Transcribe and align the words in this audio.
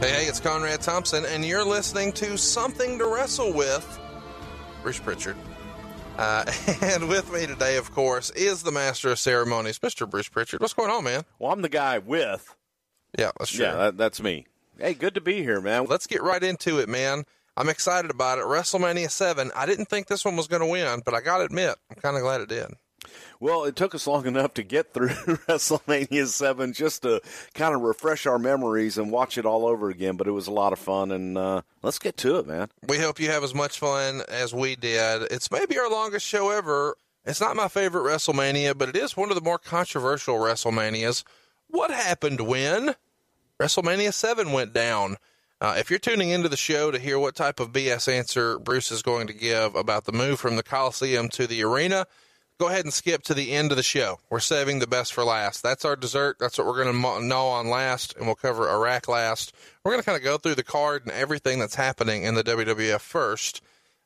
Hey, 0.00 0.12
hey, 0.12 0.24
it's 0.28 0.40
Conrad 0.40 0.80
Thompson, 0.80 1.26
and 1.26 1.44
you're 1.44 1.62
listening 1.62 2.10
to 2.12 2.38
Something 2.38 2.98
to 2.98 3.06
Wrestle 3.06 3.52
with 3.52 3.98
Bruce 4.82 4.98
Pritchard. 4.98 5.36
Uh, 6.16 6.50
and 6.80 7.06
with 7.06 7.30
me 7.30 7.46
today, 7.46 7.76
of 7.76 7.90
course, 7.90 8.30
is 8.30 8.62
the 8.62 8.72
Master 8.72 9.10
of 9.10 9.18
Ceremonies, 9.18 9.78
Mr. 9.80 10.08
Bruce 10.08 10.30
Pritchard. 10.30 10.62
What's 10.62 10.72
going 10.72 10.90
on, 10.90 11.04
man? 11.04 11.24
Well, 11.38 11.52
I'm 11.52 11.60
the 11.60 11.68
guy 11.68 11.98
with. 11.98 12.56
Yeah, 13.18 13.32
that's 13.38 13.50
true. 13.50 13.66
Yeah, 13.66 13.76
that, 13.76 13.98
that's 13.98 14.22
me. 14.22 14.46
Hey, 14.78 14.94
good 14.94 15.16
to 15.16 15.20
be 15.20 15.42
here, 15.42 15.60
man. 15.60 15.84
Let's 15.84 16.06
get 16.06 16.22
right 16.22 16.42
into 16.42 16.78
it, 16.78 16.88
man. 16.88 17.24
I'm 17.58 17.68
excited 17.68 18.10
about 18.10 18.38
it. 18.38 18.46
WrestleMania 18.46 19.10
7. 19.10 19.50
I 19.54 19.66
didn't 19.66 19.90
think 19.90 20.06
this 20.06 20.24
one 20.24 20.34
was 20.34 20.46
going 20.46 20.62
to 20.62 20.66
win, 20.66 21.02
but 21.04 21.12
I 21.12 21.20
got 21.20 21.38
to 21.38 21.44
admit, 21.44 21.76
I'm 21.90 22.00
kind 22.00 22.16
of 22.16 22.22
glad 22.22 22.40
it 22.40 22.48
did. 22.48 22.68
Well, 23.42 23.64
it 23.64 23.74
took 23.74 23.94
us 23.94 24.06
long 24.06 24.26
enough 24.26 24.52
to 24.54 24.62
get 24.62 24.92
through 24.92 25.08
WrestleMania 25.48 26.26
7 26.26 26.74
just 26.74 27.02
to 27.02 27.22
kind 27.54 27.74
of 27.74 27.80
refresh 27.80 28.26
our 28.26 28.38
memories 28.38 28.98
and 28.98 29.10
watch 29.10 29.38
it 29.38 29.46
all 29.46 29.66
over 29.66 29.88
again, 29.88 30.16
but 30.16 30.26
it 30.26 30.32
was 30.32 30.46
a 30.46 30.52
lot 30.52 30.74
of 30.74 30.78
fun, 30.78 31.10
and 31.10 31.38
uh, 31.38 31.62
let's 31.82 31.98
get 31.98 32.18
to 32.18 32.36
it, 32.36 32.46
man. 32.46 32.68
We 32.86 32.98
hope 32.98 33.18
you 33.18 33.30
have 33.30 33.42
as 33.42 33.54
much 33.54 33.78
fun 33.78 34.22
as 34.28 34.52
we 34.52 34.76
did. 34.76 35.22
It's 35.30 35.50
maybe 35.50 35.78
our 35.78 35.90
longest 35.90 36.26
show 36.26 36.50
ever. 36.50 36.98
It's 37.24 37.40
not 37.40 37.56
my 37.56 37.68
favorite 37.68 38.02
WrestleMania, 38.02 38.76
but 38.76 38.90
it 38.90 38.96
is 38.96 39.16
one 39.16 39.30
of 39.30 39.36
the 39.36 39.40
more 39.40 39.58
controversial 39.58 40.36
WrestleManias. 40.36 41.24
What 41.68 41.90
happened 41.90 42.42
when 42.42 42.94
WrestleMania 43.58 44.12
7 44.12 44.52
went 44.52 44.74
down? 44.74 45.16
Uh, 45.62 45.76
if 45.78 45.88
you're 45.88 45.98
tuning 45.98 46.28
into 46.28 46.48
the 46.50 46.56
show 46.58 46.90
to 46.90 46.98
hear 46.98 47.18
what 47.18 47.36
type 47.36 47.58
of 47.58 47.72
BS 47.72 48.10
answer 48.12 48.58
Bruce 48.58 48.90
is 48.90 49.02
going 49.02 49.26
to 49.28 49.32
give 49.32 49.74
about 49.74 50.04
the 50.04 50.12
move 50.12 50.40
from 50.40 50.56
the 50.56 50.62
Coliseum 50.62 51.30
to 51.30 51.46
the 51.46 51.62
arena, 51.62 52.06
go 52.60 52.68
ahead 52.68 52.84
and 52.84 52.92
skip 52.92 53.22
to 53.22 53.32
the 53.32 53.52
end 53.52 53.70
of 53.70 53.78
the 53.78 53.82
show. 53.82 54.18
We're 54.28 54.38
saving 54.38 54.80
the 54.80 54.86
best 54.86 55.14
for 55.14 55.24
last. 55.24 55.62
That's 55.62 55.86
our 55.86 55.96
dessert. 55.96 56.36
That's 56.38 56.58
what 56.58 56.66
we're 56.66 56.84
going 56.84 56.94
to 56.94 57.26
gnaw 57.26 57.48
on 57.52 57.70
last, 57.70 58.14
and 58.16 58.26
we'll 58.26 58.34
cover 58.34 58.68
Iraq 58.68 59.08
last. 59.08 59.54
We're 59.82 59.92
going 59.92 60.02
to 60.02 60.04
kind 60.04 60.18
of 60.18 60.22
go 60.22 60.36
through 60.36 60.56
the 60.56 60.62
card 60.62 61.04
and 61.04 61.12
everything 61.12 61.58
that's 61.58 61.74
happening 61.74 62.22
in 62.24 62.34
the 62.34 62.44
WWF 62.44 63.00
first. 63.00 63.62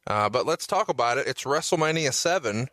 Uh, 0.06 0.28
but 0.28 0.46
let's 0.46 0.68
talk 0.68 0.88
about 0.88 1.18
it. 1.18 1.26
It's 1.26 1.42
WrestleMania 1.42 2.12
7, 2.12 2.68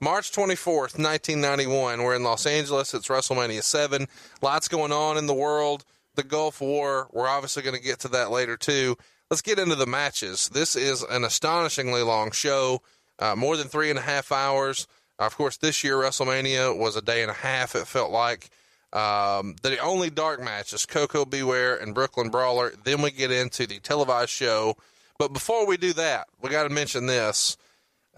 March 0.00 0.32
24th, 0.32 0.98
1991. 0.98 2.02
We're 2.02 2.16
in 2.16 2.24
Los 2.24 2.44
Angeles. 2.44 2.92
It's 2.92 3.06
WrestleMania 3.06 3.62
7. 3.62 4.08
Lots 4.42 4.66
going 4.66 4.90
on 4.90 5.16
in 5.16 5.26
the 5.26 5.34
world. 5.34 5.84
The 6.16 6.24
Gulf 6.24 6.60
War. 6.60 7.06
We're 7.12 7.28
obviously 7.28 7.62
going 7.62 7.76
to 7.76 7.82
get 7.82 8.00
to 8.00 8.08
that 8.08 8.32
later, 8.32 8.56
too. 8.56 8.96
Let's 9.30 9.42
get 9.42 9.60
into 9.60 9.76
the 9.76 9.86
matches. 9.86 10.48
This 10.48 10.74
is 10.74 11.04
an 11.04 11.22
astonishingly 11.22 12.02
long 12.02 12.32
show, 12.32 12.82
uh, 13.20 13.36
more 13.36 13.56
than 13.56 13.68
three 13.68 13.88
and 13.88 14.00
a 14.00 14.02
half 14.02 14.32
hours. 14.32 14.88
Of 15.26 15.36
course, 15.36 15.56
this 15.56 15.82
year 15.84 15.96
WrestleMania 15.96 16.76
was 16.76 16.96
a 16.96 17.02
day 17.02 17.22
and 17.22 17.30
a 17.30 17.34
half. 17.34 17.74
It 17.74 17.86
felt 17.86 18.10
like 18.10 18.50
um, 18.92 19.56
the 19.62 19.78
only 19.78 20.10
dark 20.10 20.42
match 20.42 20.72
is 20.72 20.86
Koko 20.86 21.24
B. 21.24 21.42
Ware 21.42 21.76
and 21.76 21.94
Brooklyn 21.94 22.28
Brawler. 22.30 22.72
Then 22.84 23.02
we 23.02 23.10
get 23.10 23.30
into 23.30 23.66
the 23.66 23.78
televised 23.80 24.30
show. 24.30 24.76
But 25.18 25.32
before 25.32 25.66
we 25.66 25.76
do 25.76 25.92
that, 25.94 26.26
we 26.40 26.50
got 26.50 26.64
to 26.64 26.68
mention 26.70 27.06
this. 27.06 27.56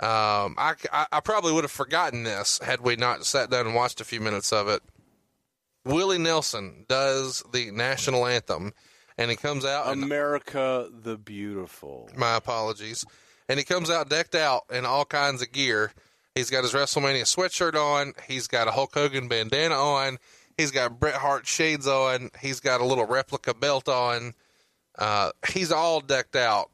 Um, 0.01 0.57
I, 0.59 0.75
I, 0.93 1.07
I 1.13 1.21
probably 1.21 1.53
would 1.53 1.65
have 1.65 1.71
forgotten 1.71 2.25
this 2.25 2.59
had 2.65 2.81
we 2.81 2.97
not 2.97 3.25
sat 3.25 3.51
down 3.51 3.67
and 3.67 3.75
watched 3.75 4.01
a 4.01 4.05
few 4.05 4.21
minutes 4.21 4.53
of 4.53 4.67
it. 4.69 4.83
Willie 5.85 6.19
Nelson 6.19 6.85
does 6.89 7.45
the 7.53 7.71
national 7.71 8.27
anthem, 8.27 8.73
and 9.19 9.31
he 9.31 9.37
comes 9.37 9.65
out. 9.65 9.87
and- 9.93 10.03
America 10.03 10.89
the 10.91 11.17
Beautiful. 11.17 12.09
my 12.17 12.37
apologies. 12.37 13.05
And 13.49 13.59
he 13.59 13.65
comes 13.65 13.91
out 13.91 14.09
decked 14.09 14.35
out 14.35 14.63
in 14.71 14.87
all 14.87 15.05
kinds 15.05 15.43
of 15.43 15.53
gear. 15.53 15.93
He's 16.34 16.50
got 16.50 16.65
his 16.65 16.72
WrestleMania 16.72 17.22
sweatshirt 17.22 17.77
on. 17.77 18.12
He's 18.27 18.49
got 18.49 18.67
a 18.67 18.72
Hulk 18.72 18.93
Hogan 18.93 19.28
bandana 19.28 19.77
on. 19.77 20.19
He's 20.59 20.72
got 20.72 20.99
Bret 20.99 21.15
Hart 21.15 21.47
shades 21.47 21.87
on. 21.87 22.31
He's 22.41 22.59
got 22.59 22.81
a 22.81 22.84
little 22.84 23.06
replica 23.06 23.55
belt 23.55 23.89
on. 23.89 24.34
Uh, 24.99 25.31
he's 25.49 25.71
all 25.71 26.00
decked 26.00 26.34
out. 26.34 26.71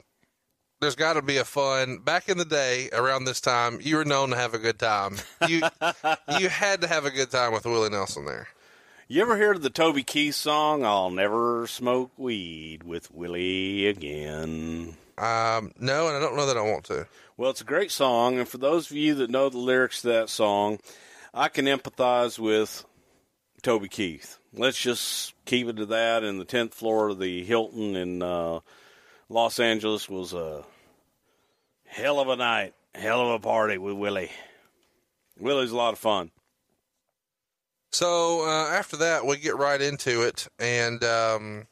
There's 0.80 0.96
got 0.96 1.14
to 1.14 1.22
be 1.22 1.36
a 1.36 1.44
fun. 1.44 1.98
Back 1.98 2.30
in 2.30 2.38
the 2.38 2.46
day, 2.46 2.88
around 2.94 3.24
this 3.24 3.42
time, 3.42 3.80
you 3.82 3.96
were 3.96 4.04
known 4.06 4.30
to 4.30 4.36
have 4.36 4.54
a 4.54 4.58
good 4.58 4.78
time. 4.78 5.16
You 5.46 5.60
you 6.38 6.48
had 6.48 6.80
to 6.80 6.86
have 6.86 7.04
a 7.04 7.10
good 7.10 7.30
time 7.30 7.52
with 7.52 7.66
Willie 7.66 7.90
Nelson 7.90 8.24
there. 8.24 8.48
You 9.08 9.20
ever 9.20 9.36
heard 9.36 9.56
of 9.56 9.62
the 9.62 9.68
Toby 9.68 10.04
Keith 10.04 10.36
song, 10.36 10.86
I'll 10.86 11.10
Never 11.10 11.66
Smoke 11.66 12.12
Weed 12.16 12.82
with 12.84 13.10
Willie 13.10 13.88
Again? 13.88 14.96
Um, 15.18 15.72
no, 15.78 16.08
and 16.08 16.16
I 16.16 16.20
don't 16.20 16.36
know 16.36 16.46
that 16.46 16.56
I 16.56 16.62
want 16.62 16.84
to. 16.84 17.06
Well, 17.40 17.48
it's 17.48 17.62
a 17.62 17.64
great 17.64 17.90
song, 17.90 18.38
and 18.38 18.46
for 18.46 18.58
those 18.58 18.90
of 18.90 18.98
you 18.98 19.14
that 19.14 19.30
know 19.30 19.48
the 19.48 19.56
lyrics 19.56 20.02
to 20.02 20.08
that 20.08 20.28
song, 20.28 20.78
I 21.32 21.48
can 21.48 21.64
empathize 21.64 22.38
with 22.38 22.84
Toby 23.62 23.88
Keith. 23.88 24.38
Let's 24.52 24.76
just 24.76 25.32
keep 25.46 25.66
it 25.66 25.78
to 25.78 25.86
that. 25.86 26.22
And 26.22 26.38
the 26.38 26.44
tenth 26.44 26.74
floor 26.74 27.08
of 27.08 27.18
the 27.18 27.42
Hilton 27.42 27.96
in 27.96 28.20
uh, 28.20 28.60
Los 29.30 29.58
Angeles 29.58 30.06
was 30.06 30.34
a 30.34 30.64
hell 31.86 32.20
of 32.20 32.28
a 32.28 32.36
night, 32.36 32.74
hell 32.94 33.22
of 33.22 33.30
a 33.30 33.38
party 33.38 33.78
with 33.78 33.96
Willie. 33.96 34.30
Willie's 35.38 35.70
a 35.70 35.76
lot 35.78 35.94
of 35.94 35.98
fun. 35.98 36.32
So 37.90 38.46
uh, 38.46 38.68
after 38.68 38.98
that, 38.98 39.24
we 39.24 39.38
get 39.38 39.56
right 39.56 39.80
into 39.80 40.24
it, 40.24 40.46
and 40.58 41.02
um, 41.02 41.66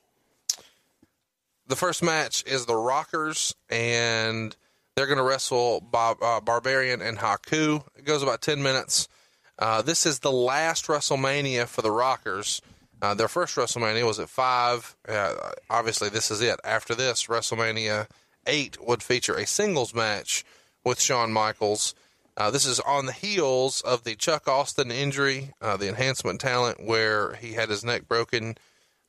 the 1.67 1.77
first 1.77 2.03
match 2.03 2.43
is 2.47 2.65
the 2.65 2.75
Rockers, 2.75 3.55
and 3.69 4.57
they're 4.99 5.07
going 5.07 5.19
to 5.19 5.23
wrestle 5.23 5.81
Bob, 5.81 6.21
uh, 6.21 6.41
Barbarian 6.41 7.01
and 7.01 7.19
Haku. 7.19 7.85
It 7.97 8.05
goes 8.05 8.25
about 8.25 8.43
ten 8.43 8.65
minutes. 8.65 9.09
Uh, 9.57 9.81
this 9.81 10.05
is 10.05 10.19
the 10.19 10.33
last 10.33 10.87
WrestleMania 10.87 11.69
for 11.69 11.83
the 11.83 11.93
Rockers. 11.93 12.61
Uh, 13.01 13.15
their 13.15 13.29
first 13.29 13.55
WrestleMania 13.55 14.05
was 14.05 14.19
at 14.19 14.29
five. 14.29 14.97
Uh, 15.09 15.35
obviously, 15.71 16.09
this 16.09 16.33
is 16.33 16.41
it. 16.41 16.59
After 16.65 16.97
this, 16.97 17.27
WrestleMania 17.27 18.09
eight 18.49 18.77
would 18.85 19.05
feature 19.05 19.37
a 19.37 19.47
singles 19.47 19.95
match 19.95 20.45
with 20.85 21.01
Shawn 21.01 21.33
Michaels. 21.33 21.95
Uh, 22.37 22.51
this 22.51 22.67
is 22.67 22.81
on 22.81 23.07
the 23.07 23.13
heels 23.13 23.81
of 23.83 24.03
the 24.03 24.17
Chuck 24.17 24.49
Austin 24.49 24.91
injury, 24.91 25.53
uh, 25.61 25.77
the 25.77 25.89
enhancement 25.89 26.41
talent, 26.41 26.85
where 26.85 27.35
he 27.35 27.53
had 27.53 27.69
his 27.69 27.85
neck 27.85 28.09
broken 28.09 28.59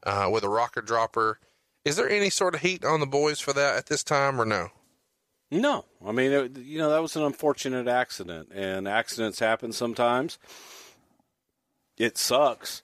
uh, 0.03 0.30
with 0.31 0.44
a 0.44 0.50
rocker 0.50 0.81
dropper. 0.81 1.39
Is 1.83 1.95
there 1.95 2.09
any 2.09 2.30
sort 2.30 2.53
of 2.53 2.62
heat 2.62 2.85
on 2.85 3.00
the 3.00 3.07
boys 3.07 3.39
for 3.39 3.53
that 3.53 3.75
at 3.75 3.88
this 3.88 4.03
time, 4.03 4.39
or 4.39 4.45
no? 4.45 4.69
No, 5.51 5.86
I 6.06 6.12
mean, 6.12 6.31
it, 6.31 6.57
you 6.60 6.78
know, 6.78 6.90
that 6.92 7.01
was 7.01 7.16
an 7.16 7.24
unfortunate 7.24 7.88
accident, 7.88 8.50
and 8.54 8.88
accidents 8.88 9.40
happen 9.40 9.72
sometimes. 9.72 10.38
It 11.98 12.18
sucks, 12.18 12.84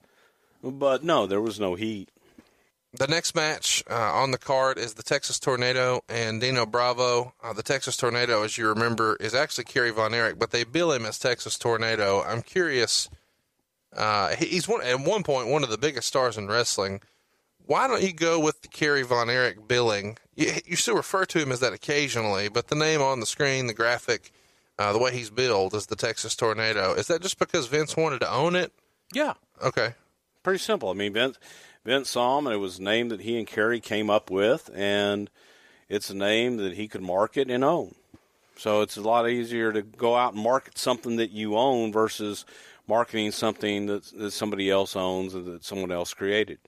but 0.62 1.04
no, 1.04 1.26
there 1.26 1.40
was 1.40 1.60
no 1.60 1.74
heat. 1.76 2.10
the 2.92 3.06
next 3.06 3.34
match 3.34 3.84
uh, 3.88 3.94
on 3.94 4.30
the 4.30 4.38
card 4.38 4.78
is 4.78 4.94
the 4.94 5.02
Texas 5.02 5.38
Tornado 5.38 6.00
and 6.08 6.40
Dino 6.40 6.66
Bravo. 6.66 7.34
Uh, 7.42 7.52
the 7.52 7.62
Texas 7.62 7.96
Tornado, 7.96 8.42
as 8.42 8.58
you 8.58 8.66
remember, 8.68 9.16
is 9.20 9.34
actually 9.34 9.64
Kerry 9.64 9.90
Von 9.90 10.12
Erich, 10.12 10.38
but 10.38 10.50
they 10.50 10.64
bill 10.64 10.92
him 10.92 11.06
as 11.06 11.18
Texas 11.18 11.56
Tornado. 11.58 12.22
I'm 12.22 12.42
curious. 12.42 13.08
Uh, 13.96 14.34
he's 14.36 14.66
one 14.66 14.82
at 14.82 15.00
one 15.00 15.22
point 15.22 15.48
one 15.48 15.62
of 15.62 15.70
the 15.70 15.78
biggest 15.78 16.08
stars 16.08 16.36
in 16.36 16.48
wrestling. 16.48 17.00
Why 17.66 17.88
don't 17.88 18.02
you 18.02 18.12
go 18.12 18.38
with 18.38 18.62
the 18.62 18.68
Kerry 18.68 19.02
Von 19.02 19.28
Erich 19.28 19.66
billing? 19.66 20.18
You, 20.36 20.52
you 20.64 20.76
still 20.76 20.94
refer 20.96 21.24
to 21.26 21.38
him 21.38 21.50
as 21.52 21.60
that 21.60 21.72
occasionally, 21.72 22.48
but 22.48 22.68
the 22.68 22.74
name 22.76 23.02
on 23.02 23.20
the 23.20 23.26
screen, 23.26 23.66
the 23.66 23.74
graphic, 23.74 24.32
uh, 24.78 24.92
the 24.92 24.98
way 24.98 25.12
he's 25.12 25.30
billed 25.30 25.74
is 25.74 25.86
the 25.86 25.96
Texas 25.96 26.36
Tornado. 26.36 26.94
Is 26.94 27.08
that 27.08 27.22
just 27.22 27.38
because 27.38 27.66
Vince 27.66 27.96
wanted 27.96 28.20
to 28.20 28.32
own 28.32 28.54
it? 28.54 28.72
Yeah, 29.12 29.34
Okay. 29.62 29.94
pretty 30.42 30.58
simple. 30.58 30.90
I 30.90 30.94
mean, 30.94 31.12
Vince, 31.12 31.38
Vince 31.84 32.10
saw 32.10 32.38
him, 32.38 32.46
and 32.46 32.54
it 32.54 32.58
was 32.58 32.78
a 32.78 32.82
name 32.82 33.08
that 33.08 33.20
he 33.22 33.38
and 33.38 33.46
Kerry 33.46 33.80
came 33.80 34.10
up 34.10 34.30
with, 34.30 34.70
and 34.74 35.30
it's 35.88 36.10
a 36.10 36.14
name 36.14 36.56
that 36.58 36.74
he 36.74 36.86
could 36.88 37.02
market 37.02 37.50
and 37.50 37.64
own. 37.64 37.94
So 38.58 38.80
it's 38.82 38.96
a 38.96 39.02
lot 39.02 39.28
easier 39.28 39.72
to 39.72 39.82
go 39.82 40.16
out 40.16 40.34
and 40.34 40.42
market 40.42 40.78
something 40.78 41.16
that 41.16 41.30
you 41.30 41.56
own 41.56 41.92
versus 41.92 42.44
marketing 42.88 43.30
something 43.32 43.86
that, 43.86 44.04
that 44.18 44.30
somebody 44.30 44.70
else 44.70 44.94
owns 44.96 45.34
or 45.34 45.42
that 45.42 45.64
someone 45.64 45.90
else 45.92 46.14
created. 46.14 46.58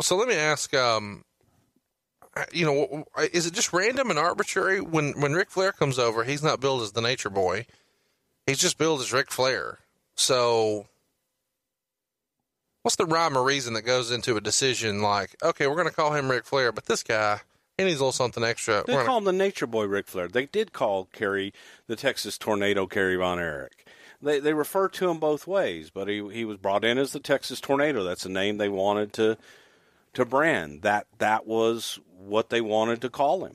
So 0.00 0.16
let 0.16 0.28
me 0.28 0.34
ask, 0.34 0.72
um, 0.74 1.24
you 2.52 2.64
know, 2.64 3.04
is 3.32 3.46
it 3.46 3.52
just 3.54 3.72
random 3.72 4.10
and 4.10 4.18
arbitrary 4.18 4.80
when 4.80 5.12
when 5.20 5.32
Ric 5.34 5.50
Flair 5.50 5.72
comes 5.72 5.98
over? 5.98 6.24
He's 6.24 6.42
not 6.42 6.60
billed 6.60 6.82
as 6.82 6.92
the 6.92 7.00
Nature 7.02 7.30
Boy; 7.30 7.66
he's 8.46 8.58
just 8.58 8.78
billed 8.78 9.00
as 9.00 9.12
Ric 9.12 9.30
Flair. 9.30 9.78
So, 10.16 10.86
what's 12.82 12.96
the 12.96 13.06
rhyme 13.06 13.36
or 13.36 13.42
reason 13.42 13.74
that 13.74 13.82
goes 13.82 14.10
into 14.10 14.36
a 14.36 14.40
decision 14.40 15.02
like, 15.02 15.36
okay, 15.42 15.66
we're 15.66 15.74
going 15.76 15.88
to 15.88 15.94
call 15.94 16.12
him 16.14 16.30
Ric 16.30 16.44
Flair, 16.44 16.72
but 16.72 16.86
this 16.86 17.02
guy 17.02 17.40
he 17.78 17.84
needs 17.84 17.98
a 18.00 18.04
little 18.04 18.12
something 18.12 18.44
extra. 18.44 18.84
They 18.86 18.94
We're 18.94 19.04
call 19.04 19.20
gonna- 19.20 19.30
him 19.30 19.38
the 19.38 19.44
Nature 19.44 19.66
Boy 19.66 19.84
Ric 19.86 20.06
Flair. 20.06 20.28
They 20.28 20.46
did 20.46 20.72
call 20.72 21.06
Kerry 21.12 21.52
the 21.86 21.96
Texas 21.96 22.36
Tornado 22.38 22.86
Kerry 22.86 23.16
Von 23.16 23.38
Erich. 23.38 23.86
They 24.22 24.38
they 24.38 24.52
refer 24.52 24.88
to 24.88 25.08
him 25.08 25.18
both 25.18 25.46
ways, 25.46 25.88
but 25.90 26.06
he 26.06 26.22
he 26.30 26.44
was 26.44 26.58
brought 26.58 26.84
in 26.84 26.98
as 26.98 27.12
the 27.12 27.20
Texas 27.20 27.58
Tornado. 27.60 28.04
That's 28.04 28.26
a 28.26 28.30
name 28.30 28.58
they 28.58 28.68
wanted 28.68 29.14
to 29.14 29.38
to 30.14 30.24
brand. 30.24 30.82
That 30.82 31.06
that 31.18 31.46
was 31.46 31.98
what 32.18 32.50
they 32.50 32.60
wanted 32.60 33.00
to 33.02 33.10
call 33.10 33.44
him. 33.44 33.54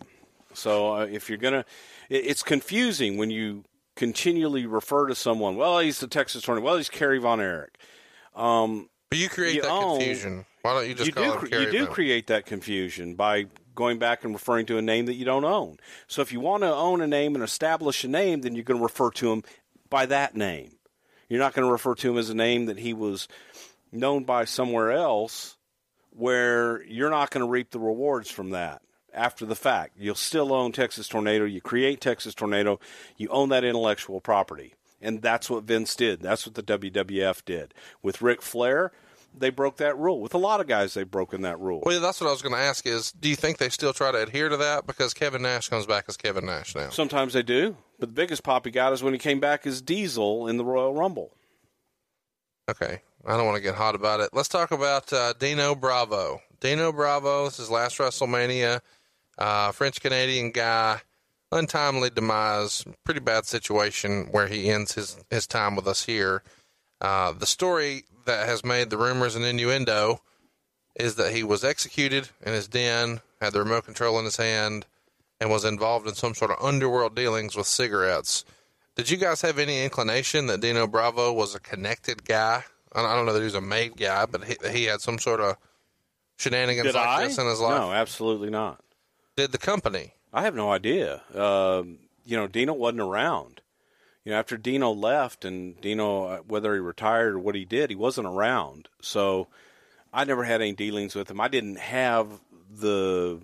So 0.54 0.96
uh, 0.96 1.06
if 1.06 1.30
you're 1.30 1.38
gonna, 1.38 1.66
it, 2.10 2.26
it's 2.26 2.44
confusing 2.44 3.18
when 3.18 3.30
you 3.30 3.64
continually 3.96 4.66
refer 4.66 5.08
to 5.08 5.16
someone. 5.16 5.56
Well, 5.56 5.80
he's 5.80 6.00
the 6.00 6.08
Texas 6.08 6.44
Tornado. 6.44 6.66
Well, 6.66 6.78
he's 6.78 6.90
Kerry 6.90 7.20
Von 7.20 7.40
Erich. 7.42 7.78
but 9.10 9.18
you 9.18 9.30
create 9.30 9.56
you 9.56 9.62
that 9.64 9.72
own- 9.72 9.98
confusion. 10.00 10.46
Why 10.62 10.74
don't 10.74 10.88
you 10.88 10.96
just 10.96 11.08
you 11.08 11.14
call 11.14 11.24
do 11.24 11.32
him 11.40 11.48
Kerry 11.48 11.66
you 11.66 11.72
do 11.72 11.86
Von- 11.86 11.94
create 11.94 12.28
that 12.28 12.46
confusion 12.48 13.14
by 13.16 13.46
going 13.76 14.00
back 14.00 14.24
and 14.24 14.34
referring 14.34 14.66
to 14.68 14.78
a 14.78 14.82
name 14.82 15.06
that 15.06 15.14
you 15.14 15.26
don't 15.26 15.44
own. 15.46 15.78
So 16.08 16.22
if 16.22 16.32
you 16.32 16.40
want 16.40 16.64
to 16.64 16.74
own 16.74 17.02
a 17.02 17.08
name 17.08 17.36
and 17.36 17.44
establish 17.44 18.04
a 18.04 18.08
name, 18.08 18.42
then 18.42 18.56
you're 18.56 18.64
going 18.64 18.80
to 18.80 18.84
refer 18.84 19.12
to 19.12 19.32
him 19.32 19.44
by 19.90 20.06
that 20.08 20.36
name. 20.36 20.72
You're 21.30 21.40
not 21.42 21.54
going 21.54 21.68
to 21.68 21.72
refer 21.72 21.94
to 21.96 22.12
him 22.12 22.18
as 22.18 22.30
a 22.30 22.34
name 22.36 22.66
that 22.66 22.80
he 22.80 22.94
was 22.94 23.28
known 23.92 24.24
by 24.24 24.46
somewhere 24.46 24.92
else, 24.92 25.55
where 26.16 26.84
you're 26.84 27.10
not 27.10 27.32
going 27.32 27.46
to 27.46 27.50
reap 27.50 27.72
the 27.72 27.80
rewards 27.80 28.32
from 28.32 28.52
that 28.52 28.82
after 29.14 29.46
the 29.46 29.56
fact. 29.56 29.96
You'll 29.98 30.16
still 30.16 30.54
own 30.54 30.72
Texas 30.72 31.08
Tornado. 31.08 31.46
You 31.46 31.62
create 31.62 32.02
Texas 32.02 32.36
Tornado. 32.36 32.80
You 33.18 33.30
own 33.30 33.50
that 33.50 33.64
intellectual 33.64 34.22
property. 34.22 34.74
And 35.02 35.22
that's 35.22 35.50
what 35.50 35.64
Vince 35.66 35.96
did. 35.96 36.22
That's 36.22 36.46
what 36.46 36.56
the 36.56 36.64
WWF 36.64 37.44
did. 37.46 37.74
With 38.02 38.22
Ric 38.22 38.42
Flair, 38.42 38.92
they 39.38 39.50
broke 39.50 39.78
that 39.78 39.98
rule. 39.98 40.22
With 40.22 40.34
a 40.34 40.40
lot 40.40 40.62
of 40.62 40.68
guys, 40.68 40.94
they've 40.94 41.10
broken 41.10 41.42
that 41.42 41.60
rule. 41.60 41.84
Well, 41.86 42.02
that's 42.02 42.22
what 42.22 42.28
I 42.28 42.32
was 42.32 42.42
going 42.42 42.56
to 42.56 42.62
ask. 42.62 42.86
Is 42.86 43.12
do 43.12 43.30
you 43.30 43.36
think 43.36 43.58
they 43.58 43.70
still 43.70 43.94
try 43.94 44.12
to 44.12 44.22
adhere 44.22 44.50
to 44.50 44.58
that 44.58 44.88
because 44.88 45.14
Kevin 45.14 45.42
Nash 45.42 45.70
comes 45.70 45.86
back 45.86 46.06
as 46.08 46.18
Kevin 46.18 46.46
Nash 46.46 46.76
now? 46.76 46.90
Sometimes 46.90 47.34
they 47.34 47.44
do. 47.44 47.78
But 48.00 48.10
the 48.10 48.14
biggest 48.14 48.44
pop 48.44 48.66
he 48.66 48.72
got 48.72 48.94
is 48.94 49.04
when 49.04 49.14
he 49.14 49.20
came 49.20 49.40
back 49.40 49.68
as 49.68 49.82
Diesel 49.82 50.48
in 50.48 50.58
the 50.58 50.66
Royal 50.66 50.94
Rumble. 50.94 51.32
Okay. 52.70 53.02
I 53.28 53.38
don't 53.38 53.46
want 53.46 53.56
to 53.56 53.64
get 53.64 53.74
hot 53.74 53.96
about 53.96 54.20
it. 54.20 54.30
Let's 54.34 54.48
talk 54.50 54.70
about 54.72 55.12
uh, 55.12 55.34
Dino 55.40 55.74
Bravo. 55.74 56.42
Dino 56.60 56.92
Bravo, 56.92 57.46
this 57.46 57.60
is 57.60 57.72
last 57.72 57.98
WrestleMania. 57.98 58.82
Uh, 59.38 59.72
French 59.72 60.00
Canadian 60.00 60.52
guy, 60.52 61.02
untimely 61.52 62.12
demise, 62.12 62.86
pretty 63.04 63.20
bad 63.20 63.46
situation 63.46 64.28
where 64.30 64.48
he 64.48 64.70
ends 64.70 64.94
his, 64.94 65.18
his 65.32 65.48
time 65.48 65.76
with 65.76 65.88
us 65.88 66.06
here. 66.06 66.44
Uh, 67.02 67.32
the 67.32 67.48
story 67.48 68.04
that 68.26 68.48
has 68.48 68.64
made 68.64 68.92
the 68.92 68.98
rumors 68.98 69.36
and 69.36 69.44
innuendo 69.44 70.22
is 70.96 71.16
that 71.16 71.34
he 71.34 71.44
was 71.44 71.64
executed 71.64 72.30
in 72.46 72.54
his 72.54 72.68
den, 72.68 73.22
had 73.42 73.54
the 73.54 73.60
remote 73.60 73.86
control 73.86 74.20
in 74.20 74.26
his 74.26 74.38
hand, 74.38 74.86
and 75.42 75.50
was 75.50 75.66
involved 75.66 76.08
in 76.08 76.14
some 76.14 76.36
sort 76.36 76.52
of 76.52 76.64
underworld 76.64 77.16
dealings 77.16 77.56
with 77.56 77.66
cigarettes. 77.66 78.46
Did 78.96 79.10
you 79.10 79.18
guys 79.18 79.42
have 79.42 79.58
any 79.60 79.84
inclination 79.84 80.46
that 80.48 80.62
Dino 80.62 80.86
Bravo 80.88 81.34
was 81.34 81.56
a 81.56 81.60
connected 81.60 82.24
guy? 82.24 82.64
I 82.96 83.06
I 83.06 83.16
don't 83.16 83.26
know 83.26 83.34
that 83.34 83.40
he 83.40 83.46
was 83.46 83.56
a 83.56 83.62
made 83.62 83.98
guy, 83.98 84.26
but 84.26 84.44
he, 84.44 84.56
he 84.72 84.84
had 84.86 85.02
some 85.02 85.20
sort 85.20 85.40
of 85.42 85.58
shenanigans 86.38 86.88
Did 86.88 86.96
like 86.96 87.08
I? 87.08 87.28
this 87.28 87.38
in 87.38 87.46
his 87.46 87.60
life. 87.60 87.80
No, 87.80 87.92
absolutely 87.92 88.50
not. 88.50 88.84
Did 89.36 89.52
the 89.52 89.58
company? 89.58 90.14
I 90.34 90.44
have 90.44 90.56
no 90.56 90.72
idea. 90.72 91.22
Um, 91.34 92.00
you 92.26 92.38
know, 92.38 92.48
Dino 92.48 92.74
wasn't 92.74 93.02
around. 93.02 93.62
You 94.24 94.32
know, 94.32 94.40
after 94.40 94.58
Dino 94.58 94.92
left 94.92 95.46
and 95.46 95.80
Dino, 95.80 96.26
uh, 96.26 96.38
whether 96.40 96.74
he 96.74 96.80
retired 96.80 97.36
or 97.36 97.40
what 97.40 97.56
he 97.56 97.64
did, 97.64 97.90
he 97.90 97.96
wasn't 97.96 98.28
around. 98.28 98.90
So 99.02 99.48
I 100.12 100.24
never 100.24 100.44
had 100.44 100.62
any 100.62 100.74
dealings 100.74 101.14
with 101.14 101.30
him. 101.30 101.40
I 101.40 101.48
didn't 101.48 101.78
have 101.78 102.28
the 102.72 103.42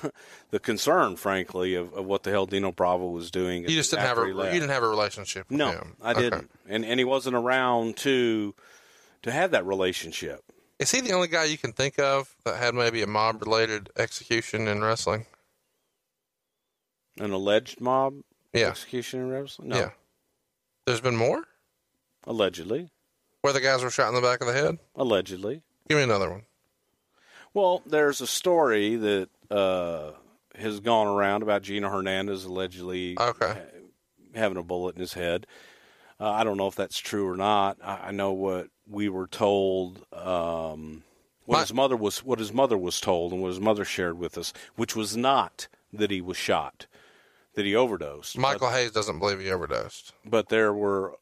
the 0.50 0.58
concern, 0.60 1.16
frankly, 1.16 1.74
of, 1.74 1.92
of 1.94 2.04
what 2.04 2.22
the 2.22 2.30
hell 2.30 2.46
Dino 2.46 2.72
Bravo 2.72 3.08
was 3.10 3.30
doing. 3.30 3.62
You 3.62 3.68
just 3.70 3.90
didn't 3.90 4.06
have 4.06 4.18
a 4.18 4.26
you 4.26 4.34
didn't 4.60 4.68
have 4.70 4.82
a 4.82 4.88
relationship 4.88 5.48
with 5.50 5.58
No, 5.58 5.70
him. 5.72 5.96
I 6.02 6.12
Okay. 6.12 6.20
didn't, 6.22 6.50
and 6.68 6.84
and 6.84 6.98
he 7.00 7.04
wasn't 7.04 7.36
around 7.36 7.96
to 7.98 8.54
to 9.22 9.30
have 9.32 9.50
that 9.52 9.64
relationship. 9.66 10.42
Is 10.78 10.90
he 10.90 11.00
the 11.00 11.12
only 11.12 11.28
guy 11.28 11.44
you 11.44 11.58
can 11.58 11.72
think 11.72 11.98
of 12.00 12.34
that 12.44 12.56
had 12.58 12.74
maybe 12.74 13.02
a 13.02 13.06
mob 13.06 13.40
related 13.42 13.90
execution 13.96 14.66
in 14.66 14.82
wrestling? 14.82 15.26
An 17.18 17.30
alleged 17.30 17.80
mob 17.80 18.22
Yeah. 18.52 18.68
execution 18.70 19.20
in 19.20 19.28
wrestling? 19.30 19.68
No, 19.68 19.76
Yeah. 19.76 19.90
There's 20.86 21.00
been 21.00 21.16
more 21.16 21.44
allegedly, 22.24 22.90
where 23.42 23.52
the 23.52 23.60
guys 23.60 23.82
were 23.82 23.90
shot 23.90 24.08
in 24.08 24.14
the 24.14 24.20
back 24.20 24.40
of 24.40 24.46
the 24.46 24.52
head. 24.54 24.78
allegedly. 24.96 25.62
Give 25.88 25.98
me 25.98 26.04
another 26.04 26.30
one. 26.30 26.46
Well, 27.54 27.82
there's 27.84 28.20
a 28.20 28.26
story 28.26 28.96
that 28.96 29.28
uh, 29.52 30.12
has 30.56 30.80
gone 30.80 31.06
around 31.06 31.42
about 31.42 31.62
Gino 31.62 31.88
Hernandez 31.88 32.44
allegedly 32.44 33.16
Okay. 33.18 33.60
having 34.34 34.58
a 34.58 34.62
bullet 34.62 34.94
in 34.96 35.00
his 35.00 35.14
head. 35.14 35.46
Uh, 36.20 36.30
I 36.30 36.44
don't 36.44 36.56
know 36.56 36.68
if 36.68 36.74
that's 36.76 36.98
true 36.98 37.28
or 37.28 37.36
not. 37.36 37.78
I, 37.82 38.08
I 38.08 38.10
know 38.12 38.32
what 38.32 38.68
we 38.88 39.08
were 39.08 39.26
told. 39.26 40.04
Um, 40.12 41.02
what 41.46 41.56
My- 41.56 41.60
his 41.62 41.74
mother 41.74 41.96
was, 41.96 42.22
what 42.24 42.38
his 42.38 42.52
mother 42.52 42.78
was 42.78 43.00
told, 43.00 43.32
and 43.32 43.42
what 43.42 43.48
his 43.48 43.60
mother 43.60 43.84
shared 43.84 44.18
with 44.18 44.38
us, 44.38 44.52
which 44.76 44.94
was 44.94 45.16
not 45.16 45.68
that 45.92 46.10
he 46.10 46.20
was 46.20 46.36
shot, 46.36 46.86
that 47.54 47.64
he 47.66 47.74
overdosed. 47.74 48.38
Michael 48.38 48.70
Hayes 48.70 48.92
doesn't 48.92 49.18
believe 49.18 49.40
he 49.40 49.50
overdosed. 49.50 50.12
but, 50.24 50.30
but 50.30 50.48
there 50.48 50.72
were. 50.72 51.14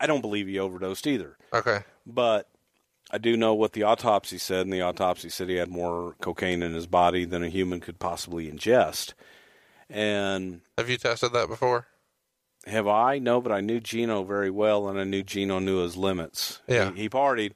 I 0.00 0.06
don't 0.06 0.20
believe 0.20 0.46
he 0.46 0.58
overdosed 0.58 1.06
either. 1.06 1.36
Okay. 1.52 1.80
But 2.06 2.48
I 3.10 3.18
do 3.18 3.36
know 3.36 3.54
what 3.54 3.72
the 3.72 3.84
autopsy 3.84 4.36
said, 4.38 4.62
and 4.66 4.72
the 4.72 4.82
autopsy 4.82 5.28
said 5.30 5.48
he 5.48 5.56
had 5.56 5.70
more 5.70 6.14
cocaine 6.20 6.62
in 6.62 6.74
his 6.74 6.86
body 6.86 7.24
than 7.24 7.42
a 7.42 7.48
human 7.48 7.80
could 7.80 7.98
possibly 7.98 8.50
ingest. 8.50 9.14
And 9.88 10.60
Have 10.76 10.90
you 10.90 10.98
tested 10.98 11.32
that 11.32 11.48
before? 11.48 11.86
have 12.66 12.86
I? 12.86 13.18
No, 13.18 13.40
but 13.40 13.50
I 13.52 13.62
knew 13.62 13.80
Gino 13.80 14.24
very 14.24 14.50
well, 14.50 14.88
and 14.88 14.98
I 15.00 15.04
knew 15.04 15.22
Gino 15.22 15.58
knew 15.58 15.78
his 15.82 15.96
limits. 15.96 16.60
Yeah. 16.66 16.92
He, 16.92 17.02
he 17.02 17.08
partied, 17.08 17.52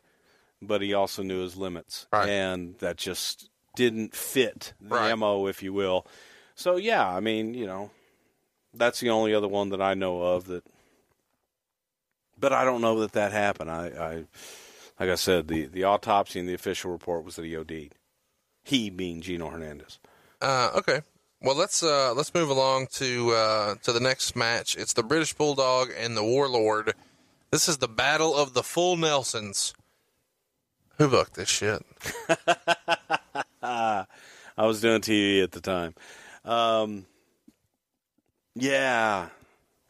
but 0.62 0.80
he 0.80 0.94
also 0.94 1.23
knew 1.23 1.40
his 1.42 1.54
limits. 1.56 2.06
Right. 2.11 2.30
And 2.30 2.78
that 2.78 2.97
just 2.97 3.50
didn't 3.76 4.14
fit 4.14 4.73
the 4.80 4.94
Right. 4.94 5.14
MO, 5.18 5.47
if 5.49 5.62
you 5.62 5.75
will. 5.75 6.06
So, 6.54 6.76
yeah, 6.76 7.06
I 7.06 7.21
mean, 7.21 7.52
you 7.52 7.66
know, 7.66 7.90
that's 8.73 9.00
the 9.00 9.11
only 9.11 9.35
other 9.35 9.49
one 9.49 9.68
that 9.71 9.82
I 9.82 9.92
know 9.92 10.23
of 10.23 10.47
that. 10.47 10.64
But 12.38 12.54
I 12.54 12.64
don't 12.64 12.80
know 12.80 13.00
that 13.00 13.12
that 13.12 13.32
happened. 13.32 13.71
I, 13.71 13.87
I 13.88 14.25
like 14.99 15.09
I 15.09 15.15
said, 15.15 15.49
the, 15.49 15.67
the 15.67 15.85
autopsy 15.85 16.41
and 16.41 16.49
the 16.49 16.55
official 16.55 16.91
report 16.91 17.25
was 17.25 17.37
that 17.37 17.45
he 17.45 17.57
OD'd. 17.57 17.95
He 18.65 18.91
being 18.91 19.21
Gino 19.21 19.49
Hernandez. 19.49 19.99
Uh, 20.41 20.71
okay. 20.77 21.03
Well, 21.41 21.57
let's 21.57 21.83
uh, 21.83 22.15
let's 22.15 22.33
move 22.35 22.51
along 22.51 22.87
to 22.93 23.31
uh, 23.33 23.75
to 23.83 23.93
the 23.93 23.99
next 23.99 24.37
match. 24.37 24.77
It's 24.77 24.93
the 24.93 25.03
British 25.03 25.33
Bulldog 25.35 25.91
and 25.97 26.17
the 26.17 26.23
Warlord. 26.23 26.95
This 27.51 27.69
is 27.69 27.79
the 27.79 27.89
Battle 27.89 28.37
of 28.37 28.55
the 28.55 28.63
Full 28.63 28.97
Nelsons. 28.97 29.75
Who 30.99 31.09
booked 31.09 31.35
this 31.35 31.49
shit? 31.49 31.85
I 33.63 34.07
was 34.57 34.81
doing 34.81 35.01
TV 35.01 35.43
at 35.43 35.51
the 35.51 35.61
time. 35.61 35.95
Um, 36.45 37.07
yeah, 38.55 39.29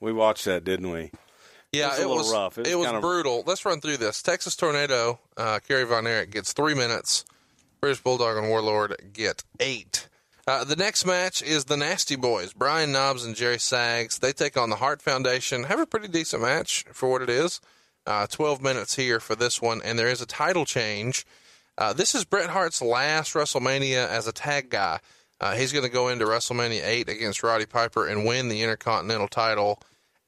we 0.01 0.13
watched 0.13 0.47
that, 0.47 0.65
didn't 0.65 0.91
we? 0.91 1.11
Yeah, 1.73 1.87
It 1.87 1.91
was 1.91 1.99
a 1.99 2.00
little 2.02 2.17
was 2.19 2.33
rough. 2.33 2.59
It 2.59 2.67
It 2.67 2.71
was 2.75 2.81
was, 2.81 2.87
kind 2.87 2.97
of- 2.97 3.02
brutal. 3.02 3.45
Let's 3.47 3.64
run 3.64 3.81
through 3.81 3.97
this. 3.97 4.21
Texas 4.21 4.55
Tornado. 4.57 5.19
Uh, 5.37 5.59
Kerry 5.67 5.85
Von 5.85 6.07
Erich 6.07 6.31
gets 6.31 6.52
three 6.52 6.75
minutes. 6.75 7.25
British 7.81 8.02
Bulldog 8.02 8.37
and 8.37 8.49
Warlord 8.50 9.11
get 9.14 9.43
eight. 9.59 10.07
Uh, 10.47 10.64
the 10.64 10.76
next 10.76 11.07
match 11.07 11.41
is 11.41 11.64
the 11.67 11.76
Nasty 11.76 12.17
Boys, 12.17 12.52
Brian 12.52 12.93
Knobbs 12.93 13.25
and 13.25 13.35
Jerry 13.35 13.59
Sags. 13.59 14.19
They 14.19 14.33
take 14.33 14.57
on 14.57 14.71
the 14.71 14.76
Hart 14.76 15.00
Foundation. 15.00 15.64
Have 15.64 15.81
a 15.81 15.87
pretty 15.87 16.09
decent 16.09 16.43
match 16.43 16.85
for 16.93 17.09
what 17.11 17.23
it 17.23 17.31
is. 17.31 17.61
Uh, 18.07 18.26
12 18.26 18.61
minutes 18.61 18.97
here 18.97 19.21
for 19.21 19.35
this 19.37 19.62
one, 19.62 19.81
and 19.83 19.99
there 19.99 20.09
is 20.09 20.21
a 20.21 20.26
title 20.26 20.64
change. 20.67 21.25
Uh, 21.79 21.93
this 21.93 22.14
is 22.14 22.25
Bret 22.25 22.50
Hart's 22.50 22.83
last 22.83 23.33
WrestleMania 23.35 24.07
as 24.09 24.26
a 24.26 24.33
tag 24.33 24.69
guy. 24.69 24.99
Uh, 25.41 25.55
he's 25.55 25.73
going 25.73 25.85
to 25.85 25.91
go 25.91 26.09
into 26.09 26.25
WrestleMania 26.26 26.85
8 26.85 27.09
against 27.09 27.43
Roddy 27.43 27.64
Piper 27.67 28.07
and 28.07 28.26
win 28.26 28.49
the 28.49 28.62
Intercontinental 28.62 29.29
title 29.29 29.81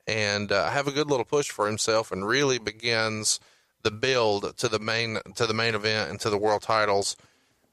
and 0.07 0.53
uh, 0.53 0.71
have 0.71 0.87
a 0.87 0.93
good 0.93 1.09
little 1.09 1.25
push 1.25 1.51
for 1.51 1.67
himself 1.67 2.13
and 2.13 2.27
really 2.27 2.59
begins 2.59 3.41
the 3.83 3.91
build 3.91 4.57
to 4.59 4.69
the 4.69 4.79
main 4.79 5.19
to 5.35 5.47
the 5.47 5.55
main 5.55 5.75
event 5.75 6.11
and 6.11 6.21
to 6.21 6.31
the 6.31 6.39
world 6.39 6.63
titles. 6.63 7.17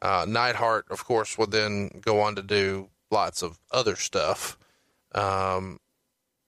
Uh, 0.01 0.25
Neidhart, 0.27 0.85
of 0.89 1.05
course, 1.05 1.37
would 1.37 1.51
then 1.51 2.01
go 2.01 2.21
on 2.21 2.35
to 2.35 2.41
do 2.41 2.89
lots 3.11 3.43
of 3.43 3.59
other 3.71 3.95
stuff. 3.95 4.57
Um, 5.13 5.79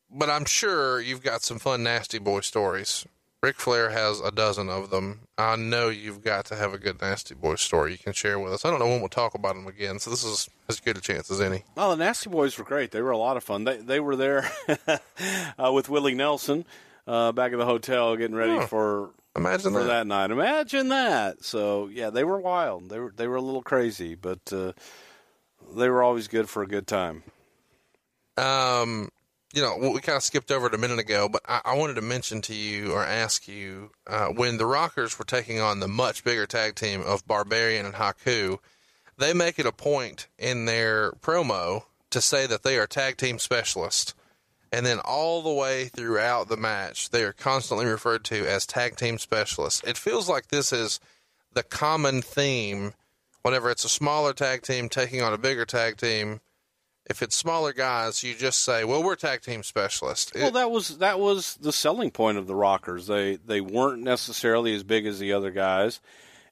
but 0.10 0.30
I'm 0.30 0.46
sure 0.46 1.00
you've 1.02 1.24
got 1.24 1.44
some 1.44 1.60
fun 1.60 1.84
Nasty 1.84 2.20
Boy 2.20 2.42
stories. 2.42 3.06
Ric 3.44 3.58
Flair 3.58 3.90
has 3.90 4.22
a 4.22 4.32
dozen 4.32 4.70
of 4.70 4.90
them. 4.90 5.28
I 5.38 5.58
know 5.58 5.90
you've 5.90 6.24
got 6.24 6.46
to 6.46 6.56
have 6.56 6.74
a 6.74 6.78
good 6.78 7.02
Nasty 7.02 7.36
Boy 7.36 7.56
story 7.56 7.92
you 7.92 7.98
can 7.98 8.14
share 8.14 8.40
with 8.40 8.54
us. 8.54 8.64
I 8.64 8.70
don't 8.70 8.80
know 8.80 8.88
when 8.88 9.02
we'll 9.02 9.10
talk 9.10 9.34
about 9.36 9.56
them 9.56 9.68
again, 9.68 10.00
so 10.00 10.10
this 10.10 10.24
is 10.24 10.50
as 10.70 10.80
good 10.80 10.98
a 10.98 11.02
chance 11.02 11.30
as 11.30 11.42
any. 11.42 11.66
Oh, 11.76 11.90
the 11.90 11.98
Nasty 11.98 12.30
Boys 12.30 12.58
were 12.58 12.64
great. 12.64 12.92
They 12.92 13.02
were 13.02 13.12
a 13.12 13.18
lot 13.18 13.36
of 13.36 13.44
fun. 13.44 13.66
They 13.66 13.76
they 13.78 14.00
were 14.00 14.16
there 14.16 14.50
uh, 15.60 15.74
with 15.74 15.90
Willie 15.90 16.16
Nelson 16.16 16.64
uh, 17.06 17.34
back 17.34 17.52
at 17.52 17.60
the 17.60 17.66
hotel 17.66 18.16
getting 18.16 18.36
ready 18.36 18.66
for 18.66 19.10
Imagine 19.36 19.74
for 19.74 19.84
that. 19.84 19.88
that 19.88 20.08
night. 20.08 20.32
Imagine 20.32 20.88
that. 20.88 21.44
So 21.44 21.90
yeah, 21.92 22.12
they 22.12 22.24
were 22.24 22.40
wild. 22.40 22.88
They 22.88 23.00
were 23.00 23.14
they 23.14 23.28
were 23.28 23.36
a 23.36 23.42
little 23.42 23.62
crazy, 23.62 24.16
but 24.16 24.54
uh, 24.54 24.72
they 25.76 25.90
were 25.90 26.02
always 26.02 26.30
good 26.30 26.48
for 26.48 26.64
a 26.64 26.68
good 26.68 26.88
time. 26.88 27.24
Um, 28.38 29.10
you 29.54 29.62
know, 29.62 29.78
we 29.78 30.02
kind 30.02 30.16
of 30.16 30.24
skipped 30.24 30.52
over 30.52 30.66
it 30.66 30.74
a 30.74 30.80
minute 30.80 30.98
ago, 30.98 31.30
but 31.30 31.44
I, 31.48 31.62
I 31.64 31.78
wanted 31.78 31.94
to 31.96 32.02
mention 32.02 32.42
to 32.42 32.56
you 32.56 32.92
or 32.92 33.04
ask 33.04 33.48
you 33.48 33.92
uh, 34.08 34.28
when 34.28 34.58
the 34.58 34.66
Rockers 34.66 35.18
were 35.18 35.26
taking 35.26 35.60
on 35.60 35.80
the 35.80 35.88
much 35.88 36.24
bigger 36.24 36.48
tag 36.48 36.74
team 36.76 37.02
of 37.02 37.28
Barbarian 37.28 37.86
and 37.86 37.96
Haku, 37.96 38.58
they 39.18 39.32
make 39.34 39.60
it 39.60 39.68
a 39.68 39.72
point 39.72 40.28
in 40.40 40.66
their 40.66 41.12
promo 41.14 41.84
to 42.10 42.20
say 42.20 42.48
that 42.48 42.64
they 42.64 42.80
are 42.80 42.88
tag 42.88 43.18
team 43.18 43.38
specialists. 43.38 44.16
And 44.72 44.88
then 44.88 44.98
all 45.00 45.44
the 45.44 45.54
way 45.54 45.86
throughout 45.86 46.50
the 46.50 46.58
match, 46.58 47.12
they 47.12 47.24
are 47.24 47.32
constantly 47.32 47.86
referred 47.86 48.24
to 48.26 48.48
as 48.48 48.66
tag 48.66 48.96
team 48.96 49.20
specialists. 49.20 49.84
It 49.86 50.00
feels 50.00 50.28
like 50.28 50.48
this 50.48 50.74
is 50.74 51.00
the 51.54 51.62
common 51.62 52.24
theme 52.24 52.94
whenever 53.44 53.70
it's 53.70 53.86
a 53.86 53.90
smaller 53.90 54.34
tag 54.34 54.64
team 54.64 54.90
taking 54.90 55.22
on 55.22 55.32
a 55.32 55.38
bigger 55.38 55.66
tag 55.66 55.98
team. 55.98 56.42
If 57.10 57.22
it's 57.22 57.36
smaller 57.36 57.74
guys, 57.74 58.24
you 58.24 58.34
just 58.34 58.62
say, 58.62 58.84
"Well, 58.86 59.04
we're 59.04 59.16
tag 59.16 59.42
team 59.42 59.62
specialists." 59.64 60.32
It- 60.34 60.42
Well, 60.42 60.52
that 60.52 60.72
was 60.72 60.98
that 61.00 61.20
was 61.20 61.56
the 61.60 61.74
selling 61.74 62.12
point 62.12 62.38
of 62.38 62.48
the 62.48 62.56
Rockers. 62.56 63.08
They 63.08 63.36
they 63.46 63.60
weren't 63.62 64.02
necessarily 64.04 64.74
as 64.74 64.84
big 64.84 65.06
as 65.06 65.20
the 65.20 65.34
other 65.34 65.52
guys, 65.52 66.00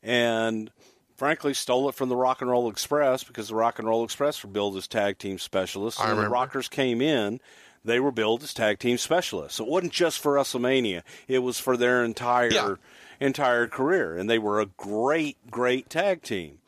and 0.04 0.72
frankly 1.16 1.54
stole 1.54 1.88
it 1.88 1.96
from 1.96 2.10
the 2.10 2.16
Rock 2.16 2.42
and 2.42 2.50
Roll 2.50 2.70
Express 2.70 3.24
because 3.24 3.48
the 3.48 3.56
Rock 3.56 3.80
and 3.80 3.88
Roll 3.88 4.04
Express 4.04 4.44
were 4.44 4.50
billed 4.50 4.76
as 4.76 4.88
tag 4.88 5.18
team 5.20 5.38
specialists. 5.40 6.00
I 6.02 6.08
And 6.10 6.18
when 6.18 6.26
the. 6.26 6.32
Rockers 6.32 6.68
came 6.68 7.00
in, 7.02 7.40
they 7.86 8.00
were 8.00 8.12
billed 8.12 8.44
as 8.44 8.54
tag 8.54 8.80
team 8.80 8.98
specialists. 8.98 9.58
So 9.58 9.64
it 9.66 9.70
wasn't 9.70 9.94
just 9.94 10.20
for 10.20 10.34
WrestleMania; 10.36 11.04
it 11.30 11.40
was 11.40 11.60
for 11.60 11.78
their 11.78 12.04
entire 12.04 12.52
Yeah. 12.52 12.76
entire 13.22 13.68
career, 13.68 14.18
and 14.18 14.30
they 14.30 14.40
were 14.40 14.60
a 14.60 14.66
great 14.66 15.38
great 15.50 15.90
tag 15.90 16.24
team, 16.24 16.60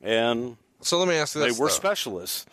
and 0.00 0.56
so 0.80 0.98
let 0.98 1.08
me 1.08 1.16
ask 1.16 1.34
you 1.34 1.42
they 1.42 1.50
were 1.50 1.68
though. 1.68 1.74
specialists. 1.74 2.46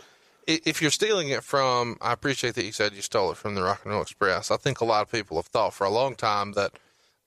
If 0.47 0.81
you're 0.81 0.91
stealing 0.91 1.29
it 1.29 1.43
from, 1.43 1.97
I 2.01 2.11
appreciate 2.11 2.55
that 2.55 2.65
you 2.65 2.71
said 2.71 2.93
you 2.93 3.01
stole 3.01 3.31
it 3.31 3.37
from 3.37 3.55
the 3.55 3.63
Rock 3.63 3.81
and 3.83 3.93
Roll 3.93 4.01
Express. 4.01 4.51
I 4.51 4.57
think 4.57 4.81
a 4.81 4.85
lot 4.85 5.01
of 5.01 5.11
people 5.11 5.37
have 5.37 5.45
thought 5.47 5.73
for 5.73 5.85
a 5.85 5.89
long 5.89 6.15
time 6.15 6.53
that 6.53 6.77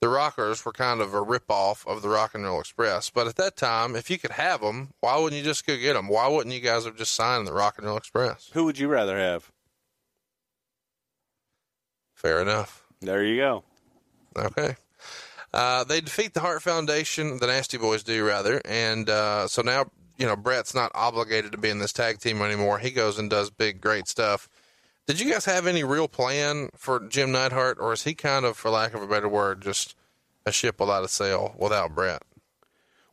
the 0.01 0.09
Rockers 0.09 0.63
were 0.63 0.71
kind 0.71 1.01
of 1.01 1.13
a 1.13 1.21
ripoff 1.21 1.87
of 1.87 2.01
the 2.01 2.09
Rock 2.09 2.35
and 2.35 2.43
Roll 2.43 2.59
Express. 2.59 3.09
But 3.09 3.27
at 3.27 3.35
that 3.37 3.55
time, 3.55 3.95
if 3.95 4.09
you 4.09 4.19
could 4.19 4.31
have 4.31 4.61
them, 4.61 4.93
why 4.99 5.17
wouldn't 5.17 5.39
you 5.39 5.43
just 5.43 5.65
go 5.65 5.75
get 5.77 5.93
them? 5.93 6.07
Why 6.07 6.27
wouldn't 6.27 6.53
you 6.53 6.61
guys 6.61 6.85
have 6.85 6.95
just 6.95 7.15
signed 7.15 7.47
the 7.47 7.53
Rock 7.53 7.77
and 7.77 7.87
Roll 7.87 7.97
Express? 7.97 8.51
Who 8.53 8.65
would 8.65 8.77
you 8.77 8.87
rather 8.87 9.17
have? 9.17 9.51
Fair 12.13 12.41
enough. 12.41 12.83
There 13.01 13.23
you 13.23 13.37
go. 13.37 13.63
Okay. 14.35 14.75
Uh, 15.53 15.83
they 15.83 16.01
defeat 16.01 16.33
the 16.33 16.41
Hart 16.41 16.61
Foundation, 16.61 17.39
the 17.39 17.47
Nasty 17.47 17.77
Boys 17.77 18.03
do 18.03 18.25
rather, 18.25 18.61
and 18.65 19.09
uh, 19.09 19.47
so 19.47 19.61
now 19.61 19.85
you 20.17 20.25
know 20.25 20.35
Bret's 20.35 20.75
not 20.75 20.91
obligated 20.95 21.51
to 21.51 21.57
be 21.57 21.69
in 21.69 21.79
this 21.79 21.93
tag 21.93 22.19
team 22.19 22.41
anymore. 22.41 22.79
He 22.79 22.91
goes 22.91 23.19
and 23.19 23.29
does 23.29 23.49
big, 23.49 23.81
great 23.81 24.07
stuff. 24.07 24.49
Did 25.05 25.19
you 25.21 25.31
guys 25.31 25.45
have 25.45 25.67
any 25.67 25.85
real 25.85 26.09
plan 26.09 26.69
for 26.75 26.99
Jim 26.99 27.31
Neidhart, 27.31 27.77
or 27.79 27.93
is 27.93 28.03
he 28.03 28.13
kind 28.13 28.45
of, 28.45 28.57
for 28.57 28.69
lack 28.69 28.93
of 28.93 29.01
a 29.01 29.07
better 29.07 29.29
word, 29.29 29.61
just 29.61 29.95
a 30.45 30.51
ship 30.51 30.79
without 30.79 31.05
a 31.05 31.07
sail 31.07 31.55
without 31.57 31.95
Bret? 31.95 32.23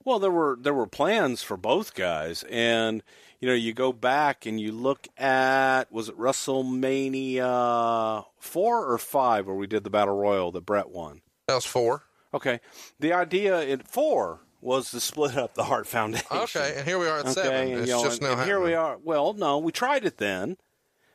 Well, 0.05 0.19
there 0.19 0.31
were 0.31 0.59
there 0.61 0.75
were 0.75 0.87
plans 0.87 1.43
for 1.43 1.57
both 1.57 1.95
guys, 1.95 2.45
and 2.51 3.03
you 3.41 3.49
know, 3.49 3.55
you 3.55 3.73
go 3.73 3.93
back 3.93 4.47
and 4.47 4.61
you 4.61 4.73
look 4.73 5.09
at 5.17 5.91
was 5.93 6.09
it 6.09 6.19
WrestleMania 6.19 8.25
four 8.39 8.87
or 8.87 8.99
five 8.99 9.47
where 9.47 9.57
we 9.57 9.67
did 9.67 9.85
the 9.85 9.91
Battle 9.91 10.17
Royal 10.17 10.53
that 10.53 10.67
Brett 10.67 10.91
won. 10.91 11.23
That 11.47 11.55
was 11.55 11.65
four. 11.65 12.03
Okay, 12.33 12.61
the 12.99 13.13
idea 13.13 13.63
in 13.63 13.81
four 13.81 14.41
was 14.65 14.91
to 14.93 15.01
split 15.01 15.37
up 15.37 15.55
the 15.55 15.65
Hart 15.65 15.87
Foundation. 15.87 16.27
Okay, 16.31 16.75
and 16.79 16.87
here 16.89 16.99
we 16.99 17.07
are 17.07 17.19
at 17.19 17.27
Okay, 17.27 17.33
seven. 17.35 17.53
and, 17.69 17.73
It's 17.81 17.89
you 17.89 17.95
know, 17.97 18.03
just 18.03 18.21
and- 18.23 18.31
now 18.31 18.39
and 18.39 18.47
here 18.49 18.61
we 18.61 18.75
are. 18.75 18.99
Well, 19.03 19.35
no, 19.35 19.59
we 19.59 19.71
tried 19.73 20.05
it 20.05 20.17
then, 20.17 20.57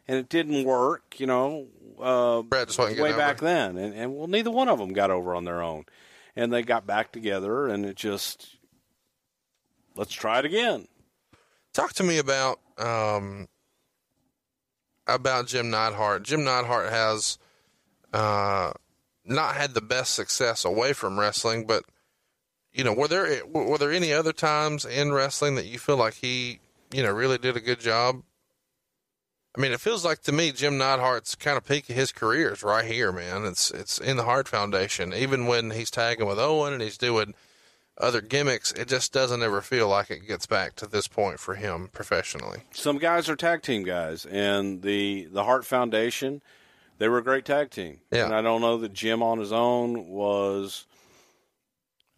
and 0.08 0.18
it 0.18 0.30
didn't 0.30 0.64
work. 0.66 1.20
You 1.20 1.26
know, 1.26 1.68
uh, 2.00 2.42
Bret 2.44 2.68
just 2.68 2.78
way 2.80 3.12
back 3.14 3.38
over. 3.38 3.46
then, 3.46 3.78
and, 3.78 3.94
and 3.96 4.16
well, 4.16 4.28
neither 4.28 4.52
one 4.52 4.70
of 4.70 4.78
them 4.80 4.94
got 4.94 5.10
over 5.12 5.34
on 5.36 5.46
their 5.46 5.62
own, 5.62 5.86
and 6.36 6.54
they 6.54 6.62
got 6.62 6.86
back 6.86 7.12
together, 7.12 7.68
and 7.68 7.86
it 7.86 7.96
just 7.96 8.56
let's 9.96 10.14
try 10.14 10.40
it 10.40 10.46
again. 10.46 10.88
Talk 11.74 11.94
to 11.94 12.04
me 12.04 12.18
about 12.20 12.60
um, 12.78 13.48
about 15.08 15.48
Jim 15.48 15.70
Neidhart. 15.72 16.24
Jim 16.24 16.44
Neidhart 16.44 16.90
has 16.92 17.38
uh, 18.14 18.74
not 19.26 19.56
had 19.56 19.74
the 19.74 19.82
best 19.82 20.14
success 20.14 20.64
away 20.66 20.94
from 20.94 21.20
wrestling, 21.20 21.66
but 21.66 21.84
you 22.74 22.84
know, 22.84 22.94
were 22.94 23.08
there 23.08 23.46
were 23.46 23.78
there 23.78 23.92
any 23.92 24.14
other 24.14 24.34
times 24.34 24.86
in 24.86 25.12
wrestling 25.12 25.56
that 25.56 25.66
you 25.66 25.80
feel 25.80 25.98
like 25.98 26.16
he, 26.16 26.60
you 26.94 27.04
know, 27.04 27.12
really 27.12 27.38
did 27.38 27.58
a 27.58 27.62
good 27.62 27.80
job? 27.80 28.24
I 29.58 29.62
mean, 29.62 29.72
it 29.72 29.82
feels 29.82 30.06
like 30.06 30.22
to 30.24 30.32
me 30.32 30.52
Jim 30.52 30.78
Neidhart's 30.78 31.36
kind 31.36 31.58
of 31.58 31.66
peak 31.66 31.90
of 31.90 31.96
his 31.96 32.12
career 32.12 32.54
is 32.54 32.64
right 32.64 32.86
here, 32.86 33.12
man. 33.12 33.46
It's 33.46 33.72
it's 33.72 33.98
in 33.98 34.18
the 34.18 34.24
Hart 34.24 34.48
Foundation. 34.48 35.14
Even 35.14 35.48
when 35.48 35.72
he's 35.72 35.92
tagging 35.92 36.28
with 36.28 36.40
Owen 36.40 36.74
and 36.74 36.82
he's 36.82 36.98
doing 36.98 37.34
other 37.98 38.22
gimmicks, 38.22 38.72
it 38.72 38.88
just 38.88 39.12
doesn't 39.12 39.44
ever 39.44 39.62
feel 39.62 39.88
like 39.88 40.10
it 40.10 40.28
gets 40.28 40.46
back 40.46 40.76
to 40.76 40.88
this 40.88 41.08
point 41.08 41.40
for 41.40 41.56
him 41.56 41.90
professionally. 41.92 42.62
Some 42.72 42.98
guys 42.98 43.28
are 43.28 43.36
tag 43.36 43.64
team 43.64 43.84
guys, 43.84 44.26
and 44.26 44.84
the 44.84 45.28
the 45.32 45.44
Hart 45.44 45.66
Foundation, 45.66 46.42
they 47.00 47.10
were 47.10 47.18
a 47.18 47.24
great 47.24 47.46
tag 47.46 47.72
team. 47.72 48.00
Yeah. 48.12 48.26
And 48.26 48.36
I 48.36 48.42
don't 48.42 48.62
know 48.62 48.78
that 48.78 48.94
Jim 48.94 49.24
on 49.24 49.40
his 49.40 49.52
own 49.52 50.08
was 50.08 50.86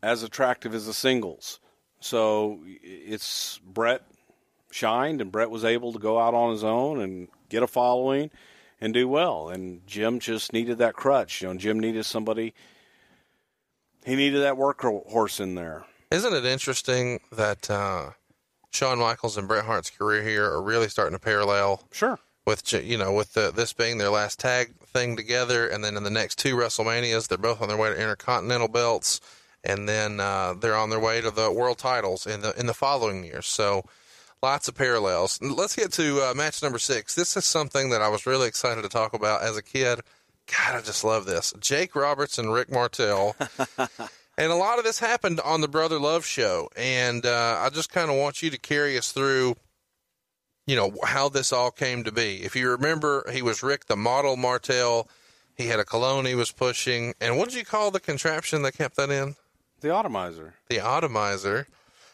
as 0.04 0.24
attractive 0.24 0.74
as 0.74 0.86
the 0.86 0.94
singles. 0.94 1.60
So 2.00 2.60
it's 2.82 3.60
Bret 3.60 4.02
shined, 4.72 5.22
and 5.22 5.32
Bret 5.32 5.50
was 5.50 5.64
able 5.64 5.94
to 5.94 6.00
go 6.00 6.20
out 6.20 6.34
on 6.34 6.52
his 6.52 6.64
own 6.64 7.00
and 7.02 7.28
get 7.50 7.64
a 7.64 7.68
following 7.68 8.32
and 8.80 8.94
do 8.94 9.08
well. 9.08 9.50
And 9.50 9.86
Jim 9.86 10.20
just 10.20 10.54
needed 10.54 10.80
that 10.80 10.96
crutch. 10.96 11.42
You 11.42 11.50
know, 11.50 11.54
Jim 11.56 11.80
needed 11.80 12.06
somebody. 12.06 12.54
He 14.06 14.16
needed 14.16 14.42
that 14.42 14.56
workhorse 14.56 15.40
in 15.40 15.56
there. 15.56 15.86
Isn't 16.10 16.34
it 16.34 16.46
interesting 16.46 17.20
that 17.32 17.70
uh, 17.70 18.12
Shawn 18.72 18.98
Michaels 19.00 19.38
and 19.38 19.48
Bret 19.48 19.66
Hart's 19.66 19.92
career 19.92 20.24
here 20.24 20.46
are 20.46 20.62
really 20.62 20.88
starting 20.90 21.16
to 21.16 21.24
parallel 21.24 21.84
Sure. 21.92 22.20
with 22.46 22.74
you 22.74 22.98
know 22.98 23.14
with 23.14 23.34
the, 23.34 23.52
this 23.52 23.74
being 23.74 23.98
their 24.00 24.10
last 24.10 24.40
tag 24.40 24.74
thing 24.88 25.16
together, 25.16 25.68
and 25.68 25.84
then 25.84 25.96
in 25.96 26.04
the 26.04 26.10
next 26.10 26.38
two 26.40 26.56
WrestleManias, 26.56 27.28
they're 27.28 27.38
both 27.38 27.62
on 27.62 27.68
their 27.68 27.78
way 27.78 27.90
to 27.90 27.96
Intercontinental 28.02 28.68
belts, 28.68 29.22
and 29.64 29.88
then 29.88 30.20
uh, 30.20 30.54
they're 30.54 30.76
on 30.76 30.90
their 30.90 31.00
way 31.00 31.22
to 31.22 31.32
the 31.32 31.52
World 31.52 31.78
titles 31.78 32.26
in 32.26 32.42
the 32.42 32.58
in 32.60 32.66
the 32.66 32.74
following 32.74 33.24
years. 33.24 33.48
So 33.48 33.84
lots 34.42 34.68
of 34.68 34.76
parallels. 34.76 35.40
Let's 35.42 35.76
get 35.76 35.92
to 35.94 36.22
uh, 36.22 36.34
match 36.34 36.64
number 36.64 36.80
six. 36.80 37.16
This 37.16 37.38
is 37.38 37.46
something 37.46 37.90
that 37.90 38.02
I 38.02 38.10
was 38.10 38.26
really 38.26 38.48
excited 38.48 38.82
to 38.82 38.90
talk 38.90 39.14
about 39.14 39.44
as 39.44 39.58
a 39.58 39.64
kid. 39.64 40.02
God, 40.48 40.76
I 40.76 40.82
just 40.82 41.04
love 41.04 41.26
this. 41.26 41.54
Jake 41.60 41.96
Roberts 41.96 42.38
and 42.38 42.52
Rick 42.52 42.72
Martel. 42.72 43.36
And 44.38 44.52
a 44.52 44.56
lot 44.56 44.80
of 44.80 44.86
this 44.86 44.98
happened 44.98 45.40
on 45.42 45.62
the 45.62 45.68
Brother 45.68 46.00
Love 46.00 46.26
show. 46.26 46.70
And 46.76 47.26
uh, 47.26 47.60
I 47.60 47.70
just 47.70 47.92
kind 47.92 48.10
of 48.10 48.18
want 48.18 48.42
you 48.42 48.50
to 48.50 48.58
carry 48.58 48.98
us 48.98 49.12
through, 49.12 49.56
you 50.66 50.76
know, 50.76 50.94
how 51.04 51.30
this 51.30 51.52
all 51.52 51.70
came 51.70 52.04
to 52.06 52.12
be. 52.12 52.38
If 52.44 52.56
you 52.56 52.70
remember, 52.72 53.30
he 53.32 53.42
was 53.42 53.62
Rick 53.62 53.86
the 53.86 53.96
model 53.96 54.38
Martel. 54.38 55.08
He 55.56 55.68
had 55.68 55.80
a 55.80 55.86
cologne 55.86 56.26
he 56.26 56.34
was 56.34 56.52
pushing. 56.52 57.14
And 57.20 57.38
what 57.38 57.50
did 57.50 57.58
you 57.58 57.66
call 57.66 57.92
the 57.92 58.00
contraption 58.00 58.62
that 58.64 58.74
kept 58.74 58.96
that 58.96 59.12
in? 59.12 59.36
The 59.82 59.94
Atomizer. 59.96 60.54
The 60.70 60.80
atomizer. 60.80 61.68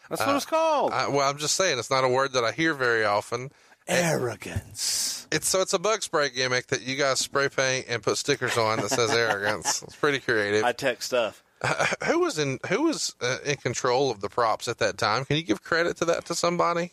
That's 0.08 0.24
what 0.24 0.36
it's 0.36 0.46
called. 0.46 0.92
I, 0.92 1.08
well, 1.08 1.28
I'm 1.28 1.36
just 1.38 1.54
saying 1.54 1.78
it's 1.78 1.90
not 1.90 2.02
a 2.02 2.08
word 2.08 2.32
that 2.32 2.42
I 2.42 2.52
hear 2.52 2.72
very 2.72 3.04
often. 3.04 3.50
Arrogance. 3.86 5.26
It's 5.30 5.48
so 5.48 5.60
it's 5.60 5.74
a 5.74 5.78
bug 5.78 6.02
spray 6.02 6.30
gimmick 6.30 6.68
that 6.68 6.82
you 6.82 6.96
guys 6.96 7.18
spray 7.18 7.48
paint 7.48 7.86
and 7.88 8.02
put 8.02 8.16
stickers 8.16 8.56
on 8.56 8.80
that 8.80 8.88
says 8.88 9.10
arrogance. 9.14 9.82
It's 9.82 9.96
pretty 9.96 10.18
creative. 10.20 10.62
High 10.62 10.72
tech 10.72 11.02
stuff. 11.02 11.42
who 12.06 12.20
was 12.20 12.38
in 12.38 12.58
who 12.68 12.84
was 12.84 13.14
uh, 13.20 13.38
in 13.44 13.56
control 13.56 14.10
of 14.10 14.20
the 14.20 14.28
props 14.28 14.68
at 14.68 14.78
that 14.78 14.96
time? 14.96 15.24
Can 15.24 15.36
you 15.36 15.42
give 15.42 15.62
credit 15.62 15.96
to 15.98 16.04
that 16.06 16.24
to 16.26 16.34
somebody? 16.34 16.92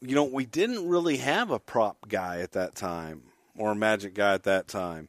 You 0.00 0.14
know, 0.14 0.24
we 0.24 0.46
didn't 0.46 0.88
really 0.88 1.18
have 1.18 1.50
a 1.50 1.58
prop 1.58 2.08
guy 2.08 2.40
at 2.40 2.52
that 2.52 2.74
time 2.74 3.22
or 3.56 3.72
a 3.72 3.74
magic 3.74 4.14
guy 4.14 4.34
at 4.34 4.44
that 4.44 4.68
time. 4.68 5.08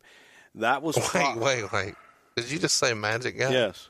That 0.55 0.81
was 0.81 0.96
Wait, 0.98 1.05
prop- 1.05 1.38
wait, 1.38 1.72
wait. 1.72 1.93
Did 2.36 2.51
you 2.51 2.60
just 2.60 2.77
say 2.77 2.93
magic 2.93 3.38
guy? 3.38 3.51
Yes. 3.51 3.89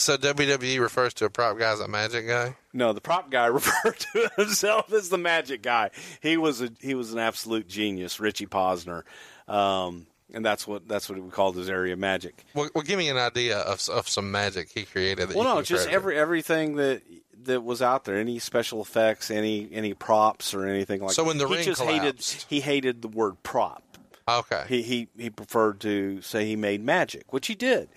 So 0.00 0.16
WWE 0.16 0.80
refers 0.80 1.12
to 1.14 1.24
a 1.24 1.30
prop 1.30 1.58
guy 1.58 1.72
as 1.72 1.80
a 1.80 1.88
magic 1.88 2.28
guy. 2.28 2.56
No, 2.72 2.92
the 2.92 3.00
prop 3.00 3.30
guy 3.30 3.46
referred 3.60 3.98
to 3.98 4.30
himself 4.36 4.92
as 4.92 5.08
the 5.08 5.18
magic 5.18 5.60
guy. 5.60 5.90
He 6.22 6.36
was 6.36 6.62
a 6.62 6.70
he 6.80 6.94
was 6.94 7.12
an 7.12 7.18
absolute 7.18 7.66
genius, 7.68 8.20
Richie 8.20 8.46
Posner, 8.46 9.02
um, 9.48 10.06
and 10.32 10.44
that's 10.44 10.66
what 10.68 10.86
that's 10.86 11.08
what 11.08 11.18
we 11.20 11.30
called 11.30 11.56
his 11.56 11.68
area 11.68 11.94
of 11.94 11.98
magic. 11.98 12.44
Well, 12.54 12.70
well, 12.74 12.84
give 12.84 12.98
me 12.98 13.08
an 13.08 13.16
idea 13.18 13.58
of 13.58 13.86
of 13.88 14.08
some 14.08 14.30
magic 14.30 14.68
he 14.72 14.84
created. 14.84 15.30
That 15.30 15.36
Well, 15.36 15.56
no, 15.56 15.62
just 15.62 15.88
every 15.88 16.16
everything 16.16 16.76
that 16.76 17.02
that 17.42 17.64
was 17.64 17.82
out 17.82 18.04
there, 18.04 18.16
any 18.18 18.38
special 18.38 18.80
effects, 18.80 19.32
any 19.32 19.68
any 19.72 19.94
props 19.94 20.54
or 20.54 20.64
anything 20.64 21.00
like. 21.00 21.08
That. 21.10 21.14
So 21.14 21.24
when 21.24 21.38
the 21.38 21.48
he 21.48 21.54
ring 21.56 21.64
just 21.64 21.80
collapsed- 21.80 22.32
hated 22.34 22.44
he 22.48 22.60
hated 22.60 23.02
the 23.02 23.08
word 23.08 23.42
prop. 23.42 23.82
Okay. 24.28 24.64
He 24.68 24.82
he 24.82 25.08
he 25.18 25.30
preferred 25.30 25.80
to 25.80 26.22
say 26.22 26.44
he 26.46 26.54
made 26.54 26.84
magic, 26.84 27.32
which 27.32 27.46
he 27.48 27.54
did, 27.56 27.88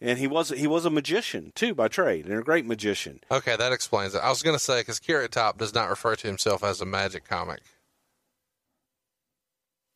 and 0.00 0.18
he 0.18 0.26
was 0.26 0.50
he 0.50 0.66
was 0.66 0.84
a 0.84 0.90
magician 0.90 1.52
too 1.54 1.74
by 1.74 1.88
trade, 1.88 2.26
and 2.26 2.38
a 2.38 2.42
great 2.42 2.66
magician. 2.66 3.20
Okay, 3.30 3.56
that 3.56 3.72
explains 3.72 4.14
it. 4.14 4.18
I 4.22 4.28
was 4.30 4.42
going 4.42 4.56
to 4.56 4.62
say 4.62 4.80
because 4.80 4.98
Carrot 4.98 5.32
Top 5.32 5.58
does 5.58 5.74
not 5.74 5.88
refer 5.88 6.16
to 6.16 6.26
himself 6.26 6.62
as 6.62 6.80
a 6.80 6.86
magic 6.86 7.24
comic. 7.28 7.60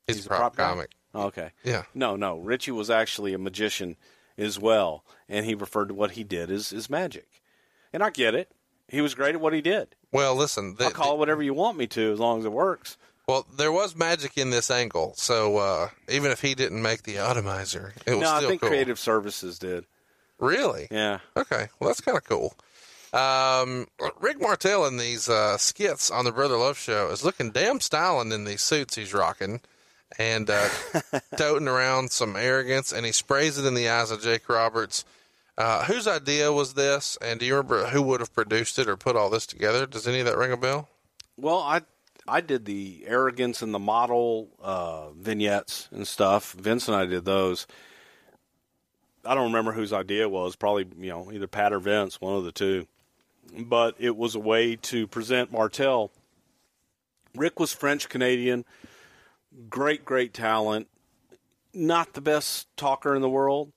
He's, 0.07 0.17
He's 0.17 0.27
a 0.27 0.29
prop, 0.29 0.57
guy? 0.57 0.69
comic. 0.69 0.91
Oh, 1.15 1.25
okay. 1.25 1.51
Yeah. 1.65 1.85
No, 1.95 2.17
no. 2.17 2.39
Richie 2.39 2.71
was 2.71 2.91
actually 2.91 3.35
a 3.35 3.39
magician 3.39 3.97
as 4.39 4.59
well, 4.59 5.05
and 5.29 5.45
he 5.47 5.55
referred 5.55 5.89
to 5.89 5.95
what 5.95 6.13
he 6.13 6.25
did 6.25 6.51
as, 6.51 6.73
as 6.73 6.89
magic. 6.89 7.29
And 7.93 8.03
I 8.03 8.11
get 8.11 8.35
it. 8.35 8.51
He 8.89 9.01
was 9.01 9.15
great 9.15 9.35
at 9.35 9.41
what 9.41 9.53
he 9.53 9.61
did. 9.61 9.95
Well, 10.13 10.35
listen. 10.35 10.75
The, 10.77 10.87
I'll 10.87 10.91
call 10.91 11.15
it 11.15 11.19
whatever 11.19 11.43
you 11.43 11.55
want 11.55 11.77
me 11.79 11.87
to 11.89 12.13
as 12.13 12.19
long 12.19 12.41
as 12.41 12.45
it 12.45 12.53
works. 12.53 12.97
Well, 13.31 13.47
there 13.57 13.73
was 13.73 13.97
magic 13.97 14.37
in 14.37 14.51
this 14.51 14.71
angle, 14.71 15.15
so 15.17 15.57
uh, 15.59 15.89
even 16.09 16.31
if 16.31 16.41
he 16.41 16.55
didn't 16.55 16.83
make 16.83 17.05
the 17.05 17.19
atomizer, 17.19 17.95
it 18.07 18.13
was 18.13 18.21
No, 18.23 18.35
I 18.35 18.41
think 18.41 18.61
cool. 18.61 18.71
Creative 18.71 18.99
Services 18.99 19.59
did. 19.59 19.85
Really? 20.39 20.89
Yeah. 20.91 21.19
Okay, 21.37 21.69
well 21.79 21.89
that's 21.89 22.01
kind 22.01 22.17
of 22.19 22.25
cool. 22.25 22.55
Um, 23.13 23.89
Rick 24.21 24.41
Martel 24.41 24.87
in 24.87 24.97
these 24.97 25.29
uh, 25.29 25.59
skits 25.59 26.11
on 26.11 26.25
the 26.25 26.33
Brother 26.33 26.57
Love 26.57 26.79
Show 26.79 27.09
is 27.11 27.25
looking 27.25 27.51
damn 27.51 27.81
styling 27.81 28.31
in 28.33 28.45
these 28.45 28.63
suits 28.63 28.95
he's 28.97 29.13
rocking, 29.15 29.61
and 30.19 30.49
uh, 30.51 30.69
toting 31.37 31.69
around 31.69 32.11
some 32.13 32.37
arrogance, 32.37 32.93
and 32.93 33.05
he 33.05 33.13
sprays 33.13 33.59
it 33.59 33.67
in 33.67 33.75
the 33.75 33.89
eyes 33.89 34.11
of 34.11 34.23
Jake 34.23 34.49
Roberts. 34.49 35.05
Uh, 35.59 35.85
whose 35.85 36.07
idea 36.09 36.51
was 36.53 36.73
this? 36.75 37.19
And 37.21 37.39
do 37.39 37.45
you 37.45 37.55
remember 37.55 37.87
who 37.87 38.01
would 38.03 38.21
have 38.21 38.33
produced 38.33 38.79
it 38.79 38.89
or 38.89 38.97
put 38.97 39.15
all 39.15 39.29
this 39.29 39.45
together? 39.47 39.85
Does 39.87 40.09
any 40.09 40.21
of 40.21 40.27
that 40.27 40.39
ring 40.39 40.53
a 40.53 40.57
bell? 40.57 40.89
Well, 41.37 41.59
I 41.59 41.83
I 42.27 42.41
did 42.41 42.65
the 42.65 43.05
arrogance 43.07 43.63
and 43.63 43.75
the 43.75 43.79
model 43.79 44.49
uh, 44.61 45.11
vignettes 45.11 45.89
and 45.91 46.07
stuff. 46.07 46.53
Vince 46.53 46.89
and 46.89 46.97
I 46.97 47.07
did 47.07 47.25
those. 47.25 47.67
I 49.25 49.35
don't 49.35 49.49
remember 49.49 49.73
whose 49.73 49.93
idea 49.93 50.23
it 50.23 50.31
was. 50.31 50.57
Probably 50.57 50.87
you 50.99 51.11
know 51.11 51.31
either 51.33 51.47
Pat 51.47 51.73
or 51.73 51.79
Vince, 51.79 52.21
one 52.21 52.35
of 52.35 52.45
the 52.45 52.53
two. 52.53 52.87
But 53.59 53.97
it 53.99 54.17
was 54.17 54.35
a 54.35 54.41
way 54.41 54.77
to 54.77 55.07
present 55.07 55.53
Martel. 55.53 56.11
Rick 57.35 57.59
was 57.61 57.73
French 57.73 58.09
Canadian, 58.09 58.65
great 59.69 60.05
great 60.05 60.35
talent, 60.35 60.89
not 61.73 62.15
the 62.15 62.21
best 62.21 62.69
talker 62.77 63.15
in 63.15 63.23
the 63.23 63.29
world, 63.29 63.73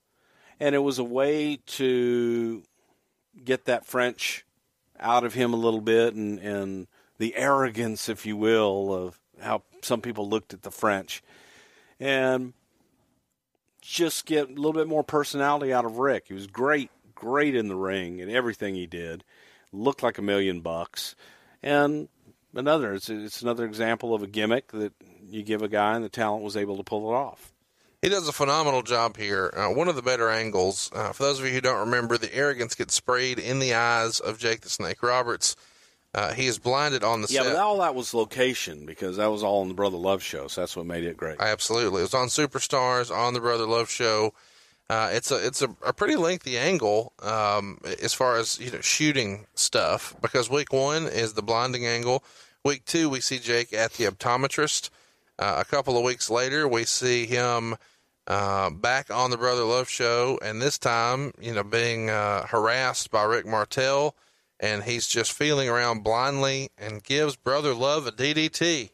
and 0.60 0.74
it 0.74 0.78
was 0.78 0.98
a 0.98 1.04
way 1.04 1.58
to 1.66 2.62
get 3.44 3.64
that 3.64 3.84
French 3.84 4.44
out 4.98 5.24
of 5.24 5.34
him 5.34 5.52
a 5.52 5.56
little 5.56 5.80
bit 5.80 6.14
and 6.14 6.38
and 6.38 6.86
the 7.24 7.36
arrogance, 7.36 8.10
if 8.10 8.26
you 8.26 8.36
will, 8.36 8.92
of 8.92 9.18
how 9.40 9.62
some 9.80 10.02
people 10.02 10.28
looked 10.28 10.52
at 10.52 10.60
the 10.60 10.70
French, 10.70 11.22
and 11.98 12.52
just 13.80 14.26
get 14.26 14.50
a 14.50 14.52
little 14.52 14.74
bit 14.74 14.86
more 14.86 15.02
personality 15.02 15.72
out 15.72 15.86
of 15.86 15.96
Rick. 15.96 16.24
He 16.28 16.34
was 16.34 16.46
great, 16.46 16.90
great 17.14 17.56
in 17.56 17.68
the 17.68 17.76
ring 17.76 18.20
and 18.20 18.30
everything 18.30 18.74
he 18.74 18.86
did. 18.86 19.24
Looked 19.72 20.02
like 20.02 20.18
a 20.18 20.22
million 20.22 20.60
bucks, 20.60 21.16
and 21.62 22.08
another 22.54 22.92
it's 22.92 23.08
it's 23.08 23.40
another 23.40 23.64
example 23.64 24.14
of 24.14 24.22
a 24.22 24.26
gimmick 24.26 24.70
that 24.72 24.92
you 25.26 25.42
give 25.42 25.62
a 25.62 25.68
guy 25.68 25.94
and 25.94 26.04
the 26.04 26.10
talent 26.10 26.44
was 26.44 26.58
able 26.58 26.76
to 26.76 26.84
pull 26.84 27.10
it 27.10 27.16
off. 27.16 27.54
He 28.02 28.10
does 28.10 28.28
a 28.28 28.32
phenomenal 28.32 28.82
job 28.82 29.16
here. 29.16 29.50
Uh, 29.56 29.70
one 29.70 29.88
of 29.88 29.96
the 29.96 30.02
better 30.02 30.28
angles. 30.28 30.90
Uh, 30.94 31.12
for 31.12 31.22
those 31.22 31.40
of 31.40 31.46
you 31.46 31.52
who 31.52 31.62
don't 31.62 31.90
remember, 31.90 32.18
the 32.18 32.34
arrogance 32.34 32.74
gets 32.74 32.94
sprayed 32.94 33.38
in 33.38 33.60
the 33.60 33.72
eyes 33.72 34.20
of 34.20 34.38
Jake 34.38 34.60
the 34.60 34.68
Snake 34.68 35.02
Roberts. 35.02 35.56
Uh, 36.14 36.32
he 36.32 36.46
is 36.46 36.58
blinded 36.60 37.02
on 37.02 37.22
the 37.22 37.28
Yeah, 37.28 37.42
set. 37.42 37.54
but 37.54 37.58
all 37.60 37.78
that 37.78 37.94
was 37.96 38.14
location 38.14 38.86
because 38.86 39.16
that 39.16 39.26
was 39.26 39.42
all 39.42 39.62
in 39.62 39.68
the 39.68 39.74
Brother 39.74 39.96
Love 39.96 40.22
show, 40.22 40.46
so 40.46 40.60
that's 40.60 40.76
what 40.76 40.86
made 40.86 41.02
it 41.04 41.16
great. 41.16 41.40
Absolutely, 41.40 42.00
it 42.00 42.04
was 42.04 42.14
on 42.14 42.28
Superstars 42.28 43.10
on 43.14 43.34
the 43.34 43.40
Brother 43.40 43.66
Love 43.66 43.90
show. 43.90 44.32
Uh, 44.88 45.10
it's 45.12 45.30
a 45.30 45.44
it's 45.44 45.62
a, 45.62 45.74
a 45.84 45.92
pretty 45.92 46.14
lengthy 46.14 46.56
angle 46.58 47.12
um, 47.22 47.80
as 48.02 48.12
far 48.14 48.36
as 48.36 48.60
you 48.60 48.70
know 48.70 48.80
shooting 48.80 49.46
stuff 49.54 50.14
because 50.20 50.48
week 50.50 50.72
one 50.72 51.04
is 51.06 51.32
the 51.32 51.42
blinding 51.42 51.86
angle. 51.86 52.22
Week 52.64 52.84
two 52.84 53.08
we 53.08 53.20
see 53.20 53.38
Jake 53.38 53.72
at 53.72 53.94
the 53.94 54.04
optometrist. 54.04 54.90
Uh, 55.38 55.56
a 55.58 55.64
couple 55.64 55.96
of 55.98 56.04
weeks 56.04 56.30
later 56.30 56.68
we 56.68 56.84
see 56.84 57.26
him 57.26 57.74
uh, 58.28 58.70
back 58.70 59.10
on 59.10 59.30
the 59.30 59.36
Brother 59.38 59.64
Love 59.64 59.88
show, 59.88 60.38
and 60.42 60.62
this 60.62 60.78
time 60.78 61.32
you 61.40 61.52
know 61.54 61.64
being 61.64 62.10
uh, 62.10 62.46
harassed 62.46 63.10
by 63.10 63.24
Rick 63.24 63.46
Martel, 63.46 64.14
and 64.64 64.82
he's 64.82 65.06
just 65.06 65.32
feeling 65.32 65.68
around 65.68 66.02
blindly 66.02 66.70
and 66.78 67.04
gives 67.04 67.36
Brother 67.36 67.74
Love 67.74 68.06
a 68.06 68.12
DDT. 68.12 68.88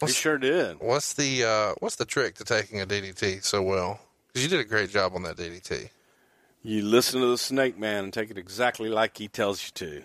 He 0.00 0.06
sure 0.06 0.38
did. 0.38 0.78
What's 0.80 1.12
the 1.12 1.44
uh, 1.44 1.74
what's 1.80 1.96
the 1.96 2.06
trick 2.06 2.36
to 2.36 2.44
taking 2.44 2.80
a 2.80 2.86
DDT 2.86 3.44
so 3.44 3.60
well? 3.60 4.00
Because 4.28 4.42
you 4.42 4.48
did 4.48 4.60
a 4.60 4.68
great 4.68 4.88
job 4.88 5.12
on 5.14 5.22
that 5.24 5.36
DDT. 5.36 5.90
You 6.62 6.80
listen 6.80 7.20
to 7.20 7.26
the 7.26 7.36
Snake 7.36 7.78
Man 7.78 8.04
and 8.04 8.12
take 8.12 8.30
it 8.30 8.38
exactly 8.38 8.88
like 8.88 9.18
he 9.18 9.28
tells 9.28 9.62
you 9.62 9.70
to. 9.74 10.04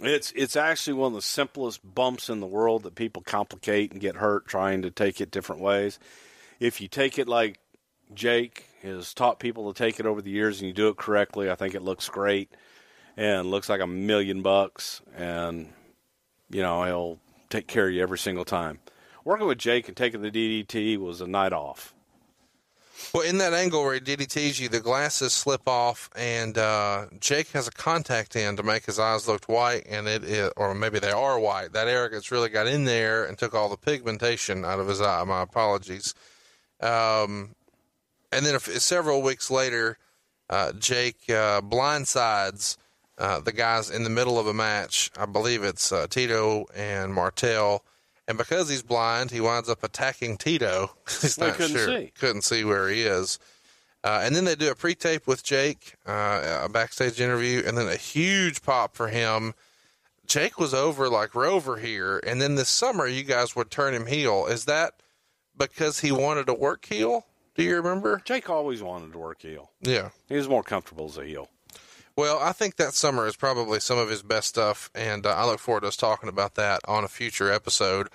It's 0.00 0.32
it's 0.36 0.54
actually 0.54 0.94
one 0.94 1.08
of 1.08 1.16
the 1.16 1.22
simplest 1.22 1.80
bumps 1.82 2.30
in 2.30 2.38
the 2.38 2.46
world 2.46 2.84
that 2.84 2.94
people 2.94 3.22
complicate 3.22 3.90
and 3.90 4.00
get 4.00 4.14
hurt 4.14 4.46
trying 4.46 4.82
to 4.82 4.92
take 4.92 5.20
it 5.20 5.32
different 5.32 5.60
ways. 5.60 5.98
If 6.60 6.80
you 6.80 6.86
take 6.86 7.18
it 7.18 7.26
like 7.26 7.58
Jake 8.14 8.66
has 8.82 9.12
taught 9.12 9.40
people 9.40 9.72
to 9.72 9.76
take 9.76 9.98
it 9.98 10.06
over 10.06 10.22
the 10.22 10.30
years 10.30 10.60
and 10.60 10.68
you 10.68 10.72
do 10.72 10.86
it 10.86 10.96
correctly, 10.96 11.50
I 11.50 11.56
think 11.56 11.74
it 11.74 11.82
looks 11.82 12.08
great 12.08 12.52
and 13.18 13.50
looks 13.50 13.68
like 13.68 13.80
a 13.80 13.86
million 13.86 14.40
bucks 14.40 15.02
and 15.16 15.68
you 16.50 16.62
know, 16.62 16.84
he'll 16.84 17.18
take 17.50 17.66
care 17.66 17.88
of 17.88 17.94
you 17.94 18.02
every 18.02 18.18
single 18.18 18.44
time. 18.44 18.78
Working 19.24 19.46
with 19.46 19.58
Jake 19.58 19.88
and 19.88 19.96
taking 19.96 20.22
the 20.22 20.30
DDT 20.30 20.96
was 20.96 21.20
a 21.20 21.26
night 21.26 21.52
off. 21.52 21.94
Well, 23.12 23.22
in 23.22 23.38
that 23.38 23.52
angle 23.52 23.84
where 23.84 23.94
he 23.94 24.00
DDTs 24.00 24.58
you, 24.58 24.68
the 24.68 24.80
glasses 24.80 25.32
slip 25.32 25.68
off, 25.68 26.10
and 26.16 26.58
uh, 26.58 27.06
Jake 27.20 27.48
has 27.52 27.68
a 27.68 27.70
contact 27.70 28.34
in 28.34 28.56
to 28.56 28.62
make 28.62 28.86
his 28.86 28.98
eyes 28.98 29.28
look 29.28 29.44
white, 29.44 29.86
and 29.88 30.08
it 30.08 30.24
is, 30.24 30.50
or 30.56 30.74
maybe 30.74 30.98
they 30.98 31.12
are 31.12 31.38
white. 31.38 31.72
That 31.72 31.86
arrogance 31.86 32.32
really 32.32 32.48
got 32.48 32.66
in 32.66 32.84
there 32.84 33.24
and 33.24 33.38
took 33.38 33.54
all 33.54 33.68
the 33.68 33.76
pigmentation 33.76 34.64
out 34.64 34.80
of 34.80 34.88
his 34.88 35.00
eye. 35.00 35.22
My 35.24 35.42
apologies. 35.42 36.14
Um, 36.80 37.54
and 38.32 38.44
then 38.44 38.56
if, 38.56 38.64
several 38.80 39.22
weeks 39.22 39.48
later, 39.48 39.96
uh, 40.50 40.72
Jake 40.72 41.20
uh, 41.28 41.60
blindsides 41.60 42.78
uh, 43.18 43.40
the 43.40 43.52
guys 43.52 43.90
in 43.90 44.04
the 44.04 44.10
middle 44.10 44.38
of 44.38 44.46
a 44.46 44.54
match. 44.54 45.10
I 45.18 45.26
believe 45.26 45.62
it's 45.64 45.92
uh, 45.92 46.06
Tito 46.08 46.66
and 46.74 47.12
Martel. 47.12 47.84
And 48.26 48.36
because 48.38 48.68
he's 48.68 48.82
blind, 48.82 49.30
he 49.30 49.40
winds 49.40 49.68
up 49.68 49.82
attacking 49.82 50.36
Tito. 50.36 50.90
he's 51.20 51.36
Well, 51.38 51.48
not 51.48 51.56
couldn't 51.56 51.76
sure, 51.76 51.86
see. 51.88 52.12
couldn't 52.18 52.42
see 52.42 52.64
where 52.64 52.88
he 52.88 53.02
is. 53.02 53.38
Uh, 54.04 54.20
and 54.22 54.34
then 54.36 54.44
they 54.44 54.54
do 54.54 54.70
a 54.70 54.74
pre-tape 54.74 55.26
with 55.26 55.42
Jake, 55.42 55.94
uh, 56.06 56.60
a 56.64 56.68
backstage 56.68 57.20
interview, 57.20 57.62
and 57.66 57.76
then 57.76 57.88
a 57.88 57.96
huge 57.96 58.62
pop 58.62 58.94
for 58.94 59.08
him. 59.08 59.54
Jake 60.26 60.58
was 60.58 60.72
over 60.74 61.08
like 61.08 61.34
Rover 61.34 61.78
here, 61.78 62.18
and 62.24 62.40
then 62.40 62.54
this 62.54 62.68
summer 62.68 63.06
you 63.06 63.24
guys 63.24 63.56
would 63.56 63.70
turn 63.70 63.94
him 63.94 64.06
heel. 64.06 64.46
Is 64.46 64.66
that 64.66 64.92
because 65.56 66.00
he 66.00 66.12
wanted 66.12 66.46
to 66.46 66.54
work 66.54 66.84
heel? 66.84 67.26
Do 67.56 67.64
you 67.64 67.74
remember? 67.76 68.22
Jake 68.24 68.48
always 68.48 68.82
wanted 68.82 69.12
to 69.12 69.18
work 69.18 69.42
heel. 69.42 69.70
Yeah. 69.80 70.10
He 70.28 70.36
was 70.36 70.48
more 70.48 70.62
comfortable 70.62 71.06
as 71.06 71.16
a 71.18 71.24
heel. 71.24 71.48
Well, 72.18 72.40
I 72.40 72.50
think 72.50 72.74
that 72.76 72.94
summer 72.94 73.28
is 73.28 73.36
probably 73.36 73.78
some 73.78 73.96
of 73.96 74.10
his 74.10 74.24
best 74.24 74.48
stuff, 74.48 74.90
and 74.92 75.24
uh, 75.24 75.30
I 75.30 75.46
look 75.46 75.60
forward 75.60 75.82
to 75.82 75.86
us 75.86 75.96
talking 75.96 76.28
about 76.28 76.56
that 76.56 76.80
on 76.88 77.04
a 77.04 77.08
future 77.08 77.48
episode. 77.52 78.08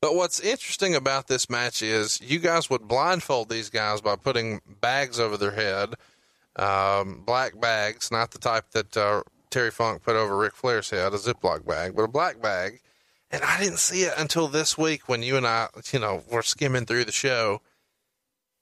But 0.00 0.14
what's 0.14 0.38
interesting 0.38 0.94
about 0.94 1.26
this 1.26 1.50
match 1.50 1.82
is 1.82 2.20
you 2.20 2.38
guys 2.38 2.70
would 2.70 2.86
blindfold 2.86 3.48
these 3.48 3.68
guys 3.68 4.00
by 4.00 4.14
putting 4.14 4.60
bags 4.80 5.18
over 5.18 5.36
their 5.36 5.50
head, 5.50 5.96
um, 6.54 7.24
black 7.26 7.60
bags, 7.60 8.12
not 8.12 8.30
the 8.30 8.38
type 8.38 8.70
that 8.74 8.96
uh, 8.96 9.24
Terry 9.50 9.72
Funk 9.72 10.04
put 10.04 10.14
over 10.14 10.38
Ric 10.38 10.54
Flair's 10.54 10.90
head, 10.90 11.12
a 11.12 11.16
Ziploc 11.16 11.66
bag, 11.66 11.96
but 11.96 12.02
a 12.04 12.08
black 12.08 12.40
bag. 12.40 12.78
And 13.32 13.42
I 13.42 13.58
didn't 13.58 13.80
see 13.80 14.02
it 14.02 14.14
until 14.16 14.46
this 14.46 14.78
week 14.78 15.08
when 15.08 15.24
you 15.24 15.36
and 15.36 15.48
I, 15.48 15.66
you 15.92 15.98
know, 15.98 16.22
were 16.30 16.42
skimming 16.42 16.86
through 16.86 17.06
the 17.06 17.10
show. 17.10 17.60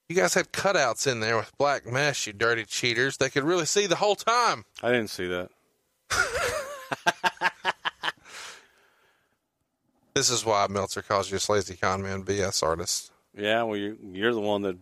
You 0.08 0.16
guys 0.16 0.34
had 0.34 0.52
cutouts 0.52 1.10
in 1.10 1.20
there 1.20 1.36
with 1.36 1.56
black 1.58 1.84
mesh, 1.86 2.26
you 2.26 2.32
dirty 2.32 2.64
cheaters. 2.64 3.16
They 3.16 3.28
could 3.28 3.44
really 3.44 3.66
see 3.66 3.86
the 3.86 3.96
whole 3.96 4.14
time. 4.14 4.64
I 4.82 4.92
didn't 4.92 5.10
see 5.10 5.26
that. 5.26 5.50
This 10.16 10.30
is 10.30 10.46
why 10.46 10.66
Meltzer 10.70 11.02
calls 11.02 11.30
you 11.30 11.36
a 11.36 11.52
lazy 11.52 11.76
con 11.76 12.00
man 12.00 12.24
BS 12.24 12.62
artist. 12.62 13.12
Yeah, 13.36 13.64
well, 13.64 13.76
you're, 13.76 13.96
you're 14.12 14.32
the 14.32 14.40
one 14.40 14.62
that 14.62 14.78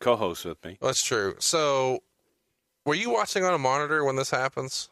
co-hosts 0.00 0.46
with 0.46 0.64
me. 0.64 0.78
That's 0.80 1.02
true. 1.02 1.34
So, 1.38 2.02
were 2.86 2.94
you 2.94 3.10
watching 3.10 3.44
on 3.44 3.52
a 3.52 3.58
monitor 3.58 4.02
when 4.02 4.16
this 4.16 4.30
happens? 4.30 4.88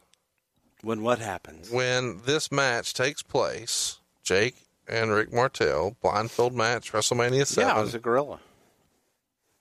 When 0.83 1.01
what 1.01 1.17
happens? 1.17 1.71
When 1.71 2.21
this 2.23 2.51
match 2.51 2.93
takes 2.93 3.23
place, 3.23 3.97
Jake 4.23 4.57
and 4.87 5.09
Rick 5.09 5.33
Martel, 5.33 5.97
blindfold 6.03 6.53
match, 6.53 6.91
WrestleMania 6.91 7.47
7. 7.47 7.67
Yeah, 7.67 7.75
I 7.75 7.81
was 7.81 7.95
a 7.95 7.99
gorilla. 7.99 8.41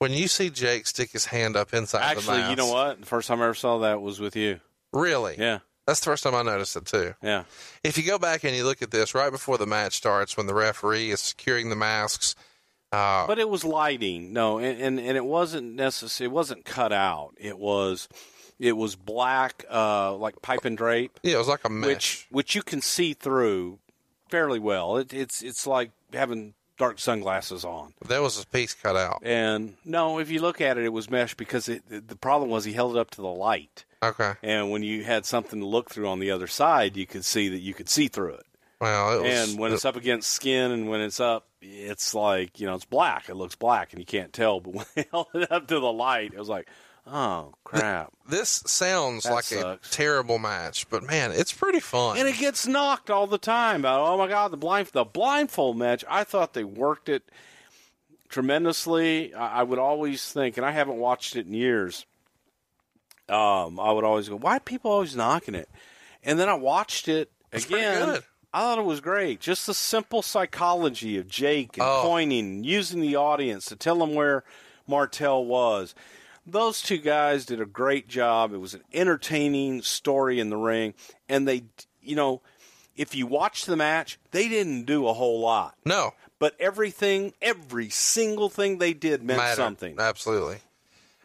When 0.02 0.12
you 0.12 0.28
see 0.28 0.50
Jake 0.50 0.86
stick 0.86 1.12
his 1.12 1.26
hand 1.26 1.56
up 1.56 1.72
inside 1.72 2.00
the 2.00 2.04
Actually, 2.18 2.38
mask, 2.38 2.50
you 2.50 2.56
know 2.56 2.70
what? 2.70 3.00
The 3.00 3.06
first 3.06 3.28
time 3.28 3.40
I 3.40 3.44
ever 3.44 3.54
saw 3.54 3.78
that 3.78 4.02
was 4.02 4.20
with 4.20 4.34
you. 4.36 4.60
Really? 4.92 5.36
Yeah, 5.38 5.60
That's 5.86 6.00
the 6.00 6.06
first 6.06 6.22
time 6.24 6.34
I 6.34 6.42
noticed 6.42 6.76
it, 6.76 6.84
too. 6.86 7.14
yeah. 7.22 7.44
If 7.82 7.96
you 7.96 8.04
go 8.04 8.18
back 8.18 8.44
and 8.44 8.54
you 8.54 8.64
look 8.64 8.82
at 8.82 8.90
this 8.90 9.14
right 9.14 9.30
before 9.30 9.56
the 9.58 9.66
match 9.66 9.94
starts, 9.94 10.36
when 10.36 10.46
the 10.46 10.54
referee 10.54 11.10
is 11.10 11.20
securing 11.20 11.70
the 11.70 11.76
masks, 11.76 12.34
uh, 12.92 13.26
But 13.26 13.38
it 13.38 13.48
was 13.48 13.64
lighting. 13.64 14.32
No, 14.34 14.58
and, 14.58 14.80
and, 14.80 15.00
and 15.00 15.16
it 15.16 15.24
wasn't 15.24 15.74
necessary. 15.74 16.26
It 16.28 16.32
wasn't 16.32 16.64
cut 16.66 16.92
out. 16.92 17.30
It 17.38 17.58
was 17.58 18.08
it 18.58 18.76
was 18.76 18.94
black, 18.96 19.64
uh, 19.70 20.14
like 20.16 20.42
pipe 20.42 20.64
and 20.64 20.76
drape, 20.76 21.18
yeah, 21.22 21.34
it 21.36 21.38
was 21.38 21.48
like 21.48 21.64
a 21.64 21.70
mesh. 21.70 21.86
which 21.88 22.26
which 22.30 22.54
you 22.54 22.62
can 22.62 22.80
see 22.82 23.14
through 23.14 23.78
fairly 24.28 24.58
well. 24.58 24.98
It, 24.98 25.12
it's 25.14 25.42
it's 25.42 25.66
like 25.66 25.90
having 26.12 26.52
dark 26.82 26.98
sunglasses 26.98 27.64
on. 27.64 27.94
That 28.08 28.22
was 28.22 28.42
a 28.42 28.46
piece 28.46 28.74
cut 28.74 28.96
out. 28.96 29.22
And 29.22 29.76
no, 29.84 30.18
if 30.18 30.32
you 30.32 30.40
look 30.40 30.60
at 30.60 30.78
it, 30.78 30.84
it 30.84 30.92
was 30.92 31.08
mesh 31.08 31.34
because 31.34 31.68
it, 31.68 31.84
the 31.88 32.16
problem 32.16 32.50
was 32.50 32.64
he 32.64 32.72
held 32.72 32.96
it 32.96 32.98
up 32.98 33.10
to 33.12 33.20
the 33.20 33.28
light. 33.28 33.84
Okay. 34.02 34.32
And 34.42 34.72
when 34.72 34.82
you 34.82 35.04
had 35.04 35.24
something 35.24 35.60
to 35.60 35.66
look 35.66 35.90
through 35.90 36.08
on 36.08 36.18
the 36.18 36.32
other 36.32 36.48
side, 36.48 36.96
you 36.96 37.06
could 37.06 37.24
see 37.24 37.48
that 37.50 37.60
you 37.60 37.72
could 37.72 37.88
see 37.88 38.08
through 38.08 38.34
it. 38.34 38.46
Well, 38.80 39.18
it 39.18 39.22
was. 39.22 39.50
And 39.50 39.60
when 39.60 39.72
it's 39.72 39.84
up 39.84 39.94
against 39.94 40.32
skin 40.32 40.72
and 40.72 40.88
when 40.88 41.00
it's 41.00 41.20
up, 41.20 41.46
it's 41.60 42.16
like, 42.16 42.58
you 42.58 42.66
know, 42.66 42.74
it's 42.74 42.84
black. 42.84 43.28
It 43.28 43.36
looks 43.36 43.54
black 43.54 43.92
and 43.92 44.00
you 44.00 44.06
can't 44.06 44.32
tell. 44.32 44.58
But 44.58 44.74
when 44.74 44.86
they 44.96 45.06
held 45.08 45.28
it 45.34 45.52
up 45.52 45.68
to 45.68 45.78
the 45.78 45.92
light, 45.92 46.32
it 46.34 46.38
was 46.38 46.48
like, 46.48 46.68
oh, 47.06 47.54
crap. 47.64 48.12
this 48.28 48.62
sounds 48.66 49.24
That 49.24 49.32
like 49.32 49.44
sucks. 49.44 49.88
a 49.88 49.92
terrible 49.92 50.38
match, 50.38 50.88
but 50.90 51.02
man, 51.02 51.32
it's 51.32 51.52
pretty 51.52 51.80
fun. 51.80 52.18
And 52.18 52.28
it 52.28 52.38
gets 52.38 52.66
knocked 52.66 53.10
all 53.10 53.26
the 53.26 53.38
time 53.38 53.80
about, 53.80 54.00
oh 54.06 54.16
my 54.18 54.28
God, 54.28 54.50
the 54.52 54.56
blind 54.56 54.88
the 54.88 55.04
blindfold 55.04 55.76
match. 55.76 56.04
I 56.08 56.24
thought 56.24 56.54
they 56.54 56.64
worked 56.64 57.08
it 57.08 57.22
tremendously. 58.28 59.34
I, 59.34 59.60
I 59.60 59.62
would 59.62 59.78
always 59.78 60.30
think, 60.32 60.56
and 60.56 60.66
I 60.66 60.70
haven't 60.72 60.96
watched 60.96 61.36
it 61.36 61.46
in 61.46 61.54
years. 61.54 62.06
Um, 63.28 63.78
I 63.80 63.92
would 63.92 64.04
always 64.04 64.28
go, 64.28 64.36
why 64.36 64.56
are 64.56 64.60
people 64.60 64.90
always 64.90 65.16
knocking 65.16 65.54
it? 65.54 65.68
And 66.22 66.38
then 66.38 66.48
I 66.48 66.54
watched 66.54 67.08
it 67.08 67.30
pretty 67.50 67.66
again. 67.74 68.06
good. 68.06 68.22
I 68.52 68.60
thought 68.60 68.78
it 68.78 68.84
was 68.84 69.00
great. 69.00 69.40
Just 69.40 69.66
the 69.66 69.72
simple 69.74 70.20
psychology 70.20 71.16
of 71.16 71.26
Jake 71.28 71.78
and 71.78 71.86
Oh. 71.86 72.02
pointing, 72.04 72.64
using 72.64 73.00
the 73.00 73.16
audience 73.16 73.64
to 73.66 73.76
tell 73.76 73.98
them 73.98 74.14
where 74.14 74.44
Martel 74.86 75.44
was. 75.44 75.94
Those 76.44 76.82
two 76.82 76.98
guys 76.98 77.46
did 77.46 77.60
a 77.60 77.66
great 77.66 78.08
job. 78.08 78.52
It 78.52 78.58
was 78.58 78.74
an 78.74 78.82
entertaining 78.92 79.82
story 79.82 80.40
in 80.40 80.50
the 80.50 80.56
ring, 80.56 80.94
and 81.28 81.46
they, 81.46 81.64
you 82.00 82.16
know, 82.16 82.42
if 82.96 83.14
you 83.14 83.26
watch 83.26 83.64
the 83.64 83.76
match, 83.76 84.18
they 84.32 84.48
didn't 84.48 84.84
do 84.84 85.06
a 85.06 85.12
whole 85.12 85.40
lot, 85.40 85.76
no, 85.84 86.12
but 86.38 86.54
everything, 86.60 87.32
every 87.40 87.88
single 87.88 88.48
thing 88.48 88.78
they 88.78 88.92
did 88.92 89.22
meant 89.22 89.38
mattered. 89.38 89.56
something. 89.56 89.96
Absolutely. 89.98 90.58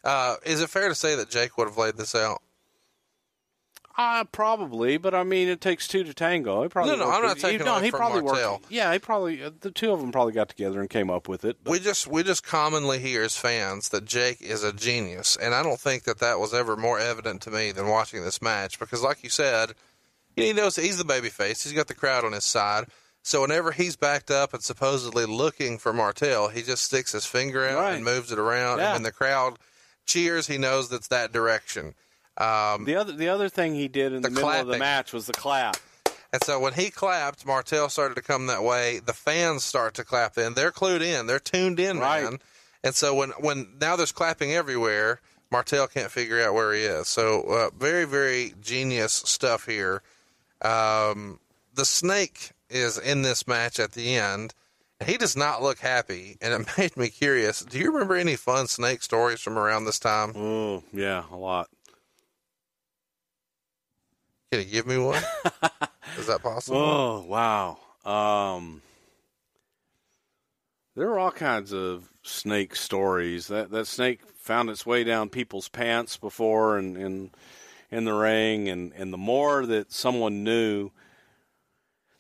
Uh, 0.04 0.36
is 0.46 0.62
it 0.62 0.70
fair 0.70 0.88
to 0.88 0.96
say 0.96 1.16
that 1.16 1.30
Jake 1.30 1.58
would 1.58 1.68
have 1.68 1.78
laid 1.78 1.98
this 1.98 2.16
out? 2.16 2.42
Uh, 4.00 4.24
probably, 4.26 4.98
but 4.98 5.16
I 5.16 5.24
mean, 5.24 5.48
it 5.48 5.60
takes 5.60 5.88
two 5.88 6.04
to 6.04 6.14
tango. 6.14 6.62
He 6.62 6.70
probably 6.70 6.96
No, 6.96 7.06
no, 7.06 7.12
I'm 7.12 7.24
not 7.24 7.40
taking 7.40 7.66
no, 7.66 7.80
he 7.80 7.90
from 7.90 8.00
probably 8.00 8.22
Martel. 8.22 8.52
worked. 8.54 8.72
Yeah, 8.72 8.94
he 8.94 9.00
probably 9.00 9.42
uh, 9.44 9.50
the 9.62 9.72
two 9.72 9.92
of 9.92 10.00
them 10.00 10.12
probably 10.12 10.34
got 10.34 10.50
together 10.50 10.80
and 10.80 10.88
came 10.88 11.10
up 11.10 11.28
with 11.28 11.44
it. 11.44 11.58
But 11.64 11.72
We 11.72 11.80
just 11.80 12.06
we 12.06 12.22
just 12.22 12.44
commonly 12.46 13.00
hear 13.00 13.24
as 13.24 13.36
fans 13.38 13.90
that 13.90 14.06
Jake 14.06 14.40
is 14.40 14.64
a 14.64 14.72
genius, 14.72 15.36
and 15.42 15.56
I 15.56 15.64
don't 15.64 15.80
think 15.80 16.04
that 16.04 16.20
that 16.20 16.40
was 16.40 16.54
ever 16.54 16.76
more 16.78 17.00
evident 17.00 17.42
to 17.44 17.50
me 17.52 17.72
than 17.72 17.88
watching 17.88 18.24
this 18.24 18.40
match 18.40 18.78
because, 18.78 19.02
like 19.02 19.24
you 19.24 19.32
said, 19.32 19.74
he 20.36 20.54
knows 20.54 20.76
he's 20.76 21.00
the 21.00 21.04
baby 21.04 21.30
face. 21.30 21.64
He's 21.64 21.74
got 21.74 21.88
the 21.88 21.96
crowd 21.96 22.24
on 22.24 22.34
his 22.34 22.46
side. 22.46 22.86
So 23.24 23.42
whenever 23.42 23.72
he's 23.72 23.96
backed 23.96 24.30
up 24.30 24.54
and 24.54 24.62
supposedly 24.62 25.26
looking 25.26 25.80
for 25.80 25.92
Martel, 25.92 26.50
he 26.50 26.62
just 26.62 26.84
sticks 26.84 27.14
his 27.14 27.26
finger 27.26 27.68
out 27.68 27.80
Right. 27.80 27.96
and 27.96 28.06
moves 28.06 28.32
it 28.32 28.38
around, 28.38 28.78
Yeah. 28.78 28.86
and 28.90 28.94
when 28.98 29.04
the 29.04 29.12
crowd 29.12 29.58
cheers, 30.06 30.46
he 30.48 30.58
knows 30.60 30.88
that's 30.88 31.08
that 31.10 31.34
direction. 31.34 31.96
Um, 32.38 32.86
the 32.86 32.96
other 32.96 33.12
the 33.14 33.30
other 33.30 33.50
thing 33.50 33.74
he 33.76 33.88
did 33.88 34.14
in 34.14 34.22
The 34.22 34.30
the, 34.30 34.36
middle 34.36 34.50
of 34.50 34.68
the 34.68 34.78
match 34.78 35.12
was 35.14 35.26
the 35.26 35.34
clap. 35.34 35.78
And 36.34 36.44
so 36.44 36.60
when 36.60 36.74
he 36.74 36.90
clapped, 36.90 37.46
Martel 37.46 37.88
started 37.90 38.16
to 38.16 38.22
come 38.22 38.48
that 38.48 38.62
way. 38.64 39.00
The 39.00 39.14
fans 39.14 39.64
start 39.64 39.94
to 39.96 40.04
clap 40.04 40.34
then. 40.34 40.54
They're 40.56 40.72
clued 40.74 41.02
in. 41.02 41.26
They're 41.26 41.40
tuned 41.40 41.80
in, 41.80 42.00
Right. 42.00 42.24
man. 42.24 42.40
And 42.84 42.94
so 42.94 43.16
when, 43.16 43.30
when 43.40 43.76
now 43.80 43.96
there's 43.96 44.12
clapping 44.12 44.54
everywhere, 44.54 45.22
Martel 45.52 45.88
can't 45.88 46.12
figure 46.12 46.42
out 46.42 46.54
where 46.54 46.74
he 46.74 46.82
is. 46.82 47.08
So 47.08 47.44
uh, 47.44 47.70
very, 47.78 48.04
very 48.04 48.54
genius 48.62 49.14
stuff 49.14 49.66
here. 49.66 50.02
Um, 50.62 51.40
the 51.74 51.86
snake 51.86 52.52
is 52.70 52.98
in 52.98 53.22
this 53.22 53.48
match 53.48 53.80
at 53.80 53.94
the 53.94 54.16
end. 54.16 54.54
He 55.06 55.18
does 55.18 55.38
not 55.38 55.62
look 55.62 55.80
happy, 55.80 56.38
and 56.42 56.54
it 56.54 56.68
made 56.78 56.98
me 56.98 57.08
curious. 57.10 57.62
Do 57.62 57.78
you 57.80 57.92
remember 57.92 58.16
any 58.16 58.36
fun 58.36 58.68
snake 58.68 59.02
stories 59.02 59.40
from 59.40 59.58
around 59.58 59.86
this 59.86 60.00
time? 60.00 60.34
Oh 60.36 60.84
yeah, 60.92 61.24
a 61.32 61.36
lot. 61.38 61.70
Can 64.52 64.62
you 64.62 64.66
give 64.66 64.88
me 64.88 64.98
one? 64.98 65.22
is 66.18 66.28
that 66.28 66.42
possible? 66.42 66.78
Oh 66.78 67.26
wow. 67.28 67.78
Um, 68.06 68.82
there 70.96 71.10
are 71.10 71.20
all 71.20 71.32
kinds 71.32 71.74
of 71.74 72.10
snake 72.24 72.76
stories. 72.76 73.48
That 73.48 73.72
that 73.72 73.88
snake 73.88 74.22
found 74.38 74.70
its 74.70 74.86
way 74.86 75.04
down 75.04 75.30
people's 75.30 75.68
pants 75.68 76.16
before, 76.16 76.78
and 76.78 76.98
in 76.98 77.32
in 77.92 78.06
the 78.06 78.14
ring, 78.14 78.70
and 78.70 78.94
and 78.94 79.12
the 79.12 79.18
more 79.18 79.66
that 79.66 79.92
someone 79.92 80.46
knew, 80.46 80.92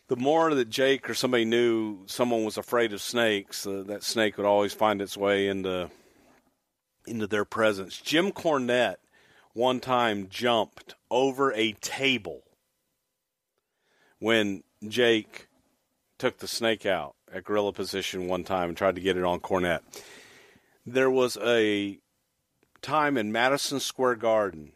the 0.10 0.18
more 0.18 0.54
that 0.54 0.70
Jake 0.70 1.10
or 1.10 1.13
somebody 1.13 1.46
knew 1.46 2.00
someone 2.08 2.44
was 2.44 2.58
afraid 2.58 2.92
of 2.92 3.02
snakes, 3.02 3.66
uh, 3.66 3.84
that 3.88 4.04
snake 4.04 4.36
would 4.36 4.46
always 4.46 4.74
find 4.74 5.02
its 5.02 5.16
way 5.16 5.48
into 5.48 5.90
into 7.08 7.26
their 7.26 7.46
presence. 7.46 7.98
Jim 7.98 8.34
Cornette 8.34 8.98
one 9.58 9.80
time 9.80 10.28
jumped 10.30 10.93
over 11.10 11.52
a 11.54 11.72
table 11.82 12.43
when 14.20 14.63
Jake 14.88 15.48
took 16.20 16.38
the 16.38 16.48
snake 16.48 16.86
out 16.86 17.15
at 17.34 17.43
gorilla 17.43 17.74
position 17.74 18.28
one 18.28 18.43
time 18.43 18.70
and 18.70 18.78
tried 18.78 18.93
to 18.93 19.02
get 19.02 19.17
it 19.17 19.24
on 19.24 19.39
Cornette. 19.39 19.82
There 20.86 21.10
was 21.10 21.38
a 21.43 21.98
time 22.84 23.17
in 23.17 23.32
Madison 23.32 23.80
Square 23.80 24.17
Garden 24.17 24.74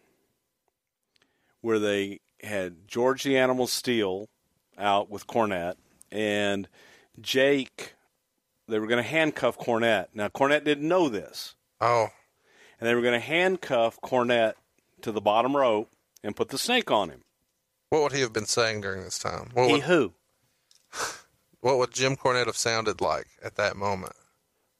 where 1.62 1.78
they 1.78 2.20
had 2.42 2.88
George 2.88 3.22
the 3.22 3.38
Animal 3.38 3.68
Steele 3.68 4.30
out 4.80 5.12
with 5.12 5.28
Cornette 5.28 5.76
and 6.12 6.68
Jake. 7.22 7.94
They 8.68 8.80
were 8.80 8.88
going 8.88 9.04
to 9.04 9.08
handcuff 9.08 9.60
Cornette. 9.60 10.08
Now 10.16 10.28
Cornette 10.30 10.64
didn't 10.64 10.88
know 10.88 11.08
this, 11.08 11.54
Oh, 11.80 12.08
and 12.80 12.90
they 12.90 12.96
were 12.96 13.04
going 13.04 13.20
to 13.20 13.26
handcuff 13.26 14.02
Cornette 14.02 14.56
to 15.04 15.12
the 15.12 15.22
bottom 15.22 15.56
rope 15.56 15.90
and 16.24 16.36
put 16.36 16.50
the 16.50 16.58
snake 16.58 16.92
on 16.92 17.10
him. 17.10 17.22
what 17.90 18.04
would 18.04 18.12
he 18.14 18.22
have 18.22 18.34
been 18.34 18.46
saying 18.46 18.82
during 18.82 19.04
this 19.04 19.20
time? 19.20 19.50
What 19.54 19.68
He 19.68 19.74
would, 19.74 19.84
who? 19.84 20.14
what 21.62 21.78
would 21.78 21.92
Jim 21.92 22.16
Cornette 22.16 22.46
have 22.46 22.58
sounded 22.58 23.02
like 23.02 23.28
at 23.44 23.56
that 23.56 23.76
moment? 23.76 24.14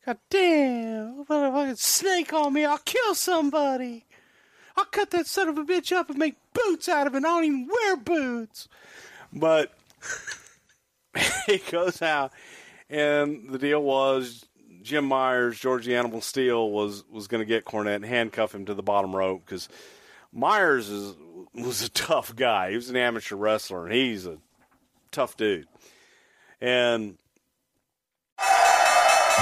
God 0.06 0.18
damn, 0.30 1.26
put 1.26 1.48
a 1.48 1.52
fucking 1.52 1.76
snake 1.76 2.34
on 2.34 2.54
me, 2.54 2.66
I'll 2.66 2.80
kill 2.80 3.14
somebody. 3.14 4.06
I'll 4.76 4.86
cut 4.86 5.12
that 5.12 5.28
son 5.28 5.50
of 5.50 5.58
a 5.58 5.64
bitch 5.64 5.92
up 5.92 6.10
and 6.10 6.18
make 6.18 6.36
boots 6.54 6.90
out 6.90 7.06
of 7.06 7.14
it. 7.14 7.20
I 7.20 7.22
don't 7.22 7.44
even 7.44 7.68
wear 7.68 7.98
boots. 7.98 8.68
But 9.34 9.74
he 11.46 11.58
goes 11.58 12.02
out, 12.02 12.32
and 12.90 13.50
the 13.50 13.60
deal 13.60 13.84
was 13.84 14.46
Jim 14.82 15.06
Myers, 15.06 15.60
George 15.60 15.86
the 15.86 15.96
Animal 15.96 16.22
Steele, 16.22 16.70
was, 16.72 17.04
was 17.12 17.28
going 17.28 17.42
to 17.42 17.46
get 17.46 17.66
Cornette 17.66 17.98
and 17.98 18.06
handcuff 18.06 18.56
him 18.56 18.66
to 18.66 18.74
the 18.74 18.82
bottom 18.82 19.16
rope 19.16 19.44
because 19.46 19.70
Myers 20.34 20.90
is, 20.90 21.16
was 21.54 21.82
a 21.84 21.90
tough 21.90 22.36
guy. 22.36 22.70
He 22.72 22.76
was 22.76 22.90
an 22.90 22.96
amateur 22.96 23.36
wrestler, 23.36 23.86
and 23.86 23.94
he's 23.94 24.26
a 24.26 24.38
tough 25.12 25.36
dude. 25.38 25.68
And 26.62 27.18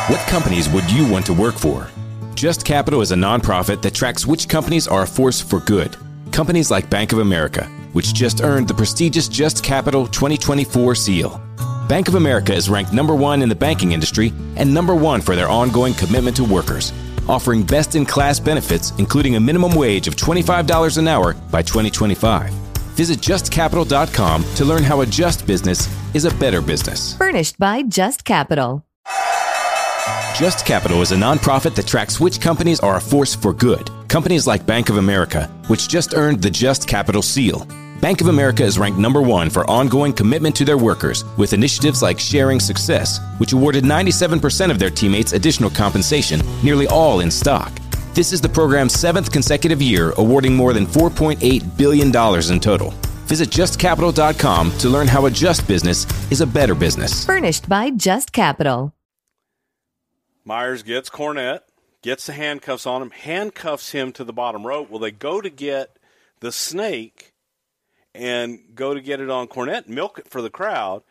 What 0.08 0.19
companies 0.28 0.69
would 0.69 0.89
you 0.91 1.10
want 1.10 1.25
to 1.28 1.34
work 1.34 1.56
for? 1.56 1.89
Just 2.34 2.65
Capital 2.65 3.02
is 3.02 3.12
a 3.12 3.15
nonprofit 3.15 3.82
that 3.82 3.93
tracks 3.93 4.25
which 4.25 4.47
companies 4.47 4.88
are 4.88 5.04
a 5.04 5.08
force 5.08 5.41
for 5.41 5.60
good. 5.60 5.95
Companies 6.32 6.71
like 6.71 6.89
Bank 6.89 7.12
of 7.12 7.19
America, 7.19 7.65
which 7.93 8.13
just 8.13 8.41
earned 8.41 8.67
the 8.67 8.73
prestigious 8.73 9.28
Just 9.28 9.63
Capital 9.63 10.08
2024 10.08 10.95
seal. 10.95 11.41
Bank 11.89 12.08
of 12.08 12.15
America 12.15 12.54
is 12.54 12.69
ranked 12.69 12.93
number 12.93 13.15
one 13.15 13.41
in 13.41 13.49
the 13.49 13.56
banking 13.56 13.91
industry 13.91 14.32
and 14.56 14.73
number 14.73 14.95
one 14.95 15.21
for 15.21 15.36
their 15.36 15.49
ongoing 15.49 15.93
commitment 15.93 16.36
to 16.38 16.43
workers, 16.43 16.91
offering 17.27 17.63
best 17.63 17.95
in 17.95 18.05
class 18.05 18.39
benefits, 18.39 18.91
including 18.99 19.36
a 19.36 19.39
minimum 19.39 19.75
wage 19.75 20.08
of 20.08 20.15
$25 20.15 20.97
an 20.97 21.08
hour 21.08 21.34
by 21.51 21.62
2025. 21.62 22.51
Visit 22.99 23.19
justcapital.com 23.19 24.43
to 24.55 24.65
learn 24.65 24.84
how 24.84 25.01
a 25.01 25.05
just 25.05 25.47
business 25.47 25.88
is 26.13 26.25
a 26.25 26.34
better 26.36 26.62
business. 26.62 27.15
Furnished 27.15 27.58
by 27.58 27.82
Just 27.84 28.25
Capital. 28.25 28.86
Just 30.36 30.65
Capital 30.65 31.01
is 31.01 31.12
a 31.12 31.15
nonprofit 31.15 31.75
that 31.75 31.88
tracks 31.88 32.19
which 32.19 32.39
companies 32.39 32.79
are 32.79 32.95
a 32.95 33.01
force 33.01 33.36
for 33.36 33.53
good. 33.53 33.89
Companies 34.08 34.47
like 34.47 34.65
Bank 34.65 34.89
of 34.89 34.97
America, 34.97 35.47
which 35.67 35.89
just 35.89 36.13
earned 36.13 36.41
the 36.41 36.49
Just 36.49 36.88
Capital 36.88 37.21
seal. 37.21 37.67
Bank 38.01 38.21
of 38.21 38.27
America 38.27 38.63
is 38.63 38.79
ranked 38.79 38.97
number 38.97 39.21
one 39.21 39.49
for 39.49 39.69
ongoing 39.69 40.13
commitment 40.13 40.55
to 40.55 40.63
their 40.63 40.77
workers 40.77 41.25
with 41.35 41.51
initiatives 41.51 42.01
like 42.01 42.17
Sharing 42.17 42.57
Success, 42.57 43.19
which 43.39 43.51
awarded 43.51 43.83
97% 43.83 44.71
of 44.71 44.79
their 44.79 44.89
teammates 44.89 45.33
additional 45.33 45.69
compensation, 45.69 46.39
nearly 46.63 46.88
all 46.88 47.19
in 47.19 47.29
stock. 47.29 47.77
This 48.13 48.31
is 48.31 48.39
the 48.39 48.47
program's 48.47 48.93
seventh 48.93 49.33
consecutive 49.33 49.81
year, 49.81 50.13
awarding 50.15 50.55
more 50.55 50.71
than 50.71 50.85
$4.8 50.85 51.77
billion 51.77 52.07
in 52.07 52.59
total. 52.62 52.91
Visit 53.27 53.49
justcapital.com 53.49 54.71
to 54.77 54.89
learn 54.89 55.07
how 55.07 55.25
a 55.25 55.31
just 55.31 55.67
business 55.67 56.07
is 56.31 56.39
a 56.39 56.47
better 56.47 56.75
business. 56.75 57.25
Furnished 57.25 57.67
by 57.67 57.89
Just 57.89 58.31
Capital. 58.31 58.93
Myers 60.45 60.83
gets 60.83 61.09
Cornette, 61.09 61.63
gets 62.01 62.27
the 62.27 62.33
handcuffs 62.33 62.88
on 62.88 63.01
him, 63.01 63.12
handcuffs 63.12 63.91
him 63.91 64.13
to 64.13 64.23
the 64.23 64.31
bottom 64.31 64.65
rope. 64.65 64.89
Well, 64.89 64.99
they 64.99 65.12
go 65.12 65.41
to 65.41 65.49
get 65.49 65.97
the 66.39 66.53
snake 66.53 67.33
and 68.13 68.60
go 68.76 68.93
to 68.93 69.02
get 69.02 69.19
it 69.19 69.30
on 69.30 69.48
Cornette, 69.48 69.88
milk 69.88 70.19
it 70.19 70.28
for 70.28 70.41
the 70.41 70.50
crowd, 70.50 71.04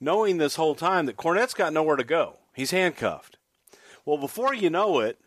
knowing 0.00 0.38
this 0.38 0.56
whole 0.56 0.74
time 0.74 1.06
that 1.06 1.16
Cornette's 1.16 1.54
got 1.54 1.72
nowhere 1.72 1.96
to 1.96 2.04
go. 2.04 2.38
He's 2.54 2.70
handcuffed. 2.70 3.36
Well, 4.04 4.18
before 4.18 4.54
you 4.54 4.70
know 4.70 5.00
it, 5.00 5.18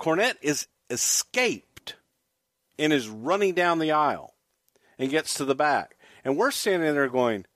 Cornette 0.00 0.36
is 0.42 0.66
escaped 0.90 1.96
and 2.78 2.92
is 2.92 3.08
running 3.08 3.54
down 3.54 3.78
the 3.78 3.92
aisle 3.92 4.34
and 4.98 5.10
gets 5.10 5.34
to 5.34 5.44
the 5.44 5.54
back. 5.54 5.96
And 6.24 6.36
we're 6.36 6.50
standing 6.50 6.94
there 6.94 7.08
going, 7.08 7.46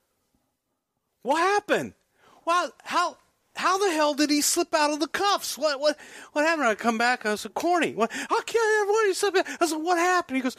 What 1.22 1.38
happened? 1.38 1.94
Well, 2.44 2.72
how 2.84 3.16
how 3.56 3.78
the 3.78 3.90
hell 3.90 4.14
did 4.14 4.30
he 4.30 4.42
slip 4.42 4.74
out 4.74 4.92
of 4.92 5.00
the 5.00 5.08
cuffs? 5.08 5.56
What 5.56 5.80
what 5.80 5.96
what 6.32 6.44
happened? 6.44 6.68
I 6.68 6.74
come 6.74 6.98
back. 6.98 7.24
I 7.24 7.34
said, 7.36 7.54
Corny. 7.54 7.94
What? 7.94 8.12
How 8.12 8.42
can 8.42 8.82
everybody 8.82 9.14
slip 9.14 9.36
out? 9.36 9.46
I 9.60 9.66
said, 9.66 9.76
What 9.76 9.98
happened? 9.98 10.36
He 10.36 10.42
goes, 10.42 10.56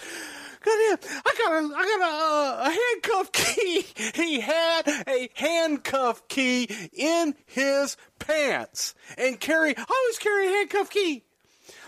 I 0.69 1.33
got 1.37 1.51
a 1.51 1.75
I 1.75 1.83
got 1.83 2.01
a, 2.01 2.13
uh, 2.13 2.67
a 2.67 2.71
handcuff 2.71 3.31
key. 3.31 3.85
He 4.15 4.39
had 4.39 4.87
a 5.07 5.29
handcuff 5.35 6.27
key 6.27 6.69
in 6.93 7.35
his 7.45 7.97
pants 8.19 8.95
and 9.17 9.39
carry. 9.39 9.75
I 9.77 9.85
always 9.89 10.17
carry 10.17 10.47
a 10.47 10.49
handcuff 10.49 10.89
key. 10.89 11.23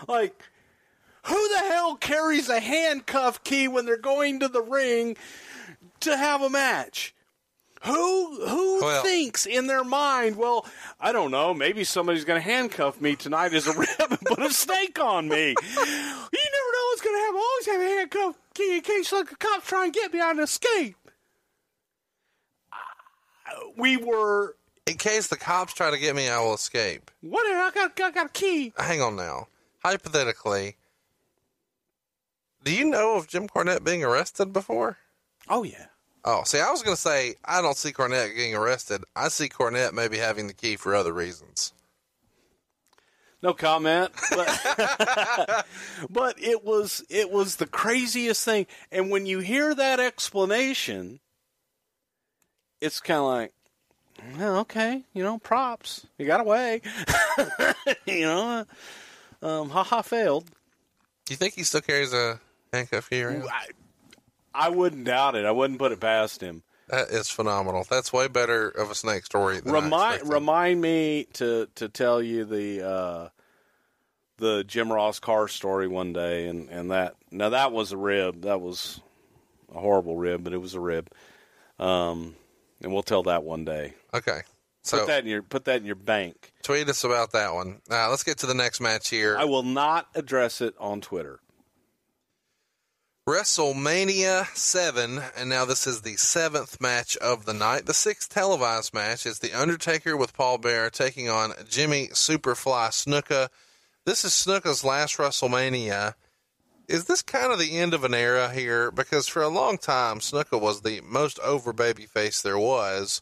Like, 0.06 0.40
who 1.24 1.48
the 1.48 1.58
hell 1.58 1.96
carries 1.96 2.48
a 2.48 2.60
handcuff 2.60 3.42
key 3.44 3.68
when 3.68 3.84
they're 3.84 3.96
going 3.96 4.40
to 4.40 4.48
the 4.48 4.62
ring 4.62 5.16
to 6.00 6.16
have 6.16 6.42
a 6.42 6.50
match? 6.50 7.14
Who 7.84 8.46
who 8.46 8.80
Well- 8.82 9.02
thinks 9.02 9.46
in 9.46 9.66
their 9.66 9.84
mind? 9.84 10.36
Well, 10.36 10.66
I 11.00 11.12
don't 11.12 11.30
know. 11.30 11.54
Maybe 11.54 11.82
somebody's 11.84 12.24
going 12.24 12.38
to 12.40 12.46
handcuff 12.46 13.00
me 13.00 13.16
tonight 13.16 13.54
as 13.54 13.66
a 13.66 13.70
and 13.70 14.20
put 14.20 14.38
a 14.38 14.52
snake 14.52 14.98
on 15.00 15.28
me. 15.28 15.48
You 15.48 15.54
never 15.74 16.70
know 16.72 16.84
what's 16.90 17.00
going 17.00 17.16
to 17.16 17.20
happen. 17.20 17.36
I 17.36 17.48
always 17.52 17.66
have 17.66 17.80
a 17.80 17.84
handcuff 17.98 18.38
key 18.54 18.76
in 18.76 18.80
case 18.82 19.12
like 19.12 19.30
the 19.30 19.36
cops 19.36 19.66
try 19.66 19.84
and 19.84 19.94
get 19.94 20.12
me 20.12 20.20
on 20.20 20.38
an 20.38 20.44
escape. 20.44 20.96
Uh, 22.72 22.76
We 23.76 23.96
were. 23.96 24.56
In 24.86 24.96
case 24.96 25.28
the 25.28 25.36
cops 25.36 25.72
try 25.72 25.90
to 25.90 25.98
get 25.98 26.16
me, 26.16 26.28
I 26.28 26.38
will 26.40 26.54
escape. 26.54 27.10
What? 27.20 27.46
I 27.46 27.70
got 27.72 27.98
I 28.00 28.10
got 28.10 28.26
a 28.26 28.30
key. 28.30 28.72
Hang 28.76 29.00
on 29.00 29.14
now. 29.16 29.46
Hypothetically, 29.84 30.76
do 32.64 32.74
you 32.74 32.84
know 32.84 33.16
of 33.16 33.28
Jim 33.28 33.48
Cornette 33.48 33.84
being 33.84 34.02
arrested 34.04 34.52
before? 34.52 34.98
Oh 35.48 35.62
yeah. 35.62 35.86
Oh, 36.24 36.42
see, 36.44 36.60
I 36.60 36.70
was 36.70 36.82
going 36.82 36.96
to 36.96 37.00
say 37.00 37.34
I 37.44 37.62
don't 37.62 37.76
see 37.76 37.92
Cornette 37.92 38.34
getting 38.34 38.54
arrested. 38.54 39.02
I 39.16 39.28
see 39.28 39.48
Cornette 39.48 39.92
maybe 39.92 40.18
having 40.18 40.46
the 40.46 40.54
key 40.54 40.76
for 40.76 40.94
other 40.94 41.12
reasons. 41.12 41.72
No 43.42 43.54
comment. 43.54 44.10
But, 44.30 45.66
but 46.10 46.42
it 46.42 46.62
was 46.62 47.02
it 47.08 47.30
was 47.30 47.56
the 47.56 47.66
craziest 47.66 48.44
thing. 48.44 48.66
And 48.92 49.10
when 49.10 49.24
you 49.24 49.38
hear 49.38 49.74
that 49.74 49.98
explanation, 49.98 51.20
it's 52.80 53.00
kind 53.00 53.20
of 53.20 53.26
like, 53.26 53.52
well, 54.38 54.58
okay, 54.58 55.04
you 55.14 55.22
know, 55.22 55.38
props. 55.38 56.06
You 56.18 56.26
got 56.26 56.40
away. 56.40 56.82
you 58.06 58.22
know, 58.22 58.66
um, 59.42 59.70
haha, 59.70 60.02
failed. 60.02 60.44
Do 61.24 61.32
you 61.32 61.36
think 61.36 61.54
he 61.54 61.62
still 61.62 61.80
carries 61.80 62.12
a 62.12 62.40
handcuff 62.72 63.08
here? 63.08 63.42
I, 63.50 63.68
I 64.54 64.68
wouldn't 64.68 65.04
doubt 65.04 65.34
it. 65.34 65.44
I 65.44 65.50
wouldn't 65.50 65.78
put 65.78 65.92
it 65.92 66.00
past 66.00 66.40
him. 66.40 66.62
That 66.88 67.08
is 67.10 67.30
phenomenal. 67.30 67.86
That's 67.88 68.12
way 68.12 68.26
better 68.26 68.68
of 68.68 68.90
a 68.90 68.94
snake 68.96 69.24
story 69.24 69.60
Remind 69.64 70.28
remind 70.28 70.80
me 70.80 71.28
to 71.34 71.68
to 71.76 71.88
tell 71.88 72.20
you 72.20 72.44
the 72.44 72.86
uh, 72.86 73.28
the 74.38 74.64
Jim 74.64 74.92
Ross 74.92 75.20
car 75.20 75.46
story 75.46 75.86
one 75.86 76.12
day, 76.12 76.48
and 76.48 76.68
and 76.68 76.90
that 76.90 77.14
now 77.30 77.50
that 77.50 77.70
was 77.70 77.92
a 77.92 77.96
rib. 77.96 78.42
That 78.42 78.60
was 78.60 79.00
a 79.72 79.78
horrible 79.78 80.16
rib, 80.16 80.42
but 80.42 80.52
it 80.52 80.58
was 80.60 80.74
a 80.74 80.80
rib. 80.80 81.10
Um, 81.78 82.34
and 82.82 82.92
we'll 82.92 83.02
tell 83.02 83.22
that 83.24 83.44
one 83.44 83.64
day. 83.64 83.94
Okay. 84.12 84.40
So 84.82 84.98
Put 84.98 85.06
that 85.08 85.22
in 85.24 85.26
your 85.28 85.42
put 85.42 85.66
that 85.66 85.76
in 85.76 85.86
your 85.86 85.94
bank. 85.94 86.52
tweet 86.62 86.88
us 86.88 87.04
about 87.04 87.32
that 87.32 87.54
one. 87.54 87.82
Now 87.88 88.10
let's 88.10 88.24
get 88.24 88.38
to 88.38 88.46
the 88.46 88.54
next 88.54 88.80
match 88.80 89.10
here. 89.10 89.36
I 89.38 89.44
will 89.44 89.62
not 89.62 90.08
address 90.14 90.60
it 90.60 90.74
on 90.80 91.00
Twitter. 91.00 91.40
WrestleMania 93.28 94.46
7, 94.56 95.22
and 95.36 95.50
now 95.50 95.66
this 95.66 95.86
is 95.86 96.00
the 96.00 96.16
seventh 96.16 96.80
match 96.80 97.18
of 97.18 97.44
the 97.44 97.52
night. 97.52 97.84
The 97.84 97.94
sixth 97.94 98.30
televised 98.30 98.94
match 98.94 99.26
is 99.26 99.38
The 99.38 99.52
Undertaker 99.52 100.16
with 100.16 100.32
Paul 100.32 100.56
Bearer 100.56 100.88
taking 100.88 101.28
on 101.28 101.52
Jimmy 101.68 102.08
Superfly 102.08 102.88
Snuka. 102.88 103.50
This 104.06 104.24
is 104.24 104.32
Snuka's 104.32 104.84
last 104.84 105.18
WrestleMania. 105.18 106.14
Is 106.88 107.04
this 107.04 107.20
kind 107.20 107.52
of 107.52 107.58
the 107.58 107.76
end 107.78 107.92
of 107.92 108.04
an 108.04 108.14
era 108.14 108.50
here? 108.50 108.90
Because 108.90 109.28
for 109.28 109.42
a 109.42 109.48
long 109.48 109.76
time, 109.76 110.20
Snuka 110.20 110.58
was 110.58 110.80
the 110.80 111.02
most 111.02 111.38
over 111.40 111.74
babyface 111.74 112.42
there 112.42 112.58
was, 112.58 113.20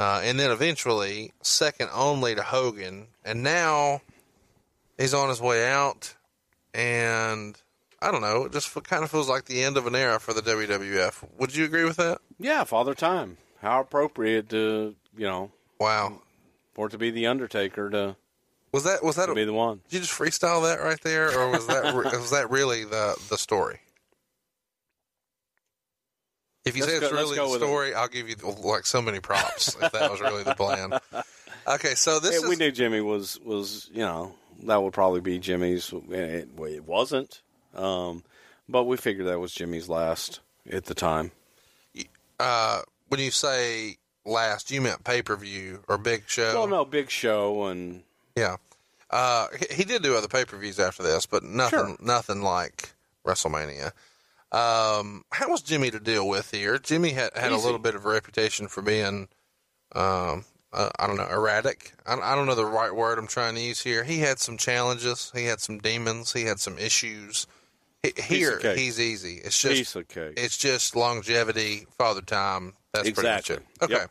uh, 0.00 0.20
and 0.22 0.38
then 0.38 0.50
eventually 0.50 1.32
second 1.42 1.90
only 1.94 2.34
to 2.34 2.42
Hogan. 2.42 3.06
And 3.24 3.44
now 3.44 4.02
he's 4.98 5.14
on 5.14 5.28
his 5.28 5.40
way 5.40 5.66
out, 5.70 6.16
and 6.74 7.56
I 8.00 8.12
don't 8.12 8.20
know. 8.20 8.44
It 8.44 8.52
just 8.52 8.72
kind 8.84 9.02
of 9.02 9.10
feels 9.10 9.28
like 9.28 9.46
the 9.46 9.62
end 9.62 9.76
of 9.76 9.86
an 9.86 9.94
era 9.96 10.20
for 10.20 10.32
the 10.32 10.40
WWF. 10.42 11.24
Would 11.38 11.56
you 11.56 11.64
agree 11.64 11.84
with 11.84 11.96
that? 11.96 12.20
Yeah, 12.38 12.62
Father 12.64 12.94
Time. 12.94 13.38
How 13.60 13.80
appropriate 13.80 14.48
to 14.50 14.94
you 15.16 15.26
know 15.26 15.50
Wow. 15.80 16.22
for 16.74 16.86
it 16.86 16.90
to 16.90 16.98
be 16.98 17.10
the 17.10 17.26
Undertaker 17.26 17.90
to, 17.90 18.16
Was 18.72 18.84
that 18.84 19.02
was 19.02 19.16
that 19.16 19.28
a, 19.28 19.34
be 19.34 19.44
the 19.44 19.52
one. 19.52 19.80
did 19.88 19.94
you 19.94 20.00
just 20.00 20.12
freestyle 20.16 20.62
that 20.62 20.80
right 20.82 21.00
there, 21.02 21.36
or 21.36 21.50
was 21.50 21.66
that 21.66 21.92
was 22.12 22.30
that 22.30 22.50
really 22.50 22.84
the 22.84 23.16
the 23.30 23.36
story? 23.38 23.80
If 26.64 26.76
you 26.76 26.82
Let's 26.82 26.92
say 26.92 26.98
it's 26.98 27.08
go- 27.10 27.16
let's 27.16 27.30
really 27.30 27.36
the 27.48 27.54
it. 27.54 27.58
story, 27.68 27.94
I'll 27.94 28.08
give 28.08 28.28
you 28.28 28.36
like 28.62 28.84
so 28.86 29.00
many 29.00 29.20
props 29.20 29.74
if 29.80 29.92
that 29.92 30.10
was 30.10 30.20
really 30.20 30.42
the 30.44 30.54
plan. 30.54 30.98
Okay, 31.66 31.94
so 31.96 32.18
this 32.18 32.30
Yeah, 32.32 32.38
is 32.38 32.48
we 32.48 32.56
knew 32.56 32.70
Jimmy 32.70 33.02
was 33.02 33.38
was 33.40 33.90
you 33.92 34.00
know 34.00 34.34
that 34.62 34.82
would 34.82 34.94
probably 34.94 35.20
be 35.20 35.38
Jimmy's. 35.38 35.92
It, 36.08 36.48
it 36.58 36.84
wasn't, 36.86 37.42
um, 37.74 38.24
but 38.68 38.84
we 38.84 38.96
figured 38.96 39.26
that 39.28 39.40
was 39.40 39.52
Jimmy's 39.52 39.88
last 39.88 40.40
at 40.70 40.84
the 40.86 40.94
time. 40.94 41.32
uh, 42.40 42.82
when 43.08 43.20
you 43.20 43.30
say 43.30 43.96
last, 44.26 44.70
you 44.70 44.80
meant 44.80 45.04
pay 45.04 45.22
per 45.22 45.36
view 45.36 45.82
or 45.88 45.98
big 45.98 46.24
show. 46.26 46.54
Well, 46.54 46.66
no, 46.68 46.84
Big 46.84 47.10
Show 47.10 47.66
and 47.66 48.02
Yeah. 48.36 48.56
Uh, 49.10 49.46
he, 49.70 49.84
did 49.84 50.02
do 50.02 50.14
other 50.16 50.28
pay 50.28 50.44
per 50.44 50.58
views 50.58 50.78
after 50.78 51.02
this, 51.02 51.24
but 51.24 51.42
nothing, 51.42 51.78
Sure. 51.78 51.96
nothing 52.00 52.42
like 52.42 52.90
WrestleMania. 53.26 53.92
Um, 54.52 55.24
how 55.30 55.48
was 55.50 55.62
Jimmy 55.62 55.90
to 55.90 55.98
deal 56.00 56.28
with 56.28 56.50
here? 56.50 56.78
Jimmy 56.78 57.10
had, 57.10 57.30
had 57.36 57.52
a 57.52 57.56
little 57.56 57.78
bit 57.78 57.94
of 57.94 58.04
a 58.04 58.08
reputation 58.10 58.68
for 58.68 58.82
being, 58.82 59.28
um, 59.94 60.44
uh, 60.74 60.90
I 60.98 61.06
don't 61.06 61.16
know, 61.16 61.26
erratic. 61.26 61.92
I, 62.06 62.14
I 62.18 62.34
don't 62.34 62.46
know 62.46 62.54
the 62.54 62.66
right 62.66 62.94
word 62.94 63.18
I'm 63.18 63.26
trying 63.26 63.54
to 63.54 63.60
use 63.62 63.80
here. 63.80 64.04
He 64.04 64.18
had 64.18 64.38
some 64.38 64.58
challenges. 64.58 65.32
He 65.34 65.46
had 65.46 65.60
some 65.60 65.78
demons. 65.78 66.34
He 66.34 66.42
had 66.44 66.60
some 66.60 66.78
issues. 66.78 67.46
He, 68.16 68.22
here, 68.38 68.58
he's 68.74 69.00
easy. 69.00 69.40
It's 69.44 69.60
just, 69.60 69.74
piece 69.74 69.96
of 69.96 70.08
cake. 70.08 70.34
it's 70.36 70.56
just 70.56 70.96
longevity, 70.96 71.86
father 71.96 72.22
time. 72.22 72.74
That's 72.92 73.08
Exactly. 73.08 73.56
pretty 73.56 73.62
much 73.82 73.90
it. 73.90 73.94
Okay. 73.94 74.02
Yep. 74.02 74.10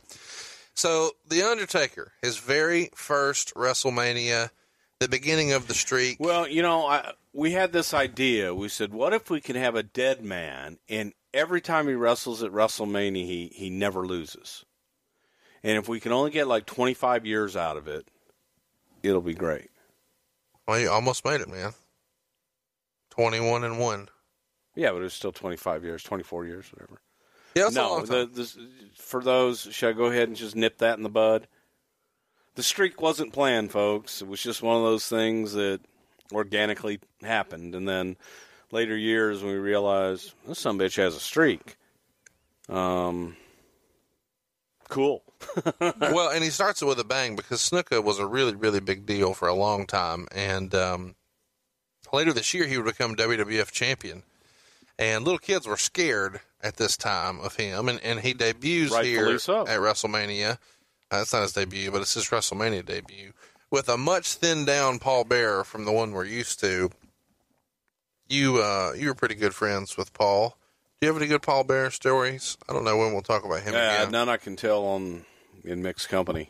So 0.75 1.11
the 1.27 1.41
Undertaker, 1.41 2.13
his 2.21 2.37
very 2.37 2.89
first 2.93 3.53
WrestleMania, 3.55 4.51
the 4.99 5.09
beginning 5.09 5.51
of 5.53 5.67
the 5.67 5.73
streak. 5.73 6.17
Well, 6.19 6.47
you 6.47 6.61
know, 6.61 6.85
I, 6.85 7.13
we 7.33 7.51
had 7.51 7.73
this 7.73 7.93
idea. 7.93 8.53
We 8.53 8.69
said, 8.69 8.93
what 8.93 9.13
if 9.13 9.29
we 9.29 9.41
could 9.41 9.55
have 9.55 9.75
a 9.75 9.83
dead 9.83 10.23
man 10.23 10.77
and 10.87 11.13
every 11.33 11.61
time 11.61 11.87
he 11.87 11.93
wrestles 11.93 12.43
at 12.43 12.51
WrestleMania, 12.51 13.25
he 13.25 13.51
he 13.53 13.69
never 13.69 14.05
loses. 14.05 14.65
And 15.63 15.77
if 15.77 15.87
we 15.89 15.99
can 15.99 16.11
only 16.11 16.31
get 16.31 16.47
like 16.47 16.65
25 16.65 17.25
years 17.25 17.55
out 17.55 17.77
of 17.77 17.87
it, 17.87 18.07
it'll 19.03 19.21
be 19.21 19.33
great. 19.33 19.69
Well, 20.67 20.79
you 20.79 20.89
almost 20.89 21.25
made 21.25 21.41
it, 21.41 21.49
man. 21.49 21.73
21 23.17 23.63
and 23.63 23.79
1. 23.79 24.09
Yeah, 24.75 24.91
but 24.91 24.97
it 24.97 25.03
was 25.03 25.13
still 25.13 25.31
25 25.31 25.83
years, 25.83 26.03
24 26.03 26.45
years, 26.45 26.71
whatever. 26.71 27.01
Yeah, 27.55 27.63
that's 27.63 27.75
a 27.75 27.79
no, 27.79 27.89
long 27.89 28.05
time. 28.05 28.29
the, 28.31 28.43
the, 28.43 28.67
for 28.95 29.23
those, 29.23 29.61
should 29.71 29.89
I 29.89 29.93
go 29.93 30.05
ahead 30.05 30.27
and 30.27 30.37
just 30.37 30.55
nip 30.55 30.77
that 30.77 30.97
in 30.97 31.03
the 31.03 31.09
bud? 31.09 31.47
The 32.53 32.63
streak 32.63 33.01
wasn't 33.01 33.33
planned, 33.33 33.71
folks. 33.71 34.21
It 34.21 34.27
was 34.27 34.41
just 34.41 34.61
one 34.61 34.77
of 34.77 34.83
those 34.83 35.07
things 35.07 35.53
that 35.53 35.79
organically 36.31 36.99
happened. 37.23 37.73
And 37.73 37.87
then 37.87 38.17
later 38.71 38.95
years, 38.95 39.41
when 39.41 39.51
we 39.51 39.57
realized 39.57 40.33
this 40.47 40.59
some 40.59 40.77
bitch 40.77 40.97
has 40.97 41.15
a 41.15 41.19
streak. 41.19 41.77
Um, 42.69 43.35
cool. 44.89 45.23
well, 45.79 46.29
and 46.29 46.43
he 46.43 46.51
starts 46.51 46.83
it 46.83 46.85
with 46.85 46.99
a 46.99 47.03
bang 47.03 47.35
because 47.35 47.61
Snuka 47.61 48.03
was 48.03 48.19
a 48.19 48.25
really, 48.27 48.55
really 48.55 48.79
big 48.79 49.07
deal 49.07 49.33
for 49.33 49.47
a 49.47 49.53
long 49.55 49.87
time. 49.87 50.27
And 50.31 50.73
um, 50.75 51.15
later 52.13 52.33
this 52.33 52.53
year, 52.53 52.65
he 52.67 52.77
would 52.77 52.85
become 52.85 53.15
WWF 53.15 53.71
champion. 53.71 54.23
And 54.99 55.23
little 55.23 55.39
kids 55.39 55.67
were 55.67 55.77
scared 55.77 56.41
at 56.61 56.77
this 56.77 56.97
time 56.97 57.39
of 57.39 57.55
him. 57.55 57.87
And, 57.89 57.99
and 58.03 58.19
he 58.19 58.33
debuts 58.33 58.91
Rightfully 58.91 59.09
here 59.09 59.39
so. 59.39 59.61
at 59.61 59.79
WrestleMania. 59.79 60.57
Uh, 61.11 61.19
it's 61.21 61.31
not 61.33 61.43
his 61.43 61.53
debut, 61.53 61.91
but 61.91 62.01
it's 62.01 62.15
his 62.15 62.27
WrestleMania 62.29 62.85
debut 62.85 63.33
with 63.69 63.87
a 63.89 63.97
much 63.97 64.33
thinned 64.33 64.65
down 64.65 64.99
Paul 64.99 65.23
Bearer 65.23 65.63
from 65.63 65.85
the 65.85 65.91
one 65.91 66.11
we're 66.11 66.25
used 66.25 66.59
to. 66.61 66.89
You 68.29 68.57
uh, 68.61 68.93
you 68.97 69.07
were 69.07 69.13
pretty 69.15 69.35
good 69.35 69.55
friends 69.55 69.95
with 69.95 70.13
Paul. 70.13 70.57
Do 70.99 71.07
you 71.07 71.13
have 71.13 71.21
any 71.21 71.29
good 71.29 71.41
Paul 71.43 71.63
Bearer 71.63 71.91
stories? 71.91 72.57
I 72.67 72.73
don't 72.73 72.83
know 72.83 72.97
when 72.97 73.13
we'll 73.13 73.21
talk 73.21 73.45
about 73.45 73.61
him 73.61 73.73
Yeah, 73.73 74.01
again. 74.01 74.11
none 74.11 74.27
I 74.29 74.37
can 74.37 74.55
tell 74.55 74.83
on 74.85 75.23
in 75.63 75.81
mixed 75.81 76.09
company. 76.09 76.49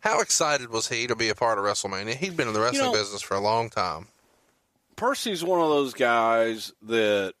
How 0.00 0.20
excited 0.20 0.68
was 0.70 0.88
he 0.88 1.06
to 1.06 1.16
be 1.16 1.28
a 1.28 1.34
part 1.34 1.58
of 1.58 1.64
WrestleMania? 1.64 2.14
He'd 2.16 2.36
been 2.36 2.48
in 2.48 2.54
the 2.54 2.60
wrestling 2.60 2.92
know- 2.92 2.98
business 2.98 3.22
for 3.22 3.34
a 3.34 3.40
long 3.40 3.70
time. 3.70 4.08
Percy's 4.98 5.44
one 5.44 5.60
of 5.60 5.68
those 5.68 5.94
guys 5.94 6.72
that 6.82 7.34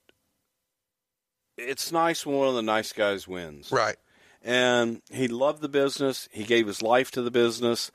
it's 1.56 1.90
nice 1.90 2.24
when 2.24 2.36
one 2.36 2.48
of 2.48 2.54
the 2.54 2.62
nice 2.62 2.92
guys 2.92 3.26
wins. 3.26 3.72
Right. 3.72 3.96
and 4.44 5.02
he 5.10 5.26
loved 5.26 5.60
the 5.60 5.68
business. 5.68 6.28
He 6.30 6.44
gave 6.44 6.68
his 6.68 6.82
life 6.82 7.10
to 7.10 7.22
the 7.22 7.32
business. 7.32 7.90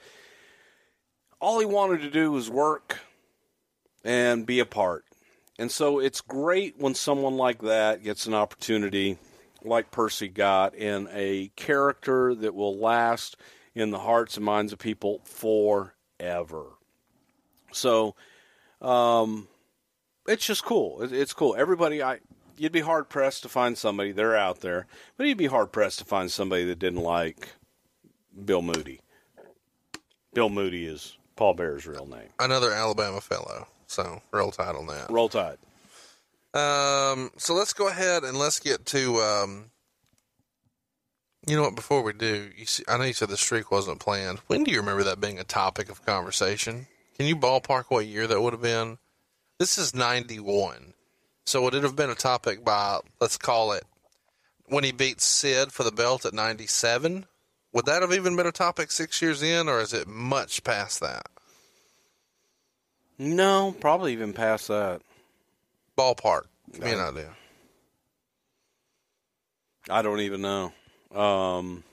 All 1.39 1.59
he 1.59 1.65
wanted 1.65 2.01
to 2.01 2.09
do 2.09 2.31
was 2.31 2.49
work 2.49 2.99
and 4.03 4.45
be 4.45 4.59
a 4.59 4.65
part. 4.65 5.05
And 5.57 5.71
so 5.71 5.99
it's 5.99 6.19
great 6.19 6.75
when 6.77 6.93
someone 6.93 7.37
like 7.37 7.61
that 7.61 8.03
gets 8.03 8.25
an 8.25 8.33
opportunity, 8.33 9.17
like 9.63 9.91
Percy 9.91 10.27
got, 10.27 10.75
in 10.75 11.07
a 11.13 11.51
character 11.55 12.35
that 12.35 12.53
will 12.53 12.77
last 12.77 13.37
in 13.73 13.91
the 13.91 13.99
hearts 13.99 14.35
and 14.35 14.45
minds 14.45 14.73
of 14.73 14.79
people 14.79 15.21
forever. 15.23 16.65
So, 17.71 18.15
um, 18.81 19.47
it's 20.27 20.45
just 20.45 20.63
cool. 20.63 21.01
It's 21.01 21.33
cool. 21.33 21.55
Everybody, 21.57 22.01
I 22.01 22.19
you'd 22.57 22.71
be 22.71 22.81
hard 22.81 23.09
pressed 23.09 23.43
to 23.43 23.49
find 23.49 23.77
somebody. 23.77 24.11
They're 24.11 24.37
out 24.37 24.61
there, 24.61 24.87
but 25.17 25.27
you'd 25.27 25.37
be 25.37 25.47
hard 25.47 25.71
pressed 25.71 25.99
to 25.99 26.05
find 26.05 26.31
somebody 26.31 26.65
that 26.65 26.79
didn't 26.79 27.01
like 27.01 27.49
Bill 28.45 28.61
Moody. 28.61 29.01
Bill 30.33 30.49
Moody 30.49 30.85
is 30.85 31.17
Paul 31.35 31.55
Bearer's 31.55 31.85
real 31.85 32.05
name. 32.05 32.29
Another 32.39 32.71
Alabama 32.71 33.21
fellow. 33.21 33.67
So 33.87 34.21
roll 34.31 34.51
tide 34.51 34.75
on 34.75 34.87
that. 34.87 35.09
Roll 35.09 35.29
Tide. 35.29 35.57
Um, 36.53 37.31
so 37.37 37.53
let's 37.53 37.73
go 37.73 37.87
ahead 37.87 38.23
and 38.23 38.37
let's 38.37 38.59
get 38.59 38.85
to. 38.87 39.17
Um, 39.17 39.71
you 41.45 41.55
know 41.55 41.63
what? 41.63 41.75
Before 41.75 42.01
we 42.01 42.13
do, 42.13 42.49
you 42.55 42.65
see, 42.65 42.83
I 42.87 42.97
know 42.97 43.03
you 43.03 43.13
said 43.13 43.29
the 43.29 43.37
streak 43.37 43.69
wasn't 43.71 43.99
planned. 43.99 44.39
When 44.47 44.63
do 44.63 44.71
you 44.71 44.77
remember 44.77 45.03
that 45.03 45.19
being 45.19 45.39
a 45.39 45.43
topic 45.43 45.89
of 45.89 46.05
conversation? 46.05 46.87
Can 47.17 47.27
you 47.27 47.35
ballpark 47.35 47.85
what 47.89 48.05
year 48.05 48.27
that 48.27 48.41
would 48.41 48.53
have 48.53 48.61
been? 48.61 48.97
This 49.59 49.77
is 49.77 49.95
ninety 49.95 50.39
one. 50.39 50.93
So 51.45 51.61
would 51.61 51.73
it 51.73 51.83
have 51.83 51.95
been 51.95 52.09
a 52.09 52.15
topic 52.15 52.63
by 52.63 52.99
let's 53.19 53.37
call 53.37 53.73
it 53.73 53.83
when 54.65 54.83
he 54.83 54.91
beat 54.91 55.21
Sid 55.21 55.71
for 55.71 55.83
the 55.83 55.91
belt 55.91 56.25
at 56.25 56.33
ninety 56.33 56.67
seven? 56.67 57.25
Would 57.73 57.85
that 57.85 58.01
have 58.01 58.13
even 58.13 58.35
been 58.35 58.47
a 58.47 58.51
topic 58.51 58.91
six 58.91 59.21
years 59.21 59.41
in, 59.41 59.67
or 59.67 59.79
is 59.81 59.93
it 59.93 60.07
much 60.07 60.63
past 60.63 60.99
that? 60.99 61.27
No, 63.17 63.75
probably 63.79 64.13
even 64.13 64.33
past 64.33 64.67
that. 64.67 65.01
Ballpark. 65.97 66.43
Give 66.71 66.83
me 66.83 66.91
an 66.91 66.99
idea. 66.99 67.29
I 69.89 70.01
don't 70.01 70.21
even 70.21 70.41
know. 70.41 70.73
Um, 71.13 71.83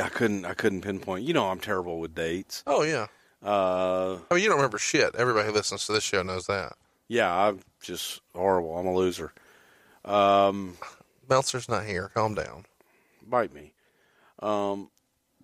I 0.00 0.08
couldn't. 0.08 0.44
I 0.44 0.54
couldn't 0.54 0.82
pinpoint. 0.82 1.24
You 1.24 1.34
know, 1.34 1.48
I'm 1.48 1.60
terrible 1.60 1.98
with 1.98 2.14
dates. 2.14 2.62
Oh 2.66 2.82
yeah. 2.82 3.06
Uh, 3.44 4.18
I 4.30 4.34
mean, 4.34 4.42
you 4.42 4.48
don't 4.48 4.58
remember 4.58 4.78
shit. 4.78 5.14
Everybody 5.14 5.48
who 5.48 5.54
listens 5.54 5.86
to 5.86 5.92
this 5.92 6.04
show 6.04 6.22
knows 6.22 6.46
that. 6.46 6.74
yeah, 7.08 7.34
I'm 7.34 7.60
just 7.82 8.20
horrible. 8.34 8.76
I'm 8.76 8.86
a 8.86 8.94
loser. 8.94 9.32
Um, 10.04 10.76
Meltzer's 11.28 11.68
not 11.68 11.84
here. 11.84 12.10
Calm 12.14 12.34
down. 12.34 12.64
bite 13.26 13.52
me. 13.54 13.72
Um, 14.40 14.90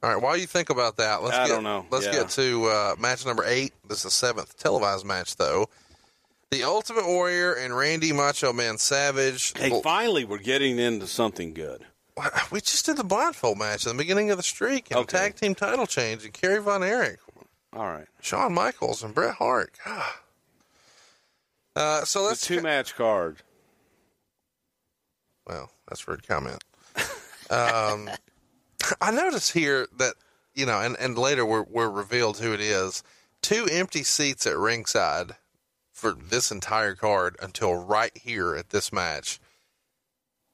All 0.03 0.11
right. 0.15 0.21
While 0.21 0.37
you 0.37 0.47
think 0.47 0.71
about 0.71 0.97
that, 0.97 1.23
let's 1.23 1.37
I 1.37 1.47
get, 1.47 1.55
don't 1.55 1.65
know. 1.65 1.87
Let's 1.91 2.07
Yeah. 2.07 2.13
get 2.13 2.31
to 2.31 2.65
uh, 2.67 2.95
match 2.99 3.25
number 3.25 3.45
eight. 3.47 3.73
This 3.89 3.99
is 3.99 4.05
the 4.05 4.11
seventh 4.11 4.59
televised 4.59 5.05
match, 5.07 5.37
though. 5.37 5.69
The 6.51 6.63
Ultimate 6.65 7.07
Warrior 7.07 7.55
and 7.55 7.77
Randy 7.77 8.13
Macho 8.13 8.53
Man 8.53 8.79
Savage. 8.79 9.53
hey, 9.59 9.71
Well, 9.71 9.83
finally, 9.83 10.25
we're 10.25 10.39
getting 10.39 10.79
into 10.79 11.07
something 11.07 11.55
good. 11.55 11.85
we 12.51 12.61
just 12.61 12.87
did 12.87 12.97
the 12.97 13.05
blindfold 13.05 13.59
match 13.59 13.87
at 13.87 13.93
the 13.93 13.99
beginning 13.99 14.31
of 14.31 14.37
the 14.39 14.43
streak 14.43 14.91
and 14.91 15.01
Okay. 15.01 15.19
tag 15.19 15.37
team 15.37 15.55
title 15.55 15.87
change 15.87 16.25
and 16.25 16.33
Kerry 16.33 16.61
Von 16.63 16.83
Erich, 16.83 17.19
All 17.77 17.85
right, 17.85 18.07
Shawn 18.23 18.55
Michaels, 18.55 19.03
and 19.03 19.15
Bret 19.15 19.35
Hart. 19.35 19.73
God. 19.85 20.03
Uh, 21.77 22.07
so 22.07 22.23
the 22.23 22.29
let's 22.29 22.41
two 22.41 22.63
match 22.63 22.97
card. 22.97 23.37
Well, 25.47 25.71
that's 25.87 26.09
a 26.09 26.11
rude 26.11 26.27
comment. 26.27 26.65
um, 27.51 28.09
I 28.99 29.11
notice 29.11 29.51
here 29.51 29.87
that 29.99 30.15
you 30.55 30.65
know, 30.65 30.81
and, 30.81 30.97
and 30.99 31.19
later 31.19 31.45
we're 31.45 31.65
we're 31.65 31.91
revealed 31.91 32.39
who 32.39 32.55
it 32.55 32.63
is. 32.63 33.03
Two 33.43 33.69
empty 33.71 34.05
seats 34.05 34.47
at 34.47 34.57
ringside 34.57 35.33
for 35.93 36.13
this 36.13 36.51
entire 36.51 36.95
card 36.95 37.37
until 37.43 37.75
right 37.75 38.17
here 38.17 38.57
at 38.57 38.71
this 38.71 38.91
match. 38.91 39.39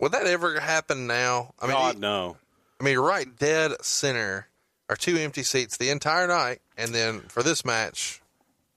Would 0.01 0.11
that 0.11 0.27
ever 0.27 0.59
happen 0.59 1.07
now? 1.07 1.55
I 1.61 1.67
mean, 1.67 1.77
God 1.77 1.99
no. 2.01 2.37
I 2.81 2.85
mean, 2.85 2.99
right 2.99 3.29
dead 3.39 3.75
center 3.81 4.49
are 4.89 4.97
two 4.97 5.17
empty 5.17 5.43
seats 5.43 5.77
the 5.77 5.91
entire 5.91 6.27
night, 6.27 6.61
and 6.77 6.95
then 6.95 7.21
for 7.21 7.43
this 7.43 7.65
match, 7.65 8.21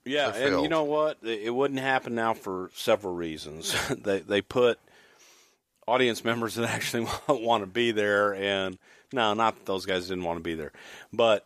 Yeah, 0.05 0.33
and 0.33 0.61
you 0.61 0.69
know 0.69 0.83
what? 0.83 1.17
It 1.23 1.53
wouldn't 1.53 1.79
happen 1.79 2.15
now 2.15 2.33
for 2.33 2.71
several 2.75 3.13
reasons. 3.13 3.75
they 4.03 4.19
they 4.19 4.41
put 4.41 4.79
audience 5.87 6.23
members 6.23 6.55
that 6.55 6.69
actually 6.69 7.07
want 7.27 7.63
to 7.63 7.67
be 7.67 7.91
there, 7.91 8.33
and 8.35 8.77
no, 9.11 9.33
not 9.33 9.55
that 9.55 9.65
those 9.65 9.85
guys 9.85 10.07
didn't 10.07 10.23
want 10.23 10.37
to 10.37 10.43
be 10.43 10.55
there, 10.55 10.71
but 11.11 11.45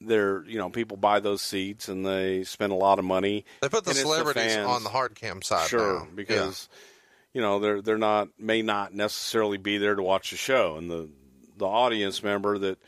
they're 0.00 0.44
you 0.44 0.58
know 0.58 0.70
people 0.70 0.96
buy 0.96 1.20
those 1.20 1.42
seats 1.42 1.88
and 1.88 2.06
they 2.06 2.42
spend 2.44 2.72
a 2.72 2.76
lot 2.76 2.98
of 2.98 3.04
money. 3.04 3.44
they 3.60 3.68
put 3.68 3.84
the 3.84 3.90
it's 3.90 4.00
the 4.00 4.06
celebrities 4.06 4.56
on 4.56 4.82
the 4.82 4.88
hard 4.88 5.14
cam 5.14 5.42
side. 5.42 5.68
Sure, 5.68 6.00
now. 6.00 6.08
because 6.14 6.68
you 7.32 7.40
know 7.40 7.58
they're 7.58 7.82
they're 7.82 7.98
not 7.98 8.28
may 8.38 8.62
not 8.62 8.94
necessarily 8.94 9.58
be 9.58 9.78
there 9.78 9.94
to 9.94 10.02
watch 10.02 10.30
the 10.30 10.36
show, 10.36 10.76
and 10.76 10.90
the 10.90 11.08
the 11.56 11.66
audience 11.66 12.22
member 12.22 12.58
that 12.58 12.78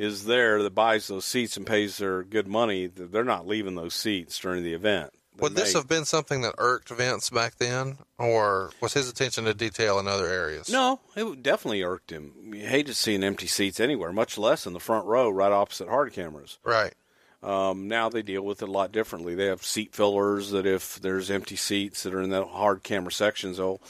is 0.00 0.24
there 0.24 0.62
that 0.62 0.74
buys 0.74 1.08
those 1.08 1.26
seats 1.26 1.58
and 1.58 1.66
pays 1.66 1.98
their 1.98 2.22
good 2.22 2.48
money, 2.48 2.86
they're 2.86 3.22
not 3.22 3.46
leaving 3.46 3.74
those 3.74 3.92
seats 3.94 4.38
during 4.38 4.64
the 4.64 4.72
event. 4.72 5.12
They 5.36 5.42
Would 5.42 5.54
this 5.54 5.74
have 5.74 5.86
been 5.88 6.06
something 6.06 6.40
that 6.40 6.54
irked 6.56 6.88
Vince 6.88 7.28
back 7.28 7.56
then, 7.56 7.98
or 8.16 8.70
was 8.80 8.94
his 8.94 9.10
attention 9.10 9.44
to 9.44 9.52
detail 9.52 9.98
in 9.98 10.08
other 10.08 10.26
areas? 10.26 10.70
No, 10.70 11.00
it 11.14 11.42
definitely 11.42 11.82
irked 11.82 12.10
him. 12.10 12.32
You 12.54 12.66
hated 12.66 12.96
seeing 12.96 13.22
empty 13.22 13.46
seats 13.46 13.78
anywhere, 13.78 14.10
much 14.10 14.38
less 14.38 14.66
in 14.66 14.72
the 14.72 14.80
front 14.80 15.04
row, 15.04 15.28
right 15.28 15.52
opposite 15.52 15.88
hard 15.88 16.14
cameras. 16.14 16.58
Right. 16.64 16.94
Um, 17.42 17.86
now 17.86 18.08
they 18.08 18.22
deal 18.22 18.42
with 18.42 18.62
it 18.62 18.70
a 18.70 18.72
lot 18.72 18.92
differently. 18.92 19.34
They 19.34 19.46
have 19.46 19.62
seat 19.62 19.94
fillers 19.94 20.50
that 20.50 20.64
if 20.64 20.98
there's 20.98 21.30
empty 21.30 21.56
seats 21.56 22.04
that 22.04 22.14
are 22.14 22.22
in 22.22 22.30
the 22.30 22.46
hard 22.46 22.82
camera 22.84 23.12
sections, 23.12 23.58
they'll 23.58 23.82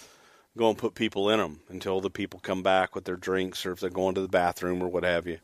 go 0.56 0.70
and 0.70 0.78
put 0.78 0.94
people 0.94 1.30
in 1.30 1.38
them 1.38 1.61
until 1.68 2.00
the 2.00 2.11
people 2.11 2.40
come 2.40 2.64
back 2.64 2.96
with 2.96 3.04
their 3.04 3.16
drinks 3.16 3.64
or 3.64 3.70
if 3.70 3.78
they're 3.78 3.90
going 3.90 4.16
to 4.16 4.20
the 4.20 4.28
bathroom 4.28 4.82
or 4.82 4.88
what 4.88 5.04
have 5.04 5.28
you. 5.28 5.38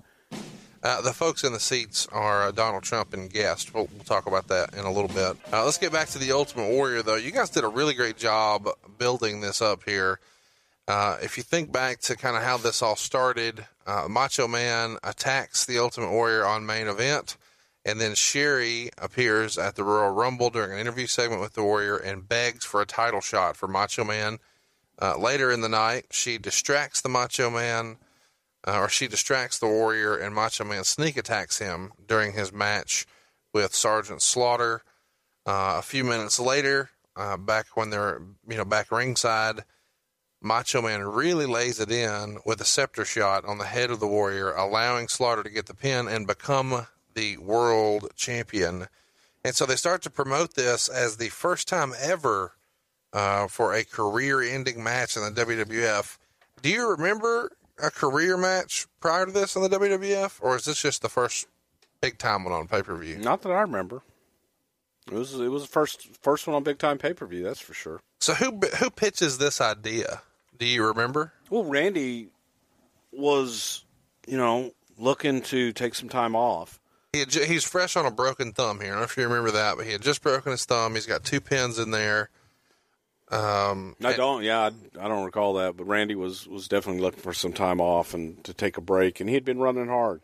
Uh, 0.83 1.01
the 1.01 1.13
folks 1.13 1.43
in 1.43 1.53
the 1.53 1.59
seats 1.59 2.07
are 2.13 2.45
uh, 2.45 2.51
Donald 2.53 2.85
Trump 2.85 3.13
and 3.13 3.33
guest. 3.33 3.75
We'll, 3.75 3.89
we'll 3.93 4.05
talk 4.05 4.27
about 4.27 4.47
that 4.49 4.75
in 4.75 4.85
a 4.85 4.93
little 4.93 5.09
bit. 5.09 5.37
Uh, 5.53 5.65
let's 5.65 5.79
get 5.79 5.93
back 5.93 6.09
to 6.11 6.19
the 6.19 6.33
Ultimate 6.33 6.71
Warrior, 6.71 7.03
though. 7.03 7.17
You 7.17 7.33
guys 7.33 7.51
did 7.51 7.65
a 7.65 7.69
really 7.69 7.95
great 7.95 8.17
job 8.17 8.69
building 8.99 9.41
this 9.41 9.61
up 9.61 9.83
here. 9.85 10.21
Uh, 10.87 11.17
if 11.21 11.37
you 11.37 11.43
think 11.43 11.73
back 11.73 11.99
to 12.03 12.15
kind 12.15 12.37
of 12.37 12.45
how 12.45 12.57
this 12.57 12.83
all 12.83 12.95
started, 12.95 13.67
uh, 13.87 14.07
Macho 14.09 14.47
Man 14.47 14.99
attacks 15.03 15.65
the 15.65 15.79
Ultimate 15.79 16.13
Warrior 16.13 16.47
on 16.47 16.65
main 16.65 16.87
event, 16.87 17.37
and 17.85 18.01
then 18.01 18.15
Sherri 18.15 18.91
appears 18.97 19.59
at 19.59 19.75
the 19.75 19.83
Royal 19.83 20.13
Rumble 20.13 20.51
during 20.51 20.73
an 20.73 20.79
interview 20.79 21.09
segment 21.09 21.41
with 21.41 21.55
the 21.55 21.65
Warrior 21.65 21.97
and 21.97 22.29
begs 22.29 22.65
for 22.65 22.81
a 22.81 22.87
title 22.87 23.21
shot 23.21 23.57
for 23.57 23.67
Macho 23.67 24.05
Man. 24.05 24.39
Uh, 25.03 25.19
later 25.19 25.51
in 25.51 25.61
the 25.61 25.69
night, 25.69 26.07
she 26.11 26.39
distracts 26.39 27.01
the 27.01 27.09
Macho 27.09 27.51
Man, 27.51 27.97
uh, 28.67 28.81
or 28.81 28.89
she 28.89 29.09
distracts 29.09 29.59
the 29.59 29.67
Warrior, 29.67 30.17
and 30.17 30.35
Macho 30.35 30.65
Man 30.65 30.85
sneak 30.85 31.17
attacks 31.17 31.59
him 31.59 31.93
during 32.07 32.33
his 32.33 32.53
match 32.53 33.07
with 33.53 33.75
Sergeant 33.75 34.23
Slaughter. 34.23 34.83
Uh, 35.47 35.77
a 35.79 35.83
few 35.83 36.03
minutes 36.03 36.41
later, 36.41 36.91
uh, 37.15 37.37
back 37.37 37.77
when 37.77 37.91
they're 37.91 38.21
you 38.49 38.57
know 38.57 38.65
back 38.65 38.91
ringside, 38.91 39.65
Macho 40.43 40.83
Man 40.83 41.03
really 41.03 41.47
lays 41.47 41.79
it 41.81 41.91
in 41.91 42.39
with 42.45 42.61
a 42.61 42.65
scepter 42.65 43.05
shot 43.05 43.45
on 43.45 43.59
the 43.59 43.65
head 43.65 43.91
of 43.91 44.01
the 44.01 44.09
Warrior, 44.09 44.53
allowing 44.53 45.09
Slaughter 45.09 45.43
to 45.43 45.51
get 45.51 45.67
the 45.67 45.75
pin 45.75 46.09
and 46.09 46.27
become 46.27 46.87
the 47.15 47.37
world 47.39 48.09
champion. 48.17 48.89
And 49.45 49.55
so 49.55 49.65
they 49.65 49.77
start 49.77 50.03
to 50.03 50.11
promote 50.11 50.55
this 50.55 50.89
as 50.89 51.17
the 51.17 51.29
first 51.29 51.69
time 51.69 51.95
ever 52.01 52.53
uh, 53.13 53.47
for 53.47 53.73
a 53.73 53.85
career-ending 53.85 54.83
match 54.83 55.17
in 55.17 55.23
the 55.23 55.31
WWF. 55.31 56.19
Do 56.63 56.69
you 56.69 56.91
remember 56.91 57.53
a 57.83 57.91
career 57.91 58.37
match 58.37 58.87
prior 59.01 59.27
to 59.27 59.33
this 59.33 59.57
in 59.57 59.63
the 59.63 59.69
WWF, 59.69 60.39
or 60.41 60.57
is 60.57 60.65
this 60.65 60.81
just 60.81 61.03
the 61.03 61.09
first 61.09 61.47
big 62.01 62.19
time 62.19 62.45
one 62.45 62.53
on 62.53 62.69
pay-per-view? 62.69 63.19
Not 63.19 63.43
that 63.43 63.53
I 63.53 63.61
remember. 63.61 64.03
It 65.09 65.15
was 65.15 65.35
it 65.35 65.49
was 65.49 65.63
the 65.63 65.69
first 65.69 66.09
first 66.21 66.47
one 66.47 66.57
on 66.57 66.65
big 66.65 66.79
time 66.79 66.99
pay 66.99 67.13
per 67.13 67.27
view. 67.27 67.45
That's 67.45 67.61
for 67.61 67.75
sure. 67.75 68.01
So 68.21 68.35
who 68.35 68.59
who 68.79 68.91
pitches 68.91 69.39
this 69.39 69.61
idea? 69.61 70.23
Do 70.59 70.67
you 70.67 70.85
remember? 70.85 71.33
Well, 71.49 71.65
Randy 71.65 72.29
was, 73.13 73.85
you 74.27 74.37
know, 74.37 74.73
looking 74.99 75.43
to 75.43 75.73
take 75.73 75.95
some 75.95 76.09
time 76.09 76.35
off. 76.35 76.81
He 77.13 77.21
had, 77.21 77.33
he's 77.33 77.65
fresh 77.65 77.97
on 77.97 78.05
a 78.05 78.11
broken 78.11 78.53
thumb 78.53 78.81
here. 78.81 78.89
I 78.89 78.91
don't 78.91 78.99
know 79.01 79.05
if 79.05 79.17
you 79.17 79.25
remember 79.25 79.53
that, 79.53 79.77
but 79.77 79.87
he 79.87 79.93
had 79.93 80.03
just 80.03 80.23
broken 80.23 80.53
his 80.53 80.65
thumb. 80.65 80.95
He's 80.95 81.07
got 81.07 81.25
two 81.25 81.41
pins 81.41 81.79
in 81.79 81.91
there. 81.91 82.31
Um, 83.31 83.97
I 84.05 84.13
don't. 84.13 84.45
Yeah, 84.45 84.61
I, 84.61 85.05
I 85.05 85.09
don't 85.09 85.25
recall 85.25 85.55
that. 85.55 85.77
But 85.77 85.85
Randy 85.85 86.15
was 86.15 86.47
was 86.47 86.69
definitely 86.69 87.03
looking 87.03 87.21
for 87.21 87.33
some 87.33 87.53
time 87.53 87.81
off 87.81 88.15
and 88.15 88.43
to 88.45 88.55
take 88.55 88.77
a 88.77 88.81
break, 88.81 89.21
and 89.21 89.29
he 89.29 89.35
had 89.35 89.45
been 89.45 89.59
running 89.59 89.89
hard. 89.89 90.23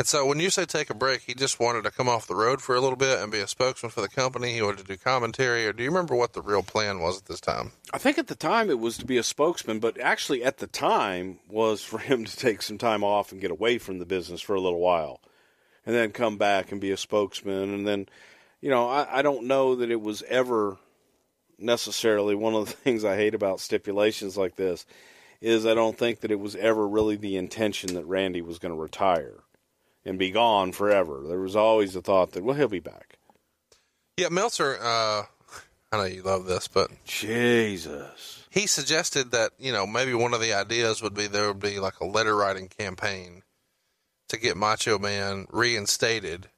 And 0.00 0.08
so 0.08 0.24
when 0.24 0.40
you 0.40 0.48
say 0.48 0.64
take 0.64 0.88
a 0.88 0.94
break, 0.94 1.20
he 1.20 1.34
just 1.34 1.60
wanted 1.60 1.84
to 1.84 1.90
come 1.90 2.08
off 2.08 2.26
the 2.26 2.34
road 2.34 2.62
for 2.62 2.74
a 2.74 2.80
little 2.80 2.96
bit 2.96 3.18
and 3.18 3.30
be 3.30 3.40
a 3.40 3.46
spokesman 3.46 3.90
for 3.90 4.00
the 4.00 4.08
company. 4.08 4.54
He 4.54 4.62
wanted 4.62 4.78
to 4.78 4.84
do 4.84 4.96
commentary. 4.96 5.66
Or 5.66 5.74
do 5.74 5.82
you 5.82 5.90
remember 5.90 6.14
what 6.14 6.32
the 6.32 6.40
real 6.40 6.62
plan 6.62 7.00
was 7.00 7.18
at 7.18 7.26
this 7.26 7.38
time? 7.38 7.72
I 7.92 7.98
think 7.98 8.16
at 8.16 8.28
the 8.28 8.34
time 8.34 8.70
it 8.70 8.78
was 8.78 8.96
to 8.96 9.04
be 9.04 9.18
a 9.18 9.22
spokesman, 9.22 9.78
but 9.78 10.00
actually 10.00 10.42
at 10.42 10.56
the 10.56 10.66
time 10.66 11.40
was 11.50 11.82
for 11.84 11.98
him 11.98 12.24
to 12.24 12.34
take 12.34 12.62
some 12.62 12.78
time 12.78 13.04
off 13.04 13.30
and 13.30 13.42
get 13.42 13.50
away 13.50 13.76
from 13.76 13.98
the 13.98 14.06
business 14.06 14.40
for 14.40 14.54
a 14.54 14.60
little 14.60 14.80
while, 14.80 15.20
and 15.84 15.94
then 15.94 16.12
come 16.12 16.38
back 16.38 16.72
and 16.72 16.80
be 16.80 16.92
a 16.92 16.96
spokesman. 16.96 17.74
And 17.74 17.86
then, 17.86 18.08
you 18.62 18.70
know, 18.70 18.88
I, 18.88 19.18
I 19.18 19.20
don't 19.20 19.44
know 19.48 19.74
that 19.74 19.90
it 19.90 20.00
was 20.00 20.22
ever 20.30 20.78
necessarily 21.60 22.34
one 22.34 22.54
of 22.54 22.66
the 22.66 22.72
things 22.84 23.04
I 23.04 23.16
hate 23.16 23.34
about 23.34 23.60
stipulations 23.60 24.36
like 24.36 24.56
this 24.56 24.86
is 25.40 25.64
I 25.64 25.74
don't 25.74 25.96
think 25.96 26.20
that 26.20 26.30
it 26.30 26.40
was 26.40 26.56
ever 26.56 26.86
really 26.86 27.16
the 27.16 27.36
intention 27.36 27.94
that 27.94 28.04
Randy 28.04 28.42
was 28.42 28.58
going 28.58 28.74
to 28.74 28.80
retire 28.80 29.40
and 30.04 30.18
be 30.18 30.30
gone 30.30 30.72
forever. 30.72 31.22
There 31.26 31.40
was 31.40 31.56
always 31.56 31.94
the 31.94 32.02
thought 32.02 32.32
that, 32.32 32.44
well, 32.44 32.56
he'll 32.56 32.68
be 32.68 32.80
back. 32.80 33.18
Yeah, 34.16 34.28
Meltzer, 34.28 34.76
uh, 34.80 35.24
I 35.92 35.96
know 35.96 36.04
you 36.04 36.22
love 36.22 36.44
this, 36.44 36.68
but 36.68 36.90
Jesus. 37.04 38.44
he 38.50 38.66
suggested 38.66 39.32
that, 39.32 39.52
you 39.58 39.72
know, 39.72 39.86
maybe 39.86 40.14
one 40.14 40.34
of 40.34 40.40
the 40.40 40.52
ideas 40.52 41.02
would 41.02 41.14
be 41.14 41.26
there 41.26 41.48
would 41.48 41.60
be 41.60 41.80
like 41.80 42.00
a 42.00 42.06
letter 42.06 42.36
writing 42.36 42.68
campaign 42.68 43.42
to 44.28 44.38
get 44.38 44.56
Macho 44.56 44.98
Man 44.98 45.46
reinstated. 45.50 46.48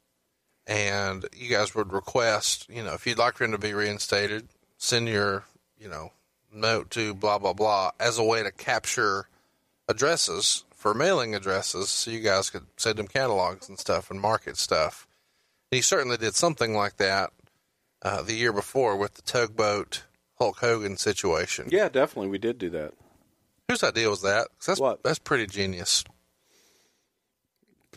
And 0.66 1.24
you 1.34 1.50
guys 1.50 1.74
would 1.74 1.92
request, 1.92 2.68
you 2.68 2.84
know, 2.84 2.94
if 2.94 3.06
you'd 3.06 3.18
like 3.18 3.36
for 3.36 3.44
him 3.44 3.52
to 3.52 3.58
be 3.58 3.74
reinstated, 3.74 4.48
send 4.82 5.08
your, 5.08 5.44
you 5.78 5.88
know, 5.88 6.10
note 6.52 6.90
to 6.90 7.14
blah, 7.14 7.38
blah, 7.38 7.52
blah 7.52 7.92
as 8.00 8.18
a 8.18 8.24
way 8.24 8.42
to 8.42 8.50
capture 8.50 9.28
addresses 9.88 10.64
for 10.74 10.92
mailing 10.92 11.34
addresses 11.36 11.88
so 11.88 12.10
you 12.10 12.18
guys 12.18 12.50
could 12.50 12.66
send 12.76 12.96
them 12.98 13.06
catalogs 13.06 13.68
and 13.68 13.78
stuff 13.78 14.10
and 14.10 14.20
market 14.20 14.56
stuff. 14.56 15.06
And 15.70 15.76
he 15.76 15.82
certainly 15.82 16.16
did 16.16 16.34
something 16.34 16.74
like 16.74 16.96
that 16.96 17.30
uh, 18.02 18.22
the 18.22 18.34
year 18.34 18.52
before 18.52 18.96
with 18.96 19.14
the 19.14 19.22
tugboat 19.22 20.02
Hulk 20.40 20.58
Hogan 20.58 20.96
situation. 20.96 21.68
Yeah, 21.70 21.88
definitely. 21.88 22.28
We 22.30 22.38
did 22.38 22.58
do 22.58 22.68
that. 22.70 22.92
Whose 23.68 23.84
idea 23.84 24.10
was 24.10 24.22
that? 24.22 24.48
'Cause 24.58 24.66
that's 24.66 24.80
What? 24.80 25.02
that's 25.04 25.20
pretty 25.20 25.46
genius. 25.46 26.02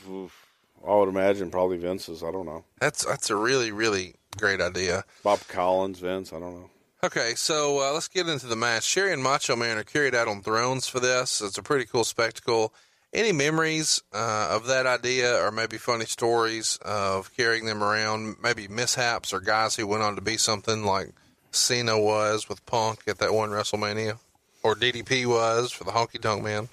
Oof. 0.07 0.45
I 0.87 0.93
would 0.93 1.09
imagine 1.09 1.49
probably 1.49 1.77
Vince's. 1.77 2.21
I 2.21 2.31
don't 2.31 2.45
know. 2.45 2.63
That's 2.79 3.03
that's 3.03 3.31
a 3.31 3.35
really 3.35 3.71
really 3.71 4.13
great 4.37 4.61
idea. 4.61 5.03
Bob 5.23 5.39
Collins, 5.47 5.97
Vince. 5.99 6.31
I 6.31 6.39
don't 6.39 6.53
know. 6.53 6.69
Okay, 7.05 7.35
so 7.35 7.87
uh, 7.87 7.93
let's 7.93 8.07
get 8.07 8.27
into 8.27 8.47
the 8.47 8.55
match. 8.55 8.81
Sherri 8.81 9.13
and 9.13 9.21
Macho 9.21 9.55
Man 9.55 9.77
are 9.77 9.83
carried 9.83 10.15
out 10.15 10.27
on 10.27 10.41
thrones 10.41 10.87
for 10.87 10.99
this. 10.99 11.39
It's 11.39 11.59
a 11.59 11.61
pretty 11.61 11.85
cool 11.85 12.03
spectacle. 12.03 12.73
Any 13.13 13.31
memories 13.31 14.01
uh, 14.11 14.47
of 14.49 14.65
that 14.65 14.87
idea, 14.87 15.39
or 15.39 15.51
maybe 15.51 15.77
funny 15.77 16.05
stories 16.05 16.79
of 16.81 17.31
carrying 17.37 17.65
them 17.65 17.83
around? 17.83 18.37
Maybe 18.41 18.67
mishaps 18.67 19.33
or 19.33 19.39
guys 19.39 19.75
who 19.75 19.85
went 19.85 20.01
on 20.01 20.15
to 20.15 20.21
be 20.21 20.37
something 20.37 20.83
like 20.83 21.09
Cena 21.51 21.99
was 21.99 22.49
with 22.49 22.65
Punk 22.65 23.01
at 23.05 23.19
that 23.19 23.35
one 23.35 23.51
WrestleMania, 23.51 24.17
or 24.63 24.73
DDP 24.73 25.27
was 25.27 25.71
for 25.71 25.83
the 25.83 25.91
Honky 25.91 26.19
Tonk 26.19 26.43
Man. 26.43 26.69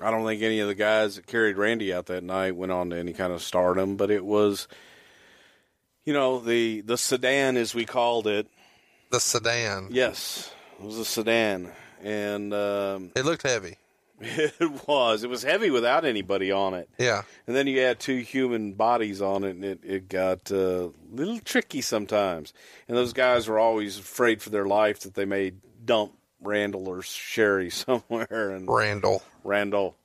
I 0.00 0.12
don't 0.12 0.24
think 0.24 0.40
any 0.40 0.60
of 0.60 0.68
the 0.68 0.76
guys 0.76 1.16
that 1.16 1.26
carried 1.26 1.56
Randy 1.56 1.92
out 1.92 2.06
that 2.06 2.22
night 2.22 2.54
went 2.54 2.70
on 2.70 2.90
to 2.90 2.96
any 2.96 3.12
kind 3.12 3.32
of 3.32 3.42
stardom, 3.42 3.96
but 3.96 4.12
it 4.12 4.24
was, 4.24 4.68
you 6.04 6.12
know, 6.12 6.38
the 6.40 6.80
the 6.82 6.96
sedan 6.98 7.56
as 7.56 7.74
we 7.74 7.84
called 7.84 8.26
it. 8.26 8.46
The 9.10 9.20
sedan. 9.20 9.88
Yes, 9.90 10.52
it 10.80 10.84
was 10.84 10.98
a 10.98 11.04
sedan, 11.04 11.70
and 12.02 12.52
um, 12.54 13.10
It 13.14 13.24
looked 13.24 13.42
heavy. 13.42 13.76
it 14.20 14.86
was. 14.88 15.24
It 15.24 15.30
was 15.30 15.42
heavy 15.42 15.70
without 15.70 16.04
anybody 16.04 16.50
on 16.52 16.74
it, 16.74 16.88
Yeah. 16.98 17.22
and 17.46 17.54
then 17.56 17.66
you 17.66 17.80
add 17.80 17.98
two 18.00 18.18
human 18.18 18.72
bodies 18.74 19.20
on 19.20 19.42
it, 19.44 19.50
and 19.50 19.64
it 19.64 19.80
it 19.82 20.08
got 20.08 20.50
uh, 20.52 20.88
a 20.88 20.92
little 21.12 21.40
tricky 21.40 21.80
sometimes. 21.80 22.52
And 22.88 22.96
those 22.96 23.12
guys 23.12 23.48
were 23.48 23.58
always 23.58 23.98
afraid 23.98 24.40
for 24.40 24.50
their 24.50 24.66
life 24.66 25.00
that 25.00 25.14
they 25.14 25.24
may 25.24 25.52
dump 25.84 26.12
Randall 26.40 26.88
or 26.88 27.02
Sherri 27.02 27.70
somewhere, 27.70 28.50
and 28.50 28.68
Randall. 28.68 29.22
Randall, 29.44 29.96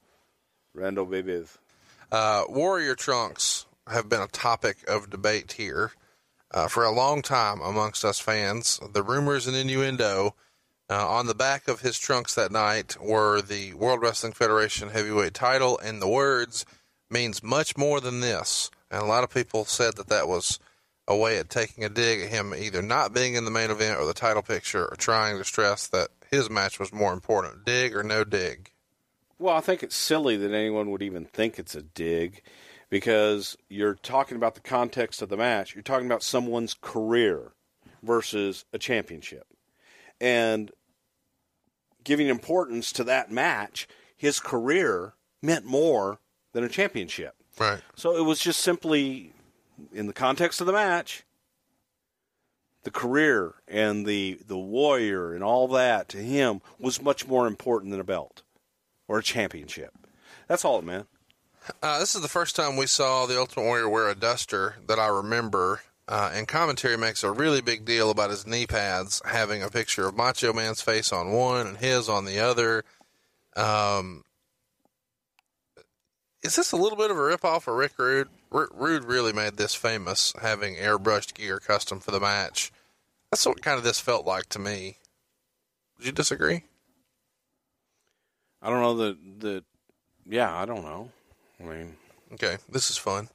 Randall 0.73 1.05
babies. 1.05 1.57
Uh, 2.11 2.43
warrior 2.49 2.95
trunks 2.95 3.56
have 3.91 4.09
been 4.09 4.21
a 4.21 4.27
topic 4.27 4.77
of 4.87 5.09
debate 5.09 5.53
here 5.53 5.91
uh, 6.51 6.67
for 6.67 6.83
a 6.83 6.91
long 6.91 7.21
time 7.21 7.61
amongst 7.61 8.05
us 8.05 8.19
fans. 8.19 8.79
The 8.93 9.03
rumors 9.03 9.47
and 9.47 9.55
innuendo 9.55 10.35
uh, 10.89 11.07
on 11.07 11.27
the 11.27 11.35
back 11.35 11.67
of 11.67 11.81
his 11.81 11.99
trunks 11.99 12.35
that 12.35 12.51
night 12.51 12.97
were 13.01 13.41
the 13.41 13.73
World 13.73 14.01
Wrestling 14.01 14.33
Federation 14.33 14.89
heavyweight 14.89 15.33
title, 15.33 15.77
and 15.79 16.01
the 16.01 16.07
words 16.07 16.65
means 17.09 17.43
much 17.43 17.77
more 17.77 17.99
than 17.99 18.19
this. 18.19 18.71
And 18.89 19.01
a 19.01 19.05
lot 19.05 19.23
of 19.23 19.29
people 19.29 19.65
said 19.65 19.97
that 19.97 20.07
that 20.07 20.27
was 20.27 20.59
a 21.07 21.15
way 21.15 21.37
of 21.37 21.49
taking 21.49 21.83
a 21.83 21.89
dig 21.89 22.21
at 22.21 22.29
him 22.29 22.53
either 22.53 22.81
not 22.81 23.13
being 23.13 23.35
in 23.35 23.45
the 23.45 23.51
main 23.51 23.71
event 23.71 23.99
or 23.99 24.05
the 24.05 24.13
title 24.13 24.41
picture, 24.41 24.85
or 24.85 24.95
trying 24.95 25.37
to 25.37 25.43
stress 25.43 25.87
that 25.87 26.09
his 26.29 26.49
match 26.49 26.79
was 26.79 26.93
more 26.93 27.13
important. 27.13 27.65
Dig 27.65 27.95
or 27.95 28.03
no 28.03 28.23
dig. 28.23 28.71
Well, 29.39 29.55
I 29.55 29.61
think 29.61 29.83
it's 29.83 29.95
silly 29.95 30.35
that 30.37 30.51
anyone 30.51 30.89
would 30.91 31.01
even 31.01 31.25
think 31.25 31.59
it's 31.59 31.75
a 31.75 31.81
dig 31.81 32.41
because 32.89 33.57
you're 33.69 33.95
talking 33.95 34.37
about 34.37 34.55
the 34.55 34.61
context 34.61 35.21
of 35.21 35.29
the 35.29 35.37
match. 35.37 35.75
You're 35.75 35.83
talking 35.83 36.05
about 36.05 36.23
someone's 36.23 36.73
career 36.73 37.53
versus 38.01 38.65
a 38.71 38.77
championship. 38.77 39.45
And 40.19 40.71
giving 42.03 42.27
importance 42.27 42.91
to 42.93 43.03
that 43.03 43.31
match, 43.31 43.87
his 44.15 44.39
career 44.39 45.13
meant 45.41 45.65
more 45.65 46.19
than 46.53 46.63
a 46.63 46.69
championship. 46.69 47.35
Right. 47.59 47.81
So 47.95 48.15
it 48.15 48.23
was 48.23 48.39
just 48.39 48.61
simply 48.61 49.33
in 49.93 50.07
the 50.07 50.13
context 50.13 50.61
of 50.61 50.67
the 50.67 50.73
match, 50.73 51.25
the 52.83 52.91
career 52.91 53.55
and 53.67 54.05
the 54.05 54.39
the 54.47 54.57
warrior 54.57 55.33
and 55.33 55.43
all 55.43 55.67
that 55.67 56.07
to 56.09 56.17
him 56.17 56.61
was 56.79 57.01
much 57.01 57.27
more 57.27 57.45
important 57.45 57.91
than 57.91 57.99
a 57.99 58.05
belt 58.05 58.43
or 59.07 59.19
a 59.19 59.23
championship. 59.23 59.91
That's 60.47 60.63
all 60.63 60.79
it 60.79 60.85
meant. 60.85 61.07
Uh, 61.81 61.99
this 61.99 62.15
is 62.15 62.21
the 62.21 62.27
first 62.27 62.55
time 62.55 62.77
we 62.77 62.87
saw 62.87 63.25
the 63.25 63.39
Ultimate 63.39 63.63
Warrior 63.63 63.89
wear 63.89 64.09
a 64.09 64.15
duster 64.15 64.75
that 64.87 64.99
I 64.99 65.07
remember. 65.07 65.81
Uh, 66.09 66.31
and 66.33 66.47
commentary 66.47 66.97
makes 66.97 67.23
a 67.23 67.31
really 67.31 67.59
big 67.59 67.83
deal 67.83 68.09
about 68.09 68.29
his 68.29 68.47
knee 68.47 68.65
pads 68.65 69.21
having 69.25 69.61
a 69.61 69.69
picture 69.69 70.07
of 70.07 70.15
Macho 70.15 70.53
Man's 70.53 70.81
face 70.81 71.11
on 71.11 71.33
one 71.33 71.67
and 71.67 71.77
his 71.77 72.07
on 72.07 72.23
the 72.23 72.39
other. 72.39 72.85
Um, 73.57 74.23
is 76.43 76.55
this 76.55 76.71
a 76.71 76.77
little 76.77 76.97
bit 76.97 77.11
of 77.11 77.17
a 77.17 77.19
ripoff 77.19 77.67
of 77.67 77.75
Rick 77.75 77.93
Rude? 77.97 78.29
R- 78.53 78.69
Rude 78.73 79.03
really 79.03 79.33
made 79.33 79.57
this 79.57 79.75
famous, 79.75 80.33
having 80.41 80.75
airbrushed 80.75 81.33
gear 81.33 81.59
custom 81.59 81.99
for 81.99 82.11
the 82.11 82.21
match. 82.21 82.71
That's 83.31 83.45
what 83.45 83.61
kind 83.61 83.77
of 83.77 83.83
this 83.83 83.99
felt 83.99 84.25
like 84.25 84.47
to 84.49 84.59
me. 84.59 84.97
Would 85.97 86.05
you 86.05 86.13
disagree? 86.13 86.63
I 88.61 88.69
don't 88.69 88.81
know 88.81 88.95
that 88.95 89.39
that 89.41 89.63
yeah, 90.25 90.55
I 90.55 90.65
don't 90.65 90.83
know. 90.83 91.11
I 91.59 91.63
mean, 91.63 91.95
Okay, 92.33 92.57
this 92.69 92.89
is 92.89 92.97
fun. 92.97 93.29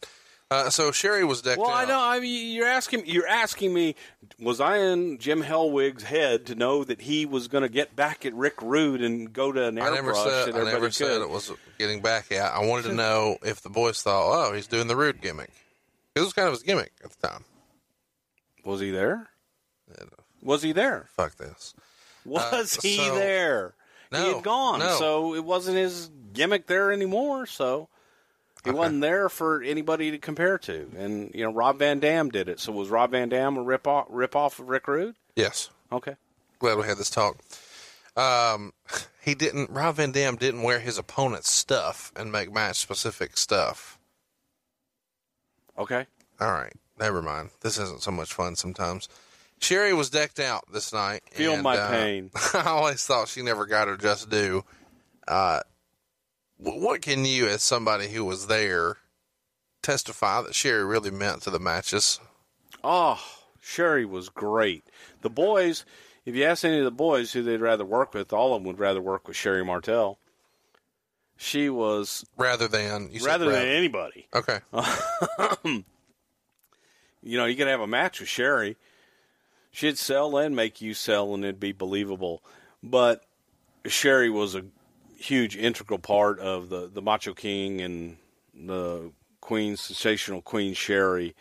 Uh, 0.50 0.68
so 0.68 0.92
Sherri 0.92 1.24
was 1.24 1.40
decked 1.40 1.58
Well, 1.58 1.70
out. 1.70 1.76
I 1.76 1.84
know. 1.86 1.98
I 1.98 2.20
mean, 2.20 2.54
you're 2.54 2.66
asking. 2.68 3.06
You're 3.06 3.26
asking 3.26 3.72
me. 3.72 3.94
Was 4.38 4.60
I 4.60 4.76
in 4.76 5.16
Jim 5.16 5.42
Hellwig's 5.42 6.02
head 6.02 6.44
to 6.46 6.54
know 6.54 6.84
that 6.84 7.00
he 7.00 7.24
was 7.24 7.48
going 7.48 7.62
to 7.62 7.70
get 7.70 7.96
back 7.96 8.26
at 8.26 8.34
Rick 8.34 8.60
Rude 8.60 9.00
and 9.00 9.32
go 9.32 9.50
to 9.50 9.64
an 9.68 9.76
airbrush? 9.76 9.90
I 9.90 9.94
never 9.94 10.14
said. 10.14 10.24
that 10.24 10.54
I 10.56 10.58
everybody 10.58 10.72
never 10.74 10.86
could? 10.88 10.94
said 10.94 11.22
it 11.22 11.30
was 11.30 11.50
getting 11.78 12.02
back 12.02 12.30
at. 12.32 12.52
I 12.52 12.66
wanted 12.66 12.88
to 12.90 12.94
know 12.94 13.38
if 13.42 13.62
the 13.62 13.70
boys 13.70 14.02
thought, 14.02 14.24
"Oh, 14.50 14.52
he's 14.52 14.66
doing 14.66 14.88
the 14.88 14.96
rude 14.96 15.22
gimmick." 15.22 15.48
It 16.14 16.20
was 16.20 16.34
kind 16.34 16.48
of 16.48 16.52
his 16.52 16.62
gimmick 16.62 16.92
at 17.02 17.12
the 17.18 17.26
time. 17.28 17.44
Was 18.66 18.80
he 18.80 18.90
there? 18.90 19.30
Was 20.42 20.62
he 20.62 20.72
there? 20.72 21.06
Fuck 21.16 21.36
this. 21.36 21.72
Was 22.26 22.74
he 22.76 22.98
Uh, 23.00 23.04
so- 23.06 23.14
there? 23.14 23.74
he 24.10 24.18
had 24.34 24.42
gone, 24.42 24.80
no. 24.80 24.98
so 24.98 25.34
it 25.34 25.44
wasn't 25.44 25.78
his 25.78 26.10
gimmick 26.34 26.66
there 26.66 26.92
anymore. 26.92 27.46
So 27.46 27.88
he 28.64 28.70
wasn't 28.70 29.00
there 29.00 29.28
for 29.28 29.62
anybody 29.62 30.10
to 30.10 30.18
compare 30.18 30.58
to. 30.58 30.88
And 30.96 31.34
you 31.34 31.44
know, 31.44 31.52
Rob 31.52 31.78
Van 31.78 31.98
Dam 31.98 32.30
did 32.30 32.48
it. 32.48 32.60
So 32.60 32.72
was 32.72 32.88
Rob 32.88 33.10
Van 33.10 33.28
Dam 33.28 33.56
a 33.56 33.62
rip 33.62 33.86
off, 33.86 34.06
rip 34.08 34.36
off 34.36 34.58
of 34.58 34.68
Rick 34.68 34.86
Rude? 34.88 35.16
Yes. 35.34 35.70
Okay. 35.90 36.16
Glad 36.58 36.78
we 36.78 36.86
had 36.86 36.98
this 36.98 37.10
talk. 37.10 37.38
Um, 38.16 38.72
he 39.22 39.34
didn't. 39.34 39.70
Rob 39.70 39.96
Van 39.96 40.12
Dam 40.12 40.36
didn't 40.36 40.62
wear 40.62 40.78
his 40.78 40.98
opponent's 40.98 41.50
stuff 41.50 42.12
and 42.16 42.30
make 42.30 42.52
match 42.52 42.76
specific 42.76 43.36
stuff. 43.36 43.98
Okay. 45.78 46.06
All 46.40 46.52
right, 46.52 46.72
never 46.98 47.22
mind. 47.22 47.50
This 47.60 47.78
isn't 47.78 48.02
so 48.02 48.10
much 48.10 48.32
fun 48.32 48.56
sometimes. 48.56 49.08
Sherri 49.58 49.94
was 49.94 50.10
decked 50.10 50.40
out 50.40 50.64
this 50.72 50.92
night. 50.92 51.22
Feel 51.30 51.54
and, 51.54 51.62
my 51.62 51.76
uh, 51.78 51.88
pain. 51.88 52.30
I 52.54 52.64
always 52.66 53.04
thought 53.06 53.28
she 53.28 53.42
never 53.42 53.64
got 53.64 53.88
her 53.88 53.96
just 53.96 54.28
due. 54.28 54.64
Uh, 55.26 55.60
what 56.62 57.02
can 57.02 57.24
you, 57.24 57.46
as 57.46 57.62
somebody 57.62 58.08
who 58.08 58.24
was 58.24 58.46
there, 58.46 58.98
testify 59.82 60.42
that 60.42 60.54
Sherri 60.54 60.84
really 60.84 61.10
meant 61.10 61.42
to 61.42 61.50
the 61.50 61.58
matches? 61.58 62.20
Oh, 62.84 63.20
Sherri 63.60 64.04
was 64.04 64.28
great. 64.28 64.84
The 65.22 65.30
boys, 65.30 65.84
if 66.24 66.34
you 66.34 66.44
ask 66.44 66.64
any 66.64 66.78
of 66.78 66.84
the 66.84 66.90
boys 66.90 67.32
who 67.32 67.42
they'd 67.42 67.60
rather 67.60 67.84
work 67.84 68.14
with, 68.14 68.32
all 68.32 68.54
of 68.54 68.62
them 68.62 68.66
would 68.68 68.78
rather 68.78 69.00
work 69.00 69.28
with 69.28 69.36
Sherri 69.36 69.64
Martel. 69.64 70.18
She 71.36 71.68
was 71.68 72.24
Rather 72.36 72.68
than 72.68 73.08
you 73.10 73.18
said 73.20 73.26
rather 73.26 73.50
than 73.50 73.66
anybody. 73.66 74.28
Okay. 74.32 74.60
You 77.22 77.38
know, 77.38 77.46
you 77.46 77.56
could 77.56 77.68
have 77.68 77.80
a 77.80 77.86
match 77.86 78.20
with 78.20 78.28
Sherri. 78.28 78.76
She'd 79.70 79.96
sell 79.96 80.36
and 80.36 80.56
make 80.56 80.80
you 80.80 80.92
sell, 80.92 81.34
and 81.34 81.44
it'd 81.44 81.60
be 81.60 81.72
believable. 81.72 82.42
But 82.82 83.24
Sherri 83.86 84.28
was 84.28 84.54
a 84.54 84.64
huge 85.22 85.56
integral 85.56 85.98
part 85.98 86.38
of 86.38 86.68
the 86.68 86.90
the 86.92 87.02
Macho 87.02 87.34
King 87.34 87.80
and 87.80 88.16
the 88.54 89.12
Queen, 89.40 89.76
sensational 89.76 90.42
Queen 90.42 90.74
Sherri. 90.74 91.34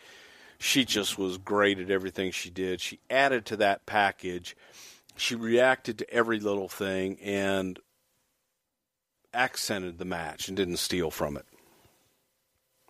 She 0.58 0.84
just 0.84 1.18
was 1.18 1.38
great 1.38 1.78
at 1.78 1.90
everything 1.90 2.30
she 2.30 2.50
did. 2.50 2.80
She 2.80 3.00
added 3.10 3.46
to 3.46 3.56
that 3.56 3.84
package. 3.84 4.56
She 5.16 5.34
reacted 5.34 5.98
to 5.98 6.10
every 6.10 6.38
little 6.38 6.68
thing 6.68 7.18
and 7.20 7.78
accented 9.34 9.98
the 9.98 10.04
match 10.04 10.48
and 10.48 10.56
didn't 10.56 10.76
steal 10.76 11.10
from 11.10 11.36
it. 11.36 11.46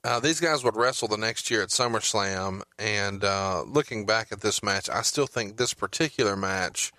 Uh, 0.05 0.18
these 0.18 0.40
guys 0.40 0.64
would 0.64 0.76
wrestle 0.76 1.09
the 1.09 1.16
next 1.16 1.51
year 1.51 1.62
at 1.62 1.68
SummerSlam, 1.68 2.62
and 2.76 3.22
uh, 3.22 3.62
looking 3.62 4.05
back 4.05 4.32
at 4.32 4.40
this 4.40 4.62
match, 4.62 4.90
I 4.90 5.03
still 5.03 5.28
think 5.28 5.57
this 5.57 5.74
particular 5.74 6.36
match 6.36 6.93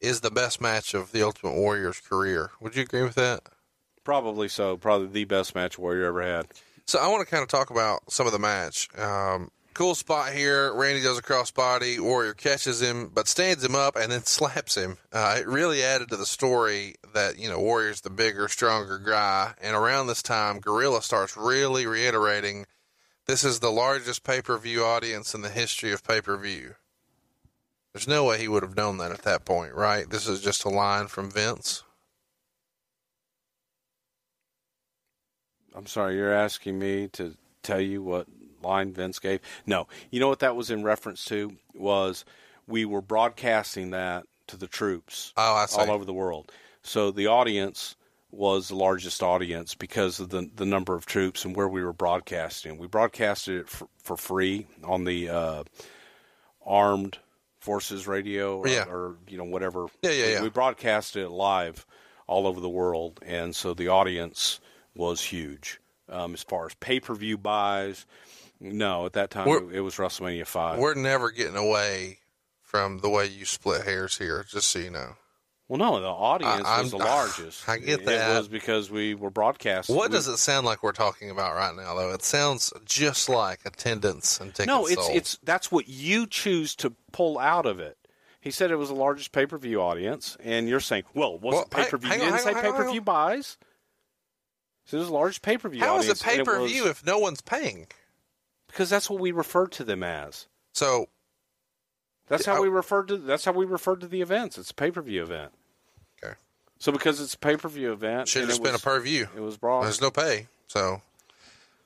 is 0.00 0.20
the 0.20 0.30
best 0.30 0.60
match 0.60 0.94
of 0.94 1.12
the 1.12 1.22
Ultimate 1.22 1.54
Warrior's 1.54 2.00
career. 2.00 2.50
Would 2.60 2.76
you 2.76 2.82
agree 2.82 3.02
with 3.02 3.14
that? 3.14 3.40
Probably 4.04 4.48
so. 4.48 4.76
Probably 4.76 5.08
the 5.08 5.24
best 5.24 5.54
match 5.54 5.78
Warrior 5.78 6.06
ever 6.06 6.22
had. 6.22 6.46
So 6.86 7.00
I 7.00 7.08
want 7.08 7.26
to 7.26 7.30
kind 7.30 7.42
of 7.42 7.48
talk 7.48 7.70
about 7.70 8.12
some 8.12 8.26
of 8.26 8.32
the 8.32 8.38
match. 8.38 8.88
Um, 8.96 9.50
cool 9.74 9.94
spot 9.94 10.32
here. 10.32 10.72
Randy 10.72 11.02
does 11.02 11.18
a 11.18 11.22
crossbody. 11.22 11.98
Warrior 11.98 12.32
catches 12.32 12.80
him, 12.80 13.10
but 13.12 13.28
stands 13.28 13.64
him 13.64 13.74
up 13.74 13.96
and 13.96 14.12
then 14.12 14.22
slaps 14.24 14.76
him. 14.76 14.96
Uh, 15.12 15.36
it 15.40 15.46
really 15.46 15.82
added 15.82 16.08
to 16.10 16.16
the 16.16 16.26
story 16.26 16.94
that 17.14 17.38
you 17.38 17.48
know 17.48 17.58
Warrior's 17.58 18.02
the 18.02 18.10
bigger, 18.10 18.48
stronger 18.48 18.98
guy. 18.98 19.54
And 19.60 19.74
around 19.74 20.06
this 20.06 20.22
time, 20.22 20.60
Gorilla 20.60 21.02
starts 21.02 21.36
really 21.36 21.86
reiterating, 21.86 22.66
"This 23.26 23.42
is 23.42 23.58
the 23.60 23.70
largest 23.72 24.22
pay 24.22 24.40
per 24.40 24.56
view 24.56 24.84
audience 24.84 25.34
in 25.34 25.42
the 25.42 25.50
history 25.50 25.92
of 25.92 26.04
pay 26.04 26.20
per 26.20 26.36
view." 26.36 26.76
There's 27.96 28.06
no 28.06 28.24
way 28.24 28.38
he 28.38 28.46
would 28.46 28.62
have 28.62 28.76
known 28.76 28.98
that 28.98 29.10
at 29.10 29.22
that 29.22 29.46
point, 29.46 29.72
right? 29.72 30.04
This 30.10 30.28
is 30.28 30.42
just 30.42 30.66
a 30.66 30.68
line 30.68 31.06
from 31.06 31.30
Vince. 31.30 31.82
I'm 35.74 35.86
sorry, 35.86 36.16
you're 36.16 36.30
asking 36.30 36.78
me 36.78 37.08
to 37.14 37.38
tell 37.62 37.80
you 37.80 38.02
what 38.02 38.26
line 38.60 38.92
Vince 38.92 39.18
gave? 39.18 39.40
No. 39.64 39.88
You 40.10 40.20
know 40.20 40.28
what 40.28 40.40
that 40.40 40.54
was 40.54 40.70
in 40.70 40.82
reference 40.82 41.24
to? 41.24 41.56
Was 41.74 42.26
we 42.66 42.84
were 42.84 43.00
broadcasting 43.00 43.92
that 43.92 44.26
to 44.48 44.58
the 44.58 44.66
troops 44.66 45.32
Oh, 45.38 45.64
all 45.74 45.90
over 45.90 46.04
the 46.04 46.12
world. 46.12 46.52
So 46.82 47.10
the 47.10 47.28
audience 47.28 47.96
was 48.30 48.68
the 48.68 48.76
largest 48.76 49.22
audience 49.22 49.74
because 49.74 50.20
of 50.20 50.28
the 50.28 50.50
the 50.54 50.66
number 50.66 50.94
of 50.94 51.06
troops 51.06 51.46
and 51.46 51.56
where 51.56 51.66
we 51.66 51.82
were 51.82 51.94
broadcasting. 51.94 52.76
We 52.76 52.88
broadcasted 52.88 53.60
it 53.60 53.70
for, 53.70 53.88
for 54.02 54.18
free 54.18 54.66
on 54.84 55.04
the 55.04 55.30
uh, 55.30 55.64
armed 56.62 57.20
forces 57.66 58.06
radio 58.06 58.58
or, 58.58 58.68
Yeah. 58.68 58.84
or 58.88 59.16
you 59.28 59.36
know 59.36 59.44
whatever. 59.44 59.86
Yeah, 60.02 60.12
yeah, 60.12 60.26
we, 60.26 60.32
yeah. 60.34 60.42
we 60.42 60.48
broadcasted 60.50 61.24
it 61.24 61.30
live 61.30 61.84
all 62.28 62.46
over 62.46 62.60
the 62.60 62.68
world, 62.68 63.18
and 63.26 63.54
so 63.54 63.74
the 63.74 63.88
audience 63.88 64.60
was 64.94 65.20
huge. 65.20 65.80
Um, 66.08 66.34
as 66.34 66.42
far 66.44 66.66
as 66.66 66.74
pay 66.74 67.00
per 67.00 67.14
view 67.16 67.36
buys, 67.36 68.06
no, 68.60 69.04
at 69.06 69.14
that 69.14 69.30
time 69.30 69.48
We're- 69.48 69.76
it 69.76 69.80
was 69.80 69.96
WrestleMania 69.96 70.46
five. 70.46 70.78
We're 70.78 70.94
never 70.94 71.30
getting 71.32 71.56
away 71.56 72.18
from 72.62 72.98
the 73.00 73.10
way 73.10 73.26
you 73.26 73.44
split 73.44 73.84
hairs 73.84 74.16
here, 74.16 74.44
just 74.48 74.68
so 74.68 74.78
you 74.78 74.90
know. 74.90 75.16
Well, 75.68 75.78
no, 75.78 76.00
the 76.00 76.06
audience 76.06 76.64
I- 76.66 76.80
was 76.82 76.90
the 76.92 76.96
largest. 76.98 77.68
I 77.68 77.78
get 77.78 78.04
that. 78.04 78.30
It 78.34 78.38
was 78.38 78.48
because 78.48 78.90
we 78.90 79.14
were 79.14 79.30
broadcasting. 79.30 79.96
What 79.96 80.10
we- 80.10 80.16
does 80.16 80.28
it 80.28 80.36
sound 80.36 80.64
like 80.66 80.82
we're 80.82 80.92
talking 80.92 81.30
about 81.30 81.54
right 81.56 81.74
now, 81.74 81.94
though? 81.94 82.12
It 82.12 82.22
sounds 82.22 82.72
just 82.84 83.28
like 83.28 83.60
attendance 83.64 84.38
and 84.40 84.50
tickets 84.54 84.68
No, 84.68 84.86
it's 84.86 84.94
sold. 85.04 85.16
it's 85.16 85.38
that's 85.42 85.72
what 85.72 85.88
you 85.88 86.26
choose 86.26 86.74
to 86.76 86.90
pull 87.12 87.38
out 87.38 87.66
of 87.66 87.80
it. 87.80 87.98
He 88.40 88.52
said 88.52 88.70
it 88.70 88.76
was 88.76 88.90
the 88.90 88.94
largest 88.94 89.32
pay 89.32 89.44
per 89.46 89.58
view 89.58 89.80
audience, 89.82 90.36
and 90.44 90.68
you're 90.68 90.78
saying, 90.78 91.02
well, 91.14 91.36
was 91.36 91.52
Well, 91.54 91.62
it 91.62 91.70
pay 91.70 91.84
per 91.90 91.96
view? 91.96 92.10
You 92.10 92.14
on, 92.14 92.20
didn't 92.20 92.34
hang 92.34 92.54
say 92.54 92.54
pay 92.62 92.70
per 92.72 92.88
view 92.88 93.00
buys. 93.00 93.56
So 94.84 94.98
it 94.98 95.00
was 95.00 95.08
the 95.08 95.14
largest 95.14 95.42
pay 95.42 95.58
per 95.58 95.68
view 95.68 95.80
How 95.80 95.94
is 95.96 96.02
audience. 96.04 96.20
it 96.20 96.24
pay 96.24 96.42
per 96.44 96.64
view 96.64 96.86
if 96.86 97.04
no 97.04 97.18
one's 97.18 97.40
paying? 97.40 97.88
Because 98.68 98.88
that's 98.88 99.10
what 99.10 99.18
we 99.18 99.32
refer 99.32 99.66
to 99.66 99.82
them 99.82 100.04
as. 100.04 100.46
So 100.74 101.08
That's 102.28 102.46
how 102.46 102.56
I- 102.56 102.60
we 102.60 102.68
referred 102.68 103.08
to. 103.08 103.16
That's 103.16 103.44
how 103.44 103.50
we 103.52 103.64
referred 103.66 104.00
to 104.02 104.06
the 104.06 104.20
events. 104.22 104.58
It's 104.58 104.70
a 104.70 104.74
pay 104.74 104.92
per 104.92 105.02
view 105.02 105.22
event. 105.24 105.52
So 106.78 106.92
because 106.92 107.20
it's 107.20 107.34
a 107.34 107.38
pay 107.38 107.56
per 107.56 107.68
view 107.68 107.92
event, 107.92 108.28
should 108.28 108.42
have 108.42 108.50
just 108.50 108.62
been 108.62 108.70
a 108.70 108.74
was- 108.74 108.82
per 108.82 109.00
view. 109.00 109.28
It 109.36 109.40
was 109.40 109.56
broad. 109.56 109.84
There's 109.84 110.00
no 110.00 110.10
pay, 110.10 110.48
so 110.68 111.00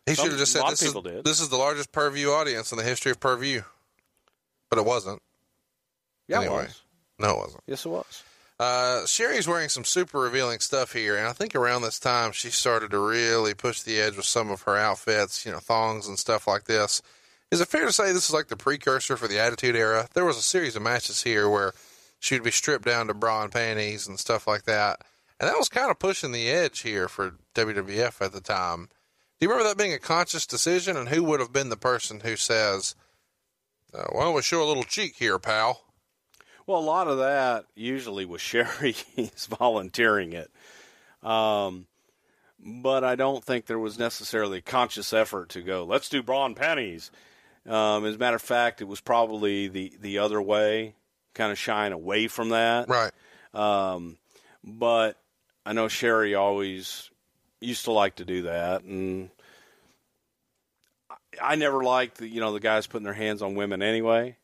he 0.07 0.15
should 0.15 0.31
have 0.31 0.39
just 0.39 0.53
said 0.53 0.63
this 0.71 0.83
is 0.83 0.93
did. 0.95 1.25
this 1.25 1.41
is 1.41 1.49
the 1.49 1.57
largest 1.57 1.93
per 1.93 2.11
view 2.11 2.33
audience 2.33 2.73
in 2.73 2.79
the 2.79 2.85
history 2.85 3.13
of 3.13 3.21
per 3.21 3.37
view, 3.37 3.65
but 4.69 4.79
it 4.79 4.85
wasn't. 4.85 5.23
yeah, 6.27 6.41
anyway. 6.41 6.63
it 6.63 6.67
was. 6.67 6.83
No, 7.19 7.31
it 7.31 7.39
wasn't. 7.39 7.63
Yes, 7.67 7.85
it 7.85 7.91
was. 7.91 8.23
Uh, 8.59 9.07
Sherri's 9.07 9.49
wearing 9.49 9.71
some 9.71 9.85
super 9.85 10.19
revealing 10.19 10.61
stuff 10.61 10.93
here, 10.93 11.17
and 11.17 11.27
I 11.27 11.33
think 11.33 11.55
around 11.55 11.81
this 11.81 11.99
time 11.99 12.33
she 12.33 12.51
started 12.51 12.91
to 12.91 12.99
really 12.99 13.55
push 13.55 13.81
the 13.81 13.99
edge 13.99 14.17
with 14.17 14.27
some 14.27 14.51
of 14.51 14.63
her 14.63 14.77
outfits, 14.77 15.47
you 15.47 15.53
know, 15.53 15.61
thongs 15.61 16.07
and 16.07 16.19
stuff 16.19 16.47
like 16.47 16.65
this. 16.65 17.01
Is 17.51 17.63
it 17.63 17.69
fair 17.69 17.87
to 17.87 17.93
say 17.93 18.13
this 18.13 18.29
is 18.29 18.35
like 18.35 18.49
the 18.49 18.57
precursor 18.57 19.17
for 19.17 19.29
the 19.29 19.39
Attitude 19.39 19.77
Era? 19.77 20.09
There 20.13 20.27
was 20.27 20.37
a 20.37 20.43
series 20.43 20.77
of 20.77 20.83
matches 20.83 21.23
here 21.23 21.49
where 21.49 21.73
she 22.21 22.37
would 22.37 22.45
be 22.45 22.53
stripped 22.53 22.85
down 22.85 23.09
to 23.09 23.15
bra 23.15 23.43
and 23.43 23.53
panties 23.53 24.07
and 24.07 24.21
stuff 24.21 24.47
like 24.47 24.63
that, 24.65 25.01
and 25.41 25.49
that 25.49 25.59
was 25.59 25.69
kind 25.69 25.91
of 25.91 25.99
pushing 25.99 26.31
the 26.31 26.49
edge 26.49 26.81
here 26.81 27.09
for 27.09 27.35
WWF 27.55 28.25
at 28.25 28.33
the 28.33 28.41
time. 28.41 28.89
Do 29.39 29.47
you 29.47 29.51
remember 29.51 29.69
that 29.69 29.79
being 29.79 29.93
a 29.93 29.99
conscious 29.99 30.47
decision, 30.47 30.97
and 30.97 31.09
who 31.09 31.25
would 31.25 31.41
have 31.41 31.53
been 31.53 31.71
the 31.71 31.77
person 31.77 32.21
who 32.21 32.37
says, 32.37 32.95
uh, 33.93 34.05
"Why 34.13 34.23
don't 34.23 34.35
we 34.35 34.43
show 34.43 34.63
a 34.63 34.69
little 34.69 34.85
cheek 34.85 35.17
here, 35.17 35.41
pal"? 35.41 35.83
Well, 36.67 36.79
a 36.79 36.83
lot 36.83 37.09
of 37.09 37.19
that 37.19 37.65
usually 37.75 38.25
was 38.25 38.41
Sherri 38.43 38.95
is 39.17 39.47
volunteering 39.47 40.33
it. 40.35 40.53
Um, 41.23 41.87
but 42.63 43.05
I 43.05 43.17
don't 43.17 43.43
think 43.43 43.67
there 43.67 43.79
was 43.79 43.99
necessarily 43.99 44.59
a 44.59 44.63
conscious 44.63 45.13
effort 45.13 45.49
to 45.51 45.63
go, 45.63 45.85
let's 45.85 46.09
do 46.09 46.23
bra 46.23 46.47
and 46.47 46.57
panties. 46.57 47.11
Um, 47.67 48.05
as 48.05 48.15
a 48.15 48.19
matter 48.19 48.37
of 48.37 48.43
fact, 48.43 48.81
it 48.81 48.89
was 48.89 49.01
probably 49.01 49.69
the, 49.69 49.93
the 50.01 50.19
other 50.19 50.41
way, 50.41 50.95
kind 51.35 51.53
of 51.53 51.59
shying 51.59 51.93
away 51.93 52.27
from 52.29 52.51
that. 52.51 52.89
Right. 52.89 53.13
Um, 53.55 54.19
but 54.65 55.17
I 55.65 55.73
know 55.73 55.89
Sherri 55.89 56.35
always 56.35 57.11
used 57.61 57.85
to 57.85 57.93
like 57.93 58.17
to 58.17 58.25
do 58.25 58.43
that, 58.43 58.83
and 58.83 59.31
I, 61.41 61.57
never 61.57 61.83
liked 61.83 62.19
the 62.19 62.29
you 62.29 62.41
know 62.41 62.53
the 62.53 62.61
guys 62.61 62.87
putting 62.87 63.05
their 63.05 63.13
hands 63.15 63.43
on 63.43 63.55
women 63.55 63.83
anyway. 63.83 64.37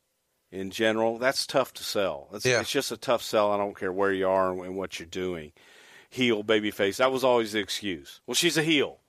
In 0.53 0.71
general, 0.71 1.19
that's 1.19 1.45
tough 1.47 1.75
to 1.75 1.85
sell. 1.85 2.29
It's, 2.33 2.47
Yeah. 2.47 2.61
it's 2.61 2.71
just 2.71 2.93
a 2.93 2.97
tough 2.97 3.23
sell. 3.23 3.51
I 3.53 3.57
don't 3.57 3.77
care 3.79 3.93
where 3.93 4.13
you 4.13 4.29
are 4.29 4.53
and, 4.53 4.61
and 4.61 4.77
what 4.77 4.99
you're 4.99 5.07
doing. 5.09 5.53
Heel, 6.09 6.45
babyface. 6.45 6.97
That 6.99 7.11
was 7.11 7.25
always 7.25 7.53
the 7.53 7.59
excuse. 7.59 8.21
Well, 8.27 8.37
she's 8.37 8.57
a 8.57 8.63
heel, 8.63 9.01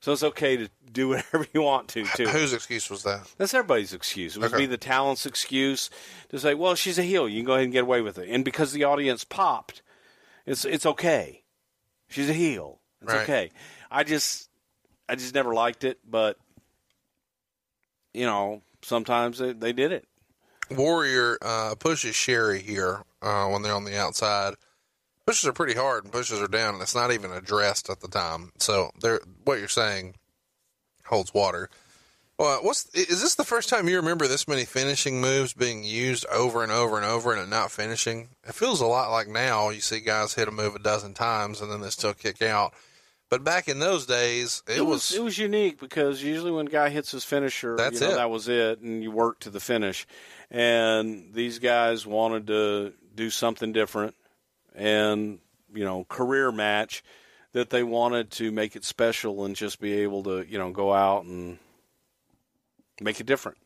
So 0.00 0.12
it's 0.12 0.22
okay 0.22 0.56
to 0.56 0.68
do 0.90 1.08
whatever 1.10 1.46
you 1.52 1.62
want 1.62 1.88
to, 1.88 2.04
too. 2.04 2.26
Whose 2.28 2.52
excuse 2.52 2.88
was 2.88 3.02
that? 3.02 3.30
That's 3.38 3.52
everybody's 3.54 3.92
excuse. 3.92 4.36
It 4.36 4.40
would 4.40 4.48
Okay. 4.48 4.58
be 4.62 4.66
the 4.66 4.78
talent's 4.78 5.26
excuse 5.26 5.90
to 6.30 6.38
say, 6.38 6.54
"Well, 6.54 6.74
she's 6.74 6.98
a 6.98 7.02
heel. 7.02 7.28
You 7.28 7.40
can 7.40 7.46
go 7.46 7.52
ahead 7.52 7.64
and 7.64 7.72
get 7.72 7.82
away 7.84 8.00
with 8.00 8.18
it." 8.18 8.28
And 8.30 8.44
because 8.44 8.72
the 8.72 8.84
audience 8.84 9.24
popped, 9.24 9.82
it's 10.46 10.64
it's 10.64 10.86
okay. 10.86 11.42
She's 12.08 12.28
a 12.30 12.34
heel. 12.34 12.80
It's 13.02 13.12
Right. 13.12 13.22
okay. 13.22 13.50
I 13.90 14.04
just 14.04 14.48
I 15.08 15.16
just 15.16 15.34
never 15.34 15.52
liked 15.54 15.84
it, 15.84 15.98
but 16.08 16.38
you 18.14 18.26
know, 18.26 18.62
sometimes 18.82 19.38
they, 19.38 19.52
they 19.52 19.72
did 19.72 19.92
it. 19.92 20.06
Warrior 20.70 21.36
uh, 21.42 21.74
pushes 21.78 22.14
Sherri 22.16 22.60
here 22.62 23.02
uh, 23.22 23.48
when 23.48 23.62
they're 23.62 23.74
on 23.74 23.84
the 23.84 23.98
outside. 23.98 24.54
Pushes 25.30 25.46
her 25.46 25.52
pretty 25.52 25.74
hard 25.74 26.02
and 26.02 26.12
pushes 26.12 26.40
her 26.40 26.48
down, 26.48 26.74
and 26.74 26.82
it's 26.82 26.96
not 26.96 27.12
even 27.12 27.30
addressed 27.30 27.88
at 27.88 28.00
the 28.00 28.08
time. 28.08 28.50
So, 28.58 28.90
they're, 29.00 29.20
what 29.44 29.60
you're 29.60 29.68
saying 29.68 30.16
holds 31.04 31.32
water. 31.32 31.70
Well, 32.36 32.58
what's 32.64 32.86
is 32.96 33.22
this 33.22 33.36
the 33.36 33.44
first 33.44 33.68
time 33.68 33.88
you 33.88 33.94
remember 33.94 34.26
this 34.26 34.48
many 34.48 34.64
finishing 34.64 35.20
moves 35.20 35.52
being 35.52 35.84
used 35.84 36.26
over 36.32 36.64
and 36.64 36.72
over 36.72 36.96
and 36.96 37.06
over 37.06 37.32
and 37.32 37.48
not 37.48 37.70
finishing? 37.70 38.30
It 38.44 38.56
feels 38.56 38.80
a 38.80 38.86
lot 38.86 39.12
like 39.12 39.28
now 39.28 39.68
you 39.68 39.80
see 39.80 40.00
guys 40.00 40.34
hit 40.34 40.48
a 40.48 40.50
move 40.50 40.74
a 40.74 40.80
dozen 40.80 41.14
times 41.14 41.60
and 41.60 41.70
then 41.70 41.80
they 41.80 41.90
still 41.90 42.12
kick 42.12 42.42
out. 42.42 42.74
But 43.28 43.44
back 43.44 43.68
in 43.68 43.78
those 43.78 44.06
days, 44.06 44.64
it, 44.66 44.78
It 44.78 44.80
was, 44.80 45.10
was 45.10 45.16
it 45.16 45.22
was 45.22 45.38
unique 45.38 45.78
because 45.78 46.24
usually 46.24 46.50
when 46.50 46.66
a 46.66 46.70
guy 46.70 46.88
hits 46.88 47.12
his 47.12 47.22
finisher, 47.22 47.76
That's 47.76 48.00
you 48.00 48.08
know, 48.08 48.14
it. 48.14 48.16
that 48.16 48.30
was 48.30 48.48
it, 48.48 48.80
and 48.80 49.00
you 49.00 49.12
work 49.12 49.38
to 49.40 49.50
the 49.50 49.60
finish. 49.60 50.08
And 50.50 51.32
these 51.34 51.60
guys 51.60 52.04
wanted 52.04 52.48
to 52.48 52.94
do 53.14 53.30
something 53.30 53.72
different, 53.72 54.16
and 54.74 55.38
you 55.72 55.84
know, 55.84 56.04
career 56.04 56.50
match 56.52 57.02
that 57.52 57.70
they 57.70 57.82
wanted 57.82 58.30
to 58.30 58.52
make 58.52 58.76
it 58.76 58.84
special 58.84 59.44
and 59.44 59.56
just 59.56 59.80
be 59.80 59.92
able 60.02 60.22
to 60.24 60.46
you 60.48 60.58
know 60.58 60.70
go 60.70 60.92
out 60.92 61.24
and 61.24 61.58
make 63.00 63.20
it 63.20 63.26
different. 63.26 63.58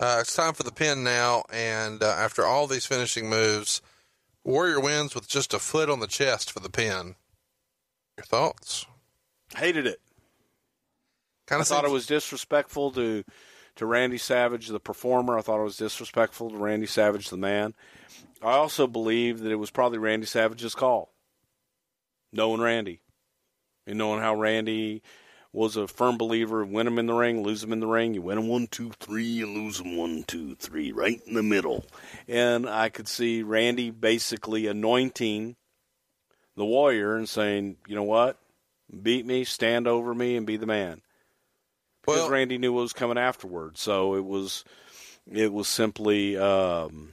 Uh, 0.00 0.18
it's 0.20 0.34
time 0.34 0.52
for 0.52 0.64
the 0.64 0.72
pin 0.72 1.04
now, 1.04 1.44
and 1.52 2.02
uh, 2.02 2.06
after 2.06 2.44
all 2.44 2.66
these 2.66 2.86
finishing 2.86 3.28
moves, 3.28 3.80
Warrior 4.42 4.80
wins 4.80 5.14
with 5.14 5.28
just 5.28 5.54
a 5.54 5.60
foot 5.60 5.88
on 5.88 6.00
the 6.00 6.08
chest 6.08 6.50
for 6.50 6.58
the 6.58 6.70
pin. 6.70 7.14
Your 8.16 8.24
thoughts? 8.24 8.84
Hated 9.56 9.86
it. 9.86 10.00
Kind 11.46 11.60
I 11.60 11.62
of 11.62 11.68
thought 11.68 11.84
it 11.84 11.90
was 11.90 12.06
disrespectful 12.06 12.90
to 12.92 13.24
to 13.76 13.86
Randy 13.86 14.18
Savage, 14.18 14.68
the 14.68 14.80
performer. 14.80 15.38
I 15.38 15.42
thought 15.42 15.60
it 15.60 15.64
was 15.64 15.76
disrespectful 15.76 16.50
to 16.50 16.56
Randy 16.56 16.86
Savage, 16.86 17.30
the 17.30 17.36
man. 17.36 17.74
I 18.42 18.52
also 18.52 18.86
believe 18.86 19.40
that 19.40 19.52
it 19.52 19.56
was 19.56 19.70
probably 19.70 19.98
Randy 19.98 20.26
Savage's 20.26 20.74
call, 20.74 21.12
knowing 22.32 22.60
Randy, 22.60 23.00
and 23.86 23.98
knowing 23.98 24.20
how 24.20 24.34
Randy 24.34 25.02
was 25.52 25.76
a 25.76 25.86
firm 25.86 26.16
believer 26.16 26.62
of 26.62 26.70
win 26.70 26.86
him 26.86 26.98
in 26.98 27.06
the 27.06 27.12
ring, 27.12 27.42
lose 27.42 27.62
him 27.62 27.72
in 27.72 27.80
the 27.80 27.86
ring. 27.86 28.14
You 28.14 28.22
win 28.22 28.38
him 28.38 28.48
one, 28.48 28.66
two, 28.66 28.90
three, 28.98 29.24
you 29.24 29.46
lose 29.46 29.78
him 29.78 29.96
one, 29.96 30.24
two, 30.24 30.54
three, 30.56 30.92
right 30.92 31.20
in 31.26 31.34
the 31.34 31.42
middle. 31.42 31.84
And 32.26 32.68
I 32.68 32.88
could 32.88 33.06
see 33.06 33.42
Randy 33.42 33.90
basically 33.90 34.66
anointing 34.66 35.56
the 36.56 36.64
warrior 36.64 37.16
and 37.16 37.28
saying, 37.28 37.76
you 37.86 37.94
know 37.94 38.02
what, 38.02 38.38
beat 39.02 39.26
me, 39.26 39.44
stand 39.44 39.86
over 39.86 40.14
me, 40.14 40.36
and 40.36 40.46
be 40.46 40.56
the 40.56 40.66
man 40.66 41.02
because 42.02 42.22
Well- 42.22 42.30
Randy 42.30 42.58
knew 42.58 42.72
what 42.72 42.82
was 42.82 42.92
coming 42.92 43.18
afterward. 43.18 43.78
So 43.78 44.14
it 44.14 44.24
was 44.24 44.64
it 45.30 45.52
was 45.52 45.68
simply 45.68 46.36
um, 46.36 47.12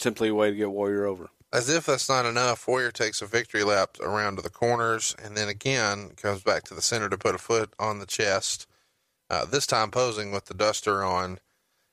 Simply 0.00 0.28
a 0.28 0.34
way 0.34 0.50
to 0.50 0.56
get 0.56 0.70
Warrior 0.70 1.06
over. 1.06 1.30
As 1.52 1.68
if 1.68 1.86
that's 1.86 2.08
not 2.08 2.26
enough, 2.26 2.68
Warrior 2.68 2.92
takes 2.92 3.22
a 3.22 3.26
victory 3.26 3.64
lap 3.64 3.96
around 4.00 4.36
to 4.36 4.42
the 4.42 4.50
corners 4.50 5.16
and 5.22 5.36
then 5.36 5.48
again 5.48 6.10
comes 6.16 6.42
back 6.42 6.62
to 6.64 6.74
the 6.74 6.82
center 6.82 7.08
to 7.08 7.18
put 7.18 7.34
a 7.34 7.38
foot 7.38 7.72
on 7.78 7.98
the 7.98 8.06
chest, 8.06 8.68
uh, 9.28 9.44
this 9.44 9.66
time 9.66 9.90
posing 9.90 10.30
with 10.30 10.46
the 10.46 10.54
duster 10.54 11.02
on. 11.02 11.38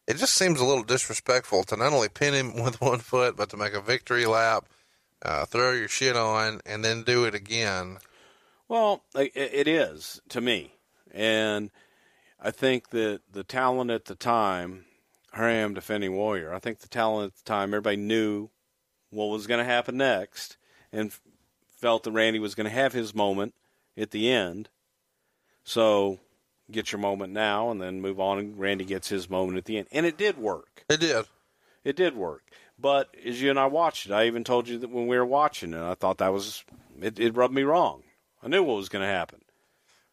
It 0.08 0.18
just 0.18 0.36
seems 0.36 0.60
a 0.60 0.66
little 0.66 0.84
disrespectful 0.84 1.64
to 1.66 1.76
not 1.76 1.91
only 1.91 2.08
pin 2.08 2.34
him 2.34 2.64
with 2.64 2.80
one 2.82 2.99
foot, 2.99 3.36
but 3.36 3.49
to 3.49 3.58
make 3.58 3.74
a 3.74 3.82
victory 3.82 4.26
lap, 4.26 4.66
uh, 5.24 5.45
throw 5.45 5.72
your 5.72 5.88
shit 5.88 6.16
on, 6.16 6.62
and 6.66 6.86
then 6.86 7.03
do 7.03 7.26
it 7.26 7.34
again. 7.34 7.97
Well, 8.68 9.03
it, 9.16 9.32
it 9.36 9.68
is 9.68 10.22
to 10.30 10.41
me, 10.41 10.74
and 11.12 11.72
I 12.39 12.51
think 12.51 12.89
that 12.89 13.22
the 13.32 13.43
talent 13.43 13.89
at 13.89 14.05
the 14.05 14.16
time, 14.16 14.86
here 15.36 15.46
I 15.46 15.52
am 15.54 15.74
defending 15.74 16.16
Warrior. 16.16 16.54
I 16.54 16.60
think 16.60 16.80
the 16.80 16.88
talent 16.88 17.34
at 17.34 17.38
the 17.38 17.44
time, 17.44 17.70
everybody 17.70 17.98
knew 17.98 18.50
what 19.10 19.26
was 19.26 19.48
going 19.48 19.60
to 19.60 19.66
happen 19.66 19.98
next, 19.98 20.58
and 20.92 21.12
felt 21.78 22.04
that 22.04 22.12
Randy 22.12 22.40
was 22.40 22.56
going 22.56 22.66
to 22.66 22.72
have 22.72 22.94
his 22.94 23.16
moment 23.16 23.54
at 23.96 24.12
the 24.12 24.30
end. 24.30 24.70
So, 25.64 26.20
get 26.72 26.92
your 26.92 27.00
moment 27.00 27.34
now, 27.34 27.70
and 27.70 27.82
then 27.82 28.02
move 28.02 28.20
on, 28.20 28.40
and 28.40 28.60
Randy 28.60 28.86
gets 28.86 29.10
his 29.10 29.30
moment 29.30 29.58
at 29.58 29.66
the 29.66 29.78
end, 29.78 29.88
and 29.92 30.06
it 30.06 30.18
did 30.18 30.38
work. 30.38 30.86
It 30.90 31.00
did. 31.00 31.26
It 31.84 31.96
did 31.96 32.16
work. 32.16 32.44
But 32.80 33.16
as 33.26 33.42
you 33.42 33.50
and 33.50 33.60
I 33.60 33.66
watched 33.66 34.06
it, 34.06 34.12
I 34.12 34.28
even 34.28 34.44
told 34.44 34.68
you 34.68 34.78
that 34.80 34.92
when 34.92 35.08
we 35.08 35.18
were 35.18 35.26
watching 35.26 35.74
it, 35.74 35.82
I 35.82 35.96
thought 35.96 36.20
that 36.20 36.34
was 36.34 36.64
it, 37.02 37.20
it 37.20 37.36
rubbed 37.36 37.54
me 37.54 37.64
wrong. 37.64 38.04
I 38.44 38.48
knew 38.48 38.64
what 38.64 38.78
was 38.78 38.90
going 38.90 39.04
to 39.04 39.08
happen. 39.08 39.42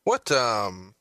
What 0.04 0.30
um 0.32 0.94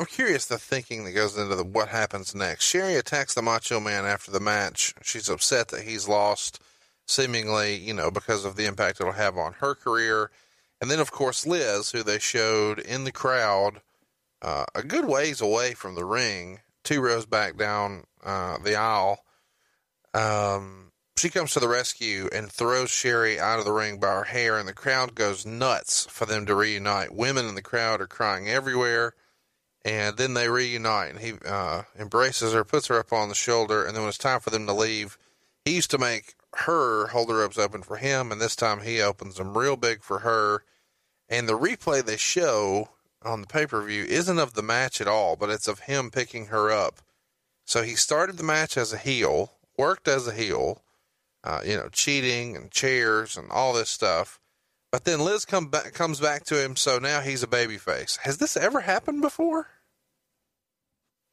I'm 0.00 0.06
curious 0.06 0.46
the 0.46 0.56
thinking 0.56 1.04
that 1.04 1.12
goes 1.12 1.36
into 1.36 1.54
the 1.54 1.62
what 1.62 1.88
happens 1.88 2.34
next. 2.34 2.64
Sherri 2.64 2.96
attacks 2.96 3.34
the 3.34 3.42
Macho 3.42 3.78
Man 3.80 4.06
after 4.06 4.30
the 4.30 4.40
match. 4.40 4.94
She's 5.02 5.28
upset 5.28 5.68
that 5.68 5.82
he's 5.82 6.08
lost, 6.08 6.58
seemingly, 7.06 7.76
you 7.76 7.92
know, 7.92 8.10
because 8.10 8.46
of 8.46 8.56
the 8.56 8.64
impact 8.64 8.98
it'll 8.98 9.12
have 9.12 9.36
on 9.36 9.52
her 9.60 9.74
career. 9.74 10.30
And 10.80 10.90
then, 10.90 11.00
of 11.00 11.10
course, 11.10 11.46
Liz, 11.46 11.90
who 11.90 12.02
they 12.02 12.18
showed 12.18 12.78
in 12.78 13.04
the 13.04 13.12
crowd, 13.12 13.82
uh, 14.40 14.64
a 14.74 14.82
good 14.82 15.04
ways 15.04 15.42
away 15.42 15.74
from 15.74 15.96
the 15.96 16.06
ring, 16.06 16.60
two 16.82 17.02
rows 17.02 17.26
back 17.26 17.58
down 17.58 18.04
uh, 18.24 18.56
the 18.56 18.76
aisle. 18.76 19.22
Um, 20.14 20.92
she 21.18 21.28
comes 21.28 21.52
to 21.52 21.60
the 21.60 21.68
rescue 21.68 22.30
and 22.32 22.50
throws 22.50 22.88
Sherri 22.88 23.38
out 23.38 23.58
of 23.58 23.66
the 23.66 23.72
ring 23.72 24.00
by 24.00 24.14
her 24.14 24.24
hair, 24.24 24.58
and 24.58 24.66
the 24.66 24.72
crowd 24.72 25.14
goes 25.14 25.44
nuts 25.44 26.06
for 26.08 26.24
them 26.24 26.46
to 26.46 26.54
reunite. 26.54 27.14
Women 27.14 27.44
in 27.44 27.54
the 27.54 27.60
crowd 27.60 28.00
are 28.00 28.06
crying 28.06 28.48
everywhere, 28.48 29.12
and 29.84 30.16
then 30.16 30.34
they 30.34 30.48
reunite, 30.48 31.10
and 31.10 31.20
he 31.20 31.32
uh, 31.46 31.82
embraces 31.98 32.52
her, 32.52 32.64
puts 32.64 32.88
her 32.88 32.98
up 32.98 33.12
on 33.12 33.28
the 33.28 33.34
shoulder, 33.34 33.84
and 33.84 33.94
then 33.94 34.02
when 34.02 34.08
it's 34.08 34.18
time 34.18 34.40
for 34.40 34.50
them 34.50 34.66
to 34.66 34.72
leave, 34.72 35.16
he 35.64 35.74
used 35.74 35.90
to 35.90 35.98
make 35.98 36.34
her 36.54 37.08
hold 37.08 37.28
the 37.28 37.34
ropes 37.34 37.58
open 37.58 37.82
for 37.82 37.96
him, 37.96 38.30
and 38.30 38.40
this 38.40 38.56
time 38.56 38.80
he 38.80 39.00
opens 39.00 39.36
them 39.36 39.56
real 39.56 39.76
big 39.76 40.02
for 40.02 40.20
her. 40.20 40.64
And 41.28 41.48
the 41.48 41.58
replay 41.58 42.04
they 42.04 42.16
show 42.16 42.90
on 43.22 43.40
the 43.40 43.46
pay 43.46 43.66
per 43.66 43.82
view 43.82 44.04
isn't 44.04 44.38
of 44.38 44.54
the 44.54 44.62
match 44.62 45.00
at 45.00 45.08
all, 45.08 45.36
but 45.36 45.50
it's 45.50 45.68
of 45.68 45.80
him 45.80 46.10
picking 46.10 46.46
her 46.46 46.70
up. 46.70 47.00
So 47.64 47.82
he 47.82 47.94
started 47.94 48.36
the 48.36 48.42
match 48.42 48.76
as 48.76 48.92
a 48.92 48.98
heel, 48.98 49.52
worked 49.78 50.08
as 50.08 50.26
a 50.26 50.32
heel, 50.32 50.82
uh, 51.44 51.60
you 51.64 51.76
know, 51.76 51.88
cheating 51.88 52.56
and 52.56 52.70
chairs 52.70 53.36
and 53.36 53.50
all 53.50 53.72
this 53.72 53.90
stuff. 53.90 54.40
But 54.92 55.04
then 55.04 55.20
Liz 55.20 55.44
come 55.44 55.68
back, 55.68 55.92
comes 55.92 56.18
back 56.20 56.44
to 56.46 56.62
him, 56.62 56.74
so 56.76 56.98
now 56.98 57.20
he's 57.20 57.42
a 57.42 57.46
babyface. 57.46 58.18
Has 58.18 58.38
this 58.38 58.56
ever 58.56 58.80
happened 58.80 59.20
before? 59.22 59.68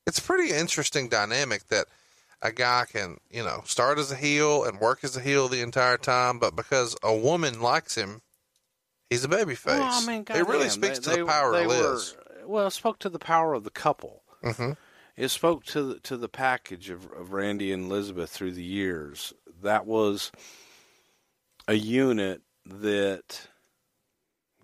It's 0.06 0.20
a 0.20 0.22
pretty 0.24 0.54
interesting 0.54 1.10
dynamic 1.10 1.68
that 1.70 1.88
a 2.42 2.52
guy 2.52 2.86
can, 2.90 3.18
you 3.32 3.44
know, 3.44 3.64
start 3.66 3.98
as 3.98 4.12
a 4.12 4.16
heel 4.16 4.64
and 4.64 4.80
work 4.80 5.04
as 5.04 5.18
a 5.18 5.22
heel 5.22 5.48
the 5.48 5.62
entire 5.62 5.98
time, 5.98 6.38
but 6.40 6.56
because 6.56 6.96
a 7.02 7.16
woman 7.16 7.60
likes 7.60 7.96
him, 7.96 8.22
he's 9.10 9.24
a 9.24 9.28
baby 9.28 9.56
face. 9.56 9.80
Well, 9.80 10.04
I 10.04 10.06
mean, 10.06 10.22
it 10.22 10.30
really 10.30 10.68
goddamn, 10.68 10.70
speaks 10.70 11.00
they- 11.00 11.04
to 11.04 11.10
they- 11.10 11.22
the 11.22 11.26
power 11.26 11.52
they 11.54 11.64
of 11.64 11.70
Liz. 11.70 12.16
Were, 12.16 12.48
well, 12.48 12.68
it 12.68 12.72
spoke 12.72 13.00
to 13.00 13.10
the 13.10 13.20
power 13.20 13.54
of 13.56 13.64
the 13.64 13.72
couple. 13.72 14.22
hmm 14.44 14.74
It 15.18 15.30
spoke 15.30 15.66
to 15.66 15.82
the, 15.96 16.00
to 16.02 16.16
the 16.16 16.30
package 16.30 16.90
of, 16.92 17.12
of 17.12 17.34
Randy 17.34 17.72
and 17.74 17.86
Elizabeth 17.86 18.30
through 18.30 18.52
the 18.52 18.64
years. 18.64 19.34
That 19.64 19.88
was 19.88 20.32
a 21.68 21.74
unit 21.74 22.44
that, 22.70 23.48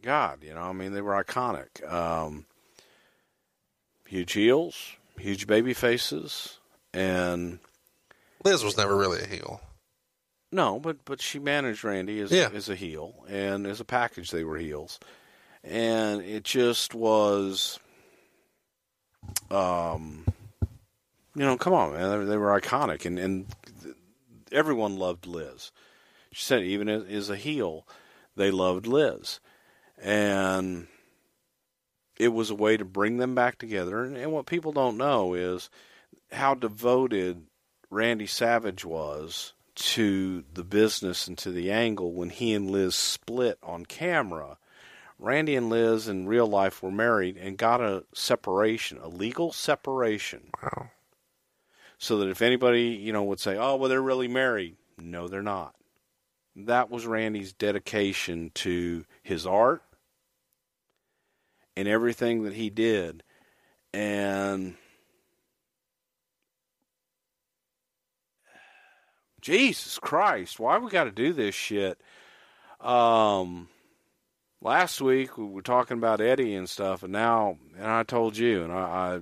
God, 0.01 0.43
you 0.43 0.53
know, 0.53 0.61
I 0.61 0.73
mean, 0.73 0.93
they 0.93 1.01
were 1.01 1.21
iconic. 1.23 1.83
Um, 1.91 2.45
huge 4.07 4.33
heels, 4.33 4.75
huge 5.17 5.47
baby 5.47 5.73
faces, 5.73 6.57
and 6.93 7.59
Liz 8.43 8.63
was 8.63 8.77
never 8.77 8.95
really 8.95 9.21
a 9.21 9.27
heel. 9.27 9.61
no, 10.51 10.79
but 10.79 11.03
but 11.05 11.21
she 11.21 11.39
managed 11.39 11.83
Randy 11.83 12.19
as 12.19 12.31
Yeah. 12.31 12.49
as 12.53 12.69
a 12.69 12.75
heel, 12.75 13.23
and 13.27 13.65
as 13.65 13.79
a 13.79 13.85
package, 13.85 14.31
they 14.31 14.43
were 14.43 14.57
heels, 14.57 14.99
and 15.63 16.21
it 16.21 16.43
just 16.43 16.93
was, 16.93 17.79
um, 19.49 20.25
you 21.35 21.43
know, 21.43 21.57
come 21.57 21.73
on, 21.73 21.93
man, 21.93 22.19
they, 22.19 22.25
they 22.25 22.37
were 22.37 22.59
iconic, 22.59 23.05
and 23.05 23.17
and 23.17 23.45
everyone 24.51 24.97
loved 24.97 25.25
Liz. 25.25 25.71
She 26.33 26.43
said 26.43 26.63
even 26.63 26.89
as, 26.89 27.29
a 27.29 27.35
heel, 27.35 27.87
they 28.35 28.51
loved 28.51 28.87
Liz, 28.87 29.39
and 30.01 30.87
it 32.17 32.29
was 32.29 32.49
a 32.49 32.55
way 32.55 32.77
to 32.77 32.85
bring 32.85 33.17
them 33.17 33.35
back 33.35 33.57
together. 33.57 34.03
And, 34.03 34.17
and 34.17 34.31
what 34.31 34.45
people 34.45 34.71
don't 34.71 34.97
know 34.97 35.33
is 35.33 35.69
how 36.31 36.55
devoted 36.55 37.45
Randy 37.89 38.25
Savage 38.25 38.83
was 38.83 39.53
to 39.75 40.43
the 40.53 40.63
business 40.63 41.27
and 41.27 41.37
to 41.39 41.51
the 41.51 41.71
angle 41.71 42.13
when 42.13 42.29
he 42.29 42.53
and 42.53 42.69
Liz 42.69 42.95
split 42.95 43.57
on 43.63 43.85
camera. 43.85 44.57
Randy 45.19 45.55
and 45.55 45.69
Liz 45.69 46.07
in 46.07 46.27
real 46.27 46.47
life 46.47 46.81
were 46.83 46.91
married 46.91 47.37
and 47.37 47.57
got 47.57 47.81
a 47.81 48.03
separation, 48.13 48.97
a 48.97 49.07
legal 49.07 49.51
separation. 49.51 50.49
Wow. 50.61 50.89
So 51.97 52.17
that 52.17 52.29
if 52.29 52.41
anybody, 52.41 52.87
you 52.87 53.13
know, 53.13 53.23
would 53.23 53.39
say, 53.39 53.55
"Oh, 53.55 53.75
well 53.75 53.89
they're 53.89 54.01
really 54.01 54.27
married." 54.27 54.75
No, 54.97 55.27
they're 55.27 55.41
not. 55.41 55.75
That 56.55 56.89
was 56.89 57.05
Randy's 57.05 57.53
dedication 57.53 58.51
to 58.55 59.05
his 59.23 59.45
art 59.45 59.81
and 61.75 61.87
everything 61.87 62.43
that 62.43 62.53
he 62.53 62.69
did. 62.69 63.23
And 63.93 64.75
Jesus 69.41 69.99
Christ, 69.99 70.59
why 70.59 70.77
we 70.77 70.89
got 70.89 71.03
to 71.03 71.11
do 71.11 71.33
this 71.33 71.53
shit? 71.53 71.99
Um, 72.79 73.67
last 74.61 75.01
week 75.01 75.37
we 75.37 75.45
were 75.45 75.61
talking 75.61 75.97
about 75.97 76.21
Eddie 76.21 76.55
and 76.55 76.69
stuff, 76.69 77.03
and 77.03 77.11
now, 77.11 77.57
and 77.77 77.87
I 77.87 78.03
told 78.03 78.37
you, 78.37 78.63
and 78.63 78.71
I, 78.71 79.21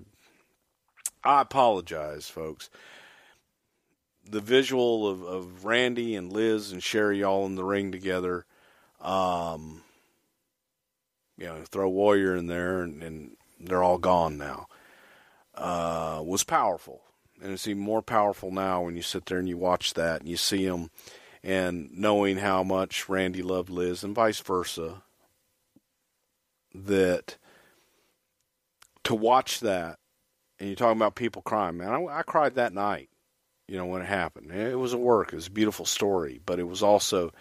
I, 1.23 1.37
I 1.37 1.41
apologize, 1.41 2.27
folks. 2.27 2.69
The 4.31 4.39
visual 4.39 5.07
of, 5.07 5.23
of 5.23 5.65
Randy 5.65 6.15
and 6.15 6.31
Liz 6.31 6.71
and 6.71 6.81
Sherri 6.81 7.21
all 7.21 7.45
in 7.45 7.55
the 7.55 7.65
ring 7.65 7.91
together, 7.91 8.45
um, 9.01 9.83
you 11.37 11.47
know, 11.47 11.57
throw 11.65 11.89
Warrior 11.89 12.35
in 12.37 12.47
there, 12.47 12.81
and, 12.81 13.03
and 13.03 13.31
they're 13.59 13.83
all 13.83 13.97
gone 13.97 14.37
now. 14.37 14.67
Uh, 15.53 16.21
was 16.23 16.45
powerful, 16.45 17.01
and 17.43 17.51
it's 17.51 17.67
even 17.67 17.83
more 17.83 18.01
powerful 18.01 18.51
now 18.51 18.81
when 18.81 18.95
you 18.95 19.01
sit 19.01 19.25
there 19.25 19.37
and 19.37 19.49
you 19.49 19.57
watch 19.57 19.95
that 19.95 20.21
and 20.21 20.29
you 20.29 20.37
see 20.37 20.65
them, 20.65 20.89
and 21.43 21.89
knowing 21.91 22.37
how 22.37 22.63
much 22.63 23.09
Randy 23.09 23.41
loved 23.41 23.69
Liz 23.69 24.01
and 24.01 24.15
vice 24.15 24.39
versa. 24.39 25.03
That 26.73 27.35
to 29.03 29.13
watch 29.13 29.59
that, 29.59 29.99
and 30.57 30.69
you're 30.69 30.77
talking 30.77 30.97
about 30.97 31.15
people 31.15 31.41
crying, 31.41 31.77
man. 31.77 31.89
I, 31.89 32.19
I 32.19 32.23
cried 32.23 32.55
that 32.55 32.73
night, 32.73 33.09
you 33.71 33.77
know, 33.77 33.85
when 33.85 34.01
it 34.01 34.07
happened. 34.07 34.51
It 34.51 34.77
was 34.77 34.91
a 34.91 34.97
work. 34.97 35.31
It 35.31 35.37
was 35.37 35.47
a 35.47 35.51
beautiful 35.51 35.85
story, 35.85 36.41
but 36.45 36.59
it 36.59 36.67
was 36.67 36.83
also 36.83 37.31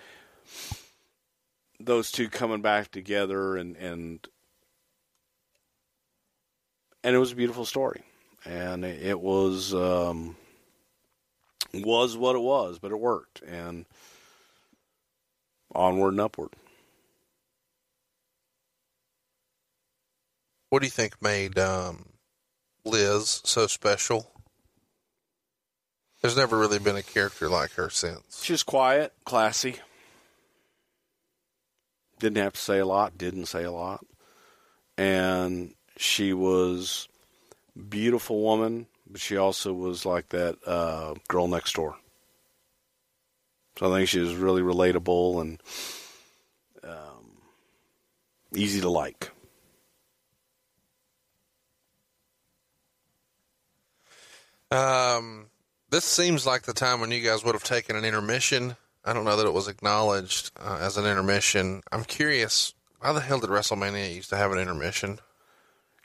those 1.80 2.12
two 2.12 2.28
coming 2.28 2.62
back 2.62 2.92
together 2.92 3.56
and 3.56 3.76
and 3.76 4.28
and 7.02 7.16
it 7.16 7.18
was 7.18 7.32
a 7.32 7.36
beautiful 7.36 7.64
story 7.64 8.02
and 8.44 8.84
it, 8.84 9.18
was 9.18 9.74
um 9.74 10.36
was 11.72 12.18
what 12.18 12.36
it 12.36 12.42
was 12.42 12.78
but 12.78 12.92
it 12.92 13.00
worked 13.00 13.40
and 13.42 13.86
onward 15.74 16.12
and 16.12 16.20
upward 16.20 16.50
What 20.68 20.80
do 20.80 20.86
you 20.86 20.90
think 20.90 21.22
made 21.22 21.58
um, 21.58 22.10
Liz 22.84 23.40
so 23.44 23.66
special? 23.66 24.39
There's 26.20 26.36
never 26.36 26.58
really 26.58 26.78
been 26.78 26.96
a 26.96 27.02
character 27.02 27.48
like 27.48 27.72
her 27.72 27.88
since. 27.90 28.42
she's 28.44 28.62
quiet 28.62 29.12
classy. 29.24 29.76
Didn't 32.18 32.42
have 32.42 32.52
to 32.52 32.60
say 32.60 32.78
a 32.78 32.86
lot 32.86 33.16
didn't 33.16 33.46
say 33.46 33.64
a 33.64 33.72
lot. 33.72 34.04
And 34.98 35.74
she 35.96 36.32
was 36.32 37.08
beautiful 37.88 38.42
woman 38.42 38.86
but 39.10 39.20
she 39.20 39.36
also 39.36 39.72
was 39.72 40.06
like 40.06 40.28
that 40.28 40.56
uh, 40.66 41.14
girl 41.28 41.48
next 41.48 41.74
door. 41.74 41.96
So 43.78 43.92
i 43.92 43.98
think 43.98 44.08
she 44.08 44.20
was 44.20 44.34
really 44.34 44.62
relatable 44.62 45.40
and 45.40 45.62
um, 46.84 47.38
easy 48.54 48.80
to 48.80 48.90
like. 48.90 49.30
Um, 54.70 55.49
this 55.90 56.04
seems 56.04 56.46
like 56.46 56.62
the 56.62 56.72
time 56.72 57.00
when 57.00 57.10
you 57.10 57.20
guys 57.20 57.44
would 57.44 57.54
have 57.54 57.64
taken 57.64 57.96
an 57.96 58.04
intermission. 58.04 58.76
I 59.04 59.12
don't 59.12 59.24
know 59.24 59.36
that 59.36 59.46
it 59.46 59.52
was 59.52 59.68
acknowledged 59.68 60.50
uh, 60.60 60.78
as 60.80 60.96
an 60.96 61.06
intermission. 61.06 61.82
I'm 61.90 62.04
curious, 62.04 62.74
why 63.00 63.12
the 63.12 63.20
hell 63.20 63.40
did 63.40 63.50
WrestleMania 63.50 64.14
used 64.14 64.30
to 64.30 64.36
have 64.36 64.52
an 64.52 64.58
intermission? 64.58 65.20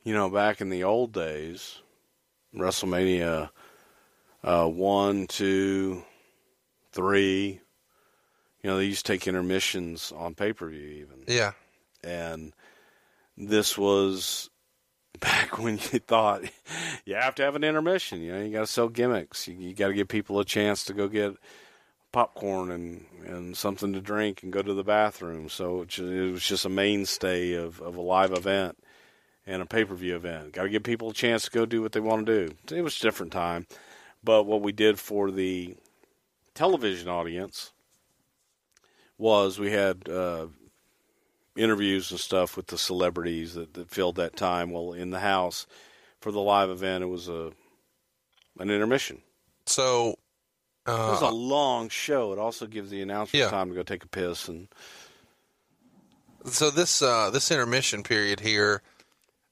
you 0.06 0.14
know, 0.14 0.30
back 0.30 0.62
in 0.62 0.70
the 0.70 0.86
old 0.86 1.12
days, 1.12 1.82
WrestleMania 2.56 3.50
uh, 4.44 4.68
one, 4.68 5.28
two, 5.28 6.04
three, 6.92 7.60
you 8.62 8.70
know, 8.70 8.78
they 8.78 8.86
used 8.86 9.06
to 9.06 9.12
take 9.12 9.28
intermissions 9.28 10.14
on 10.16 10.36
pay 10.36 10.54
per 10.54 10.70
view 10.70 10.88
even. 10.88 11.24
Yeah. 11.28 11.52
And 12.04 12.54
this 13.36 13.78
was 13.78 14.50
back 15.20 15.58
when 15.60 15.76
you 15.76 16.00
thought 16.00 16.44
you 17.06 17.16
have 17.16 17.36
to 17.36 17.44
have 17.44 17.56
an 17.56 17.64
intermission. 17.64 18.22
You 18.22 18.34
know, 18.34 18.42
you 18.44 18.52
got 18.52 18.62
to 18.62 18.68
sell 18.68 18.90
gimmicks. 18.90 19.48
You, 19.48 19.56
you 19.56 19.74
got 19.74 19.88
to 19.88 19.94
give 19.94 20.08
people 20.08 20.40
a 20.40 20.46
chance 20.46 20.84
to 20.86 20.94
go 20.94 21.08
get 21.08 21.36
popcorn 22.12 22.72
and, 22.72 23.06
and 23.26 23.58
something 23.58 23.92
to 23.94 24.00
drink 24.00 24.42
and 24.42 24.54
go 24.54 24.62
to 24.62 24.74
the 24.74 24.84
bathroom. 24.84 25.50
So 25.50 25.82
it, 25.82 26.00
was 26.00 26.44
just 26.44 26.66
a 26.66 26.70
mainstay 26.70 27.54
of, 27.54 27.82
of 27.82 27.98
a 27.98 28.02
live 28.02 28.32
event 28.32 28.78
and 29.46 29.62
a 29.62 29.66
pay 29.66 29.84
per 29.84 29.96
view 29.96 30.16
event. 30.16 30.54
Got 30.54 30.64
to 30.64 30.70
give 30.70 30.84
people 30.84 31.10
a 31.10 31.14
chance 31.14 31.44
to 31.44 31.52
go 31.52 31.66
do 31.66 31.82
what 31.82 31.92
they 31.92 32.00
want 32.00 32.26
to 32.26 32.48
do. 32.48 32.56
It 32.76 32.82
was 32.82 32.98
a 32.98 33.02
different 33.02 33.34
time. 33.34 33.68
But 34.24 34.44
what 34.46 34.62
we 34.62 34.72
did 34.72 34.98
for 34.98 35.30
the 35.30 35.76
television 36.54 37.10
audience 37.10 37.74
was 39.18 39.60
we 39.60 39.72
had 39.72 40.10
uh, 40.10 40.48
interviews 41.56 42.12
and 42.12 42.20
stuff 42.20 42.58
with 42.58 42.68
the 42.68 42.78
celebrities 42.78 43.54
that, 43.54 43.74
that 43.74 43.90
filled 43.90 44.16
that 44.18 44.36
time. 44.36 44.72
Well, 44.72 44.94
in 44.94 45.10
the 45.10 45.20
house 45.20 45.68
for 46.22 46.32
the 46.32 46.42
live 46.42 46.70
event, 46.70 47.04
it 47.04 47.08
was 47.08 47.28
a 47.28 47.52
an 48.60 48.70
intermission. 48.70 49.22
So, 49.66 50.16
It 50.88 50.92
was 50.92 51.22
a 51.22 51.28
uh, 51.28 51.32
long 51.32 51.90
show. 51.90 52.32
It 52.32 52.40
also 52.40 52.68
gives 52.68 52.90
the 52.90 53.02
announcer 53.02 53.38
Yeah. 53.38 53.50
time 53.50 53.70
to 53.70 53.76
go 53.76 53.84
take 53.84 54.04
a 54.04 54.08
piss 54.08 54.48
and 54.48 54.68
so 56.46 56.70
this 56.70 57.02
uh, 57.02 57.32
this 57.32 57.50
intermission 57.52 58.04
period 58.04 58.40
here, 58.40 58.82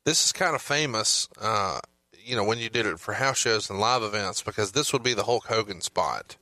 this 0.06 0.26
is 0.26 0.32
kind 0.32 0.56
of 0.56 0.62
famous. 0.62 1.28
Uh, 1.42 1.80
you 2.24 2.36
know, 2.36 2.44
when 2.44 2.60
you 2.60 2.70
did 2.70 2.86
it 2.86 3.00
for 3.00 3.14
house 3.14 3.38
shows 3.38 3.70
and 3.70 3.80
live 3.80 4.04
events, 4.04 4.42
because 4.44 4.72
this 4.72 4.94
would 4.94 5.04
be 5.04 5.14
the 5.14 5.24
Hulk 5.24 5.48
Hogan 5.48 5.82
spot 5.82 6.38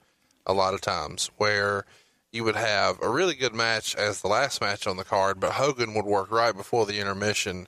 a 0.46 0.54
lot 0.54 0.74
of 0.74 0.82
times, 0.82 1.32
where 1.38 1.86
you 2.32 2.44
would 2.44 2.56
have 2.56 2.98
a 3.02 3.10
really 3.10 3.36
good 3.36 3.54
match 3.54 3.96
as 3.96 4.22
the 4.22 4.28
last 4.28 4.62
match 4.62 4.88
on 4.88 4.98
the 4.98 5.04
card, 5.04 5.40
but 5.40 5.54
Hogan 5.54 5.94
would 5.94 6.06
work 6.06 6.32
right 6.32 6.56
before 6.56 6.86
the 6.86 7.00
intermission. 7.00 7.68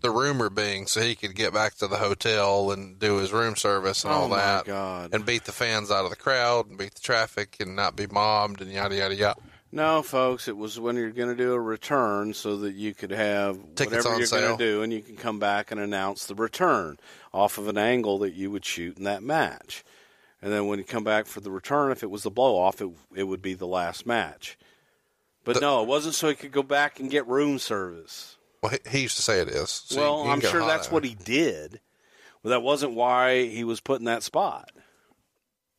The 0.00 0.10
rumor 0.10 0.48
being 0.48 0.86
so 0.86 1.02
he 1.02 1.14
could 1.14 1.34
get 1.34 1.52
back 1.52 1.74
to 1.76 1.86
the 1.86 1.98
hotel 1.98 2.70
and 2.70 2.98
do 2.98 3.16
his 3.18 3.32
room 3.32 3.54
service 3.54 4.02
and 4.02 4.12
Oh 4.12 4.16
all 4.16 4.28
that, 4.30 4.64
God. 4.64 5.10
and 5.12 5.26
beat 5.26 5.44
the 5.44 5.52
fans 5.52 5.90
out 5.90 6.04
of 6.04 6.10
the 6.10 6.16
crowd 6.16 6.68
and 6.68 6.78
beat 6.78 6.94
the 6.94 7.02
traffic 7.02 7.58
and 7.60 7.76
not 7.76 7.96
be 7.96 8.06
mobbed 8.06 8.62
and 8.62 8.72
yada 8.72 8.96
yada 8.96 9.14
yada. 9.14 9.40
No, 9.72 10.02
folks, 10.02 10.48
it 10.48 10.56
was 10.56 10.80
when 10.80 10.96
you're 10.96 11.10
going 11.12 11.28
to 11.28 11.36
do 11.36 11.52
a 11.52 11.60
return 11.60 12.32
so 12.34 12.56
that 12.56 12.74
you 12.74 12.92
could 12.94 13.12
have 13.12 13.56
Tickets 13.76 14.04
whatever 14.04 14.18
you're 14.18 14.26
going 14.26 14.58
to 14.58 14.64
do, 14.64 14.82
and 14.82 14.92
you 14.92 15.00
can 15.02 15.16
come 15.16 15.38
back 15.38 15.70
and 15.70 15.78
announce 15.78 16.24
the 16.26 16.34
return 16.34 16.98
off 17.32 17.56
of 17.58 17.68
an 17.68 17.78
angle 17.78 18.18
that 18.20 18.32
you 18.32 18.50
would 18.50 18.64
shoot 18.64 18.96
in 18.98 19.04
that 19.04 19.22
match. 19.22 19.84
And 20.42 20.52
then 20.52 20.66
when 20.66 20.78
you 20.78 20.84
come 20.84 21.04
back 21.04 21.26
for 21.26 21.40
the 21.40 21.50
return, 21.50 21.92
if 21.92 22.02
it 22.02 22.10
was 22.10 22.22
the 22.22 22.30
blow 22.30 22.56
off, 22.56 22.80
it, 22.80 22.88
it 23.14 23.24
would 23.24 23.42
be 23.42 23.54
the 23.54 23.66
last 23.66 24.06
match. 24.06 24.58
But 25.44 25.54
The- 25.54 25.60
no, 25.60 25.82
it 25.82 25.88
wasn't 25.88 26.14
so 26.14 26.28
he 26.28 26.34
could 26.34 26.52
go 26.52 26.62
back 26.62 27.00
and 27.00 27.10
get 27.10 27.26
room 27.26 27.58
service. 27.58 28.36
Well, 28.62 28.72
he, 28.90 29.00
used 29.00 29.16
to 29.16 29.22
say 29.22 29.40
it 29.40 29.48
is. 29.48 29.70
So 29.70 30.00
well, 30.00 30.28
I'm 30.30 30.40
sure 30.40 30.60
that's 30.60 30.88
at 30.88 30.92
what 30.92 31.04
he 31.04 31.14
did. 31.14 31.80
But 32.42 32.50
that 32.50 32.62
wasn't 32.62 32.94
why 32.94 33.46
he 33.46 33.64
was 33.64 33.80
put 33.80 34.00
in 34.00 34.04
that 34.06 34.22
spot. 34.22 34.70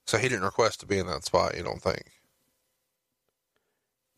So 0.05 0.17
he 0.17 0.29
didn't 0.29 0.45
request 0.45 0.79
to 0.81 0.85
be 0.85 0.97
in 0.97 1.07
that 1.07 1.23
spot. 1.23 1.55
You 1.55 1.63
don't 1.63 1.81
think? 1.81 2.11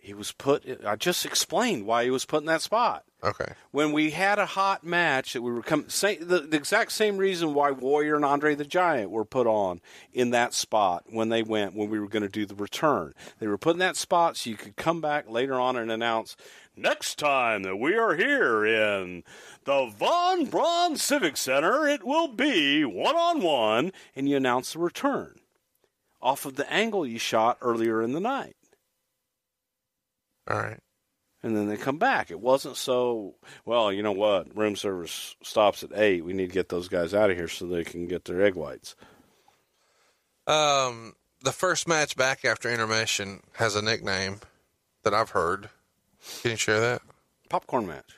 He 0.04 0.14
was 0.14 0.34
put. 0.34 0.66
I 0.86 0.98
just 0.98 1.26
explained 1.26 1.86
why 1.86 2.04
he 2.04 2.10
was 2.10 2.26
put 2.26 2.42
in 2.42 2.48
that 2.48 2.62
spot. 2.62 3.06
Okay. 3.24 3.54
when 3.72 3.94
we 3.94 4.12
had 4.12 4.38
a 4.38 4.46
hot 4.46 4.84
match 4.84 5.32
that 5.32 5.42
we 5.42 5.50
were 5.50 5.62
com- 5.62 5.88
say, 5.88 6.18
the, 6.18 6.40
the 6.42 6.58
exact 6.58 6.92
same 6.92 7.16
reason 7.16 7.54
why 7.54 7.72
Warrior 7.72 8.18
and 8.18 8.26
Andre 8.26 8.54
the 8.54 8.66
Giant 8.66 9.12
were 9.12 9.24
put 9.24 9.48
on 9.48 9.80
in 10.12 10.32
that 10.32 10.54
spot 10.54 11.06
when 11.10 11.30
they 11.30 11.42
went 11.42 11.74
when 11.74 11.90
we 11.90 12.02
were 12.02 12.10
going 12.10 12.24
to 12.24 12.28
do 12.28 12.46
the 12.46 12.54
return. 12.54 13.14
They 13.40 13.48
were 13.48 13.58
put 13.58 13.76
in 13.76 13.80
that 13.80 13.96
spot 13.96 14.36
so 14.36 14.50
you 14.50 14.58
could 14.58 14.76
come 14.76 15.00
back 15.00 15.30
later 15.30 15.58
on 15.58 15.78
and 15.78 15.90
announce 15.90 16.36
next 16.76 17.18
time 17.18 17.64
that 17.64 17.78
we 17.78 17.96
are 17.96 18.16
here 18.16 18.66
in 18.66 19.24
the 19.64 19.86
Von 19.86 20.48
Braun 20.48 20.98
Civic 20.98 21.38
Center, 21.38 21.88
it 21.88 22.04
will 22.04 22.28
be 22.28 22.84
one 22.84 23.16
on 23.16 23.42
one, 23.42 23.94
and 24.18 24.28
you 24.28 24.36
announce 24.36 24.74
the 24.74 24.80
return 24.80 25.38
off 26.22 26.46
of 26.46 26.58
the 26.58 26.70
angle 26.70 27.06
you 27.06 27.20
shot 27.20 27.58
earlier 27.62 28.02
in 28.02 28.12
the 28.12 28.20
night 28.20 28.58
All 30.50 30.58
right. 30.58 30.80
and 31.42 31.56
then 31.56 31.68
they 31.68 31.78
come 31.78 31.98
back. 31.98 32.32
It 32.32 32.40
wasn't 32.40 32.78
so 32.78 33.36
well. 33.66 33.92
You 33.94 34.04
know 34.04 34.12
what? 34.12 34.56
Room 34.58 34.76
service 34.76 35.36
stops 35.44 35.84
at 35.84 35.92
eight. 35.96 36.24
We 36.26 36.34
need 36.34 36.48
to 36.48 36.54
get 36.54 36.70
those 36.70 36.88
guys 36.88 37.14
out 37.14 37.30
of 37.32 37.38
here 37.38 37.48
so 37.48 37.66
they 37.66 37.84
can 37.84 38.08
get 38.08 38.26
their 38.26 38.42
egg 38.44 38.56
whites. 38.56 38.96
Um, 40.48 41.14
the 41.42 41.52
first 41.52 41.88
match 41.88 42.16
back 42.16 42.44
after 42.46 42.70
intermission 42.70 43.42
has 43.54 43.76
a 43.76 43.82
nickname 43.82 44.40
that 45.04 45.14
I've 45.14 45.30
heard. 45.32 45.70
Can 46.42 46.52
you 46.52 46.58
share 46.58 46.80
that? 46.80 47.02
Popcorn 47.50 47.86
match 47.86 48.16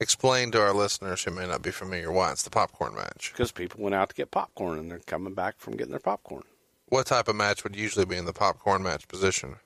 Explain 0.00 0.50
to 0.52 0.60
our 0.60 0.72
listeners 0.74 1.22
who 1.22 1.30
may 1.30 1.46
not 1.46 1.62
be 1.62 1.70
familiar 1.70 2.10
why 2.10 2.32
it's 2.32 2.42
the 2.42 2.50
popcorn 2.50 2.94
match. 2.94 3.30
because 3.32 3.52
people 3.52 3.82
went 3.82 3.94
out 3.94 4.08
to 4.08 4.14
get 4.16 4.30
popcorn 4.32 4.78
and 4.78 4.90
they're 4.90 4.98
coming 5.00 5.34
back 5.34 5.56
from 5.58 5.76
getting 5.76 5.92
their 5.92 6.00
popcorn. 6.00 6.42
What 6.88 7.06
type 7.06 7.28
of 7.28 7.36
match 7.36 7.62
would 7.64 7.76
usually 7.76 8.04
be 8.04 8.16
in 8.16 8.24
the 8.24 8.32
popcorn 8.32 8.82
match 8.82 9.06
position? 9.06 9.56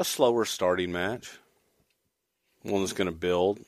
A 0.00 0.04
slower 0.04 0.46
starting 0.46 0.92
match, 0.92 1.30
one 2.62 2.80
that's 2.80 2.94
going 2.94 3.04
to 3.04 3.14
build, 3.14 3.60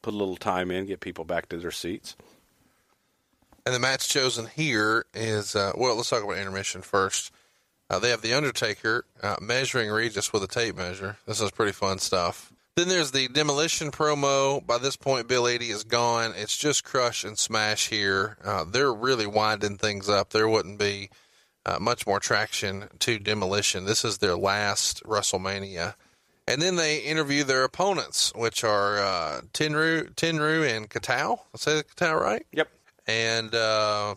put 0.00 0.14
a 0.14 0.16
little 0.16 0.34
time 0.34 0.70
in, 0.70 0.86
get 0.86 1.00
people 1.00 1.26
back 1.26 1.50
to 1.50 1.58
their 1.58 1.70
seats. 1.70 2.16
And 3.66 3.74
the 3.74 3.78
match 3.78 4.08
chosen 4.08 4.46
here 4.46 5.04
is 5.12 5.54
uh, 5.54 5.72
well. 5.76 5.94
Let's 5.94 6.08
talk 6.08 6.24
about 6.24 6.38
intermission 6.38 6.80
first. 6.80 7.30
Uh, 7.90 7.98
they 7.98 8.08
have 8.08 8.22
the 8.22 8.32
Undertaker 8.32 9.04
uh, 9.22 9.36
measuring 9.42 9.90
Regis 9.90 10.32
with 10.32 10.42
a 10.42 10.46
tape 10.46 10.76
measure. 10.76 11.18
This 11.26 11.42
is 11.42 11.50
pretty 11.50 11.72
fun 11.72 11.98
stuff. 11.98 12.54
Then 12.76 12.88
there's 12.88 13.10
the 13.10 13.28
demolition 13.28 13.90
promo. 13.90 14.66
By 14.66 14.78
this 14.78 14.96
point, 14.96 15.28
Bill 15.28 15.46
Eadie 15.46 15.68
is 15.68 15.84
gone. 15.84 16.32
It's 16.38 16.56
just 16.56 16.84
crush 16.84 17.22
and 17.22 17.38
smash 17.38 17.88
here. 17.88 18.38
Uh, 18.42 18.64
they're 18.64 18.94
really 18.94 19.26
winding 19.26 19.76
things 19.76 20.08
up. 20.08 20.30
There 20.30 20.48
wouldn't 20.48 20.78
be 20.78 21.10
uh, 21.66 21.78
much 21.80 22.06
more 22.06 22.20
traction 22.20 22.88
to 23.00 23.18
demolition. 23.18 23.84
This 23.84 24.04
is 24.04 24.18
their 24.18 24.36
last 24.36 25.02
WrestleMania. 25.04 25.94
And 26.48 26.62
then 26.62 26.76
they 26.76 26.98
interview 26.98 27.42
their 27.42 27.64
opponents, 27.64 28.32
which 28.36 28.62
are 28.62 28.98
uh, 28.98 29.40
Tenryu, 29.52 30.14
Tenryu 30.14 30.76
and 30.76 30.88
Kitao. 30.88 31.40
I 31.52 31.58
say 31.58 31.82
Kitao 31.82 32.20
right? 32.20 32.46
Yep. 32.52 32.68
and 33.08 33.52
uh, 33.52 34.14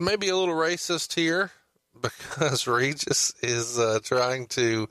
maybe 0.00 0.28
a 0.28 0.36
little 0.36 0.56
racist 0.56 1.14
here 1.14 1.52
because 2.00 2.66
Regis 2.66 3.32
is 3.40 3.78
uh, 3.78 4.00
trying 4.02 4.46
to 4.48 4.88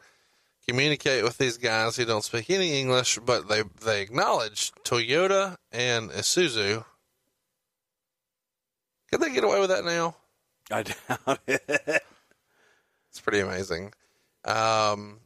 communicate 0.68 1.24
with 1.24 1.38
these 1.38 1.57
guys 1.57 1.97
who 1.97 2.05
don't 2.05 2.24
speak 2.24 2.49
any 2.49 2.80
English, 2.80 3.20
but 3.26 3.49
they 3.49 3.63
they 3.84 4.01
acknowledge 4.01 4.72
Toyota 4.84 5.57
and 5.72 6.11
Isuzu. 6.11 6.86
Could 9.11 9.22
they 9.22 9.34
get 9.34 9.43
away 9.43 9.59
with 9.59 9.70
that 9.70 9.86
now? 9.86 10.15
I 10.72 10.84
doubt 11.28 11.39
it. 11.47 12.03
It's 13.09 13.22
pretty 13.22 13.39
amazing. 13.39 13.93
Um, 14.45 15.22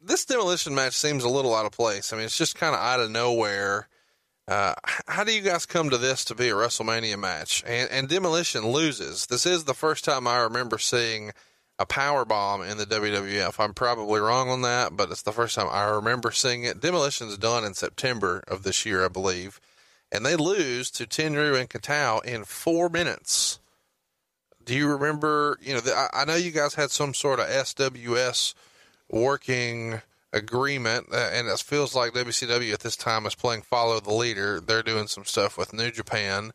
this 0.00 0.24
demolition 0.24 0.74
match 0.74 0.94
seems 0.94 1.24
a 1.24 1.28
little 1.28 1.54
out 1.54 1.66
of 1.66 1.72
place. 1.72 2.12
I 2.12 2.16
mean, 2.16 2.26
it's 2.26 2.38
just 2.38 2.56
kind 2.56 2.74
of 2.74 2.80
out 2.80 3.00
of 3.00 3.10
nowhere. 3.10 3.88
Uh, 4.48 4.74
how 5.06 5.22
do 5.22 5.32
you 5.32 5.42
guys 5.42 5.66
come 5.66 5.90
to 5.90 5.98
this 5.98 6.24
to 6.24 6.34
be 6.34 6.48
a 6.48 6.54
WrestleMania 6.54 7.18
match? 7.18 7.62
And, 7.66 7.90
and 7.90 8.08
demolition 8.08 8.66
loses. 8.66 9.26
This 9.26 9.46
is 9.46 9.64
the 9.64 9.74
first 9.74 10.04
time 10.04 10.26
I 10.26 10.38
remember 10.38 10.78
seeing 10.78 11.32
a 11.78 11.86
power 11.86 12.24
bomb 12.24 12.62
in 12.62 12.76
the 12.76 12.84
WWF. 12.84 13.58
I'm 13.58 13.74
probably 13.74 14.20
wrong 14.20 14.48
on 14.48 14.62
that, 14.62 14.96
but 14.96 15.10
it's 15.10 15.22
the 15.22 15.32
first 15.32 15.54
time 15.54 15.68
I 15.70 15.84
remember 15.84 16.30
seeing 16.30 16.64
it. 16.64 16.80
Demolition's 16.80 17.38
done 17.38 17.64
in 17.64 17.74
September 17.74 18.42
of 18.48 18.64
this 18.64 18.84
year, 18.84 19.04
I 19.04 19.08
believe, 19.08 19.60
and 20.10 20.26
they 20.26 20.36
lose 20.36 20.90
to 20.92 21.06
Tenryu 21.06 21.58
and 21.58 21.70
Kitao 21.70 22.24
in 22.24 22.44
four 22.44 22.88
minutes. 22.88 23.59
Do 24.70 24.76
you 24.76 24.86
remember? 24.86 25.58
You 25.60 25.74
know, 25.74 25.80
the, 25.80 26.08
I, 26.14 26.24
know 26.24 26.36
you 26.36 26.52
guys 26.52 26.74
had 26.74 26.92
some 26.92 27.12
sort 27.12 27.40
of 27.40 27.46
SWS 27.46 28.54
working 29.10 30.00
agreement, 30.32 31.08
uh, 31.12 31.28
and 31.32 31.48
it 31.48 31.58
feels 31.58 31.96
like 31.96 32.12
WCW 32.12 32.72
at 32.72 32.78
this 32.78 32.94
time 32.94 33.26
is 33.26 33.34
playing 33.34 33.62
follow 33.62 33.98
the 33.98 34.14
leader. 34.14 34.60
They're 34.60 34.84
doing 34.84 35.08
some 35.08 35.24
stuff 35.24 35.58
with 35.58 35.72
New 35.72 35.90
Japan, 35.90 36.52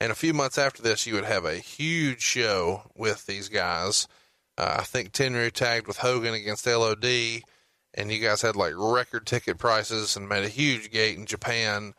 and 0.00 0.10
a 0.10 0.14
few 0.14 0.32
months 0.32 0.56
after 0.56 0.80
this, 0.80 1.06
you 1.06 1.12
would 1.12 1.26
have 1.26 1.44
a 1.44 1.56
huge 1.58 2.22
show 2.22 2.90
with 2.96 3.26
these 3.26 3.50
guys. 3.50 4.08
Uh, 4.56 4.76
I 4.78 4.84
think 4.84 5.12
Tenryu 5.12 5.52
tagged 5.52 5.86
with 5.86 5.98
Hogan 5.98 6.32
against 6.32 6.66
LOD, 6.66 7.42
and 7.92 8.10
you 8.10 8.20
guys 8.20 8.40
had 8.40 8.56
like 8.56 8.72
record 8.74 9.26
ticket 9.26 9.58
prices 9.58 10.16
and 10.16 10.30
made 10.30 10.44
a 10.44 10.48
huge 10.48 10.90
gate 10.90 11.18
in 11.18 11.26
Japan. 11.26 11.92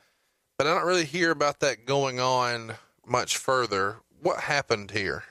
But 0.57 0.65
I 0.65 0.73
don't 0.73 0.87
really 0.87 1.05
hear 1.05 1.29
about 1.29 1.59
that 1.59 1.85
going 1.85 2.19
on 2.19 2.77
much 3.05 3.37
further. 3.37 3.97
What 4.23 4.39
happened 4.39 4.89
here? 4.89 5.23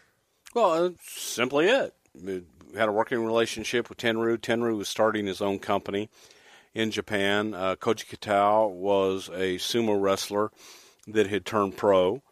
Well, 0.55 0.89
that's 0.89 1.21
simply 1.21 1.67
it. 1.67 1.95
We 2.21 2.43
had 2.77 2.89
a 2.89 2.93
working 2.93 3.25
relationship 3.25 3.89
with 3.89 3.99
Tenryu. 3.99 4.39
Tenryu 4.39 4.77
was 4.77 4.89
starting 4.89 5.27
his 5.27 5.41
own 5.41 5.61
company 5.61 6.11
in 6.75 6.91
Japan. 6.91 7.55
Uh, 7.55 7.77
Koji 7.77 8.07
Kitao 8.07 8.71
was 8.71 9.29
a 9.29 9.59
sumo 9.59 10.01
wrestler 10.01 10.51
that 11.07 11.29
had 11.29 11.45
turned 11.45 11.77
pro, 11.77 12.23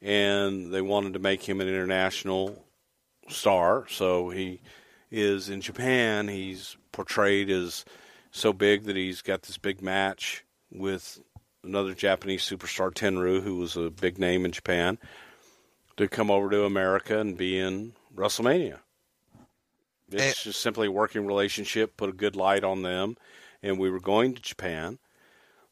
and 0.00 0.72
they 0.72 0.80
wanted 0.80 1.12
to 1.12 1.18
make 1.18 1.46
him 1.46 1.60
an 1.60 1.68
international 1.68 2.64
star. 3.28 3.86
So 3.88 4.30
he 4.30 4.60
is 5.10 5.50
in 5.50 5.60
Japan. 5.60 6.28
He's 6.28 6.76
portrayed 6.92 7.50
as 7.50 7.84
so 8.30 8.54
big 8.54 8.84
that 8.84 8.96
he's 8.96 9.20
got 9.20 9.42
this 9.42 9.58
big 9.58 9.82
match 9.82 10.44
with 10.70 11.20
another 11.62 11.92
Japanese 11.92 12.42
superstar, 12.42 12.92
Tenryu, 12.92 13.42
who 13.42 13.56
was 13.56 13.76
a 13.76 13.90
big 13.90 14.18
name 14.18 14.46
in 14.46 14.52
Japan 14.52 14.98
to 15.98 16.08
come 16.08 16.30
over 16.30 16.48
to 16.50 16.64
America 16.64 17.18
and 17.18 17.36
be 17.36 17.58
in 17.58 17.92
WrestleMania. 18.14 18.78
It's 20.10 20.22
And- 20.22 20.34
just 20.36 20.60
simply 20.60 20.86
a 20.86 20.90
working 20.92 21.26
relationship, 21.26 21.96
put 21.96 22.08
a 22.08 22.12
good 22.14 22.34
light 22.34 22.64
on 22.64 22.82
them, 22.82 23.16
and 23.62 23.78
we 23.78 23.90
were 23.90 24.00
going 24.00 24.34
to 24.34 24.40
Japan. 24.40 24.98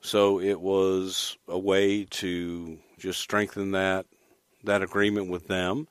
So 0.03 0.39
it 0.39 0.61
was 0.61 1.39
a 1.49 1.59
way 1.59 2.05
to 2.05 2.79
just 2.99 3.21
strengthen 3.21 3.71
that 3.73 4.07
that 4.63 4.83
agreement 4.83 5.31
with 5.31 5.47
them. 5.47 5.87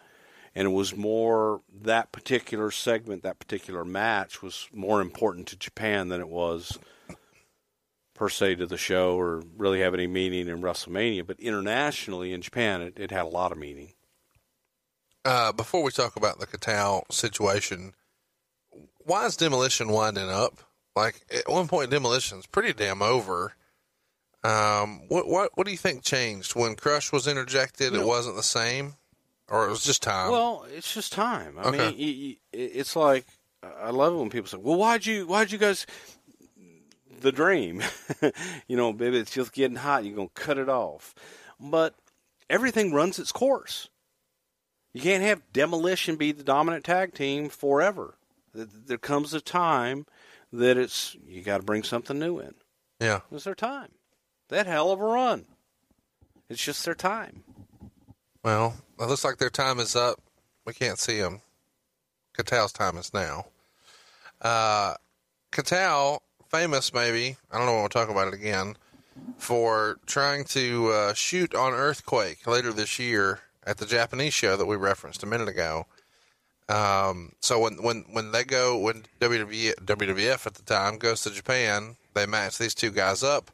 And 0.53 0.67
it 0.67 0.71
was 0.71 0.95
more 0.95 1.61
that 1.81 2.11
particular 2.11 2.71
segment, 2.71 3.23
that 3.23 3.39
particular 3.39 3.85
match 3.85 4.41
was 4.41 4.67
more 4.73 5.01
important 5.01 5.47
to 5.47 5.57
Japan 5.57 6.09
than 6.09 6.19
it 6.19 6.27
was 6.27 6.77
per 8.13 8.29
se 8.29 8.55
to 8.55 8.65
the 8.65 8.77
show 8.77 9.17
or 9.17 9.43
really 9.57 9.79
have 9.81 9.93
any 9.93 10.07
meaning 10.07 10.47
in 10.47 10.61
WrestleMania. 10.61 11.25
But 11.25 11.39
internationally 11.39 12.31
in 12.33 12.41
Japan, 12.41 12.81
it, 12.81 12.99
it 12.99 13.11
had 13.11 13.23
a 13.23 13.29
lot 13.29 13.51
of 13.51 13.57
meaning. 13.57 13.93
Uh, 15.25 15.51
before 15.51 15.81
we 15.83 15.91
talk 15.91 16.15
about 16.15 16.39
the 16.39 16.45
Kitao 16.47 17.11
situation, 17.11 17.93
why 19.03 19.25
is 19.25 19.35
demolition 19.35 19.89
winding 19.89 20.29
up? 20.29 20.59
Like 20.95 21.21
at 21.35 21.49
one 21.51 21.67
point, 21.67 21.89
demolition's 21.89 22.45
pretty 22.45 22.71
damn 22.73 23.01
over. 23.01 23.53
Um, 24.43 25.01
what 25.09 25.27
what 25.27 25.51
what 25.55 25.65
do 25.65 25.71
you 25.71 25.77
think 25.77 26.03
changed 26.03 26.55
when 26.55 26.75
Crush 26.75 27.11
was 27.11 27.27
interjected? 27.27 27.93
It 27.95 28.05
wasn't 28.05 28.35
the 28.35 28.43
same, 28.43 28.93
or 29.49 29.65
it 29.65 29.69
was 29.71 29.83
just 29.83 30.03
time. 30.03 30.31
Well, 30.31 30.65
it's 30.71 30.93
just 30.93 31.11
time. 31.11 31.57
I 31.57 31.69
Okay. 31.69 31.77
mean, 31.89 31.97
you, 31.97 32.07
you, 32.07 32.35
it's 32.53 32.95
like 32.95 33.25
I 33.81 33.89
love 33.89 34.13
it 34.13 34.17
when 34.17 34.29
people 34.29 34.47
say, 34.47 34.57
"Well, 34.57 34.77
why'd 34.77 35.05
you 35.05 35.25
why'd 35.25 35.51
you 35.51 35.57
guys?" 35.57 35.87
The 37.21 37.31
dream, 37.31 37.81
you 38.67 38.77
know, 38.77 38.93
baby, 38.93 39.17
it's 39.17 39.31
just 39.31 39.51
getting 39.53 39.77
hot. 39.77 40.05
You're 40.05 40.15
gonna 40.15 40.29
cut 40.35 40.59
it 40.59 40.69
off, 40.69 41.15
but 41.59 41.95
everything 42.49 42.93
runs 42.93 43.17
its 43.17 43.31
course. 43.31 43.89
You 44.95 45.01
can't 45.01 45.23
have 45.23 45.51
demolition 45.51 46.15
be 46.15 46.31
the 46.31 46.41
dominant 46.41 46.85
tag 46.85 47.13
team 47.13 47.49
forever. 47.49 48.15
There 48.53 48.97
comes 48.97 49.33
a 49.33 49.41
time 49.41 50.05
that 50.53 50.77
it's 50.77 51.17
you 51.27 51.41
got 51.41 51.57
to 51.57 51.63
bring 51.63 51.83
something 51.83 52.17
new 52.17 52.39
in. 52.39 52.53
yeah. 53.01 53.19
It's 53.29 53.43
their 53.43 53.55
time. 53.55 53.89
That 54.47 54.67
hell 54.67 54.93
of 54.93 55.01
a 55.01 55.03
run. 55.03 55.47
It's 56.47 56.63
just 56.63 56.85
their 56.85 56.95
time. 56.95 57.43
Well, 58.41 58.75
it 58.97 59.03
looks 59.03 59.25
like 59.25 59.37
their 59.37 59.49
time 59.49 59.79
is 59.79 59.97
up. 59.97 60.21
We 60.65 60.71
can't 60.71 60.97
see 60.97 61.19
them. 61.19 61.41
Kitao's 62.37 62.71
time 62.71 62.95
is 62.95 63.13
now. 63.13 63.47
Uh, 64.41 64.93
Kitao, 65.51 66.19
famous 66.47 66.93
maybe, 66.93 67.35
I 67.51 67.57
don't 67.57 67.65
know 67.65 67.73
we'll 67.73 67.89
talk 67.89 68.07
about 68.07 68.29
it 68.29 68.33
again, 68.33 68.77
for 69.37 69.99
trying 70.05 70.45
to 70.45 70.87
uh, 70.87 71.13
shoot 71.13 71.53
on 71.53 71.73
Earthquake 71.73 72.47
later 72.47 72.71
this 72.71 72.97
year 72.97 73.41
at 73.65 73.77
the 73.77 73.85
Japanese 73.85 74.33
show 74.33 74.55
that 74.57 74.65
we 74.65 74.75
referenced 74.75 75.23
a 75.23 75.27
minute 75.27 75.47
ago. 75.47 75.87
Um, 76.67 77.33
so 77.41 77.59
when, 77.59 77.81
when, 77.81 78.05
when 78.11 78.31
they 78.31 78.43
go, 78.43 78.77
when 78.77 79.03
WWF, 79.19 80.47
at 80.47 80.53
the 80.55 80.63
time 80.63 80.97
goes 80.97 81.21
to 81.21 81.31
Japan, 81.31 81.95
they 82.13 82.25
match 82.25 82.57
these 82.57 82.73
two 82.73 82.91
guys 82.91 83.23
up. 83.23 83.51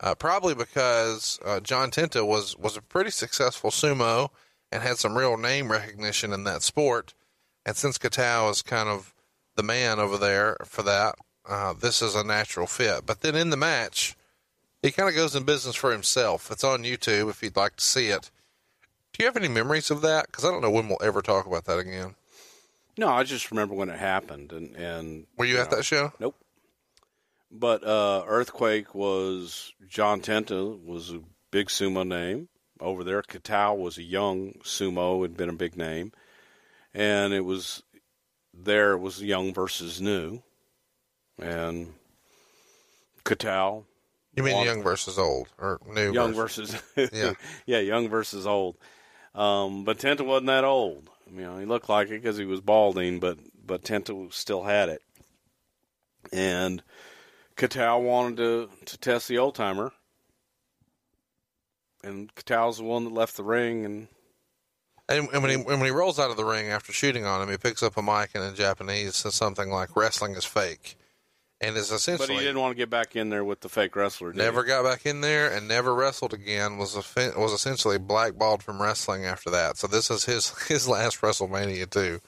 Uh, 0.00 0.14
probably 0.16 0.54
because 0.54 1.38
uh, 1.44 1.60
John 1.60 1.92
Tenta 1.92 2.26
was 2.26 2.58
was 2.58 2.76
a 2.76 2.82
pretty 2.82 3.10
successful 3.10 3.70
sumo 3.70 4.30
and 4.72 4.82
had 4.82 4.98
some 4.98 5.16
real 5.16 5.36
name 5.36 5.70
recognition 5.70 6.32
in 6.32 6.42
that 6.42 6.62
sport. 6.62 7.14
And 7.64 7.76
since 7.76 7.98
Kitao 7.98 8.50
is 8.50 8.62
kind 8.62 8.88
of 8.88 9.14
the 9.54 9.62
man 9.62 10.00
over 10.00 10.18
there 10.18 10.56
for 10.64 10.82
that, 10.82 11.14
uh, 11.48 11.74
this 11.74 12.02
is 12.02 12.16
a 12.16 12.24
natural 12.24 12.66
fit. 12.66 13.06
But 13.06 13.20
then 13.20 13.36
in 13.36 13.50
the 13.50 13.56
match, 13.56 14.16
he 14.82 14.90
kind 14.90 15.08
of 15.08 15.14
goes 15.14 15.36
in 15.36 15.44
business 15.44 15.76
for 15.76 15.92
himself. 15.92 16.50
It's 16.50 16.64
on 16.64 16.82
YouTube 16.82 17.30
if 17.30 17.40
you'd 17.40 17.56
like 17.56 17.76
to 17.76 17.84
see 17.84 18.08
it. 18.08 18.32
Do 19.12 19.22
you 19.22 19.26
have 19.26 19.36
any 19.36 19.48
memories 19.48 19.90
of 19.90 20.00
that? 20.02 20.26
Because 20.26 20.44
I 20.44 20.50
don't 20.50 20.62
know 20.62 20.70
when 20.70 20.88
we'll 20.88 21.02
ever 21.02 21.20
talk 21.22 21.46
about 21.46 21.64
that 21.66 21.78
again. 21.78 22.14
No, 22.96 23.08
I 23.08 23.22
just 23.24 23.50
remember 23.50 23.74
when 23.74 23.88
it 23.88 23.98
happened, 23.98 24.52
and 24.52 24.74
and 24.76 25.26
Were 25.36 25.44
you, 25.44 25.54
you 25.54 25.60
at 25.60 25.70
know, 25.70 25.76
that 25.78 25.82
show? 25.84 26.12
Nope. 26.18 26.36
But 27.50 27.84
uh, 27.84 28.24
Earthquake 28.26 28.94
was 28.94 29.72
John 29.88 30.20
Tenta 30.20 30.82
was 30.82 31.10
a 31.10 31.20
big 31.50 31.68
sumo 31.68 32.06
name 32.06 32.48
over 32.80 33.04
there. 33.04 33.22
Kitao 33.22 33.76
was 33.76 33.98
a 33.98 34.02
young 34.02 34.52
sumo 34.64 35.22
had 35.22 35.36
been 35.36 35.48
a 35.50 35.54
big 35.54 35.76
name, 35.76 36.12
and 36.94 37.32
it 37.34 37.44
was 37.44 37.82
there 38.54 38.92
it 38.92 38.98
was 38.98 39.22
young 39.22 39.52
versus 39.54 40.00
new, 40.00 40.42
and 41.40 41.92
Kitao. 43.24 43.84
You 44.34 44.42
mean 44.42 44.64
young 44.64 44.82
versus 44.82 45.18
old 45.18 45.48
or 45.58 45.78
new? 45.86 46.12
young 46.12 46.32
versus- 46.32 46.74
versus 46.94 47.10
Yeah. 47.12 47.32
yeah, 47.66 47.80
young 47.80 48.08
versus 48.08 48.46
old. 48.46 48.76
Um, 49.34 49.84
but 49.84 49.98
Tenta 49.98 50.24
wasn't 50.24 50.48
that 50.48 50.64
old. 50.64 51.08
You 51.30 51.42
know, 51.42 51.58
he 51.58 51.64
looked 51.64 51.88
like 51.88 52.08
it 52.08 52.22
because 52.22 52.36
he 52.36 52.44
was 52.44 52.60
balding, 52.60 53.20
but 53.20 53.38
but 53.64 53.82
Tenta 53.82 54.32
still 54.32 54.62
had 54.64 54.88
it. 54.88 55.02
And 56.32 56.82
Kitao 57.56 58.02
wanted 58.02 58.36
to 58.36 58.68
to 58.86 58.98
test 58.98 59.28
the 59.28 59.38
old 59.38 59.54
timer, 59.54 59.92
and 62.04 62.34
Kitao's 62.34 62.78
the 62.78 62.84
one 62.84 63.04
that 63.04 63.12
left 63.12 63.36
the 63.36 63.44
ring, 63.44 63.84
and 63.84 64.08
And, 65.08 65.28
and 65.32 65.42
when 65.42 65.50
he 65.50 65.56
when 65.56 65.80
he 65.80 65.90
rolls 65.90 66.18
out 66.18 66.30
of 66.30 66.36
the 66.36 66.44
ring 66.44 66.68
after 66.68 66.92
shooting 66.92 67.24
on 67.24 67.42
him, 67.42 67.50
he 67.50 67.56
picks 67.56 67.82
up 67.82 67.96
a 67.96 68.02
mic 68.02 68.30
and 68.34 68.44
in 68.44 68.54
Japanese 68.54 69.16
says 69.16 69.34
something 69.34 69.70
like 69.70 69.96
"wrestling 69.96 70.34
is 70.34 70.44
fake," 70.44 70.96
and 71.62 71.76
is 71.76 71.90
but 71.90 72.28
he 72.28 72.38
didn't 72.38 72.58
want 72.58 72.72
to 72.72 72.76
get 72.76 72.90
back 72.90 73.14
in 73.14 73.30
there 73.30 73.44
with 73.44 73.60
the 73.60 73.68
fake 73.68 73.94
wrestler. 73.94 74.32
did 74.32 74.40
he? 74.40 74.44
never 74.44 74.64
got 74.64 74.82
back 74.82 75.06
in 75.06 75.20
there 75.20 75.50
and 75.50 75.68
never 75.68 75.94
wrestled 75.94 76.34
again. 76.34 76.76
Was 76.76 76.96
a, 76.96 77.38
was 77.38 77.52
essentially 77.52 77.98
blackballed 77.98 78.62
from 78.62 78.82
wrestling 78.82 79.24
after 79.24 79.48
that. 79.50 79.76
So 79.76 79.86
this 79.86 80.10
is 80.10 80.24
his 80.24 80.50
his 80.68 80.88
last 80.88 81.20
WrestleMania 81.20 81.88
too. 81.88 82.20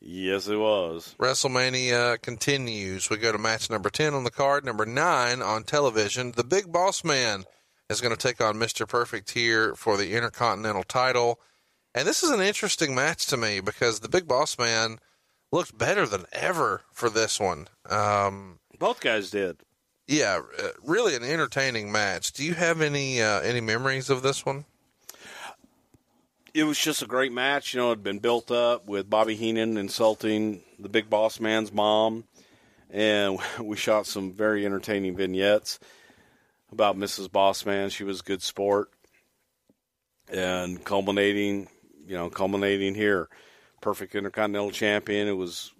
Yes, 0.00 0.48
it 0.48 0.56
was. 0.56 1.14
WrestleMania 1.18 2.20
continues. 2.22 3.10
We 3.10 3.16
go 3.18 3.32
to 3.32 3.38
match 3.38 3.70
number 3.70 3.88
10 3.88 4.14
on 4.14 4.24
the 4.24 4.32
card. 4.32 4.64
Number 4.64 4.84
9 4.84 5.42
on 5.42 5.62
television. 5.62 6.32
The 6.32 6.42
Big 6.42 6.72
Boss 6.72 7.04
Man 7.04 7.44
is 7.88 8.00
going 8.00 8.14
to 8.14 8.20
take 8.20 8.40
on 8.40 8.56
Mr. 8.56 8.88
Perfect 8.88 9.30
here 9.30 9.76
for 9.76 9.96
the 9.96 10.14
Intercontinental 10.16 10.82
title. 10.82 11.40
And 11.94 12.08
this 12.08 12.24
is 12.24 12.30
an 12.30 12.40
interesting 12.40 12.96
match 12.96 13.26
to 13.26 13.36
me 13.36 13.60
because 13.60 14.00
the 14.00 14.08
Big 14.08 14.26
Boss 14.26 14.58
Man 14.58 14.98
looked 15.52 15.76
better 15.76 16.06
than 16.06 16.24
ever 16.32 16.82
for 16.92 17.08
this 17.10 17.38
one. 17.38 17.68
Um, 17.88 18.58
Both 18.78 19.00
guys 19.00 19.30
did. 19.30 19.58
yeah, 20.08 20.40
uh, 20.58 20.68
really 20.82 21.14
an 21.14 21.22
entertaining 21.22 21.92
match. 21.92 22.32
Do 22.32 22.42
you 22.44 22.54
have 22.54 22.80
any 22.80 23.22
uh, 23.22 23.40
any 23.40 23.60
memories 23.60 24.10
of 24.10 24.22
this 24.22 24.44
one? 24.44 24.64
it 26.54 26.64
was 26.64 26.78
just 26.78 27.02
a 27.02 27.06
great 27.06 27.32
match. 27.32 27.72
You 27.72 27.80
know, 27.80 27.86
it 27.88 27.96
had 27.96 28.02
been 28.02 28.18
built 28.18 28.50
up 28.50 28.86
with 28.86 29.08
Bobby 29.08 29.34
Heenan 29.36 29.78
insulting 29.78 30.62
the 30.78 30.88
big 30.88 31.08
boss 31.08 31.40
man's 31.40 31.72
mom, 31.72 32.24
and 32.90 33.38
we 33.60 33.76
shot 33.76 34.06
some 34.06 34.32
very 34.32 34.66
entertaining 34.66 35.16
vignettes 35.16 35.78
about 36.70 36.98
Mrs. 36.98 37.28
Bossman. 37.28 37.90
She 37.90 38.04
was 38.04 38.20
a 38.20 38.24
good 38.24 38.42
sport, 38.42 38.90
and 40.30 40.82
culminating, 40.84 41.68
you 42.06 42.16
know, 42.16 42.28
culminating 42.30 42.94
here, 42.94 43.28
perfect 43.82 44.14
Intercontinental 44.14 44.70
Champion. 44.70 45.28
It 45.28 45.36
was 45.36 45.72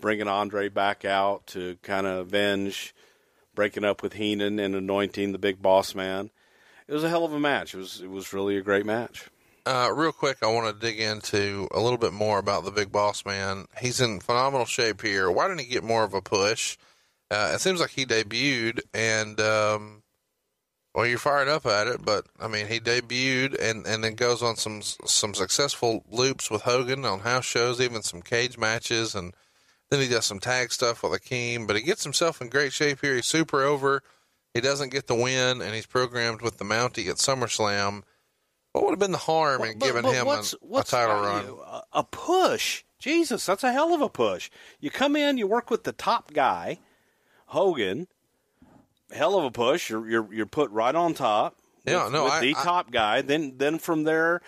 bringing 0.00 0.28
Andre 0.28 0.68
back 0.68 1.06
out 1.06 1.46
to 1.48 1.78
kind 1.82 2.06
of 2.06 2.18
avenge 2.18 2.94
breaking 3.54 3.84
up 3.84 4.02
with 4.02 4.12
Heenan 4.12 4.58
and 4.58 4.74
anointing 4.74 5.32
the 5.32 5.38
big 5.38 5.62
boss 5.62 5.94
man. 5.94 6.30
It 6.86 6.92
was 6.92 7.04
a 7.04 7.08
hell 7.08 7.24
of 7.24 7.32
a 7.32 7.40
match. 7.40 7.74
It 7.74 7.78
was 7.78 8.00
it 8.00 8.10
was 8.10 8.32
really 8.32 8.56
a 8.56 8.62
great 8.62 8.84
match. 8.84 9.30
Uh, 9.66 9.90
real 9.94 10.12
quick, 10.12 10.38
I 10.42 10.52
want 10.52 10.66
to 10.66 10.86
dig 10.86 10.98
into 10.98 11.68
a 11.70 11.80
little 11.80 11.98
bit 11.98 12.12
more 12.12 12.38
about 12.38 12.64
the 12.64 12.70
big 12.70 12.90
boss 12.90 13.24
man. 13.24 13.66
He's 13.78 14.00
in 14.00 14.20
phenomenal 14.20 14.66
shape 14.66 15.02
here. 15.02 15.30
Why 15.30 15.46
didn't 15.46 15.60
he 15.60 15.66
get 15.66 15.84
more 15.84 16.02
of 16.02 16.14
a 16.14 16.22
push? 16.22 16.76
Uh, 17.30 17.52
it 17.54 17.60
seems 17.60 17.80
like 17.80 17.90
he 17.90 18.04
debuted, 18.04 18.80
and 18.92 19.38
um, 19.40 19.99
well, 20.94 21.06
you're 21.06 21.18
fired 21.18 21.48
up 21.48 21.66
at 21.66 21.86
it, 21.86 22.04
but 22.04 22.26
I 22.40 22.48
mean, 22.48 22.66
he 22.66 22.80
debuted 22.80 23.56
and, 23.60 23.86
and 23.86 24.02
then 24.02 24.14
goes 24.14 24.42
on 24.42 24.56
some 24.56 24.82
some 24.82 25.34
successful 25.34 26.04
loops 26.10 26.50
with 26.50 26.62
Hogan 26.62 27.04
on 27.04 27.20
house 27.20 27.44
shows, 27.44 27.80
even 27.80 28.02
some 28.02 28.22
cage 28.22 28.58
matches, 28.58 29.14
and 29.14 29.34
then 29.90 30.00
he 30.00 30.08
does 30.08 30.26
some 30.26 30.40
tag 30.40 30.72
stuff 30.72 31.02
with 31.02 31.12
Akeem. 31.12 31.66
But 31.66 31.76
he 31.76 31.82
gets 31.82 32.02
himself 32.04 32.40
in 32.40 32.48
great 32.48 32.72
shape 32.72 33.00
here. 33.00 33.14
He's 33.14 33.26
super 33.26 33.62
over. 33.62 34.02
He 34.54 34.60
doesn't 34.60 34.90
get 34.90 35.06
the 35.06 35.14
win, 35.14 35.60
and 35.62 35.74
he's 35.74 35.86
programmed 35.86 36.42
with 36.42 36.58
the 36.58 36.64
Mountie 36.64 37.08
at 37.08 37.16
SummerSlam. 37.16 38.02
What 38.72 38.84
would 38.84 38.90
have 38.92 38.98
been 39.00 39.12
the 39.12 39.18
harm 39.18 39.62
in 39.62 39.78
But- 39.78 39.86
giving 39.86 40.02
but 40.02 40.14
him 40.14 40.26
what's- 40.26 40.54
a, 40.54 40.76
a 40.76 40.82
title 40.84 41.20
run? 41.20 41.82
A 41.92 42.02
push. 42.04 42.82
Jesus, 42.98 43.46
that's 43.46 43.64
a 43.64 43.72
hell 43.72 43.94
of 43.94 44.00
a 44.02 44.08
push. 44.08 44.50
You 44.80 44.90
come 44.90 45.16
in, 45.16 45.38
you 45.38 45.46
work 45.46 45.70
with 45.70 45.84
the 45.84 45.92
top 45.92 46.32
guy, 46.34 46.78
Hogan. 47.46 48.08
Hell 49.12 49.38
of 49.38 49.44
a 49.44 49.50
push. 49.50 49.90
You're 49.90 50.08
you're, 50.08 50.32
you're 50.34 50.46
put 50.46 50.70
right 50.70 50.94
on 50.94 51.14
top. 51.14 51.56
Yeah, 51.86 52.04
with, 52.04 52.12
no, 52.12 52.24
with 52.24 52.32
I- 52.34 52.40
the 52.40 52.54
I- 52.56 52.62
top 52.62 52.90
guy. 52.90 53.22
Then 53.22 53.54
then 53.56 53.78
from 53.78 54.04
there, 54.04 54.40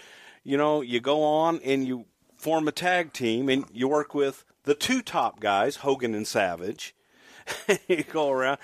you 0.44 0.56
know, 0.56 0.80
you 0.80 1.00
go 1.00 1.22
on 1.22 1.60
and 1.64 1.86
you 1.86 2.04
form 2.36 2.66
a 2.68 2.72
tag 2.72 3.12
team 3.12 3.48
and 3.48 3.64
you 3.72 3.88
work 3.88 4.14
with 4.14 4.44
the 4.64 4.74
two 4.74 5.02
top 5.02 5.40
guys, 5.40 5.76
Hogan 5.76 6.14
and 6.14 6.26
Savage. 6.26 6.94
you 7.88 8.04
go 8.04 8.30
around. 8.30 8.58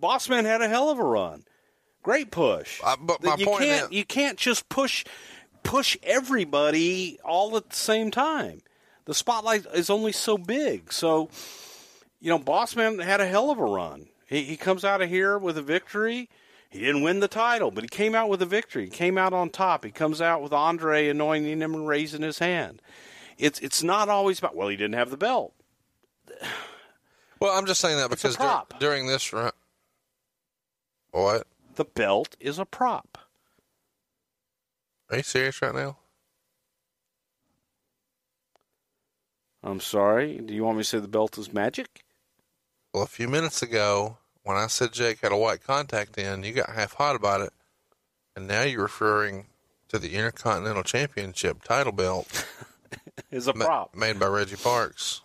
Bossman 0.00 0.44
had 0.44 0.62
a 0.62 0.68
hell 0.68 0.90
of 0.90 0.98
a 0.98 1.04
run. 1.04 1.44
Great 2.02 2.30
push. 2.30 2.80
Uh, 2.84 2.96
but 3.00 3.22
my 3.22 3.36
you 3.36 3.46
point 3.46 3.60
can't 3.62 3.84
is- 3.90 3.96
you 3.96 4.04
can't 4.04 4.38
just 4.38 4.68
push 4.68 5.04
push 5.62 5.96
everybody 6.02 7.18
all 7.24 7.56
at 7.56 7.70
the 7.70 7.76
same 7.76 8.10
time. 8.10 8.60
The 9.06 9.14
spotlight 9.14 9.66
is 9.74 9.90
only 9.90 10.12
so 10.12 10.38
big. 10.38 10.92
So, 10.92 11.28
you 12.20 12.30
know, 12.30 12.38
Bossman 12.38 13.02
had 13.02 13.20
a 13.20 13.26
hell 13.26 13.50
of 13.50 13.58
a 13.58 13.64
run. 13.64 14.06
He, 14.26 14.42
he 14.44 14.56
comes 14.56 14.84
out 14.84 15.02
of 15.02 15.08
here 15.08 15.38
with 15.38 15.58
a 15.58 15.62
victory. 15.62 16.28
He 16.70 16.80
didn't 16.80 17.02
win 17.02 17.20
the 17.20 17.28
title, 17.28 17.70
but 17.70 17.84
he 17.84 17.88
came 17.88 18.14
out 18.14 18.28
with 18.28 18.42
a 18.42 18.46
victory. 18.46 18.84
He 18.84 18.90
came 18.90 19.16
out 19.16 19.32
on 19.32 19.50
top. 19.50 19.84
He 19.84 19.90
comes 19.90 20.20
out 20.20 20.42
with 20.42 20.52
Andre 20.52 21.08
anointing 21.08 21.60
him 21.60 21.74
and 21.74 21.86
raising 21.86 22.22
his 22.22 22.40
hand. 22.40 22.82
It's 23.38 23.60
it's 23.60 23.82
not 23.82 24.08
always 24.08 24.38
about 24.38 24.56
well, 24.56 24.68
he 24.68 24.76
didn't 24.76 24.94
have 24.94 25.10
the 25.10 25.16
belt. 25.16 25.54
Well, 27.40 27.52
I'm 27.56 27.66
just 27.66 27.80
saying 27.80 27.98
that 27.98 28.10
because 28.10 28.36
dur- 28.36 28.62
during 28.78 29.06
this 29.06 29.32
run, 29.32 29.52
what? 31.10 31.46
The 31.74 31.84
belt 31.84 32.36
is 32.40 32.58
a 32.58 32.64
prop. 32.64 33.18
Are 35.10 35.16
you 35.18 35.22
serious 35.22 35.60
right 35.60 35.74
now? 35.74 35.98
I'm 39.62 39.80
sorry. 39.80 40.38
Do 40.38 40.54
you 40.54 40.64
want 40.64 40.76
me 40.76 40.82
to 40.82 40.88
say 40.88 40.98
the 40.98 41.08
belt 41.08 41.38
is 41.38 41.52
magic? 41.52 42.03
Well, 42.94 43.02
a 43.02 43.06
few 43.06 43.26
minutes 43.26 43.60
ago, 43.60 44.18
when 44.44 44.56
I 44.56 44.68
said 44.68 44.92
Jake 44.92 45.18
had 45.20 45.32
a 45.32 45.36
white 45.36 45.64
contact 45.64 46.16
in, 46.16 46.44
you 46.44 46.52
got 46.52 46.70
half 46.70 46.92
hot 46.92 47.16
about 47.16 47.40
it, 47.40 47.52
and 48.36 48.46
now 48.46 48.62
you're 48.62 48.82
referring 48.82 49.46
to 49.88 49.98
the 49.98 50.14
Intercontinental 50.14 50.84
Championship 50.84 51.64
title 51.64 51.90
belt 51.90 52.46
Is 53.32 53.48
a 53.48 53.54
ma- 53.54 53.64
prop. 53.64 53.96
made 53.96 54.20
by 54.20 54.26
Reggie 54.26 54.54
Parks. 54.54 55.22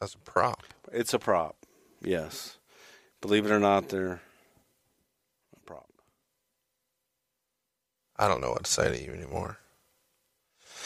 That's 0.00 0.14
a 0.14 0.18
prop. 0.18 0.62
It's 0.90 1.12
a 1.12 1.18
prop. 1.18 1.54
Yes. 2.02 2.56
Believe 3.20 3.44
it 3.44 3.52
or 3.52 3.60
not, 3.60 3.90
they're 3.90 4.22
a 5.54 5.60
prop. 5.66 5.90
I 8.16 8.26
don't 8.26 8.40
know 8.40 8.52
what 8.52 8.64
to 8.64 8.70
say 8.70 8.88
to 8.88 9.04
you 9.04 9.12
anymore. 9.12 9.58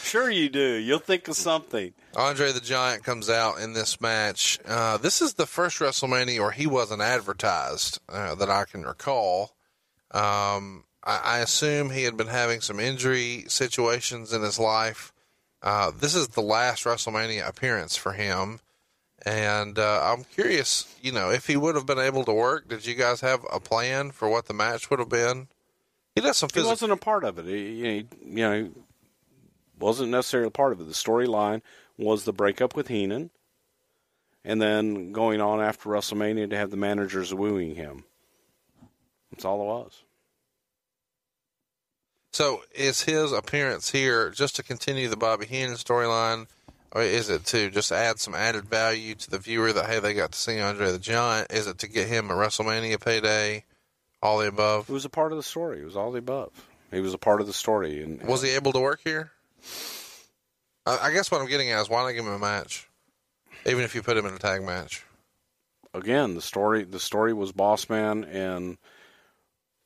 Sure, 0.09 0.29
you 0.29 0.49
do. 0.49 0.73
You'll 0.75 0.99
think 0.99 1.27
of 1.27 1.35
something. 1.35 1.93
Andre 2.15 2.51
the 2.51 2.59
Giant 2.59 3.03
comes 3.03 3.29
out 3.29 3.59
in 3.59 3.73
this 3.73 4.01
match. 4.01 4.59
Uh, 4.65 4.97
this 4.97 5.21
is 5.21 5.35
the 5.35 5.45
first 5.45 5.79
WrestleMania 5.79 6.39
where 6.39 6.51
he 6.51 6.67
wasn't 6.67 7.01
advertised 7.01 7.99
uh, 8.09 8.35
that 8.35 8.49
I 8.49 8.65
can 8.65 8.83
recall. 8.83 9.55
Um, 10.11 10.83
I, 11.03 11.19
I 11.23 11.39
assume 11.39 11.89
he 11.91 12.03
had 12.03 12.17
been 12.17 12.27
having 12.27 12.61
some 12.61 12.79
injury 12.79 13.45
situations 13.47 14.33
in 14.33 14.41
his 14.41 14.57
life 14.59 15.13
Uh, 15.61 15.91
this 15.91 16.15
is 16.15 16.29
the 16.29 16.41
last 16.41 16.85
WrestleMania 16.85 17.47
appearance 17.47 17.95
for 17.97 18.13
him. 18.13 18.59
And 19.25 19.77
uh, 19.77 20.01
I'm 20.01 20.23
curious, 20.23 20.95
you 21.01 21.11
know, 21.11 21.29
if 21.29 21.47
he 21.47 21.57
would 21.57 21.75
have 21.75 21.85
been 21.85 21.99
able 21.99 22.23
to 22.23 22.31
work, 22.31 22.69
did 22.69 22.85
you 22.85 22.95
guys 22.95 23.19
have 23.21 23.41
a 23.51 23.59
plan 23.59 24.11
for 24.11 24.29
what 24.29 24.45
the 24.45 24.53
match 24.53 24.89
would 24.89 24.99
have 24.99 25.09
been? 25.09 25.49
He 26.15 26.21
does 26.21 26.37
some 26.37 26.47
He 26.49 26.53
physical. 26.53 26.71
wasn't 26.71 26.91
a 26.93 26.95
part 26.97 27.25
of 27.25 27.37
it. 27.39 27.45
He, 27.45 27.81
he, 27.81 28.07
you 28.25 28.35
know, 28.47 28.63
he 28.63 28.69
wasn't 29.79 30.11
necessarily 30.11 30.47
a 30.47 30.51
part 30.51 30.73
of 30.73 30.81
it. 30.81 30.87
The 30.87 30.93
storyline 30.93 31.61
was 31.97 32.23
the 32.23 32.33
breakup 32.33 32.75
with 32.75 32.87
Heenan, 32.87 33.29
and 34.43 34.61
then 34.61 35.11
going 35.11 35.41
on 35.41 35.61
after 35.61 35.89
WrestleMania 35.89 36.49
to 36.49 36.57
have 36.57 36.71
the 36.71 36.77
managers 36.77 37.33
wooing 37.33 37.75
him. 37.75 38.03
That's 39.31 39.45
all 39.45 39.61
it 39.61 39.65
was. 39.65 40.03
So 42.31 42.61
is 42.73 43.01
his 43.01 43.31
appearance 43.31 43.89
here 43.89 44.29
just 44.29 44.55
to 44.57 44.63
continue 44.63 45.07
the 45.07 45.17
Bobby 45.17 45.45
Heenan 45.45 45.75
storyline, 45.75 46.47
or 46.91 47.01
is 47.01 47.29
it 47.29 47.45
to 47.45 47.69
just 47.69 47.91
add 47.91 48.19
some 48.19 48.35
added 48.35 48.65
value 48.65 49.15
to 49.15 49.31
the 49.31 49.39
viewer 49.39 49.73
that 49.73 49.87
hey 49.87 49.99
they 49.99 50.13
got 50.13 50.31
to 50.31 50.37
see 50.37 50.59
Andre 50.59 50.91
the 50.91 50.99
Giant? 50.99 51.51
Is 51.51 51.67
it 51.67 51.79
to 51.79 51.87
get 51.87 52.07
him 52.07 52.29
a 52.29 52.35
WrestleMania 52.35 53.03
payday? 53.03 53.65
All 54.21 54.39
the 54.39 54.47
above. 54.47 54.89
It 54.89 54.93
was 54.93 55.05
a 55.05 55.09
part 55.09 55.31
of 55.31 55.37
the 55.37 55.43
story. 55.43 55.79
It 55.79 55.85
was 55.85 55.95
all 55.95 56.11
the 56.11 56.19
above. 56.19 56.51
He 56.91 56.99
was 56.99 57.13
a 57.13 57.17
part 57.17 57.39
of 57.39 57.47
the 57.47 57.53
story, 57.53 58.03
and 58.03 58.21
Was 58.23 58.41
he 58.41 58.51
uh, 58.51 58.55
able 58.55 58.73
to 58.73 58.79
work 58.79 58.99
here? 59.03 59.31
I, 60.85 61.11
guess 61.11 61.29
what 61.29 61.41
I'm 61.41 61.47
getting 61.47 61.71
at 61.71 61.81
is 61.81 61.89
why 61.89 62.03
not 62.03 62.11
give 62.11 62.25
him 62.25 62.33
a 62.33 62.39
match, 62.39 62.89
even 63.65 63.83
if 63.83 63.93
you 63.93 64.01
put 64.01 64.17
him 64.17 64.25
in 64.25 64.33
a 64.33 64.39
tag 64.39 64.63
match. 64.63 65.05
again 65.93 66.35
the 66.35 66.41
story 66.41 66.83
the 66.83 66.99
story 66.99 67.33
was 67.33 67.51
boss 67.51 67.89
man 67.89 68.23
and 68.23 68.77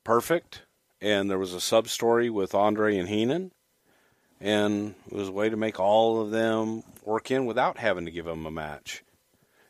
perfect 0.04 0.62
and 1.00 1.30
there 1.30 1.38
was 1.38 1.54
a 1.54 1.60
sub 1.60 1.88
story 1.88 2.28
with 2.28 2.54
andre 2.54 2.96
and 2.98 3.08
heenan 3.08 3.50
and 4.40 4.94
it 5.10 5.14
was 5.14 5.28
a 5.28 5.32
way 5.32 5.48
to 5.48 5.56
make 5.56 5.80
all 5.80 6.20
of 6.20 6.30
them 6.30 6.82
work 7.04 7.30
in 7.30 7.46
without 7.46 7.78
having 7.78 8.04
to 8.04 8.10
give 8.10 8.26
him 8.26 8.44
a 8.44 8.50
match 8.50 9.02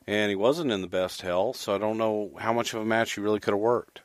and 0.06 0.28
he 0.28 0.34
wasn't 0.36 0.72
in 0.72 0.80
the 0.80 0.88
best 0.88 1.22
health 1.22 1.56
so 1.56 1.74
i 1.74 1.78
don't 1.78 1.98
know 1.98 2.32
how 2.38 2.52
much 2.52 2.74
of 2.74 2.80
a 2.80 2.84
match 2.84 3.12
he 3.12 3.20
really 3.20 3.40
could 3.40 3.54
have 3.54 3.60
worked 3.60 4.02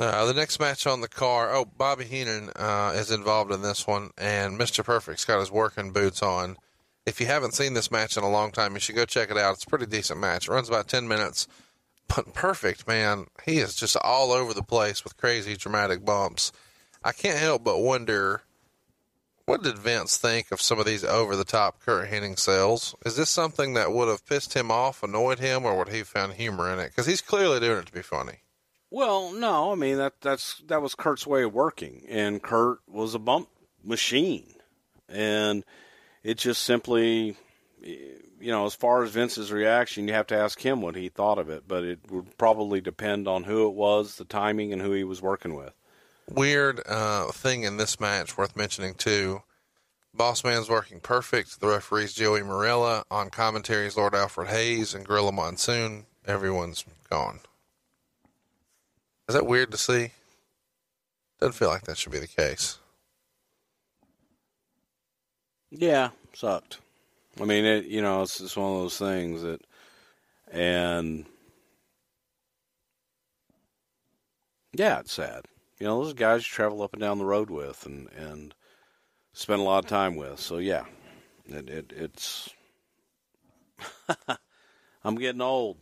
Uh, 0.00 0.24
the 0.26 0.34
next 0.34 0.60
match 0.60 0.86
on 0.86 1.00
the 1.00 1.08
car. 1.08 1.52
Oh, 1.52 1.64
Bobby 1.64 2.04
Heenan 2.04 2.50
uh, 2.54 2.92
is 2.94 3.10
involved 3.10 3.50
in 3.50 3.62
this 3.62 3.86
one, 3.86 4.10
and 4.16 4.58
Mr. 4.58 4.84
Perfect's 4.84 5.24
got 5.24 5.40
his 5.40 5.50
working 5.50 5.92
boots 5.92 6.22
on. 6.22 6.56
If 7.04 7.20
you 7.20 7.26
haven't 7.26 7.54
seen 7.54 7.74
this 7.74 7.90
match 7.90 8.16
in 8.16 8.22
a 8.22 8.30
long 8.30 8.52
time, 8.52 8.74
you 8.74 8.80
should 8.80 8.94
go 8.94 9.04
check 9.04 9.30
it 9.30 9.36
out. 9.36 9.54
It's 9.54 9.64
a 9.64 9.68
pretty 9.68 9.86
decent 9.86 10.20
match. 10.20 10.46
It 10.46 10.52
runs 10.52 10.68
about 10.68 10.88
ten 10.88 11.08
minutes. 11.08 11.48
But 12.14 12.32
Perfect, 12.32 12.88
man, 12.88 13.26
he 13.44 13.58
is 13.58 13.74
just 13.74 13.96
all 14.02 14.32
over 14.32 14.54
the 14.54 14.62
place 14.62 15.04
with 15.04 15.16
crazy 15.16 15.56
dramatic 15.56 16.04
bumps. 16.04 16.52
I 17.04 17.12
can't 17.12 17.38
help 17.38 17.64
but 17.64 17.80
wonder, 17.80 18.42
what 19.44 19.62
did 19.62 19.78
Vince 19.78 20.16
think 20.16 20.50
of 20.50 20.60
some 20.62 20.78
of 20.78 20.86
these 20.86 21.04
over 21.04 21.36
the 21.36 21.44
top 21.44 21.80
Curt 21.80 22.08
Hennig 22.08 22.38
sales? 22.38 22.94
Is 23.04 23.16
this 23.16 23.30
something 23.30 23.74
that 23.74 23.92
would 23.92 24.08
have 24.08 24.26
pissed 24.26 24.54
him 24.54 24.70
off, 24.70 25.02
annoyed 25.02 25.38
him, 25.38 25.64
or 25.64 25.76
would 25.76 25.90
he 25.90 26.02
found 26.02 26.34
humor 26.34 26.72
in 26.72 26.78
it? 26.78 26.88
Because 26.88 27.06
he's 27.06 27.20
clearly 27.20 27.60
doing 27.60 27.78
it 27.78 27.86
to 27.86 27.92
be 27.92 28.02
funny. 28.02 28.40
Well 28.90 29.32
no 29.32 29.72
i 29.72 29.74
mean 29.74 29.98
that 29.98 30.20
that's 30.20 30.62
that 30.66 30.82
was 30.82 30.94
curt's 30.94 31.26
way 31.26 31.42
of 31.42 31.52
working 31.52 32.04
and 32.08 32.42
curt 32.42 32.78
was 32.88 33.14
a 33.14 33.18
bump 33.18 33.48
machine 33.84 34.54
and 35.08 35.64
it 36.22 36.38
just 36.38 36.62
simply 36.62 37.36
you 37.82 38.50
know 38.52 38.66
as 38.66 38.74
far 38.74 39.02
as 39.02 39.10
vince's 39.10 39.52
reaction 39.52 40.08
you 40.08 40.14
have 40.14 40.26
to 40.26 40.36
ask 40.36 40.60
him 40.60 40.80
what 40.80 40.96
he 40.96 41.08
thought 41.08 41.38
of 41.38 41.48
it 41.48 41.64
but 41.68 41.84
it 41.84 41.98
would 42.10 42.36
probably 42.38 42.80
depend 42.80 43.28
on 43.28 43.44
who 43.44 43.66
it 43.66 43.74
was 43.74 44.16
the 44.16 44.24
timing 44.24 44.72
and 44.72 44.82
who 44.82 44.92
he 44.92 45.04
was 45.04 45.22
working 45.22 45.54
with 45.54 45.72
weird 46.30 46.80
uh, 46.86 47.30
thing 47.32 47.62
in 47.62 47.76
this 47.76 48.00
match 48.00 48.36
worth 48.36 48.56
mentioning 48.56 48.94
too. 48.94 49.42
Boss 50.14 50.42
Man's 50.42 50.68
working 50.68 51.00
perfect. 51.00 51.60
The 51.60 51.68
referee's 51.68 52.12
Joey 52.12 52.40
Marella. 52.40 53.04
On 53.10 53.30
commentaries, 53.30 53.96
Lord 53.96 54.14
Alfred 54.14 54.48
Hayes 54.48 54.94
and 54.94 55.06
Gorilla 55.06 55.32
Monsoon. 55.32 56.06
Everyone's 56.26 56.84
gone. 57.08 57.40
Is 59.28 59.34
that 59.34 59.46
weird 59.46 59.70
to 59.72 59.78
see? 59.78 60.12
Doesn't 61.40 61.52
feel 61.52 61.68
like 61.68 61.82
that 61.84 61.98
should 61.98 62.12
be 62.12 62.18
the 62.18 62.26
case. 62.26 62.78
yeah 65.70 66.10
sucked 66.32 66.78
i 67.40 67.44
mean 67.44 67.64
it 67.64 67.84
you 67.84 68.00
know 68.00 68.22
it's 68.22 68.38
just 68.38 68.56
one 68.56 68.72
of 68.72 68.80
those 68.80 68.98
things 68.98 69.42
that 69.42 69.60
and 70.50 71.26
yeah 74.72 75.00
it's 75.00 75.12
sad 75.12 75.44
you 75.78 75.86
know 75.86 76.02
those 76.02 76.14
guys 76.14 76.40
you 76.40 76.44
travel 76.54 76.82
up 76.82 76.92
and 76.94 77.00
down 77.00 77.18
the 77.18 77.24
road 77.24 77.50
with 77.50 77.84
and 77.86 78.08
and 78.16 78.54
spend 79.34 79.60
a 79.60 79.64
lot 79.64 79.84
of 79.84 79.88
time 79.90 80.16
with 80.16 80.40
so 80.40 80.58
yeah 80.58 80.84
it, 81.46 81.68
it 81.68 81.92
it's 81.94 82.48
i'm 85.04 85.16
getting 85.16 85.42
old 85.42 85.76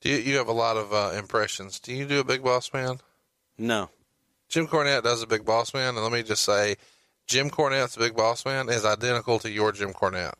Do 0.00 0.08
you, 0.10 0.16
you 0.16 0.36
have 0.38 0.48
a 0.48 0.52
lot 0.52 0.76
of 0.76 0.92
uh, 0.92 1.12
impressions? 1.16 1.78
Do 1.80 1.92
you 1.92 2.06
do 2.06 2.20
a 2.20 2.24
Big 2.24 2.42
Boss 2.42 2.72
Man? 2.72 2.98
no 3.58 3.90
Jim 4.48 4.66
Cornette 4.66 5.02
does 5.04 5.22
a 5.22 5.26
Big 5.28 5.44
Boss 5.44 5.72
Man, 5.74 5.94
and 5.94 6.02
let 6.02 6.10
me 6.10 6.22
just 6.24 6.42
say, 6.44 6.74
Jim 7.26 7.50
Cornette's 7.50 7.96
Big 7.96 8.16
Boss 8.16 8.44
Man 8.44 8.68
is 8.68 8.84
identical 8.84 9.38
to 9.40 9.50
your 9.50 9.70
Jim 9.72 9.92
Cornette. 9.92 10.34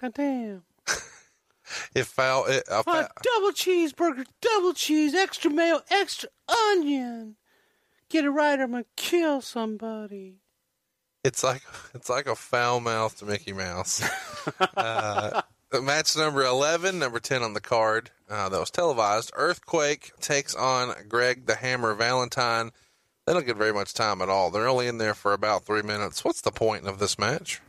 god 0.00 0.14
damn 0.14 0.62
If 1.94 2.08
foul, 2.08 2.44
it, 2.46 2.62
a 2.70 2.82
fa- 2.82 3.08
double 3.22 3.52
cheeseburger 3.52 4.26
double 4.42 4.74
cheese 4.74 5.14
extra 5.14 5.50
mayo 5.50 5.80
extra 5.90 6.28
onion 6.72 7.36
get 8.10 8.24
it 8.26 8.30
right 8.30 8.58
or 8.60 8.64
i'm 8.64 8.72
gonna 8.72 8.84
kill 8.96 9.40
somebody 9.40 10.40
It's 11.24 11.42
like 11.42 11.62
it's 11.94 12.10
like 12.10 12.26
a 12.26 12.34
foul 12.34 12.80
mouthed 12.80 13.22
Mickey 13.26 13.54
Mouse. 13.54 14.02
uh, 14.76 15.40
match 15.82 16.16
number 16.16 16.44
eleven, 16.44 16.98
number 16.98 17.20
ten 17.20 17.42
on 17.42 17.54
the 17.54 17.60
card 17.60 18.10
uh, 18.28 18.48
that 18.48 18.60
was 18.60 18.70
televised. 18.70 19.30
Earthquake 19.34 20.12
takes 20.20 20.54
on 20.54 20.94
Greg 21.08 21.46
the 21.46 21.56
Hammer 21.56 21.94
Valentine. 21.94 22.70
They 23.26 23.32
don't 23.32 23.46
get 23.46 23.56
very 23.56 23.72
much 23.72 23.94
time 23.94 24.20
at 24.20 24.28
all. 24.28 24.50
They're 24.50 24.68
only 24.68 24.86
in 24.86 24.98
there 24.98 25.14
for 25.14 25.32
about 25.32 25.64
three 25.64 25.82
minutes. 25.82 26.24
What's 26.24 26.42
the 26.42 26.50
point 26.50 26.86
of 26.86 26.98
this 26.98 27.18
match? 27.18 27.60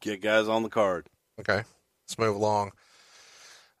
get 0.00 0.20
guys 0.20 0.48
on 0.48 0.64
the 0.64 0.68
card 0.68 1.06
Okay, 1.40 1.62
let's 2.04 2.18
move 2.18 2.36
along. 2.36 2.72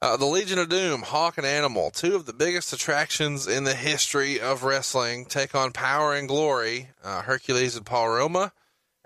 Uh, 0.00 0.16
the 0.16 0.26
Legion 0.26 0.58
of 0.58 0.68
Doom, 0.68 1.02
Hawk 1.02 1.38
and 1.38 1.46
Animal, 1.46 1.90
two 1.90 2.16
of 2.16 2.26
the 2.26 2.32
biggest 2.32 2.72
attractions 2.72 3.46
in 3.46 3.64
the 3.64 3.74
history 3.74 4.40
of 4.40 4.64
wrestling, 4.64 5.26
take 5.26 5.54
on 5.54 5.70
Power 5.70 6.14
and 6.14 6.26
Glory, 6.26 6.88
uh, 7.04 7.22
Hercules 7.22 7.76
and 7.76 7.86
Paul 7.86 8.08
Roma, 8.08 8.52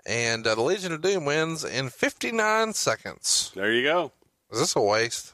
and 0.07 0.47
uh, 0.47 0.55
the 0.55 0.61
Legion 0.61 0.91
of 0.91 1.01
Doom 1.01 1.25
wins 1.25 1.63
in 1.63 1.89
59 1.89 2.73
seconds. 2.73 3.51
there 3.53 3.71
you 3.71 3.83
go 3.83 4.11
Is 4.51 4.59
this 4.59 4.75
a 4.75 4.81
waste? 4.81 5.33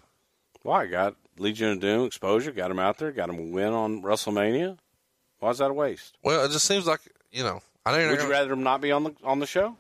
Why? 0.64 0.86
Got 0.86 1.16
Legion 1.38 1.70
of 1.72 1.80
Doom 1.80 2.06
exposure, 2.06 2.52
got 2.52 2.72
him 2.72 2.80
out 2.80 2.98
there, 2.98 3.12
got 3.12 3.30
him 3.30 3.38
a 3.40 3.44
win 3.44 3.74
on 3.74 4.02
WrestleMania. 4.02 4.78
Why 5.40 5.50
is 5.50 5.58
that 5.58 5.72
a 5.72 5.74
waste? 5.74 6.18
Well, 6.24 6.46
it 6.46 6.52
just 6.52 6.66
seems 6.66 6.88
like 6.88 7.02
you 7.32 7.44
know. 7.44 7.62
I 7.86 7.92
know. 7.92 8.00
you're 8.00 8.12
Would 8.12 8.22
you 8.22 8.32
rather 8.32 8.54
him 8.54 8.64
not 8.64 8.82
be 8.82 8.92
on 8.92 9.04
the 9.04 9.14
on 9.24 9.40
the 9.40 9.46
show? 9.46 9.76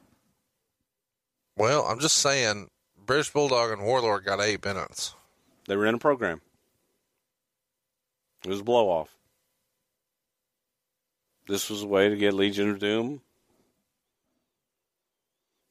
Well, 1.57 1.83
I'm 1.83 1.99
just 1.99 2.17
saying. 2.17 2.69
British 3.05 3.31
Bulldog 3.31 3.71
and 3.71 3.83
Warlord 3.83 4.23
got 4.23 4.39
eight 4.39 4.63
minutes. 4.63 5.13
They 5.67 5.75
were 5.75 5.85
in 5.85 5.95
a 5.95 5.99
program. 5.99 6.39
It 8.45 8.49
was 8.49 8.61
a 8.61 8.63
blow 8.63 8.87
off. 8.89 9.13
This 11.47 11.69
was 11.69 11.83
a 11.83 11.87
way 11.87 12.07
to 12.07 12.15
get 12.15 12.33
Legion 12.33 12.69
of 12.69 12.79
Doom 12.79 13.21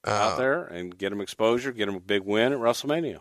Uh, 0.07 0.11
out 0.11 0.37
there 0.39 0.65
and 0.65 0.97
get 0.97 1.11
him 1.13 1.23
exposure, 1.23 1.73
get 1.73 1.89
him 1.89 1.95
a 1.95 2.01
big 2.01 2.23
win 2.23 2.53
at 2.53 2.59
WrestleMania. 2.59 3.21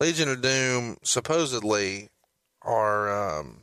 Legion 0.00 0.28
of 0.28 0.42
Doom 0.42 0.96
supposedly 1.02 2.08
are 2.62 3.38
um, 3.40 3.62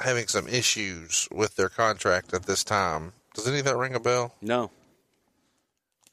having 0.00 0.26
some 0.26 0.48
issues 0.48 1.28
with 1.30 1.56
their 1.56 1.68
contract 1.68 2.32
at 2.34 2.44
this 2.44 2.64
time. 2.64 3.12
Does 3.34 3.46
any 3.46 3.60
of 3.60 3.64
that 3.66 3.76
ring 3.76 3.94
a 3.94 4.00
bell? 4.00 4.34
No. 4.40 4.70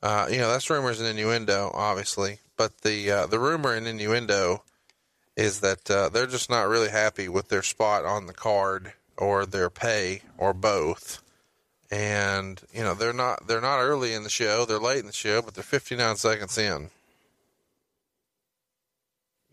Uh, 0.02 0.28
you 0.30 0.38
know, 0.38 0.50
that's 0.50 0.70
rumors 0.70 1.00
and 1.00 1.10
innuendo, 1.10 1.72
obviously. 1.74 2.40
But 2.58 2.82
the 2.82 3.12
uh, 3.12 3.26
the 3.28 3.40
rumor 3.40 3.74
and 3.74 3.88
innuendo 3.88 4.64
is 5.36 5.60
that 5.62 5.90
uh, 5.90 6.10
they're 6.10 6.28
just 6.28 6.50
not 6.50 6.68
really 6.68 6.90
happy 6.90 7.28
with 7.28 7.50
their 7.50 7.64
spot 7.64 8.06
on 8.06 8.28
the 8.28 8.34
card 8.34 8.94
or 9.18 9.46
their 9.46 9.70
pay 9.70 10.22
or 10.38 10.54
both. 10.54 11.22
And 11.92 12.62
you 12.74 12.84
know, 12.84 12.94
they're 12.94 13.14
not 13.14 13.48
they're 13.48 13.62
not 13.62 13.80
early 13.80 14.14
in 14.14 14.24
the 14.24 14.30
show. 14.30 14.66
They're 14.66 14.80
late 14.80 15.00
in 15.00 15.08
the 15.08 15.14
show, 15.14 15.42
but 15.42 15.54
they're 15.54 15.64
59 15.64 16.16
seconds 16.18 16.58
in. 16.58 16.90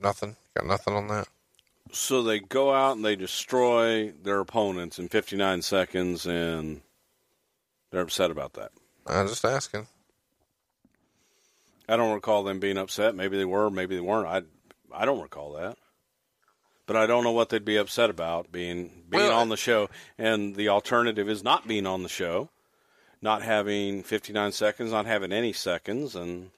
Nothing. 0.03 0.37
Got 0.57 0.67
nothing 0.67 0.95
on 0.95 1.09
that. 1.09 1.29
So 1.93 2.23
they 2.23 2.41
go 2.41 2.73
out 2.75 2.97
and 2.97 3.05
they 3.05 3.17
destroy 3.17 4.11
their 4.13 4.41
opponents 4.41 4.99
in 4.99 5.09
59 5.09 5.63
seconds, 5.63 6.27
and 6.27 6.81
they're 7.91 8.01
upset 8.01 8.31
about 8.31 8.55
that. 8.55 8.73
I'm 9.07 9.29
just 9.29 9.45
asking. 9.45 9.87
I 11.89 11.97
don't 11.97 12.15
recall 12.15 12.43
them 12.45 12.61
being 12.61 12.79
upset. 12.79 13.15
Maybe 13.15 13.37
they 13.37 13.45
were, 13.45 13.69
maybe 13.71 13.95
they 13.95 14.01
weren't. 14.01 14.27
I 14.29 14.43
I 14.97 15.05
don't 15.05 15.21
recall 15.23 15.53
that. 15.55 15.77
But 16.87 16.97
I 16.97 17.07
don't 17.07 17.25
know 17.25 17.33
what 17.33 17.49
they'd 17.49 17.65
be 17.65 17.77
upset 17.77 18.11
about 18.11 18.51
being 18.53 19.05
being 19.09 19.25
Well, 19.25 19.39
on 19.39 19.49
the 19.49 19.57
show 19.57 19.89
and 20.19 20.55
the 20.57 20.69
alternative 20.69 21.29
is 21.29 21.43
not 21.45 21.67
being 21.69 21.87
on 21.87 22.03
the 22.03 22.09
show. 22.09 22.51
not 23.21 23.43
having 23.43 24.03
59 24.03 24.51
seconds, 24.53 24.91
not 24.91 25.07
having 25.07 25.33
any 25.33 25.53
seconds, 25.53 26.17
and 26.17 26.51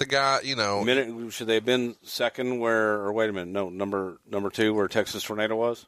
The 0.00 0.06
guy, 0.06 0.40
you 0.42 0.56
know, 0.56 0.82
minute 0.82 1.30
should 1.30 1.46
they 1.46 1.56
have 1.56 1.66
been 1.66 1.94
second 2.02 2.58
where? 2.58 2.94
Or 2.94 3.12
wait 3.12 3.28
a 3.28 3.34
minute, 3.34 3.50
no, 3.50 3.68
number 3.68 4.16
number 4.26 4.48
two 4.48 4.72
where 4.72 4.88
Texas 4.88 5.22
Tornado 5.22 5.56
was. 5.56 5.84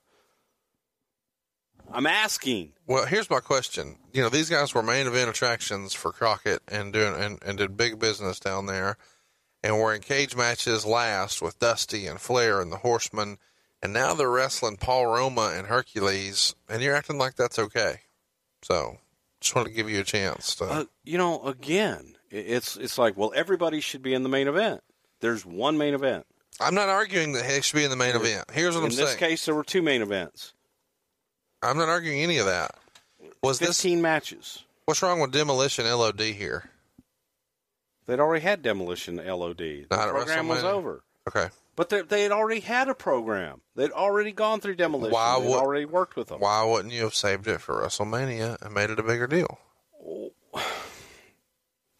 I'm 1.90 2.04
asking. 2.04 2.74
Well, 2.86 3.06
here's 3.06 3.30
my 3.30 3.40
question. 3.40 3.96
You 4.12 4.20
know, 4.20 4.28
these 4.28 4.50
guys 4.50 4.74
were 4.74 4.82
main 4.82 5.06
event 5.06 5.30
attractions 5.30 5.94
for 5.94 6.12
Crockett 6.12 6.60
and 6.68 6.92
doing 6.92 7.14
and, 7.14 7.38
and 7.42 7.56
did 7.56 7.74
big 7.78 7.98
business 7.98 8.38
down 8.38 8.66
there, 8.66 8.98
and 9.64 9.78
were 9.78 9.94
in 9.94 10.02
cage 10.02 10.36
matches 10.36 10.84
last 10.84 11.40
with 11.40 11.58
Dusty 11.58 12.06
and 12.06 12.20
Flair 12.20 12.60
and 12.60 12.70
the 12.70 12.76
Horsemen, 12.76 13.38
and 13.82 13.94
now 13.94 14.12
they're 14.12 14.28
wrestling 14.28 14.76
Paul 14.76 15.06
Roma 15.06 15.54
and 15.56 15.68
Hercules, 15.68 16.54
and 16.68 16.82
you're 16.82 16.94
acting 16.94 17.16
like 17.16 17.36
that's 17.36 17.58
okay. 17.58 18.00
So, 18.60 18.98
just 19.40 19.56
wanted 19.56 19.70
to 19.70 19.74
give 19.74 19.88
you 19.88 20.00
a 20.00 20.04
chance 20.04 20.54
to. 20.56 20.64
Uh, 20.64 20.84
you 21.02 21.16
know, 21.16 21.42
again, 21.44 22.16
it's 22.32 22.76
it's 22.76 22.98
like 22.98 23.16
well, 23.16 23.32
everybody 23.36 23.80
should 23.80 24.02
be 24.02 24.14
in 24.14 24.22
the 24.22 24.28
main 24.28 24.48
event. 24.48 24.80
There's 25.20 25.46
one 25.46 25.78
main 25.78 25.94
event. 25.94 26.26
I'm 26.60 26.74
not 26.74 26.88
arguing 26.88 27.32
that 27.32 27.44
he 27.46 27.60
should 27.62 27.76
be 27.76 27.84
in 27.84 27.90
the 27.90 27.96
main 27.96 28.14
event. 28.16 28.50
Here's 28.52 28.74
what 28.74 28.80
in 28.80 28.86
I'm 28.86 28.90
saying. 28.90 29.06
In 29.06 29.12
this 29.12 29.16
case, 29.16 29.44
there 29.46 29.54
were 29.54 29.64
two 29.64 29.82
main 29.82 30.02
events. 30.02 30.52
I'm 31.62 31.78
not 31.78 31.88
arguing 31.88 32.20
any 32.20 32.38
of 32.38 32.46
that. 32.46 32.72
Was 33.42 33.58
this 33.58 33.80
15 33.80 34.02
matches. 34.02 34.64
what's 34.84 35.02
wrong 35.02 35.20
with 35.20 35.32
Demolition 35.32 35.84
LOD 35.86 36.20
here? 36.20 36.70
They'd 38.06 38.20
already 38.20 38.42
had 38.42 38.62
Demolition 38.62 39.16
LOD. 39.16 39.56
The 39.58 39.86
Not 39.90 40.08
program 40.10 40.48
was 40.48 40.64
over. 40.64 41.02
Okay. 41.28 41.48
But 41.76 41.88
they, 41.88 42.02
they 42.02 42.22
had 42.24 42.32
already 42.32 42.60
had 42.60 42.88
a 42.88 42.94
program. 42.94 43.60
They'd 43.76 43.92
already 43.92 44.32
gone 44.32 44.60
through 44.60 44.74
Demolition. 44.74 45.14
Why 45.14 45.38
They'd 45.40 45.48
would- 45.48 45.56
already 45.58 45.84
worked 45.86 46.16
with 46.16 46.28
them. 46.28 46.40
Why 46.40 46.64
wouldn't 46.64 46.92
you 46.92 47.02
have 47.04 47.14
saved 47.14 47.46
it 47.48 47.60
for 47.60 47.76
WrestleMania 47.76 48.60
and 48.60 48.74
made 48.74 48.90
it 48.90 48.98
a 48.98 49.02
bigger 49.02 49.26
deal? 49.26 49.58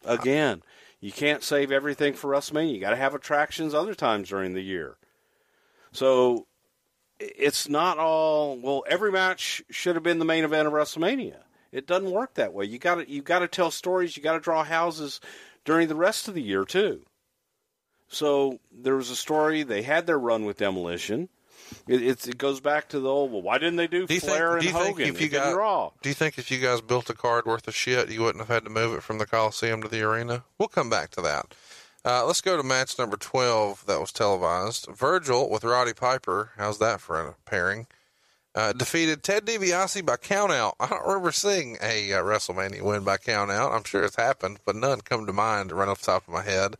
Again, 0.05 0.63
you 0.99 1.11
can't 1.11 1.43
save 1.43 1.71
everything 1.71 2.13
for 2.13 2.29
WrestleMania. 2.29 2.73
You 2.73 2.79
got 2.79 2.91
to 2.91 2.95
have 2.95 3.15
attractions 3.15 3.73
other 3.73 3.93
times 3.93 4.29
during 4.29 4.53
the 4.53 4.61
year. 4.61 4.95
So 5.91 6.47
it's 7.19 7.69
not 7.69 7.97
all 7.97 8.57
well. 8.57 8.83
Every 8.87 9.11
match 9.11 9.63
should 9.69 9.95
have 9.95 10.03
been 10.03 10.19
the 10.19 10.25
main 10.25 10.43
event 10.43 10.67
of 10.67 10.73
WrestleMania. 10.73 11.37
It 11.71 11.87
doesn't 11.87 12.11
work 12.11 12.35
that 12.35 12.53
way. 12.53 12.65
You 12.65 12.79
got 12.79 12.95
to 12.95 13.09
you 13.09 13.21
got 13.21 13.39
to 13.39 13.47
tell 13.47 13.71
stories. 13.71 14.15
You 14.15 14.23
got 14.23 14.33
to 14.33 14.39
draw 14.39 14.63
houses 14.63 15.19
during 15.65 15.87
the 15.87 15.95
rest 15.95 16.27
of 16.27 16.33
the 16.33 16.41
year 16.41 16.65
too. 16.65 17.03
So 18.07 18.59
there 18.71 18.95
was 18.95 19.09
a 19.09 19.15
story. 19.15 19.63
They 19.63 19.81
had 19.81 20.05
their 20.05 20.19
run 20.19 20.45
with 20.45 20.57
Demolition. 20.57 21.29
It, 21.87 22.01
it's, 22.01 22.27
it 22.27 22.37
goes 22.37 22.59
back 22.59 22.89
to 22.89 22.99
the 22.99 23.09
old. 23.09 23.31
Well, 23.31 23.41
why 23.41 23.57
didn't 23.57 23.75
they 23.77 23.87
do, 23.87 24.07
Do 24.07 24.19
Flair 24.19 24.59
think? 24.59 24.63
Do 24.63 24.67
and 24.69 24.77
you 24.77 24.83
think 24.83 24.97
Hogan? 24.97 25.15
if 25.15 25.21
you 25.21 25.29
got? 25.29 25.53
draw. 25.53 25.91
Do 26.01 26.09
you 26.09 26.15
think 26.15 26.37
if 26.37 26.49
you 26.51 26.59
guys 26.59 26.81
built 26.81 27.09
a 27.09 27.13
card 27.13 27.45
worth 27.45 27.67
of 27.67 27.75
shit, 27.75 28.09
you 28.09 28.21
wouldn't 28.21 28.45
have 28.45 28.53
had 28.53 28.63
to 28.65 28.69
move 28.69 28.93
it 28.95 29.03
from 29.03 29.17
the 29.17 29.25
Coliseum 29.25 29.81
to 29.81 29.87
the 29.87 30.01
arena? 30.01 30.43
We'll 30.57 30.67
come 30.69 30.89
back 30.89 31.11
to 31.11 31.21
that. 31.21 31.53
Uh, 32.05 32.25
let's 32.25 32.41
go 32.41 32.57
to 32.57 32.63
match 32.63 32.99
number 32.99 33.15
twelve 33.15 33.85
that 33.85 33.99
was 33.99 34.11
televised. 34.11 34.87
Virgil 34.93 35.49
with 35.49 35.63
Roddy 35.63 35.93
Piper. 35.93 36.51
How's 36.57 36.79
that 36.79 36.99
for 36.99 37.19
a 37.19 37.35
pairing? 37.45 37.87
Uh, 38.55 38.71
defeated 38.73 39.23
Ted 39.23 39.45
DiBiase 39.45 40.05
by 40.05 40.15
countout. 40.17 40.73
I 40.79 40.87
don't 40.87 41.07
remember 41.07 41.31
seeing 41.31 41.77
a 41.81 42.13
uh, 42.13 42.21
WrestleMania 42.21 42.81
win 42.83 43.03
by 43.03 43.17
countout. 43.17 43.73
I'm 43.73 43.83
sure 43.83 44.03
it's 44.03 44.17
happened, 44.17 44.59
but 44.65 44.75
none 44.75 45.01
come 45.01 45.25
to 45.25 45.33
mind 45.33 45.71
right 45.71 45.87
off 45.87 46.01
the 46.01 46.05
top 46.11 46.27
of 46.27 46.33
my 46.33 46.43
head. 46.43 46.75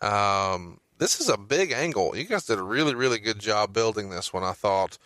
Um, 0.00 0.78
this 0.98 1.20
is 1.20 1.28
a 1.28 1.36
big 1.36 1.72
angle. 1.72 2.16
You 2.16 2.24
guys 2.24 2.46
did 2.46 2.58
a 2.58 2.62
really, 2.62 2.94
really 2.94 3.18
good 3.18 3.38
job 3.38 3.72
building 3.72 4.10
this 4.10 4.32
one. 4.32 4.42
I 4.44 4.52
thought. 4.52 4.98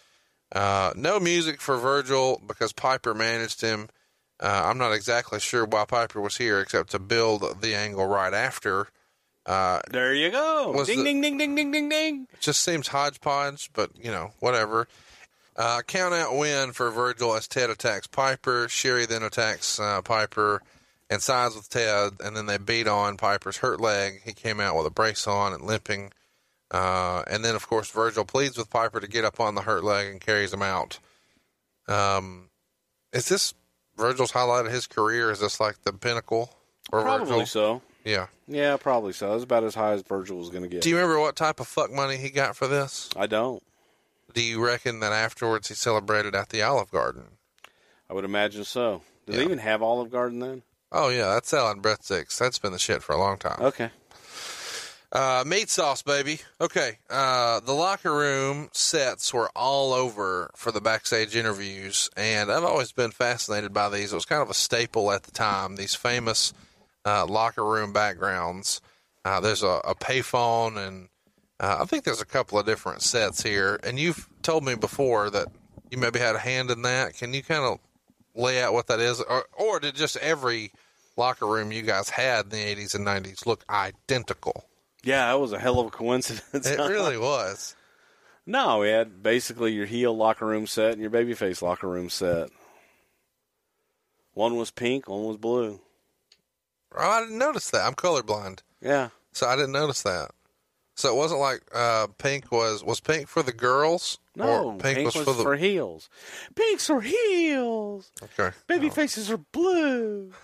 Uh, 0.50 0.92
no 0.96 1.20
music 1.20 1.60
for 1.60 1.76
Virgil 1.76 2.40
because 2.46 2.72
Piper 2.72 3.12
managed 3.14 3.60
him. 3.60 3.88
Uh, 4.40 4.62
I'm 4.66 4.78
not 4.78 4.92
exactly 4.92 5.40
sure 5.40 5.66
why 5.66 5.84
Piper 5.84 6.20
was 6.22 6.36
here 6.38 6.60
except 6.60 6.90
to 6.92 6.98
build 6.98 7.60
the 7.60 7.74
angle 7.74 8.06
right 8.06 8.32
after. 8.32 8.88
Uh, 9.44 9.80
There 9.90 10.14
you 10.14 10.30
go. 10.30 10.72
Ding, 10.86 10.98
the- 10.98 11.04
ding, 11.04 11.20
ding, 11.20 11.36
ding, 11.38 11.54
ding, 11.54 11.70
ding, 11.72 11.88
ding. 11.88 12.26
it 12.32 12.40
just 12.40 12.62
seems 12.62 12.88
hodgepodge, 12.88 13.70
but 13.74 13.90
you 14.02 14.10
know, 14.10 14.30
whatever. 14.40 14.88
Uh, 15.56 15.82
count 15.86 16.14
out 16.14 16.36
win 16.36 16.72
for 16.72 16.90
Virgil 16.90 17.34
as 17.34 17.48
Ted 17.48 17.68
attacks 17.68 18.06
Piper. 18.06 18.68
Sherri 18.68 19.04
then 19.06 19.22
attacks 19.24 19.78
uh, 19.80 20.00
Piper 20.02 20.62
and 21.10 21.22
sides 21.22 21.54
with 21.56 21.68
Ted, 21.68 22.14
and 22.22 22.36
then 22.36 22.46
they 22.46 22.58
beat 22.58 22.86
on 22.86 23.16
Piper's 23.16 23.58
hurt 23.58 23.80
leg. 23.80 24.20
He 24.24 24.32
came 24.32 24.60
out 24.60 24.76
with 24.76 24.86
a 24.86 24.90
brace 24.90 25.26
on 25.26 25.52
and 25.52 25.62
limping. 25.64 26.12
Uh, 26.70 27.22
and 27.30 27.42
then, 27.44 27.54
of 27.54 27.66
course, 27.66 27.90
Virgil 27.90 28.24
pleads 28.26 28.58
with 28.58 28.68
Piper 28.68 29.00
to 29.00 29.08
get 29.08 29.24
up 29.24 29.40
on 29.40 29.54
the 29.54 29.62
hurt 29.62 29.82
leg 29.84 30.10
and 30.10 30.20
carries 30.20 30.52
him 30.52 30.62
out. 30.62 30.98
Um, 31.88 32.50
is 33.12 33.28
this 33.28 33.54
Virgil's 33.96 34.32
highlight 34.32 34.66
of 34.66 34.72
his 34.72 34.86
career? 34.86 35.30
Is 35.30 35.40
this 35.40 35.60
like 35.60 35.82
the 35.82 35.92
pinnacle? 35.92 36.50
For 36.90 37.02
Probably 37.02 37.26
Virgil? 37.26 37.46
so. 37.46 37.82
Yeah. 38.04 38.26
Yeah, 38.46 38.76
probably 38.76 39.12
so. 39.12 39.32
That's 39.32 39.44
about 39.44 39.64
as 39.64 39.74
high 39.74 39.92
as 39.92 40.02
Virgil 40.02 40.38
was 40.38 40.50
going 40.50 40.62
to 40.62 40.68
get. 40.68 40.82
Do 40.82 40.88
you 40.90 40.96
remember 40.96 41.18
what 41.20 41.36
type 41.36 41.60
of 41.60 41.66
fuck 41.66 41.90
money 41.92 42.16
he 42.16 42.30
got 42.30 42.56
for 42.56 42.66
this? 42.66 43.08
I 43.16 43.26
don't. 43.26 43.62
Do 44.34 44.42
you 44.42 44.64
reckon 44.64 45.00
that 45.00 45.12
afterwards 45.12 45.68
he 45.68 45.74
celebrated 45.74 46.34
at 46.34 46.50
the 46.50 46.62
Olive 46.62 46.90
Garden? 46.90 47.24
I 48.10 48.14
would 48.14 48.24
imagine 48.24 48.64
so. 48.64 49.02
Did 49.26 49.32
Yeah. 49.34 49.38
they 49.38 49.44
even 49.44 49.58
have 49.58 49.82
Olive 49.82 50.10
Garden 50.10 50.38
then? 50.38 50.62
Oh 50.90 51.08
yeah, 51.08 51.34
that's 51.34 51.48
selling 51.48 51.82
breadsticks. 51.82 52.38
That's 52.38 52.58
been 52.58 52.72
the 52.72 52.78
shit 52.78 53.02
for 53.02 53.14
a 53.14 53.18
long 53.18 53.38
time. 53.38 53.58
Okay. 53.60 53.90
Uh, 55.10 55.42
meat 55.46 55.70
sauce, 55.70 56.02
baby. 56.02 56.40
Okay. 56.60 56.98
Uh, 57.08 57.60
the 57.60 57.72
locker 57.72 58.14
room 58.14 58.68
sets 58.72 59.32
were 59.32 59.50
all 59.56 59.94
over 59.94 60.50
for 60.54 60.70
the 60.70 60.82
backstage 60.82 61.34
interviews, 61.34 62.10
and 62.16 62.52
I've 62.52 62.64
always 62.64 62.92
been 62.92 63.10
fascinated 63.10 63.72
by 63.72 63.88
these. 63.88 64.12
It 64.12 64.16
was 64.16 64.26
kind 64.26 64.42
of 64.42 64.50
a 64.50 64.54
staple 64.54 65.10
at 65.10 65.22
the 65.22 65.30
time. 65.30 65.76
These 65.76 65.94
famous 65.94 66.52
uh, 67.06 67.26
locker 67.26 67.64
room 67.64 67.92
backgrounds. 67.92 68.82
Uh, 69.24 69.40
there's 69.40 69.62
a, 69.62 69.80
a 69.84 69.94
payphone, 69.94 70.76
and 70.76 71.08
uh, 71.58 71.78
I 71.80 71.84
think 71.86 72.04
there's 72.04 72.20
a 72.20 72.26
couple 72.26 72.58
of 72.58 72.66
different 72.66 73.02
sets 73.02 73.42
here. 73.42 73.80
And 73.82 73.98
you've 73.98 74.28
told 74.42 74.62
me 74.62 74.74
before 74.74 75.30
that 75.30 75.48
you 75.90 75.96
maybe 75.96 76.18
had 76.18 76.34
a 76.34 76.38
hand 76.38 76.70
in 76.70 76.82
that. 76.82 77.14
Can 77.16 77.32
you 77.32 77.42
kind 77.42 77.64
of 77.64 77.78
lay 78.38 78.62
out 78.62 78.72
what 78.72 78.86
that 78.86 79.00
is, 79.00 79.20
or, 79.20 79.44
or 79.52 79.78
did 79.80 79.94
just 79.94 80.16
every 80.18 80.72
locker 81.16 81.46
room 81.46 81.72
you 81.72 81.82
guys 81.82 82.08
had 82.08 82.44
in 82.46 82.50
the 82.50 82.56
80s 82.76 82.94
and 82.94 83.06
90s 83.06 83.44
look 83.44 83.64
identical? 83.68 84.64
Yeah, 85.04 85.26
that 85.26 85.38
was 85.40 85.52
a 85.52 85.58
hell 85.58 85.78
of 85.80 85.88
a 85.88 85.90
coincidence. 85.90 86.66
It 86.66 86.78
really 86.78 87.18
was. 87.18 87.74
no, 88.46 88.78
we 88.78 88.88
had 88.88 89.22
basically 89.22 89.72
your 89.72 89.86
heel 89.86 90.16
locker 90.16 90.46
room 90.46 90.66
set 90.66 90.92
and 90.92 91.00
your 91.02 91.10
babyface 91.10 91.60
locker 91.60 91.88
room 91.88 92.08
set. 92.08 92.48
One 94.34 94.56
was 94.56 94.70
pink, 94.70 95.08
one 95.08 95.24
was 95.24 95.36
blue. 95.36 95.80
Oh, 96.96 97.10
I 97.10 97.20
didn't 97.20 97.38
notice 97.38 97.70
that. 97.70 97.84
I'm 97.86 97.94
colorblind, 97.94 98.60
Yeah. 98.80 99.08
so 99.32 99.46
I 99.46 99.56
didn't 99.56 99.72
notice 99.72 100.02
that. 100.02 100.30
So 100.98 101.08
it 101.10 101.16
wasn't 101.16 101.38
like 101.38 101.62
uh, 101.72 102.08
pink 102.18 102.50
was 102.50 102.82
was 102.82 102.98
pink 102.98 103.28
for 103.28 103.40
the 103.40 103.52
girls, 103.52 104.18
No, 104.34 104.70
or 104.70 104.78
pink, 104.78 105.04
was, 105.04 105.14
for 105.14 105.32
the 105.32 105.44
for 105.44 105.54
heels. 105.54 106.10
Pinks 106.56 106.90
are 106.90 107.00
heels. 107.00 108.10
okay. 108.20 108.50
Baby 108.66 108.90
faces 108.90 109.30
are 109.30 109.38
blue. 109.38 110.32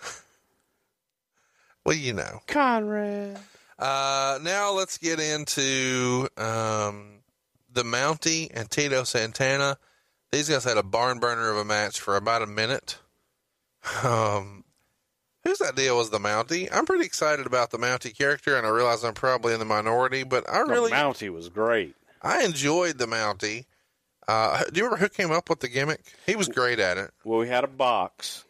Well, 1.85 1.97
you 1.97 2.14
know. 2.14 2.40
Conrad. 2.47 3.39
Uh, 3.78 4.39
now 4.43 4.72
let's 4.72 4.97
get 4.97 5.20
into 5.20 6.26
um, 6.39 7.18
the 7.70 7.82
Mountie 7.82 8.51
and 8.55 8.70
Tito 8.70 9.05
Santana. 9.05 9.76
These 10.32 10.48
guys 10.48 10.64
had 10.64 10.78
a 10.78 10.82
barn 10.82 11.18
burner 11.18 11.51
of 11.51 11.59
a 11.59 11.64
match 11.66 12.01
for 12.01 12.16
about 12.16 12.40
a 12.43 12.47
minute. 12.47 12.98
Um, 14.02 14.64
whose 15.45 15.61
idea 15.61 15.95
was 15.95 16.11
the 16.11 16.19
Mountie? 16.19 16.69
I'm 16.73 16.87
pretty 16.87 17.05
excited 17.05 17.47
about 17.47 17.71
the 17.71 17.79
Mountie 17.79 18.16
character, 18.16 18.57
and 18.57 18.66
I 18.66 18.71
realize 18.71 19.05
I'm 19.05 19.15
probably 19.15 19.53
in 19.53 19.59
the 19.59 19.65
minority, 19.65 20.23
but 20.25 20.49
I 20.49 20.61
really 20.61 20.91
The 20.91 20.97
Mountie 20.97 21.33
was 21.33 21.49
great. 21.49 21.95
I 22.23 22.45
enjoyed 22.45 22.99
the 22.99 23.07
Mountie. 23.07 23.66
Uh, 24.27 24.65
do 24.73 24.79
you 24.79 24.85
remember 24.85 25.05
who 25.05 25.09
came 25.11 25.31
up 25.31 25.51
with 25.51 25.61
the 25.61 25.69
gimmick? 25.69 26.01
He 26.27 26.35
was 26.37 26.49
great 26.49 26.79
at 26.79 26.97
it. 26.97 27.11
Well, 27.25 27.39
we 27.39 27.49
had 27.49 27.65
a 27.65 27.69
box, 27.69 28.45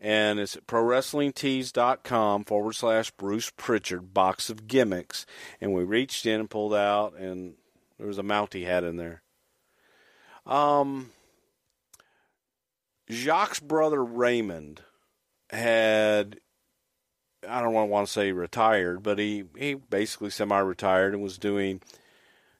and 0.00 0.40
it's 0.40 0.56
at 0.56 0.66
prowrestlingtees.com 0.66 2.44
forward 2.44 2.72
slash 2.72 3.10
Bruce 3.10 3.50
Pritchard 3.50 4.14
box 4.14 4.48
of 4.48 4.66
gimmicks. 4.66 5.26
And 5.60 5.74
we 5.74 5.84
reached 5.84 6.24
in 6.24 6.40
and 6.40 6.48
pulled 6.50 6.74
out, 6.74 7.14
and 7.18 7.54
there 7.98 8.06
was 8.06 8.18
a 8.18 8.22
Mountie 8.22 8.64
hat 8.64 8.82
in 8.84 8.96
there. 8.96 9.22
Um, 10.46 11.10
Jacques' 13.10 13.60
brother 13.60 14.02
Raymond 14.02 14.80
had, 15.52 16.40
I 17.48 17.60
don't 17.60 17.72
want 17.72 18.06
to 18.06 18.12
say 18.12 18.32
retired, 18.32 19.02
but 19.02 19.18
he, 19.18 19.44
he 19.56 19.74
basically 19.74 20.30
semi 20.30 20.58
retired 20.58 21.14
and 21.14 21.22
was 21.22 21.38
doing 21.38 21.80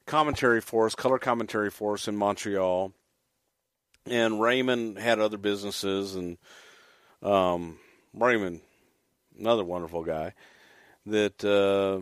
commentary 0.07 0.61
for 0.61 0.87
us, 0.87 0.95
color 0.95 1.19
commentary 1.19 1.71
for 1.71 1.95
us 1.95 2.09
in 2.09 2.17
Montreal. 2.17 2.93
And 4.07 4.41
Raymond 4.41 4.99
had 4.99 5.21
other 5.21 5.39
businesses, 5.39 6.17
and 6.17 6.37
um, 7.23 7.79
Raymond, 8.13 8.61
another 9.39 9.65
wonderful 9.65 10.03
guy, 10.03 10.35
that 11.07 11.45
uh, 11.45 12.01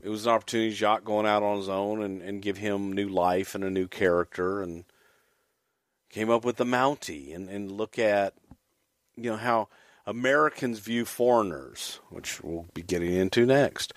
it 0.00 0.08
was 0.08 0.26
an 0.26 0.32
opportunity, 0.32 0.70
Jacques 0.70 1.04
going 1.04 1.26
out 1.26 1.42
on 1.42 1.56
his 1.56 1.68
own 1.68 2.02
and, 2.02 2.22
and 2.22 2.40
give 2.40 2.56
him 2.56 2.92
new 2.92 3.08
life 3.08 3.56
and 3.56 3.64
a 3.64 3.70
new 3.70 3.88
character, 3.88 4.62
and 4.62 4.84
came 6.08 6.30
up 6.30 6.44
with 6.44 6.56
the 6.56 6.64
Mountie, 6.64 7.34
and, 7.34 7.48
and 7.48 7.72
look 7.72 7.98
at, 7.98 8.34
you 9.16 9.30
know, 9.30 9.36
how 9.36 9.68
Americans 10.08 10.78
view 10.78 11.04
foreigners, 11.04 12.00
which 12.10 12.42
we'll 12.42 12.66
be 12.74 12.82
getting 12.82 13.12
into 13.12 13.44
next. 13.46 13.92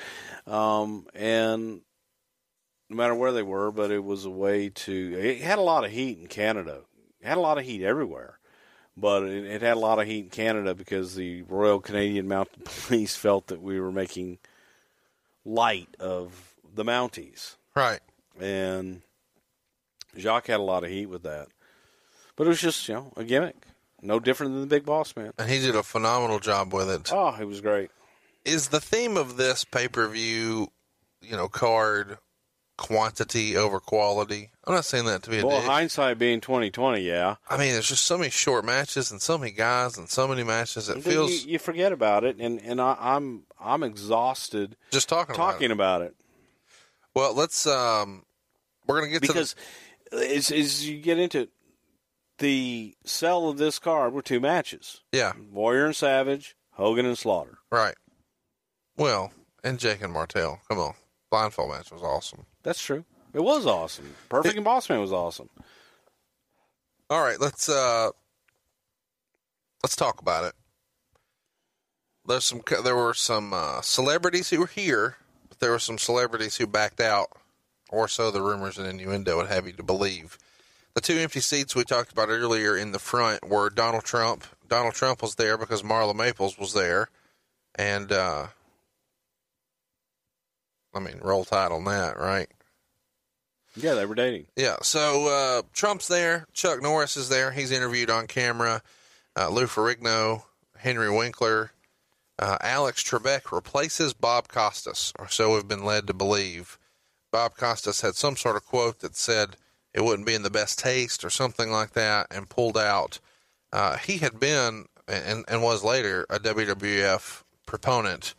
Um, 0.46 1.08
and 1.16 1.82
no 2.90 2.96
matter 2.98 3.16
where 3.16 3.32
they 3.32 3.44
were, 3.44 3.72
but 3.72 3.92
it 3.92 4.04
was 4.04 4.26
a 4.26 4.30
way 4.30 4.70
to. 4.70 5.18
It 5.18 5.42
had 5.42 5.58
a 5.58 5.62
lot 5.64 5.86
of 5.86 5.92
heat 5.92 6.20
in 6.20 6.28
Canada. 6.28 6.82
It 7.22 7.28
had 7.28 7.38
a 7.38 7.42
lot 7.42 7.58
of 7.58 7.64
heat 7.64 7.84
everywhere, 7.84 8.40
but 8.98 9.24
it, 9.24 9.46
it 9.46 9.62
had 9.62 9.78
a 9.78 9.80
lot 9.80 10.00
of 10.00 10.08
heat 10.08 10.26
in 10.26 10.30
Canada 10.30 10.76
because 10.76 11.16
the 11.16 11.44
Royal 11.44 11.80
Canadian 11.80 12.28
Mounted 12.28 12.66
Police 12.88 13.16
felt 13.16 13.48
that 13.48 13.62
we 13.62 13.80
were 13.80 13.92
making 13.92 14.40
light 15.46 15.96
of 16.00 16.54
the 16.76 16.84
Mounties, 16.84 17.56
Right. 17.76 18.00
and 18.40 19.02
Jacques 20.18 20.48
had 20.48 20.60
a 20.60 20.64
lot 20.64 20.84
of 20.84 20.90
heat 20.90 21.06
with 21.08 21.24
that. 21.24 21.48
But 22.36 22.48
it 22.48 22.50
was 22.50 22.62
just 22.62 22.88
you 22.88 22.96
know 22.96 23.14
a 23.16 23.24
gimmick, 23.24 23.66
no 24.02 24.20
different 24.20 24.54
than 24.54 24.62
the 24.62 24.68
Big 24.68 24.86
Boss 24.86 25.16
Man. 25.16 25.32
And 25.38 25.50
he 25.50 25.60
did 25.60 25.76
a 25.76 25.84
phenomenal 25.84 26.40
job 26.40 26.74
with 26.74 26.90
it. 26.90 27.10
Oh, 27.14 27.36
it 27.40 27.46
was 27.46 27.62
great. 27.62 27.90
Is 28.46 28.70
the 28.70 28.80
theme 28.80 29.18
of 29.18 29.38
this 29.38 29.64
pay 29.64 29.88
per 29.88 30.08
view, 30.08 30.72
you 31.22 31.36
know, 31.38 31.48
card 31.48 32.18
quantity 32.78 33.56
over 33.56 33.80
quality? 33.80 34.50
I'm 34.66 34.74
not 34.74 34.86
saying 34.86 35.06
that 35.06 35.24
to 35.24 35.30
be 35.30 35.40
a 35.40 35.46
Well, 35.46 35.60
dick. 35.60 35.70
hindsight 35.70 36.18
being 36.18 36.42
twenty 36.42 36.72
twenty, 36.72 37.02
yeah. 37.02 37.36
I 37.50 37.58
mean, 37.58 37.74
there's 37.74 37.88
just 37.90 38.06
so 38.06 38.18
many 38.18 38.30
short 38.30 38.66
matches 38.66 39.12
and 39.12 39.22
so 39.22 39.38
many 39.38 39.52
guys 39.52 39.98
and 39.98 40.10
so 40.10 40.28
many 40.28 40.44
matches. 40.44 40.90
It 40.90 41.04
feels 41.04 41.46
you, 41.46 41.54
you 41.54 41.60
forget 41.60 41.92
about 41.92 42.24
it, 42.24 42.38
and 42.40 42.60
and 42.62 42.82
I, 42.82 42.96
I'm 43.00 43.44
I'm 43.60 43.84
exhausted 43.84 44.76
just 44.92 45.10
talking 45.10 45.36
about 45.36 45.52
talking 45.52 45.70
it. 45.70 45.74
about 45.74 46.02
it 46.02 46.16
Well, 47.16 47.36
let's 47.36 47.68
um, 47.68 48.24
we're 48.88 49.00
gonna 49.02 49.12
get 49.12 49.22
because 49.22 49.56
as, 50.12 50.52
as 50.52 50.88
you 50.88 51.00
get 51.00 51.20
into 51.20 51.42
it, 51.42 51.50
the 52.42 52.96
sell 53.06 53.48
of 53.48 53.58
this 53.58 53.80
card 53.80 54.14
were 54.14 54.22
two 54.22 54.40
matches: 54.42 55.02
yeah, 55.14 55.32
Warrior 55.52 55.86
and 55.86 55.96
Savage, 55.96 56.56
Hogan 56.72 57.06
and 57.06 57.18
Slaughter. 57.18 57.60
right. 57.72 57.96
Well, 58.98 59.32
and 59.64 59.80
Jake 59.80 60.02
and 60.02 60.12
Martel. 60.12 60.60
Come 60.68 60.78
on, 60.80 60.94
blindfold 61.30 61.72
match 61.72 61.92
was 61.92 62.04
awesome. 62.04 62.46
That's 62.64 62.82
true. 62.82 63.06
It 63.34 63.40
was 63.40 63.66
awesome. 63.66 64.14
Perfect 64.28 64.58
and 64.58 64.66
Bossman 64.66 65.00
was 65.00 65.14
awesome. 65.14 65.50
All 67.10 67.24
right, 67.24 67.40
let's 67.40 67.70
uh, 67.70 68.10
let's 69.84 69.96
talk 69.96 70.22
about 70.22 70.44
it. 70.44 70.54
There's 72.28 72.46
some. 72.46 72.62
There 72.84 72.96
were 72.96 73.14
some 73.14 73.54
uh, 73.54 73.82
celebrities 73.82 74.50
who 74.50 74.60
were 74.60 74.68
here, 74.68 75.16
but 75.50 75.60
there 75.60 75.72
were 75.72 75.80
some 75.80 75.98
celebrities 75.98 76.58
who 76.58 76.68
backed 76.68 77.00
out, 77.00 77.30
or 77.90 78.08
so 78.08 78.30
the 78.32 78.42
rumors 78.42 78.78
and 78.78 78.88
innuendo 78.88 79.38
would 79.38 79.48
have 79.48 79.66
you 79.66 79.74
to 79.74 79.84
believe. 79.84 80.38
The 80.94 81.02
two 81.02 81.18
empty 81.18 81.40
seats 81.40 81.76
we 81.76 81.84
talked 81.84 82.12
about 82.12 82.30
earlier 82.30 82.76
in 82.76 82.92
the 82.92 83.00
front 83.00 83.48
were 83.48 83.70
Donald 83.70 84.04
Trump. 84.04 84.46
Donald 84.68 84.94
Trump 84.94 85.22
was 85.22 85.36
there 85.36 85.58
because 85.58 85.84
Marla 85.84 86.16
Maples 86.16 86.58
was 86.58 86.74
there, 86.74 87.08
and 87.76 88.12
uh, 88.12 88.48
I 90.94 91.00
mean, 91.00 91.20
roll 91.22 91.46
tide 91.46 91.72
on 91.72 91.86
that, 91.86 92.18
right? 92.18 92.50
Yeah, 93.76 93.94
they 93.94 94.06
were 94.06 94.16
dating. 94.16 94.48
Yeah, 94.58 94.78
so 94.82 95.28
uh, 95.28 95.62
Trump's 95.74 96.08
there. 96.08 96.46
Chuck 96.52 96.82
Norris 96.82 97.16
is 97.16 97.30
there. 97.30 97.52
He's 97.52 97.72
interviewed 97.72 98.10
on 98.10 98.28
camera. 98.28 98.82
Uh, 99.38 99.50
Lou 99.50 99.66
Ferrigno, 99.66 100.44
Henry 100.78 101.10
Winkler, 101.10 101.72
uh, 102.38 102.58
Alex 102.60 103.04
Trebek 103.04 103.52
replaces 103.52 104.14
Bob 104.14 104.50
Costas, 104.50 105.14
or 105.18 105.30
so 105.30 105.54
we've 105.54 105.68
been 105.68 105.86
led 105.86 106.08
to 106.08 106.14
believe. 106.14 106.78
Bob 107.32 107.56
Costas 107.56 108.02
had 108.02 108.16
some 108.16 108.36
sort 108.36 108.58
of 108.58 108.66
quote 108.66 109.00
that 109.00 109.16
said 109.16 109.56
it 109.94 110.04
wouldn't 110.04 110.28
be 110.28 110.36
in 110.36 110.44
the 110.44 110.50
best 110.50 110.80
taste 110.80 111.24
or 111.24 111.30
something 111.30 111.70
like 111.70 111.92
that, 111.92 112.28
and 112.32 112.50
pulled 112.50 112.78
out. 112.78 113.20
Uh, 113.74 113.98
he 113.98 114.18
had 114.18 114.40
been 114.40 114.86
and, 115.08 115.46
and 115.48 115.62
was 115.62 115.84
later 115.84 116.26
a 116.30 116.40
WWF 116.40 117.44
proponent, 117.66 118.34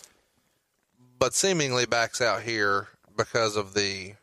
but 1.19 1.35
seemingly 1.35 1.87
backs 1.87 2.21
out 2.21 2.43
here 2.43 2.89
because 3.17 3.57
of 3.57 3.75
the 3.75 4.15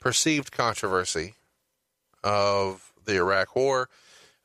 perceived 0.00 0.50
controversy 0.50 1.34
of 2.24 2.92
the 3.04 3.16
Iraq 3.16 3.54
War. 3.54 3.88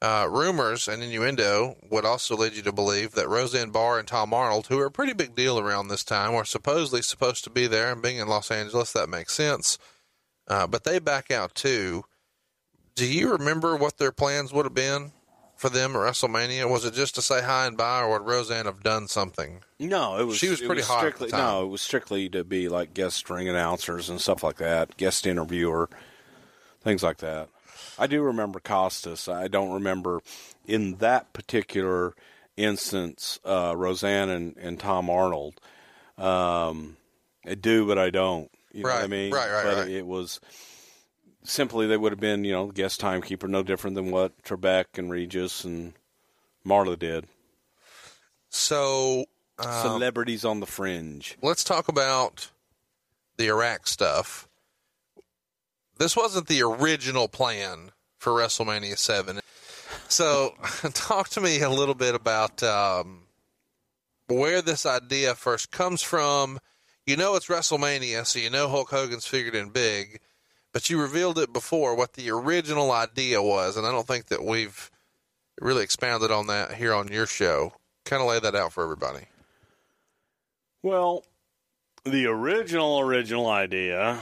Uh, 0.01 0.27
rumors 0.29 0.87
and 0.87 1.01
innuendo 1.01 1.77
would 1.89 2.05
also 2.05 2.35
lead 2.35 2.53
you 2.53 2.61
to 2.61 2.71
believe 2.71 3.13
that 3.13 3.29
Roseanne 3.29 3.71
Barr 3.71 3.97
and 3.97 4.07
Tom 4.07 4.33
Arnold, 4.33 4.67
who 4.67 4.79
are 4.79 4.87
a 4.87 4.91
pretty 4.91 5.13
big 5.13 5.35
deal 5.35 5.57
around 5.57 5.87
this 5.87 6.03
time, 6.03 6.33
were 6.33 6.45
supposedly 6.45 7.01
supposed 7.01 7.43
to 7.45 7.49
be 7.49 7.65
there, 7.65 7.91
and 7.91 8.01
being 8.01 8.17
in 8.17 8.27
Los 8.27 8.51
Angeles, 8.51 8.91
that 8.91 9.09
makes 9.09 9.33
sense. 9.33 9.79
Uh, 10.47 10.67
but 10.67 10.83
they 10.83 10.99
back 10.99 11.31
out 11.31 11.55
too. 11.55 12.03
Do 12.95 13.05
you 13.05 13.31
remember 13.31 13.75
what 13.75 13.97
their 13.97 14.11
plans 14.11 14.53
would 14.53 14.65
have 14.65 14.73
been 14.73 15.11
for 15.57 15.69
them 15.69 15.91
at 15.95 15.99
WrestleMania? 15.99 16.69
Was 16.69 16.85
it 16.85 16.93
just 16.93 17.15
to 17.15 17.21
say 17.21 17.41
hi 17.41 17.67
and 17.67 17.77
bye, 17.77 18.01
or 18.01 18.11
would 18.19 18.27
Roseanne 18.27 18.65
have 18.65 18.83
done 18.83 19.07
something? 19.07 19.61
No, 19.79 20.17
it 20.17 20.23
was. 20.23 20.37
She 20.37 20.49
was 20.49 20.61
pretty 20.61 20.81
hot 20.81 21.05
at 21.05 21.13
the 21.13 21.27
Strictly. 21.27 21.37
No, 21.37 21.65
it 21.65 21.67
was 21.67 21.81
strictly 21.81 22.29
to 22.29 22.43
be 22.43 22.69
like 22.69 22.93
guest 22.93 23.29
ring 23.29 23.49
announcers 23.49 24.09
and 24.09 24.21
stuff 24.21 24.43
like 24.43 24.57
that, 24.57 24.95
guest 24.97 25.27
interviewer, 25.27 25.89
things 26.81 27.03
like 27.03 27.17
that. 27.17 27.49
I 27.99 28.07
do 28.07 28.21
remember 28.21 28.59
Costas. 28.59 29.27
I 29.27 29.47
don't 29.47 29.73
remember 29.73 30.21
in 30.65 30.95
that 30.97 31.33
particular 31.33 32.13
instance 32.55 33.39
uh, 33.43 33.73
Roseanne 33.75 34.29
and, 34.29 34.57
and 34.57 34.79
Tom 34.79 35.09
Arnold. 35.09 35.59
Um, 36.17 36.95
I 37.45 37.55
do, 37.55 37.85
but 37.85 37.97
I 37.97 38.09
don't. 38.09 38.49
You 38.71 38.83
know 38.83 38.89
what 38.89 39.03
I 39.03 39.07
mean? 39.07 39.33
right, 39.33 39.51
right, 39.51 39.63
But 39.63 39.77
right. 39.77 39.89
it 39.89 40.05
was 40.05 40.39
simply 41.45 41.87
they 41.87 41.97
would 41.97 42.11
have 42.11 42.19
been, 42.19 42.43
you 42.43 42.51
know, 42.51 42.67
guest 42.67 42.99
timekeeper, 42.99 43.47
no 43.47 43.63
different 43.63 43.95
than 43.95 44.11
what 44.11 44.41
Trebek 44.43 44.97
and 44.97 45.11
Regis 45.11 45.63
and 45.63 45.93
Marla 46.65 46.97
did. 46.97 47.27
So 48.49 49.25
uh, 49.57 49.83
Celebrities 49.83 50.43
on 50.43 50.59
the 50.59 50.65
fringe. 50.65 51.37
let's 51.41 51.63
talk 51.63 51.87
about 51.87 52.51
the 53.37 53.47
Iraq 53.47 53.87
stuff. 53.87 54.47
This 55.97 56.15
wasn't 56.15 56.47
the 56.47 56.61
original 56.61 57.27
plan 57.27 57.91
for 58.17 58.33
WrestleMania 58.33 58.97
7. 58.97 59.39
So, 60.09 60.55
talk 60.93 61.29
to 61.29 61.41
me 61.41 61.61
a 61.61 61.69
little 61.69 61.95
bit 61.95 62.15
about 62.15 62.61
um, 62.63 63.23
where 64.27 64.61
this 64.61 64.85
idea 64.85 65.35
first 65.35 65.71
comes 65.71 66.01
from. 66.01 66.59
You 67.05 67.15
know 67.15 67.35
it's 67.35 67.47
WrestleMania, 67.47 68.25
so 68.25 68.39
you 68.39 68.49
know 68.49 68.67
Hulk 68.67 68.89
Hogan's 68.89 69.27
figured 69.27 69.55
in 69.55 69.69
big, 69.69 70.19
but 70.75 70.89
you 70.89 71.01
revealed 71.01 71.39
it 71.39 71.53
before 71.53 71.95
what 71.95 72.15
the 72.15 72.29
original 72.29 72.91
idea 72.91 73.41
was, 73.41 73.77
and 73.77 73.87
I 73.87 73.91
don't 73.93 74.05
think 74.05 74.25
that 74.25 74.43
we've 74.43 74.91
really 75.61 75.85
expounded 75.85 76.31
on 76.31 76.47
that 76.47 76.73
here 76.73 76.93
on 76.93 77.07
your 77.07 77.25
show. 77.25 77.71
Kind 78.03 78.21
of 78.21 78.27
lay 78.27 78.41
that 78.41 78.55
out 78.55 78.73
for 78.73 78.83
everybody. 78.83 79.23
Well, 80.83 81.23
the 82.03 82.25
original 82.25 82.99
original 82.99 83.47
idea 83.47 84.19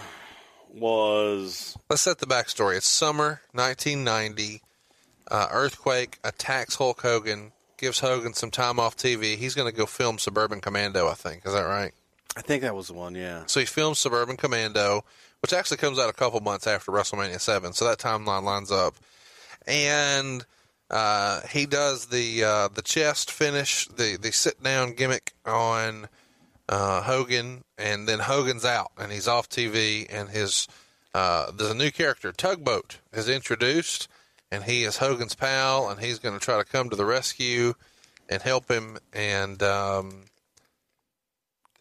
was 0.71 1.75
Let's 1.89 2.03
set 2.03 2.19
the 2.19 2.27
backstory. 2.27 2.77
It's 2.77 2.87
summer 2.87 3.41
1990. 3.53 4.61
Uh, 5.31 5.47
earthquake 5.49 6.19
attacks 6.23 6.75
Hulk 6.75 7.01
Hogan, 7.01 7.51
gives 7.77 7.99
Hogan 7.99 8.35
some 8.35 8.51
time 8.51 8.79
off 8.79 8.95
TV. 8.95 9.37
He's 9.37 9.55
going 9.55 9.71
to 9.71 9.75
go 9.75 9.87
film 9.87 10.19
Suburban 10.19 10.61
Commando, 10.61 11.07
I 11.07 11.15
think. 11.15 11.47
Is 11.47 11.53
that 11.53 11.61
right? 11.63 11.93
I 12.37 12.41
think 12.41 12.61
that 12.61 12.75
was 12.75 12.89
the 12.89 12.93
one, 12.93 13.15
yeah. 13.15 13.43
So 13.47 13.59
he 13.59 13.65
films 13.65 13.97
Suburban 13.97 14.37
Commando, 14.37 15.03
which 15.43 15.53
actually 15.53 15.77
comes 15.77 15.99
out 15.99 16.09
a 16.09 16.13
couple 16.13 16.39
months 16.39 16.65
after 16.65 16.91
WrestleMania 16.91 17.39
7. 17.39 17.73
So 17.73 17.85
that 17.85 17.99
timeline 17.99 18.43
lines 18.43 18.71
up. 18.71 18.95
And 19.67 20.45
uh, 20.89 21.41
he 21.49 21.65
does 21.65 22.05
the 22.07 22.43
uh, 22.43 22.67
the 22.69 22.81
chest 22.81 23.29
finish, 23.29 23.87
the, 23.87 24.17
the 24.19 24.31
sit 24.31 24.61
down 24.63 24.93
gimmick 24.93 25.33
on 25.45 26.07
uh, 26.69 27.01
Hogan, 27.01 27.63
and 27.77 28.07
then 28.07 28.19
Hogan's 28.19 28.63
out 28.63 28.91
and 28.97 29.11
he's 29.11 29.27
off 29.27 29.49
TV, 29.49 30.07
and 30.09 30.29
his 30.29 30.67
uh, 31.13 31.51
there's 31.51 31.71
a 31.71 31.75
new 31.75 31.91
character, 31.91 32.31
Tugboat, 32.31 32.99
is 33.11 33.27
introduced, 33.27 34.07
and 34.51 34.63
he 34.63 34.83
is 34.83 34.97
Hogan's 34.97 35.35
pal, 35.35 35.89
and 35.89 35.99
he's 35.99 36.19
going 36.19 36.37
to 36.37 36.43
try 36.43 36.57
to 36.57 36.63
come 36.63 36.89
to 36.89 36.95
the 36.95 37.05
rescue 37.05 37.73
and 38.29 38.41
help 38.41 38.69
him. 38.69 38.97
And 39.13 39.61
um, 39.61 40.23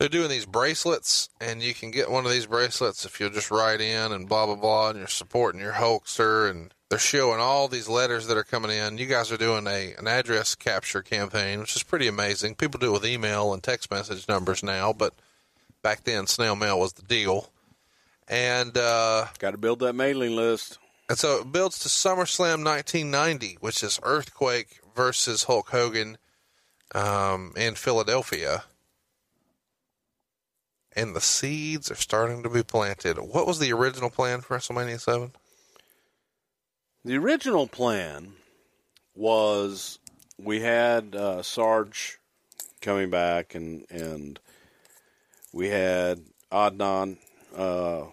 they're 0.02 0.08
doing 0.08 0.30
these 0.30 0.46
bracelets, 0.46 1.28
and 1.40 1.62
you 1.62 1.72
can 1.72 1.92
get 1.92 2.10
one 2.10 2.26
of 2.26 2.32
these 2.32 2.46
bracelets 2.46 3.04
if 3.04 3.20
you'll 3.20 3.30
just 3.30 3.52
write 3.52 3.80
in 3.80 4.10
and 4.10 4.28
blah 4.28 4.46
blah 4.46 4.56
blah, 4.56 4.88
and 4.90 4.98
you're 4.98 5.06
supporting 5.06 5.60
your 5.60 5.74
Hulkster, 5.74 6.50
and 6.50 6.74
they're 6.88 6.98
showing 6.98 7.38
all 7.38 7.68
these 7.68 7.88
letters 7.88 8.26
that 8.26 8.36
are 8.36 8.42
coming 8.42 8.72
in. 8.72 8.98
You 8.98 9.06
guys 9.06 9.30
are 9.30 9.36
doing 9.36 9.68
a 9.68 9.94
an 9.96 10.08
address 10.08 10.56
capture 10.56 11.02
campaign, 11.02 11.60
which 11.60 11.76
is 11.76 11.84
pretty 11.84 12.08
amazing. 12.08 12.56
People 12.56 12.80
do 12.80 12.88
it 12.88 12.94
with 12.94 13.06
email 13.06 13.54
and 13.54 13.62
text 13.62 13.92
message 13.92 14.26
numbers 14.26 14.64
now, 14.64 14.92
but 14.92 15.14
back 15.82 16.02
then 16.02 16.26
snail 16.26 16.56
mail 16.56 16.80
was 16.80 16.94
the 16.94 17.02
deal. 17.02 17.52
And 18.26 18.76
uh, 18.76 19.26
Got 19.38 19.52
to 19.52 19.58
build 19.58 19.78
that 19.80 19.92
mailing 19.92 20.34
list. 20.34 20.78
and 21.08 21.16
so 21.16 21.42
it 21.42 21.52
builds 21.52 21.78
to 21.80 21.88
SummerSlam 21.88 22.64
1990, 22.64 23.58
which 23.60 23.84
is 23.84 24.00
Earthquake 24.02 24.80
versus 24.96 25.44
Hulk 25.44 25.68
Hogan 25.70 26.18
um, 26.92 27.52
in 27.56 27.76
Philadelphia. 27.76 28.64
And 30.94 31.16
the 31.16 31.20
seeds 31.20 31.90
are 31.90 31.96
starting 31.96 32.42
to 32.42 32.50
be 32.50 32.62
planted. 32.62 33.18
What 33.18 33.46
was 33.46 33.58
the 33.58 33.72
original 33.72 34.10
plan 34.10 34.42
for 34.42 34.56
WrestleMania 34.56 35.00
7? 35.00 35.32
The 37.04 37.16
original 37.16 37.66
plan 37.66 38.34
was 39.14 39.98
we 40.38 40.60
had 40.60 41.14
uh, 41.16 41.42
Sarge 41.42 42.18
coming 42.80 43.10
back, 43.10 43.54
and 43.54 43.84
and 43.90 44.38
we 45.52 45.68
had 45.68 46.20
Adnan 46.50 47.18
uh, 47.56 48.04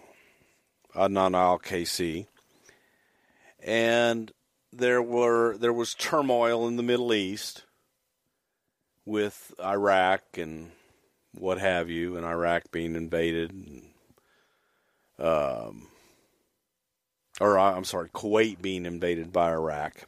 Adnan 0.94 1.36
Al-Kaissie, 1.36 2.26
and 3.62 4.32
there 4.72 5.02
were 5.02 5.56
there 5.56 5.72
was 5.72 5.94
turmoil 5.94 6.66
in 6.66 6.76
the 6.76 6.82
Middle 6.82 7.12
East 7.12 7.64
with 9.04 9.52
Iraq 9.62 10.22
and 10.36 10.72
what 11.32 11.58
have 11.58 11.90
you, 11.90 12.16
and 12.16 12.26
Iraq 12.26 12.70
being 12.70 12.96
invaded, 12.96 13.52
and, 13.52 13.82
um, 15.18 15.88
or 17.40 17.58
uh, 17.58 17.74
I'm 17.74 17.84
sorry, 17.84 18.08
Kuwait 18.10 18.60
being 18.60 18.86
invaded 18.86 19.32
by 19.32 19.52
Iraq, 19.52 20.06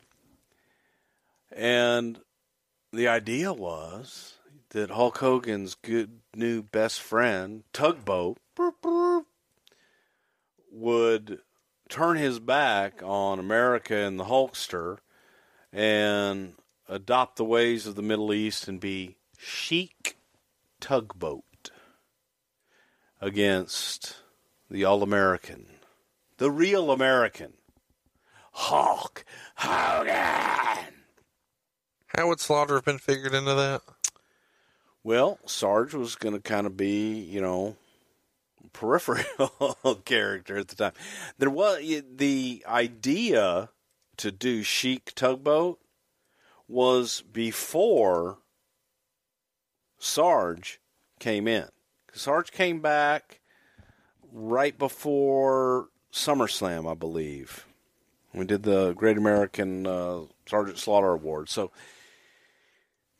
and 1.50 2.18
the 2.92 3.08
idea 3.08 3.52
was 3.52 4.34
that 4.70 4.90
Hulk 4.90 5.18
Hogan's 5.18 5.74
good 5.74 6.20
new 6.34 6.62
best 6.62 7.00
friend 7.00 7.62
Tugboat 7.72 8.38
would 10.70 11.40
turn 11.88 12.16
his 12.16 12.38
back 12.38 13.02
on 13.04 13.38
America 13.38 13.94
and 13.94 14.18
the 14.18 14.24
Hulkster 14.24 14.98
and 15.72 16.54
adopt 16.88 17.36
the 17.36 17.44
ways 17.44 17.86
of 17.86 17.94
the 17.94 18.02
Middle 18.02 18.32
East 18.32 18.66
and 18.66 18.80
be 18.80 19.16
Sheik 19.38 20.16
tugboat 20.82 21.70
against 23.20 24.16
the 24.68 24.84
all 24.84 25.02
American, 25.02 25.66
the 26.38 26.50
real 26.50 26.90
American, 26.90 27.54
Hulk 28.50 29.24
Hogan. 29.54 30.92
How 32.08 32.26
would 32.28 32.40
Slaughter 32.40 32.74
have 32.74 32.84
been 32.84 32.98
figured 32.98 33.32
into 33.32 33.54
that? 33.54 33.82
Well, 35.04 35.38
Sarge 35.46 35.94
was 35.94 36.16
going 36.16 36.34
to 36.34 36.40
kind 36.40 36.66
of 36.66 36.76
be, 36.76 37.20
you 37.20 37.40
know, 37.40 37.76
peripheral 38.72 40.02
character 40.04 40.58
at 40.58 40.66
the 40.66 40.74
time. 40.74 40.92
There 41.38 41.48
was 41.48 41.80
the 42.16 42.64
idea 42.66 43.70
to 44.16 44.32
do 44.32 44.64
Sheik 44.64 45.12
tugboat 45.14 45.78
was 46.66 47.22
before 47.22 48.38
Sarge 50.02 50.80
came 51.20 51.46
in. 51.46 51.68
Sarge 52.12 52.50
came 52.50 52.80
back 52.80 53.40
right 54.32 54.76
before 54.76 55.90
SummerSlam, 56.12 56.90
I 56.90 56.94
believe. 56.94 57.66
We 58.34 58.44
did 58.44 58.64
the 58.64 58.94
Great 58.94 59.16
American 59.16 59.86
uh, 59.86 60.22
Sergeant 60.46 60.78
Slaughter 60.78 61.10
Award. 61.10 61.48
So 61.48 61.70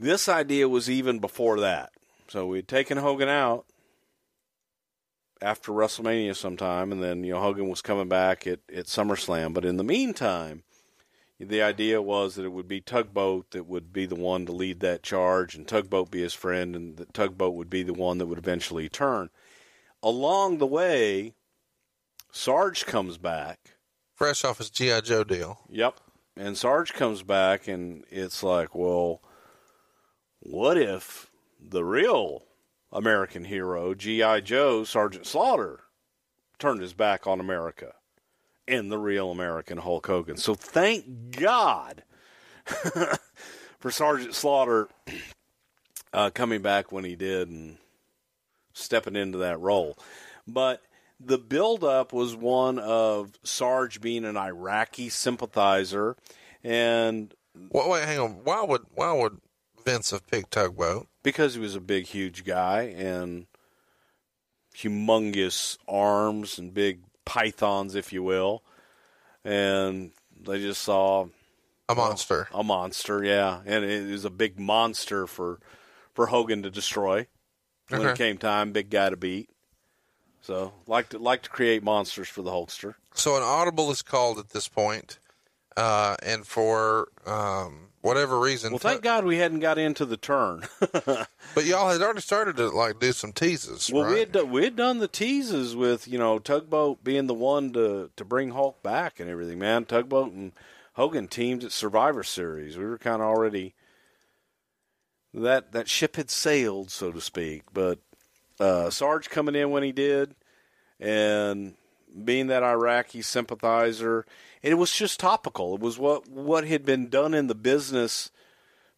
this 0.01 0.29
idea 0.29 0.69
was 0.69 0.91
even 0.91 1.21
before 1.21 1.61
that. 1.61 1.93
So 2.27 2.47
we'd 2.47 2.67
taken 2.67 2.99
Hogan 2.99 3.29
out 3.29 3.65
after 5.41 5.71
WrestleMania 5.71 6.35
sometime, 6.35 6.91
and 6.91 7.01
then 7.01 7.23
you 7.23 7.35
know 7.35 7.41
Hogan 7.41 7.69
was 7.69 7.81
coming 7.81 8.09
back 8.09 8.45
at, 8.49 8.59
at 8.75 8.87
SummerSlam. 8.87 9.55
But 9.55 9.65
in 9.65 9.77
the 9.77 9.85
meantime, 9.85 10.65
the 11.45 11.63
idea 11.63 12.01
was 12.01 12.35
that 12.35 12.45
it 12.45 12.53
would 12.53 12.69
be 12.69 12.81
Tugboat 12.81 13.51
that 13.51 13.67
would 13.67 13.93
be 13.93 14.07
the 14.07 14.15
one 14.15 14.47
to 14.47 14.53
lead 14.53 14.81
that 14.81 15.03
charge, 15.03 15.55
and 15.55 15.67
Tugboat 15.67 16.11
be 16.11 16.23
his 16.23 16.35
friend, 16.35 16.77
and 16.77 16.97
that 16.97 17.15
Tugboat 17.15 17.55
would 17.55 17.71
be 17.71 17.83
the 17.83 17.95
one 17.95 18.19
that 18.19 18.27
would 18.27 18.39
eventually 18.39 18.89
turn. 18.89 19.31
Along 20.03 20.59
the 20.59 20.67
way, 20.67 21.35
Sarge 22.31 22.87
comes 22.87 23.19
back, 23.19 23.77
fresh 24.15 24.45
off 24.45 24.59
his 24.59 24.71
GI 24.71 25.03
Joe 25.03 25.25
deal. 25.25 25.61
Yep, 25.69 26.01
and 26.37 26.57
Sarge 26.57 26.93
comes 26.93 27.23
back, 27.23 27.69
and 27.69 28.05
it's 28.11 28.43
like, 28.43 28.75
well, 28.75 29.23
what 30.41 30.77
if 30.77 31.31
the 31.61 31.85
real 31.85 32.45
American 32.91 33.45
hero, 33.45 33.95
G.I. 33.95 34.41
Joe, 34.41 34.85
Sergeant 34.85 35.27
Slaughter, 35.27 35.81
turned 36.59 36.83
his 36.83 36.93
back 36.93 37.27
on 37.27 37.41
America 37.41 37.95
and 38.73 38.91
the 38.91 38.99
real 38.99 39.31
American 39.31 39.79
Hulk 39.79 40.07
Hogan. 40.07 40.37
So 40.37 40.55
thank 40.55 41.37
God 41.39 42.03
for 43.79 43.91
Sergeant 43.91 44.35
Slaughter 44.35 44.89
uh, 46.13 46.31
coming 46.31 46.63
back 46.63 46.93
when 46.93 47.05
he 47.05 47.17
did 47.17 47.49
and 47.49 47.79
stepping 48.73 49.17
into 49.17 49.39
that 49.39 49.61
role. 49.61 49.97
But 50.47 50.83
the 51.21 51.39
buildup 51.39 52.13
was 52.13 52.35
one 52.35 52.79
of 52.79 53.33
Sarge 53.45 54.01
being 54.01 54.25
an 54.25 54.37
Iraqi 54.37 55.09
sympathizer, 55.09 56.17
and 56.65 57.33
wait, 57.55 57.89
wait, 57.89 58.05
hang 58.05 58.19
on. 58.19 58.31
Why 58.45 58.63
would 58.63 58.83
why 58.95 59.13
would 59.13 59.41
Vince 59.85 60.11
have 60.11 60.27
picked 60.27 60.53
Tugboat? 60.53 61.07
because 61.23 61.55
he 61.55 61.61
was 61.61 61.75
a 61.75 61.81
big, 61.81 62.07
huge 62.07 62.45
guy 62.45 62.83
and 62.97 63.47
humongous 64.77 65.79
arms 65.87 66.59
and 66.59 66.75
big 66.75 67.01
pythons, 67.25 67.95
if 67.95 68.13
you 68.13 68.23
will. 68.23 68.63
And 69.45 70.13
they 70.41 70.61
just 70.61 70.83
saw 70.83 71.27
a 71.89 71.95
monster. 71.95 72.49
a 72.53 72.63
monster, 72.63 73.25
yeah. 73.25 73.61
And 73.67 73.85
it 73.85 74.11
was 74.11 74.25
a 74.25 74.31
big 74.31 74.59
monster 74.59 75.27
for 75.27 75.59
for 76.15 76.27
Hogan 76.27 76.63
to 76.63 76.71
destroy 76.71 77.27
when 77.89 78.03
Okay. 78.03 78.11
it 78.13 78.17
came 78.19 78.39
time. 78.39 78.73
Big 78.73 78.91
guy 78.91 79.11
to 79.11 79.17
beat. 79.17 79.51
So 80.43 80.73
like 80.87 81.11
to 81.11 81.19
like 81.19 81.43
to 81.43 81.51
create 81.51 81.83
monsters 81.83 82.29
for 82.29 82.43
the 82.43 82.51
Hulkster. 82.51 82.95
So 83.15 83.37
an 83.37 83.43
audible 83.43 83.91
is 83.91 84.03
called 84.03 84.39
at 84.39 84.51
this 84.51 84.69
point, 84.69 85.19
uh, 85.77 86.17
and 86.23 86.47
for 86.47 87.09
um, 87.27 87.89
whatever 88.01 88.39
reason, 88.39 88.73
Well, 88.73 88.79
thank 88.79 89.03
God 89.03 89.25
we 89.25 89.39
hadn't 89.39 89.61
got 89.61 89.79
into 89.79 90.05
the 90.05 90.17
turn. 90.17 90.63
but 90.81 91.65
y'all 91.65 91.91
had 91.91 92.03
already 92.03 92.21
started 92.21 92.57
to 92.57 92.69
like 92.69 93.01
do 93.01 93.13
some 93.13 93.33
teases. 93.33 93.91
Well, 93.93 94.05
right? 94.05 94.13
we 94.13 94.19
had 94.21 94.33
done, 94.33 94.51
we 94.51 94.65
had 94.65 94.77
done 94.77 94.99
the 94.99 95.09
teases 95.09 95.75
with 95.75 96.07
you 96.07 96.19
know 96.19 96.39
Tugboat 96.39 97.03
being 97.03 97.27
the 97.27 97.35
one 97.35 97.73
to 97.73 98.11
to 98.17 98.25
bring 98.25 98.51
Hulk 98.51 98.83
back 98.83 99.21
and 99.21 99.31
everything. 99.31 99.59
Man, 99.59 99.85
Tugboat 99.85 100.33
and 100.33 100.53
Hogan 100.95 101.29
teamed 101.29 101.65
at 101.65 101.73
Survivor 101.73 102.23
Series. 102.23 102.77
We 102.77 102.85
were 102.85 102.99
kind 102.99 103.23
of 103.23 103.29
already 103.29 103.75
that 105.35 105.73
that 105.73 105.89
ship 105.89 106.17
had 106.17 106.31
sailed, 106.31 106.91
so 106.91 107.13
to 107.13 107.21
speak. 107.21 107.63
But 107.73 107.99
uh, 108.61 108.91
Sarge 108.91 109.31
coming 109.31 109.55
in 109.55 109.71
when 109.71 109.83
he 109.83 109.93
did, 109.93 110.35
and 111.01 111.75
being 112.25 112.49
that 112.49 112.63
Iraqi 112.63 113.23
sympathizer, 113.23 114.27
it 114.63 114.75
was 114.75 114.93
just 114.93 115.21
topical. 115.21 115.75
It 115.75 115.81
was 115.81 115.99
what 115.99 116.29
what 116.29 116.67
had 116.67 116.85
been 116.85 117.09
done 117.09 117.35
in 117.35 117.47
the 117.47 117.55
business 117.55 118.31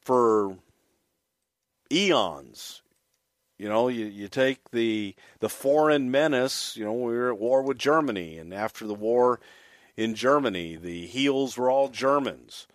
for 0.01 0.57
eons. 1.91 2.83
You 3.59 3.69
know, 3.69 3.89
you, 3.89 4.07
you 4.07 4.29
take 4.29 4.71
the 4.71 5.15
the 5.41 5.49
foreign 5.49 6.11
menace. 6.11 6.77
You 6.77 6.85
know, 6.85 6.93
we 6.93 7.15
were 7.15 7.33
at 7.33 7.39
war 7.39 7.63
with 7.63 7.79
Germany, 7.79 8.39
and 8.39 8.53
after 8.53 8.87
the 8.87 8.95
war 8.95 9.41
in 9.97 10.15
Germany, 10.15 10.77
the 10.77 11.07
heels 11.07 11.57
were 11.57 11.71
all 11.71 11.89
Germans, 11.89 12.67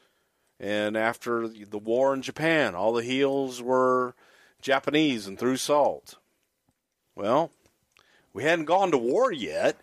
and 0.60 0.96
after 0.96 1.48
the 1.48 1.78
war 1.78 2.14
in 2.14 2.22
Japan, 2.22 2.76
all 2.76 2.94
the 2.94 3.04
heels 3.04 3.62
were 3.62 4.16
Japanese 4.62 5.28
and 5.28 5.38
threw 5.38 5.58
salt. 5.58 6.16
Well, 7.16 7.52
we 8.34 8.44
hadn't 8.44 8.66
gone 8.66 8.92
to 8.92 8.98
war 8.98 9.32
yet, 9.32 9.78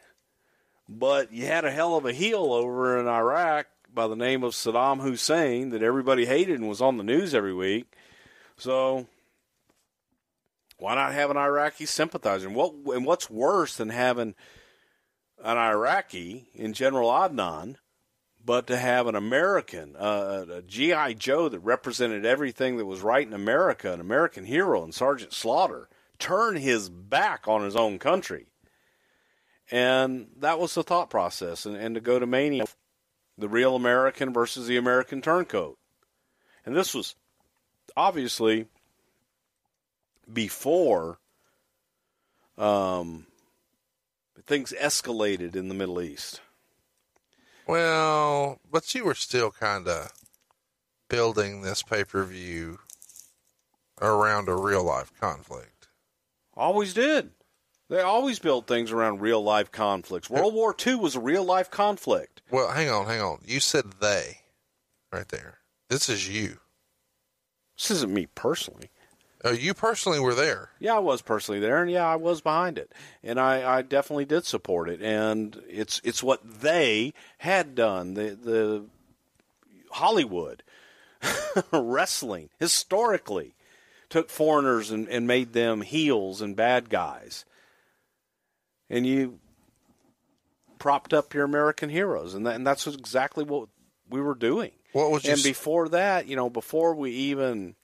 but 0.88 1.32
you 1.32 1.46
had 1.46 1.64
a 1.64 1.70
hell 1.70 1.96
of 1.96 2.06
a 2.06 2.12
heel 2.12 2.52
over 2.52 2.98
in 2.98 3.06
Iraq 3.06 3.66
by 3.92 4.06
the 4.06 4.16
name 4.16 4.42
of 4.44 4.52
Saddam 4.52 5.00
Hussein 5.00 5.70
that 5.70 5.82
everybody 5.82 6.26
hated 6.26 6.58
and 6.58 6.68
was 6.68 6.80
on 6.80 6.96
the 6.96 7.04
news 7.04 7.34
every 7.34 7.54
week. 7.54 7.92
So 8.56 9.06
why 10.78 10.94
not 10.94 11.12
have 11.14 11.30
an 11.30 11.36
Iraqi 11.36 11.86
sympathizer? 11.86 12.46
And 12.46 12.56
what 12.56 12.74
and 12.94 13.04
what's 13.04 13.30
worse 13.30 13.76
than 13.76 13.88
having 13.88 14.34
an 15.42 15.56
Iraqi 15.56 16.48
in 16.54 16.72
General 16.72 17.10
Adnan, 17.10 17.76
but 18.44 18.66
to 18.68 18.76
have 18.76 19.06
an 19.06 19.14
American, 19.14 19.96
uh, 19.96 20.46
a 20.50 20.62
GI 20.62 21.14
Joe 21.14 21.48
that 21.48 21.58
represented 21.60 22.24
everything 22.24 22.76
that 22.76 22.86
was 22.86 23.00
right 23.00 23.26
in 23.26 23.32
America, 23.32 23.92
an 23.92 24.00
American 24.00 24.44
hero, 24.44 24.82
and 24.82 24.94
Sergeant 24.94 25.32
Slaughter 25.32 25.88
turn 26.18 26.56
his 26.56 26.88
back 26.88 27.48
on 27.48 27.64
his 27.64 27.76
own 27.76 27.98
country. 27.98 28.46
And 29.70 30.28
that 30.38 30.58
was 30.58 30.74
the 30.74 30.82
thought 30.82 31.10
process. 31.10 31.66
And, 31.66 31.76
and 31.76 31.94
to 31.94 32.00
go 32.00 32.18
to 32.18 32.26
Mania, 32.26 32.66
the 33.36 33.48
real 33.48 33.74
American 33.76 34.32
versus 34.32 34.66
the 34.66 34.76
American 34.76 35.22
turncoat. 35.22 35.78
And 36.64 36.74
this 36.74 36.94
was 36.94 37.14
obviously 37.96 38.66
before 40.32 41.18
um, 42.58 43.26
things 44.46 44.72
escalated 44.80 45.56
in 45.56 45.68
the 45.68 45.74
Middle 45.74 46.00
East. 46.00 46.40
Well, 47.66 48.60
but 48.70 48.94
you 48.94 49.04
were 49.04 49.14
still 49.14 49.50
kind 49.50 49.88
of 49.88 50.12
building 51.08 51.62
this 51.62 51.82
pay 51.82 52.04
per 52.04 52.24
view 52.24 52.78
around 54.00 54.48
a 54.48 54.54
real 54.54 54.84
life 54.84 55.12
conflict. 55.20 55.88
Always 56.54 56.94
did. 56.94 57.30
They 57.88 58.00
always 58.00 58.38
built 58.38 58.66
things 58.66 58.90
around 58.90 59.20
real 59.20 59.42
life 59.42 59.70
conflicts. 59.70 60.28
World 60.28 60.54
War 60.54 60.74
II 60.84 60.96
was 60.96 61.14
a 61.14 61.20
real 61.20 61.44
life 61.44 61.70
conflict. 61.70 62.42
Well, 62.50 62.70
hang 62.72 62.90
on, 62.90 63.06
hang 63.06 63.20
on. 63.20 63.38
You 63.46 63.60
said 63.60 63.84
they 64.00 64.40
right 65.12 65.28
there. 65.28 65.58
This 65.88 66.08
is 66.08 66.28
you. 66.28 66.58
This 67.76 67.90
isn't 67.92 68.12
me 68.12 68.26
personally. 68.34 68.90
Oh, 69.44 69.52
you 69.52 69.74
personally 69.74 70.18
were 70.18 70.34
there. 70.34 70.70
Yeah, 70.80 70.96
I 70.96 70.98
was 70.98 71.22
personally 71.22 71.60
there, 71.60 71.80
and 71.80 71.90
yeah, 71.90 72.06
I 72.06 72.16
was 72.16 72.40
behind 72.40 72.78
it, 72.78 72.90
and 73.22 73.38
I, 73.38 73.78
I 73.78 73.82
definitely 73.82 74.24
did 74.24 74.44
support 74.44 74.88
it. 74.88 75.00
And 75.00 75.62
it's 75.68 76.00
it's 76.02 76.22
what 76.22 76.60
they 76.60 77.12
had 77.38 77.74
done. 77.74 78.14
The 78.14 78.30
the 78.30 78.84
Hollywood 79.92 80.64
wrestling 81.72 82.50
historically 82.58 83.54
took 84.08 84.30
foreigners 84.30 84.90
and, 84.90 85.08
and 85.08 85.26
made 85.26 85.52
them 85.52 85.82
heels 85.82 86.40
and 86.40 86.56
bad 86.56 86.88
guys, 86.88 87.44
and 88.88 89.06
you 89.06 89.38
propped 90.78 91.12
up 91.12 91.34
your 91.34 91.44
American 91.44 91.88
heroes, 91.88 92.34
and 92.34 92.46
that, 92.46 92.54
and 92.54 92.66
that's 92.66 92.86
exactly 92.86 93.44
what 93.44 93.68
we 94.08 94.20
were 94.20 94.34
doing. 94.34 94.72
What 94.92 95.10
was 95.10 95.24
and 95.26 95.42
before 95.42 95.88
that, 95.90 96.26
you 96.26 96.36
know, 96.36 96.48
before 96.48 96.94
we 96.94 97.10
even 97.10 97.74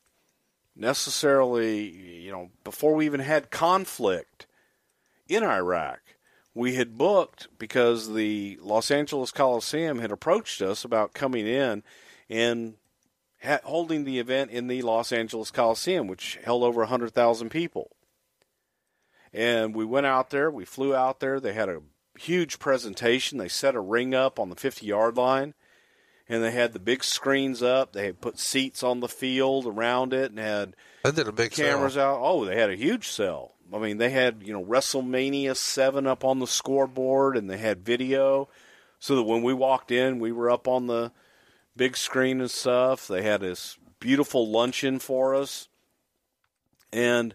necessarily, 0.75 1.89
you 1.91 2.31
know, 2.31 2.51
before 2.65 2.95
we 2.95 3.07
even 3.07 3.21
had 3.21 3.51
conflict 3.51 4.47
in 5.29 5.43
Iraq, 5.43 6.01
we 6.55 6.75
had 6.75 6.97
booked 6.97 7.49
because 7.59 8.13
the 8.13 8.59
Los 8.63 8.91
Angeles 8.91 9.31
Coliseum 9.31 9.99
had 9.99 10.11
approached 10.11 10.63
us 10.63 10.85
about 10.85 11.15
coming 11.15 11.47
in 11.47 11.83
and 12.29 12.75
ha- 13.43 13.61
holding 13.65 14.05
the 14.05 14.19
event 14.19 14.51
in 14.51 14.67
the 14.67 14.83
Los 14.83 15.13
Angeles 15.13 15.51
Coliseum, 15.51 16.07
which 16.07 16.39
held 16.45 16.63
over 16.63 16.81
100,000 16.81 17.49
people. 17.51 17.91
And 19.33 19.75
we 19.75 19.85
went 19.85 20.07
out 20.07 20.31
there, 20.31 20.51
we 20.51 20.65
flew 20.65 20.95
out 20.95 21.21
there, 21.21 21.41
they 21.41 21.55
had 21.55 21.69
a 21.69 21.81
huge 22.19 22.59
presentation. 22.59 23.39
They 23.39 23.49
set 23.49 23.75
a 23.75 23.81
ring 23.81 24.15
up 24.15 24.39
on 24.39 24.51
the 24.51 24.57
50 24.57 24.85
yard 24.87 25.17
line 25.17 25.55
and 26.29 26.43
they 26.43 26.51
had 26.51 26.73
the 26.73 26.79
big 26.79 27.05
screens 27.05 27.63
up. 27.63 27.93
They 27.93 28.07
had 28.07 28.21
put 28.21 28.39
seats 28.39 28.83
on 28.83 29.01
the 29.01 29.09
field 29.09 29.67
around 29.67 30.13
it 30.13 30.31
and 30.31 30.39
had 30.39 30.77
They 31.05 31.11
did 31.13 31.29
a 31.29 31.33
big 31.33 31.53
cameras 31.53 31.95
sale. 31.95 32.05
out. 32.05 32.21
Oh, 32.23 32.45
they 32.45 32.59
had 32.59 32.71
a 32.71 32.77
huge 32.77 33.09
cell. 33.09 33.55
I 33.73 33.79
mean, 33.79 33.99
they 33.99 34.11
had 34.11 34.43
you 34.43 34.53
know 34.53 34.65
WrestleMania 34.65 35.57
seven 35.57 36.07
up 36.07 36.25
on 36.25 36.39
the 36.39 36.47
scoreboard, 36.47 37.37
and 37.37 37.49
they 37.49 37.59
had 37.59 37.85
video, 37.85 38.49
so 38.99 39.17
that 39.17 39.23
when 39.23 39.43
we 39.43 39.55
walked 39.55 39.91
in, 39.91 40.19
we 40.19 40.33
were 40.33 40.51
up 40.51 40.69
on 40.69 40.87
the 40.87 41.13
big 41.77 41.97
screen 41.97 42.41
and 42.41 42.51
stuff. 42.51 43.09
They 43.09 43.23
had 43.23 43.41
this 43.41 43.79
beautiful 43.99 44.49
luncheon 44.51 44.99
for 44.99 45.35
us, 45.35 45.69
and 46.93 47.35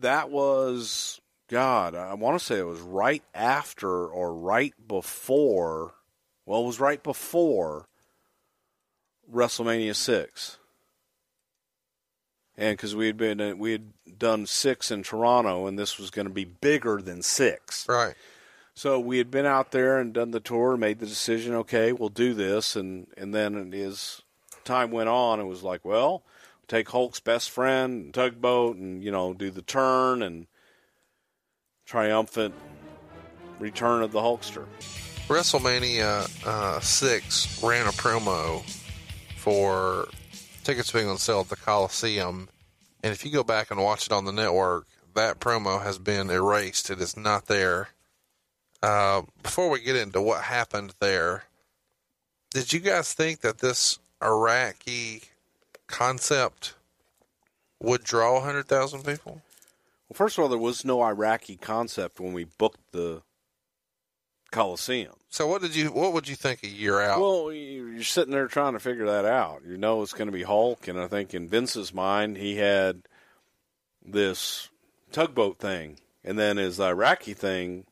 that 0.00 0.30
was 0.30 1.20
God. 1.48 1.94
I 1.94 2.14
want 2.14 2.38
to 2.38 2.44
say 2.44 2.58
it 2.58 2.66
was 2.66 2.80
right 2.80 3.22
after 3.34 4.06
or 4.06 4.34
right 4.34 4.74
before. 4.86 5.94
Well, 6.46 6.62
it 6.62 6.66
was 6.66 6.80
right 6.80 7.02
before 7.02 7.86
WrestleMania 9.32 9.94
six 9.94 10.58
and 12.60 12.76
because 12.76 12.94
we 12.94 13.06
had 13.06 13.16
been 13.16 13.40
uh, 13.40 13.54
we 13.56 13.72
had 13.72 14.18
done 14.18 14.46
six 14.46 14.90
in 14.90 15.02
Toronto, 15.02 15.66
and 15.66 15.78
this 15.78 15.98
was 15.98 16.10
going 16.10 16.28
to 16.28 16.32
be 16.32 16.44
bigger 16.44 17.00
than 17.00 17.22
six. 17.22 17.88
Right. 17.88 18.14
So 18.74 19.00
we 19.00 19.18
had 19.18 19.30
been 19.30 19.46
out 19.46 19.72
there 19.72 19.98
and 19.98 20.12
done 20.12 20.30
the 20.30 20.40
tour, 20.40 20.76
made 20.76 21.00
the 21.00 21.06
decision. 21.06 21.54
Okay, 21.54 21.92
we'll 21.92 22.10
do 22.10 22.34
this, 22.34 22.76
and 22.76 23.06
and 23.16 23.34
then 23.34 23.72
as 23.74 24.20
time 24.64 24.90
went 24.90 25.08
on, 25.08 25.40
it 25.40 25.44
was 25.44 25.62
like, 25.62 25.84
well, 25.84 26.22
take 26.70 26.88
Hulk's 26.88 27.18
best 27.20 27.50
friend, 27.50 28.14
tugboat, 28.14 28.76
and 28.76 29.02
you 29.02 29.10
know 29.10 29.34
do 29.34 29.50
the 29.50 29.60
turn 29.60 30.22
and 30.22 30.46
triumphant 31.84 32.54
return 33.58 34.02
of 34.02 34.12
the 34.12 34.20
Hulkster. 34.20 34.64
WrestleMania 35.26 36.46
uh, 36.46 36.80
6 36.80 37.62
ran 37.62 37.86
a 37.86 37.90
promo 37.90 38.62
for 39.36 40.08
tickets 40.64 40.90
being 40.90 41.08
on 41.08 41.18
sale 41.18 41.40
at 41.40 41.48
the 41.48 41.56
Coliseum. 41.56 42.48
And 43.02 43.12
if 43.12 43.24
you 43.24 43.30
go 43.30 43.44
back 43.44 43.70
and 43.70 43.82
watch 43.82 44.06
it 44.06 44.12
on 44.12 44.24
the 44.24 44.32
network, 44.32 44.86
that 45.14 45.40
promo 45.40 45.82
has 45.82 45.98
been 45.98 46.30
erased. 46.30 46.90
It 46.90 47.00
is 47.00 47.16
not 47.16 47.46
there. 47.46 47.90
Uh, 48.82 49.22
before 49.42 49.70
we 49.70 49.80
get 49.80 49.96
into 49.96 50.20
what 50.20 50.42
happened 50.42 50.94
there, 51.00 51.44
did 52.50 52.72
you 52.72 52.80
guys 52.80 53.12
think 53.12 53.40
that 53.40 53.58
this 53.58 53.98
Iraqi 54.22 55.22
concept 55.90 56.74
would 57.80 58.04
draw 58.04 58.34
100,000 58.34 59.04
people? 59.04 59.42
Well, 60.08 60.14
first 60.14 60.38
of 60.38 60.42
all, 60.42 60.48
there 60.48 60.58
was 60.58 60.84
no 60.84 61.02
Iraqi 61.02 61.56
concept 61.56 62.20
when 62.20 62.32
we 62.32 62.44
booked 62.44 62.92
the 62.92 63.22
Coliseum. 64.50 65.14
So 65.28 65.46
what 65.46 65.62
did 65.62 65.76
you 65.76 65.92
what 65.92 66.12
would 66.12 66.28
you 66.28 66.34
think 66.34 66.64
a 66.64 66.68
year 66.68 67.00
out? 67.00 67.20
Well, 67.20 67.52
you're 67.52 68.02
sitting 68.02 68.32
there 68.32 68.48
trying 68.48 68.72
to 68.72 68.80
figure 68.80 69.06
that 69.06 69.24
out. 69.24 69.62
You 69.64 69.76
know 69.76 70.02
it's 70.02 70.12
going 70.12 70.26
to 70.26 70.32
be 70.32 70.42
Hulk, 70.42 70.88
and 70.88 70.98
I 70.98 71.06
think 71.06 71.34
in 71.34 71.48
Vince's 71.48 71.94
mind 71.94 72.36
he 72.36 72.56
had 72.56 73.02
this 74.04 74.68
tugboat 75.12 75.58
thing, 75.58 75.98
and 76.24 76.36
then 76.36 76.56
his 76.56 76.80
Iraqi 76.80 77.32
thing 77.34 77.84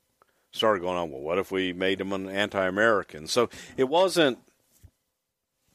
started 0.50 0.80
going 0.80 0.96
on. 0.96 1.12
Well, 1.12 1.20
what 1.20 1.38
if 1.38 1.52
we 1.52 1.72
made 1.72 2.00
him 2.00 2.12
an 2.12 2.28
anti-American? 2.28 3.28
So 3.28 3.50
it 3.76 3.88
wasn't 3.88 4.38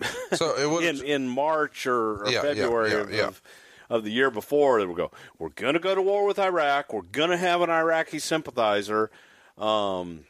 so 0.34 0.56
it 0.58 0.66
was 0.70 0.86
in 0.86 1.06
in 1.06 1.28
March 1.30 1.86
or, 1.88 2.24
or 2.26 2.30
Yeah, 2.30 2.42
February 2.42 2.92
yeah, 2.92 2.98
of, 2.98 3.12
yeah. 3.14 3.28
of 3.28 3.42
of 3.90 4.04
the 4.04 4.12
year 4.12 4.32
before 4.32 4.80
They 4.80 4.86
we 4.86 4.96
go. 4.96 5.12
We're 5.38 5.50
going 5.50 5.74
to 5.74 5.80
go 5.80 5.94
to 5.94 6.02
war 6.02 6.26
with 6.26 6.40
Iraq. 6.40 6.92
We're 6.94 7.02
going 7.02 7.30
to 7.30 7.38
have 7.38 7.62
an 7.62 7.70
Iraqi 7.70 8.20
sympathizer. 8.20 9.12
Um, 9.58 10.26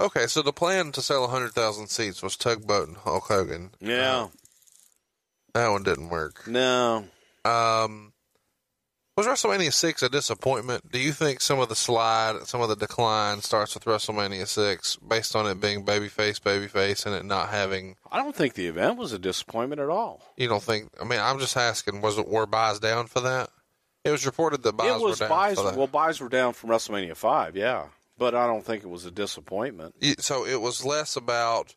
Okay, 0.00 0.26
so 0.28 0.40
the 0.40 0.52
plan 0.52 0.92
to 0.92 1.02
sell 1.02 1.20
100,000 1.22 1.88
seats 1.88 2.22
was 2.22 2.34
Tugboat 2.36 2.88
and 2.88 2.96
Hulk 2.96 3.24
Hogan. 3.24 3.70
yeah, 3.80 4.28
That 5.52 5.68
one 5.68 5.82
didn't 5.82 6.08
work. 6.08 6.46
no. 6.46 7.04
Um, 7.44 8.12
was 9.26 9.42
WrestleMania 9.42 9.72
6 9.72 10.02
a 10.02 10.08
disappointment? 10.08 10.90
Do 10.90 10.98
you 10.98 11.12
think 11.12 11.40
some 11.40 11.58
of 11.60 11.68
the 11.68 11.76
slide, 11.76 12.46
some 12.46 12.62
of 12.62 12.68
the 12.68 12.76
decline 12.76 13.42
starts 13.42 13.74
with 13.74 13.84
WrestleMania 13.84 14.46
6 14.46 14.96
based 14.96 15.36
on 15.36 15.46
it 15.46 15.60
being 15.60 15.84
babyface, 15.84 16.40
babyface, 16.40 17.04
and 17.04 17.14
it 17.14 17.24
not 17.24 17.50
having, 17.50 17.96
I 18.10 18.18
don't 18.18 18.34
think 18.34 18.54
the 18.54 18.66
event 18.66 18.96
was 18.96 19.12
a 19.12 19.18
disappointment 19.18 19.80
at 19.80 19.90
all. 19.90 20.22
you 20.36 20.48
don't 20.48 20.62
think, 20.62 20.90
I 20.98 21.04
mean, 21.04 21.20
I'm 21.20 21.38
just 21.38 21.56
asking, 21.56 22.00
was 22.00 22.16
it, 22.16 22.28
were 22.28 22.46
buys 22.46 22.78
down 22.78 23.08
for 23.08 23.20
that? 23.20 23.50
It 24.04 24.10
was 24.10 24.24
reported 24.24 24.62
that 24.62 24.72
buys 24.72 24.88
it 24.88 25.04
was 25.04 25.20
were 25.20 25.26
down 25.26 25.36
buys. 25.36 25.56
for 25.56 25.64
that. 25.64 25.76
Well, 25.76 25.86
buys 25.86 26.20
were 26.20 26.30
down 26.30 26.54
from 26.54 26.70
WrestleMania 26.70 27.14
five, 27.14 27.54
yeah, 27.54 27.88
but 28.16 28.34
I 28.34 28.46
don't 28.46 28.64
think 28.64 28.82
it 28.82 28.88
was 28.88 29.04
a 29.04 29.10
disappointment. 29.10 29.94
So 30.20 30.46
it 30.46 30.62
was 30.62 30.86
less 30.86 31.16
about 31.16 31.74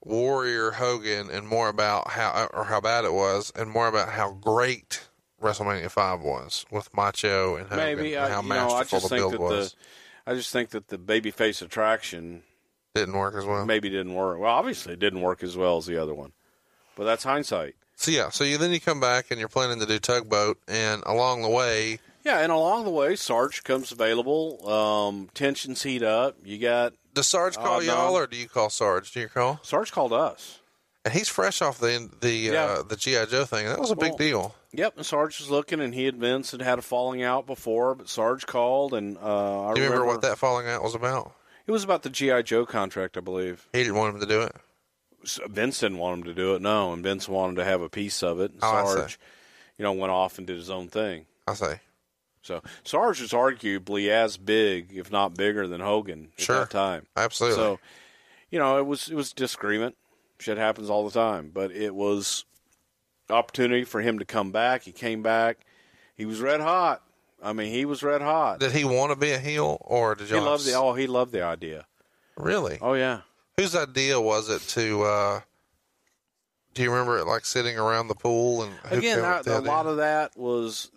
Warrior 0.00 0.72
Hogan 0.72 1.30
and 1.30 1.46
more 1.46 1.68
about 1.68 2.10
how 2.10 2.48
or 2.52 2.64
how 2.64 2.80
bad 2.80 3.04
it 3.04 3.12
was, 3.12 3.52
and 3.54 3.70
more 3.70 3.86
about 3.86 4.08
how 4.08 4.32
great 4.32 5.06
WrestleMania 5.42 5.90
Five 5.90 6.20
was 6.22 6.64
with 6.70 6.94
Macho 6.94 7.56
and 7.56 7.68
Hogan, 7.68 7.76
Maybe 7.96 8.14
and 8.14 8.24
I, 8.26 8.28
how 8.30 8.40
know, 8.42 8.48
masterful 8.48 8.98
just 9.00 9.02
the 9.10 9.16
think 9.16 9.20
build 9.20 9.32
that 9.32 9.40
was. 9.40 9.72
the, 10.24 10.30
I 10.32 10.34
just 10.34 10.52
think 10.52 10.70
that 10.70 10.88
the 10.88 10.98
babyface 10.98 11.62
attraction 11.62 12.42
Didn't 12.94 13.16
work 13.16 13.34
as 13.34 13.44
well. 13.44 13.66
maybe 13.66 13.90
didn't 13.90 14.14
work. 14.14 14.38
Well, 14.38 14.50
obviously 14.50 14.92
it 14.94 14.98
didn't 15.00 15.20
work 15.20 15.42
as 15.42 15.56
well 15.56 15.76
as 15.78 15.86
the 15.86 16.00
other 16.00 16.14
one, 16.14 16.32
but 16.96 17.04
that's 17.04 17.24
hindsight. 17.24 17.74
So 17.96 18.10
yeah, 18.10 18.30
so 18.30 18.44
you 18.44 18.56
then 18.58 18.72
you 18.72 18.80
come 18.80 19.00
back 19.00 19.30
and 19.30 19.38
you're 19.38 19.48
planning 19.48 19.78
to 19.80 19.86
do 19.86 19.98
tugboat, 19.98 20.58
and 20.66 21.02
along 21.06 21.42
the 21.42 21.48
way, 21.50 21.98
Yeah, 22.24 22.38
and 22.40 22.50
along 22.50 22.84
the 22.84 22.90
way, 22.90 23.16
Sarge 23.16 23.62
comes 23.64 23.92
available. 23.92 24.68
Um, 24.68 25.28
tensions 25.34 25.82
heat 25.82 26.02
up. 26.02 26.36
You 26.44 26.58
got 26.58 26.94
does 27.14 27.28
Sarge 27.28 27.56
call 27.56 27.80
no. 27.80 27.86
y'all 27.86 28.14
or 28.16 28.26
do 28.26 28.36
you 28.36 28.48
call 28.48 28.70
Sarge? 28.70 29.12
Do 29.12 29.20
you 29.20 29.28
call? 29.28 29.60
Sarge 29.62 29.92
called 29.92 30.12
us. 30.12 30.60
And 31.04 31.12
he's 31.12 31.28
fresh 31.28 31.60
off 31.62 31.78
the 31.78 32.08
the 32.20 32.30
Yeah. 32.32 32.64
uh, 32.64 32.82
the 32.82 32.96
GI 32.96 33.26
Joe 33.26 33.44
thing. 33.44 33.66
That 33.66 33.80
was 33.80 33.90
a 33.90 33.96
big 33.96 34.10
Well, 34.12 34.18
deal. 34.18 34.54
Yep, 34.72 34.96
and 34.98 35.06
Sarge 35.06 35.38
was 35.40 35.50
looking, 35.50 35.80
and 35.80 35.94
he 35.94 36.06
and 36.06 36.18
Vince 36.18 36.52
had 36.52 36.62
had 36.62 36.78
a 36.78 36.82
falling 36.82 37.22
out 37.22 37.46
before, 37.46 37.94
but 37.94 38.08
Sarge 38.08 38.46
called, 38.46 38.94
and 38.94 39.18
uh, 39.18 39.68
I 39.68 39.74
Do 39.74 39.80
you 39.80 39.86
remember 39.88 40.06
what 40.06 40.22
that 40.22 40.38
falling 40.38 40.66
out 40.68 40.82
was 40.82 40.94
about? 40.94 41.34
It 41.66 41.72
was 41.72 41.84
about 41.84 42.02
the 42.02 42.10
GI 42.10 42.44
Joe 42.44 42.64
contract, 42.66 43.16
I 43.16 43.20
believe. 43.20 43.66
He 43.72 43.80
didn't 43.80 43.96
want 43.96 44.14
him 44.14 44.20
to 44.20 44.26
do 44.26 44.42
it. 44.42 44.54
Vince 45.48 45.78
didn't 45.80 45.98
want 45.98 46.18
him 46.18 46.24
to 46.24 46.34
do 46.34 46.54
it, 46.54 46.62
no, 46.62 46.92
and 46.92 47.02
Vince 47.02 47.28
wanted 47.28 47.56
to 47.56 47.64
have 47.64 47.80
a 47.82 47.88
piece 47.88 48.22
of 48.22 48.40
it. 48.40 48.52
And 48.52 48.60
Oh, 48.62 48.86
Sarge, 48.94 49.18
you 49.78 49.82
know, 49.84 49.92
went 49.92 50.10
off 50.12 50.38
and 50.38 50.46
did 50.46 50.56
his 50.56 50.70
own 50.70 50.88
thing. 50.88 51.26
I 51.46 51.54
say. 51.54 51.80
So 52.42 52.60
Sarge 52.84 53.20
was 53.20 53.30
arguably 53.30 54.08
as 54.08 54.36
big, 54.36 54.92
if 54.96 55.12
not 55.12 55.34
bigger, 55.36 55.68
than 55.68 55.80
Hogan 55.80 56.30
at 56.38 56.44
Sure. 56.44 56.58
that 56.60 56.70
time. 56.70 57.06
Absolutely. 57.16 57.56
So, 57.56 57.78
you 58.50 58.58
know, 58.58 58.78
it 58.78 58.86
was 58.86 59.08
it 59.08 59.14
was 59.14 59.32
disagreement. 59.32 59.96
Shit 60.42 60.58
happens 60.58 60.90
all 60.90 61.04
the 61.08 61.10
time, 61.12 61.50
but 61.54 61.70
it 61.72 61.94
was 61.94 62.44
opportunity 63.30 63.84
for 63.84 64.00
him 64.00 64.18
to 64.18 64.24
come 64.24 64.50
back. 64.52 64.82
He 64.82 64.92
came 64.92 65.22
back. 65.22 65.58
He 66.16 66.26
was 66.26 66.40
red 66.40 66.60
hot. 66.60 67.02
I 67.42 67.52
mean, 67.52 67.72
he 67.72 67.84
was 67.84 68.02
red 68.02 68.20
hot. 68.22 68.60
Did 68.60 68.72
he 68.72 68.84
want 68.84 69.10
to 69.12 69.16
be 69.16 69.32
a 69.32 69.38
heel, 69.38 69.78
or 69.80 70.14
did 70.14 70.28
He 70.28 70.34
y'all? 70.34 70.44
loved 70.44 70.64
the 70.64 70.74
oh, 70.74 70.94
he 70.94 71.06
loved 71.06 71.32
the 71.32 71.42
idea. 71.42 71.86
Really? 72.36 72.78
Oh 72.80 72.94
yeah. 72.94 73.20
Whose 73.56 73.74
idea 73.74 74.20
was 74.20 74.48
it 74.48 74.62
to? 74.70 75.02
uh 75.02 75.40
Do 76.74 76.82
you 76.82 76.90
remember 76.90 77.18
it 77.18 77.26
like 77.26 77.44
sitting 77.44 77.78
around 77.78 78.08
the 78.08 78.14
pool 78.14 78.62
and 78.62 78.72
Again, 78.90 79.16
came 79.16 79.24
up 79.24 79.44
that, 79.44 79.54
with 79.54 79.64
the 79.64 79.70
a 79.70 79.72
lot 79.72 79.86
of 79.86 79.96
that 79.98 80.36
was 80.36 80.90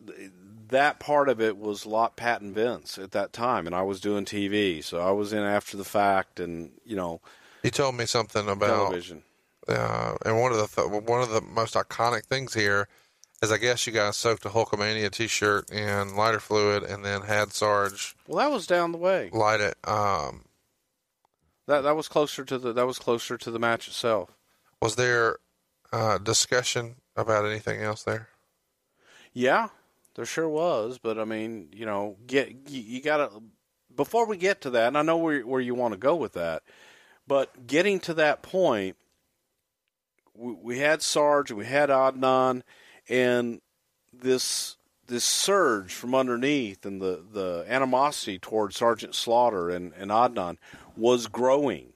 that 0.70 1.00
part 1.00 1.30
of 1.30 1.40
it 1.42 1.58
was 1.58 1.86
a 1.86 1.90
lot 1.90 2.16
Pat 2.16 2.42
and 2.42 2.54
Vince 2.54 2.98
at 2.98 3.12
that 3.12 3.34
time, 3.34 3.66
and 3.68 3.76
I 3.76 3.84
was 3.84 4.00
doing 4.02 4.26
TV, 4.26 4.84
so 4.84 5.00
I 5.00 5.12
was 5.12 5.32
in 5.34 5.44
after 5.44 5.78
the 5.78 5.84
fact, 5.84 6.40
and 6.40 6.72
you 6.86 6.96
know, 6.96 7.22
You 7.64 7.72
told 7.72 7.96
me 7.96 8.06
something 8.06 8.48
about 8.50 8.68
television. 8.68 9.24
Uh, 9.68 10.16
and 10.26 10.40
one 10.40 10.52
of 10.52 10.58
the 10.58 10.68
th- 10.68 11.04
one 11.04 11.22
of 11.22 11.30
the 11.30 11.42
most 11.42 11.74
iconic 11.76 12.26
things 12.26 12.54
here 12.54 12.88
is 13.42 13.52
I 13.52 13.58
guess 13.58 13.86
you 13.86 13.94
guys 13.94 14.16
soaked 14.16 14.46
a 14.46 14.50
Hulkamania 14.50 15.12
T-shirt 15.12 15.70
in 15.72 16.16
lighter 16.16 16.40
fluid 16.40 16.84
and 16.84 17.04
then 17.04 17.22
had 17.24 17.52
Sarge 17.54 18.16
Well, 18.28 18.38
that 18.38 18.54
was 18.54 18.66
down 18.68 18.92
the 18.92 18.98
way. 18.98 19.30
light 19.34 19.62
it. 19.62 19.76
Um, 19.88 20.46
That 21.68 21.82
that 21.82 21.96
was 21.96 22.08
closer 22.08 22.46
to 22.46 22.58
the 22.58 22.74
that 22.74 22.86
was 22.88 23.00
closer 23.00 23.38
to 23.38 23.52
the 23.52 23.60
match 23.60 23.88
itself. 23.88 24.32
was 24.82 24.96
there 24.96 25.38
uh, 25.92 26.18
discussion 26.20 26.96
about 27.16 27.46
anything 27.46 27.82
else 27.82 28.04
there? 28.04 28.30
Yeah, 29.34 29.70
there 30.16 30.26
sure 30.26 30.48
was, 30.48 30.98
but 30.98 31.18
I 31.20 31.26
mean, 31.26 31.70
you 31.74 31.86
know, 31.86 32.18
get 32.26 32.50
you, 32.70 32.82
you 32.82 33.02
got 33.02 33.18
to 33.18 33.44
before 33.96 34.26
we 34.28 34.38
get 34.38 34.62
to 34.62 34.70
that, 34.72 34.88
and 34.88 34.98
I 34.98 35.02
know 35.02 35.18
where 35.18 35.42
where 35.42 35.62
you 35.62 35.76
want 35.76 35.94
to 35.94 35.98
go 36.00 36.16
with 36.16 36.34
that, 36.34 36.64
but 37.28 37.68
getting 37.68 38.00
to 38.02 38.14
that 38.16 38.42
point, 38.44 38.96
we, 40.36 40.54
we 40.54 40.80
had 40.80 41.02
Sarge 41.02 41.52
and 41.52 41.58
we 41.58 41.66
had 41.66 41.90
Adnan, 41.90 42.62
and 43.10 43.62
this 44.14 44.78
this 45.08 45.24
surge 45.24 45.94
from 45.94 46.16
underneath 46.16 46.86
and 46.86 47.02
the 47.02 47.24
the 47.32 47.66
animosity 47.68 48.40
towards 48.40 48.78
Sergeant 48.78 49.16
Slaughter 49.16 49.70
and 49.70 49.94
and 49.94 50.12
Adnan 50.12 50.58
was 50.96 51.28
growing, 51.28 51.94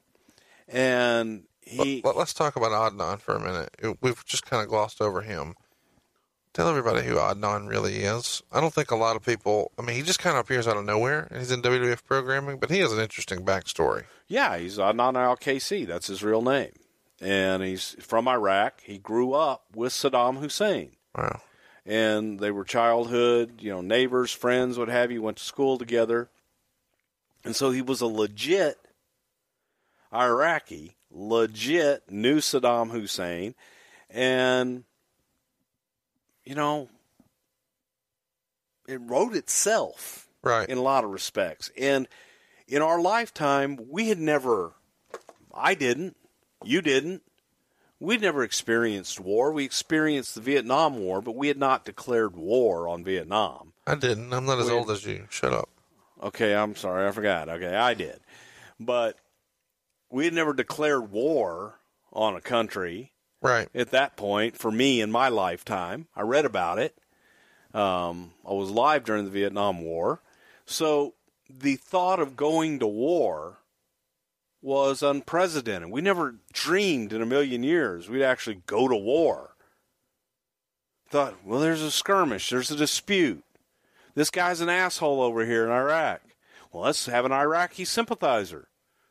and 0.68 1.44
he 1.62 2.02
Let, 2.04 2.18
us 2.18 2.34
talk 2.34 2.56
about 2.56 2.72
Adnan 2.72 3.20
for 3.20 3.36
a 3.36 3.40
minute. 3.40 3.98
We've 4.02 4.26
just 4.26 4.46
kind 4.46 4.64
of 4.64 4.70
glossed 4.70 5.02
over 5.02 5.22
him. 5.22 5.56
Tell 6.52 6.68
everybody 6.68 7.06
who 7.06 7.16
Adnan 7.16 7.70
really 7.70 7.98
is. 7.98 8.42
I 8.52 8.60
don't 8.60 8.74
think 8.74 8.90
a 8.90 8.96
lot 8.96 9.16
of 9.16 9.24
people. 9.24 9.72
I 9.78 9.84
mean, 9.84 9.96
he 9.96 10.02
just 10.02 10.20
kind 10.20 10.36
of 10.36 10.42
appears 10.42 10.68
out 10.68 10.78
of 10.78 10.86
nowhere, 10.86 11.28
and 11.30 11.40
he's 11.40 11.52
in 11.52 11.62
WWF 11.62 12.04
programming, 12.04 12.58
but 12.58 12.72
he 12.72 12.80
has 12.80 12.92
an 12.92 13.00
interesting 13.00 13.46
backstory. 13.46 14.06
Yeah, 14.28 14.58
he's 14.58 14.80
Adnan 14.80 15.16
Al-Kaissie. 15.16 15.86
That's 15.86 16.08
his 16.08 16.24
real 16.24 16.42
name. 16.42 16.72
And 17.22 17.62
he's 17.64 17.96
from 18.00 18.28
Iraq. 18.28 18.82
He 18.82 18.98
grew 18.98 19.34
up 19.34 19.64
with 19.76 19.92
Saddam 19.94 20.38
Hussein. 20.40 20.92
Wow. 21.18 21.42
And 21.86 22.40
they 22.40 22.52
were 22.52 22.64
childhood, 22.64 23.62
you 23.62 23.72
know, 23.72 23.82
neighbors, 23.82 24.32
friends, 24.32 24.78
what 24.78 24.90
have 24.90 25.12
you, 25.12 25.22
went 25.22 25.38
to 25.38 25.44
school 25.44 25.78
together. 25.78 26.30
And 27.44 27.56
so 27.56 27.72
he 27.72 27.82
was 27.82 28.02
a 28.02 28.06
legit 28.06 28.78
Iraqi, 30.14 30.96
legit 31.12 32.10
knew 32.10 32.38
Saddam 32.38 32.92
Hussein. 32.92 33.56
And, 34.10 34.84
you 36.46 36.56
know, 36.56 36.90
it 38.88 39.00
wrote 39.02 39.36
itself 39.36 40.28
Right. 40.42 40.70
in 40.70 40.78
a 40.78 40.82
lot 40.82 41.04
of 41.04 41.10
respects. 41.12 41.70
And 41.78 42.08
in 42.68 42.82
our 42.82 43.02
lifetime, 43.02 43.78
we 43.90 44.10
had 44.10 44.20
never, 44.20 44.74
I 45.54 45.74
didn't, 45.76 46.16
you 46.64 46.82
didn't, 46.82 47.22
we'd 48.00 48.22
never 48.22 48.44
experienced 48.44 49.20
war. 49.20 49.52
We 49.52 49.66
experienced 49.66 50.36
the 50.36 50.42
Vietnam 50.42 50.98
War, 51.00 51.22
but 51.22 51.36
we 51.36 51.48
had 51.48 51.58
not 51.58 51.86
declared 51.86 52.36
war 52.36 52.88
on 52.88 53.04
Vietnam. 53.04 53.74
I 53.88 53.96
didn't. 53.96 54.34
I'm 54.34 54.46
not 54.46 54.60
as 54.60 54.68
We- 54.68 54.74
old 54.74 54.90
as 54.92 55.06
you. 55.06 55.26
Shut 55.30 55.54
up. 55.54 55.70
Okay, 56.22 56.54
I'm 56.54 56.76
sorry, 56.76 57.08
I 57.08 57.12
forgot. 57.12 57.48
Okay, 57.50 57.74
I 57.76 57.94
did. 57.94 58.20
But 58.80 59.18
we 60.10 60.26
had 60.26 60.34
never 60.34 60.54
declared 60.54 61.12
war 61.12 61.76
on 62.12 62.36
a 62.36 62.42
country 62.42 63.14
Right. 63.42 63.70
at 63.74 63.92
that 63.92 64.18
point 64.18 64.58
for 64.58 64.70
me 64.72 65.00
in 65.00 65.12
my 65.12 65.30
lifetime. 65.30 66.08
I 66.16 66.24
read 66.24 66.44
about 66.46 66.78
it. 66.80 66.98
Um, 67.74 68.34
I 68.46 68.52
was 68.52 68.70
alive 68.70 69.06
during 69.06 69.24
the 69.26 69.32
Vietnam 69.32 69.82
War. 69.82 70.22
So 70.66 71.14
the 71.50 71.78
thought 71.78 72.20
of 72.20 72.36
going 72.36 72.80
to 72.80 72.88
war 72.88 73.59
was 74.62 75.02
unprecedented. 75.02 75.90
We 75.90 76.02
never 76.02 76.36
dreamed 76.52 77.14
in 77.14 77.22
a 77.22 77.26
million 77.26 77.64
years 77.64 78.10
we'd 78.10 78.24
actually 78.24 78.62
go 78.66 78.88
to 78.88 78.96
war. 78.96 79.56
Thought, 81.10 81.36
well, 81.44 81.60
there's 81.60 81.82
a 81.82 81.92
skirmish, 81.92 82.50
there's 82.50 82.72
a 82.72 82.76
dispute. 82.76 83.44
This 84.16 84.30
guy's 84.30 84.62
an 84.62 84.70
asshole 84.70 85.22
over 85.22 85.46
here 85.46 85.66
in 85.66 85.72
Iraq. 85.72 86.22
Well, 86.72 86.84
let's 86.84 87.06
have 87.06 87.26
an 87.26 87.32
Iraqi 87.32 87.86
sympathizer. 87.86 88.68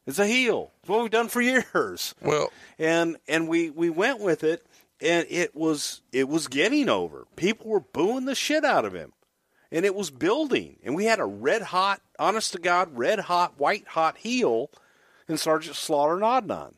It's 0.07 0.19
a 0.19 0.27
heel. 0.27 0.73
It's 0.81 0.89
what 0.89 1.03
we've 1.03 1.11
done 1.11 1.29
for 1.29 1.41
years 1.43 2.15
Well, 2.23 2.53
and 2.79 3.17
and 3.27 3.49
we 3.49 3.71
we 3.71 3.91
went 3.91 4.21
with 4.21 4.45
it 4.45 4.65
and 5.01 5.27
it 5.29 5.55
was 5.55 6.03
it 6.13 6.29
was 6.29 6.49
getting 6.49 6.89
over 6.89 7.27
people 7.37 7.69
were 7.69 7.81
booing 7.81 8.25
the 8.25 8.35
shit 8.35 8.65
out 8.65 8.85
of 8.85 8.95
him 8.95 9.13
and 9.71 9.85
it 9.85 9.95
was 9.95 10.11
building 10.11 10.77
and 10.85 10.95
we 10.95 11.05
had 11.05 11.21
a 11.21 11.25
red 11.25 11.63
hot 11.63 12.01
honest 12.19 12.53
to 12.53 12.59
god 12.59 12.97
red 12.97 13.21
hot 13.21 13.59
white 13.59 13.87
hot 13.89 14.17
heel 14.19 14.71
in 15.29 15.37
sergeant 15.37 15.77
slaughter 15.77 16.15
and 16.15 16.23
adnan 16.23 16.75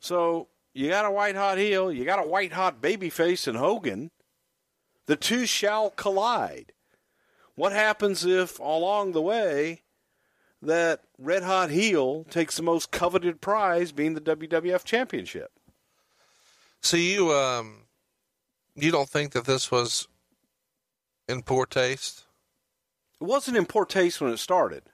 so 0.00 0.48
you 0.74 0.88
got 0.88 1.04
a 1.04 1.10
white 1.10 1.36
hot 1.36 1.58
heel 1.58 1.92
you 1.92 2.04
got 2.04 2.24
a 2.24 2.28
white 2.28 2.52
hot 2.52 2.80
baby 2.80 3.10
face 3.10 3.46
in 3.46 3.54
hogan 3.54 4.10
the 5.06 5.16
two 5.16 5.46
shall 5.46 5.90
collide 5.90 6.72
what 7.54 7.72
happens 7.72 8.24
if 8.24 8.58
along 8.60 9.12
the 9.12 9.22
way 9.22 9.82
that 10.62 11.02
red 11.18 11.42
hot 11.42 11.70
heel 11.70 12.24
takes 12.24 12.56
the 12.56 12.62
most 12.62 12.90
coveted 12.90 13.40
prize 13.40 13.92
being 13.92 14.14
the 14.14 14.20
WWF 14.20 14.84
championship. 14.84 15.50
so 16.80 16.96
you 16.96 17.32
um, 17.32 17.84
you 18.74 18.90
don't 18.90 19.08
think 19.08 19.32
that 19.32 19.44
this 19.44 19.70
was 19.70 20.08
in 21.28 21.42
poor 21.42 21.66
taste? 21.66 22.24
It 23.20 23.24
wasn't 23.24 23.56
in 23.56 23.66
poor 23.66 23.84
taste 23.84 24.20
when 24.20 24.32
it 24.32 24.38
started. 24.38 24.84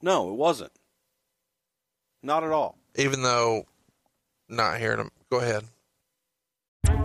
No, 0.00 0.30
it 0.30 0.36
wasn't. 0.36 0.72
Not 2.24 2.42
at 2.42 2.52
all. 2.52 2.78
Even 2.96 3.22
though 3.22 3.66
not 4.48 4.78
hearing 4.78 4.98
him. 4.98 5.10
Go 5.30 5.40
ahead. 5.40 5.64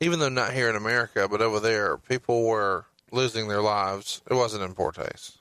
Even 0.00 0.18
though 0.20 0.28
not 0.28 0.52
here 0.52 0.70
in 0.70 0.76
America, 0.76 1.26
but 1.28 1.42
over 1.42 1.58
there, 1.60 1.96
people 1.96 2.44
were 2.46 2.86
losing 3.10 3.48
their 3.48 3.62
lives. 3.62 4.22
It 4.30 4.34
wasn't 4.34 4.62
in 4.62 4.74
poor 4.74 4.92
taste. 4.92 5.38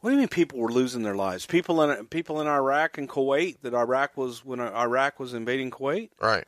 What 0.00 0.10
do 0.10 0.14
you 0.14 0.20
mean 0.20 0.28
people 0.28 0.58
were 0.60 0.70
losing 0.72 1.02
their 1.02 1.16
lives? 1.16 1.44
People 1.46 1.82
in 1.82 2.06
people 2.06 2.40
in 2.40 2.46
Iraq 2.46 2.98
and 2.98 3.08
Kuwait 3.08 3.56
that 3.62 3.74
Iraq 3.74 4.16
was 4.16 4.44
when 4.44 4.60
Iraq 4.60 5.18
was 5.18 5.34
invading 5.34 5.70
Kuwait? 5.70 6.10
Right. 6.20 6.44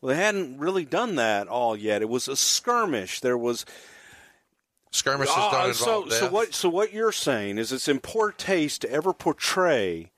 Well, 0.00 0.14
they 0.14 0.22
hadn't 0.22 0.58
really 0.58 0.84
done 0.84 1.16
that 1.16 1.48
all 1.48 1.74
yet. 1.76 2.02
It 2.02 2.08
was 2.08 2.28
a 2.28 2.36
skirmish. 2.36 3.20
There 3.20 3.38
was 3.38 3.64
skirmishes 4.90 5.34
Ah, 5.36 5.50
don't 5.64 5.74
so, 5.74 6.02
involve 6.02 6.12
so 6.12 6.20
death. 6.24 6.32
what? 6.32 6.54
So 6.54 6.68
what 6.68 6.92
you're 6.92 7.12
saying 7.12 7.56
is 7.58 7.72
it's 7.72 7.88
in 7.88 8.00
poor 8.00 8.30
taste 8.30 8.82
to 8.82 8.90
ever 8.90 9.12
portray 9.14 10.10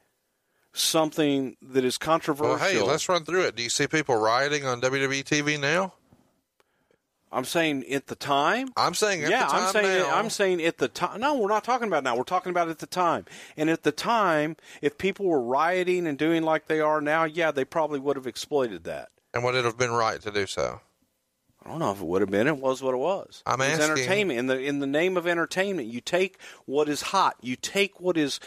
something 0.72 1.56
that 1.62 1.84
is 1.84 1.96
controversial. 1.96 2.56
Well, 2.56 2.58
hey, 2.58 2.80
let's 2.82 3.08
run 3.08 3.24
through 3.24 3.42
it. 3.44 3.56
Do 3.56 3.62
you 3.62 3.70
see 3.70 3.86
people 3.86 4.16
rioting 4.16 4.64
on 4.66 4.80
WWE 4.80 5.22
TV 5.24 5.58
now? 5.60 5.94
I'm 7.30 7.44
saying 7.44 7.84
at 7.92 8.06
the 8.06 8.14
time. 8.14 8.70
I'm 8.76 8.94
saying 8.94 9.24
at 9.24 9.30
yeah, 9.30 9.44
the 9.44 9.52
time 9.52 9.62
I'm 9.62 9.72
saying 9.72 10.02
now. 10.02 10.16
I'm 10.16 10.30
saying 10.30 10.62
at 10.62 10.78
the 10.78 10.88
time. 10.88 11.20
No, 11.20 11.36
we're 11.36 11.48
not 11.48 11.64
talking 11.64 11.86
about 11.86 12.04
now. 12.04 12.16
We're 12.16 12.24
talking 12.24 12.50
about 12.50 12.68
at 12.68 12.78
the 12.78 12.86
time. 12.86 13.26
And 13.56 13.68
at 13.68 13.82
the 13.82 13.92
time, 13.92 14.56
if 14.80 14.96
people 14.96 15.26
were 15.26 15.42
rioting 15.42 16.06
and 16.06 16.16
doing 16.16 16.42
like 16.42 16.68
they 16.68 16.80
are 16.80 17.00
now, 17.00 17.24
yeah, 17.24 17.50
they 17.50 17.64
probably 17.64 17.98
would 17.98 18.16
have 18.16 18.26
exploited 18.26 18.84
that. 18.84 19.10
And 19.34 19.44
would 19.44 19.54
it 19.54 19.64
have 19.64 19.76
been 19.76 19.90
right 19.90 20.20
to 20.22 20.30
do 20.30 20.46
so? 20.46 20.80
I 21.64 21.68
don't 21.68 21.80
know 21.80 21.92
if 21.92 22.00
it 22.00 22.06
would 22.06 22.22
have 22.22 22.30
been. 22.30 22.46
It 22.46 22.56
was 22.56 22.82
what 22.82 22.94
it 22.94 22.98
was. 22.98 23.42
I'm 23.44 23.60
it 23.60 23.70
was 23.70 23.80
asking- 23.80 23.90
entertainment. 23.90 24.38
In 24.38 24.46
the 24.46 24.58
in 24.58 24.78
the 24.78 24.86
name 24.86 25.16
of 25.16 25.26
entertainment, 25.26 25.88
you 25.88 26.00
take 26.00 26.38
what 26.64 26.88
is 26.88 27.02
hot. 27.02 27.36
You 27.42 27.56
take 27.56 28.00
what 28.00 28.16
is 28.16 28.40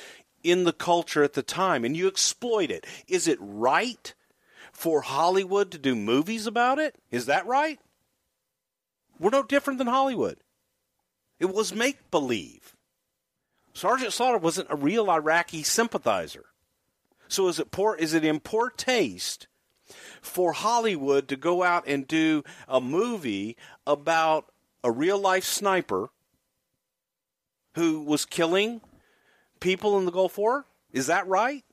in 0.44 0.64
the 0.64 0.74
culture 0.74 1.24
at 1.24 1.34
the 1.34 1.44
time, 1.44 1.86
and 1.86 1.96
you 1.96 2.08
exploit 2.08 2.72
it. 2.72 2.88
Is 3.08 3.28
it 3.28 3.38
right 3.40 4.12
for 4.72 5.02
Hollywood 5.02 5.72
to 5.72 5.78
do 5.78 5.96
movies 5.96 6.48
about 6.48 6.80
it. 6.80 6.96
Is 7.12 7.28
that 7.28 7.46
right? 7.46 7.80
We're 9.22 9.30
no 9.30 9.44
different 9.44 9.78
than 9.78 9.86
Hollywood. 9.86 10.38
It 11.40 11.54
was 11.54 11.76
make 11.76 12.10
believe. 12.10 12.76
Sergeant 13.72 14.14
Slaughter 14.14 14.40
wasn't 14.40 14.72
a 14.72 14.76
real 14.76 15.12
Iraqi 15.12 15.62
sympathizer. 15.62 16.46
So 17.28 17.48
is 17.48 17.60
it 17.60 17.70
poor 17.70 17.96
is 17.96 18.16
it 18.16 18.26
in 18.26 18.40
poor 18.40 18.72
taste 18.72 19.48
for 20.22 20.54
Hollywood 20.54 21.28
to 21.28 21.36
go 21.36 21.62
out 21.62 21.84
and 21.88 22.08
do 22.08 22.44
a 22.68 22.82
movie 22.82 23.56
about 23.86 24.52
a 24.84 24.92
real 24.92 25.20
life 25.20 25.46
sniper 25.46 26.10
who 27.76 28.02
was 28.02 28.26
killing 28.26 28.82
people 29.60 30.00
in 30.00 30.06
the 30.06 30.12
Gulf 30.12 30.38
War? 30.38 30.66
Is 30.92 31.06
that 31.08 31.28
right? 31.28 31.64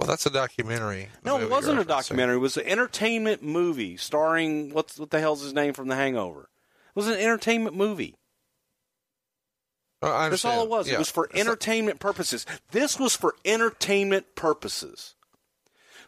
Well, 0.00 0.06
that's 0.06 0.24
a 0.24 0.30
documentary. 0.30 1.10
No, 1.26 1.38
it 1.38 1.50
wasn't 1.50 1.78
a 1.78 1.84
documentary. 1.84 2.36
It 2.36 2.38
was 2.38 2.56
an 2.56 2.64
entertainment 2.64 3.42
movie 3.42 3.98
starring 3.98 4.72
what's 4.72 4.98
what 4.98 5.10
the 5.10 5.20
hell's 5.20 5.42
his 5.42 5.52
name 5.52 5.74
from 5.74 5.88
The 5.88 5.94
Hangover. 5.94 6.44
It 6.44 6.94
was 6.94 7.06
an 7.06 7.18
entertainment 7.18 7.76
movie. 7.76 8.16
Oh, 10.00 10.10
I 10.10 10.30
That's 10.30 10.46
all 10.46 10.62
it 10.62 10.70
was. 10.70 10.88
Yeah. 10.88 10.94
It 10.94 11.00
was 11.00 11.10
for 11.10 11.28
entertainment 11.34 12.00
purposes. 12.00 12.46
This 12.70 12.98
was 12.98 13.14
for 13.14 13.34
entertainment 13.44 14.34
purposes. 14.36 15.16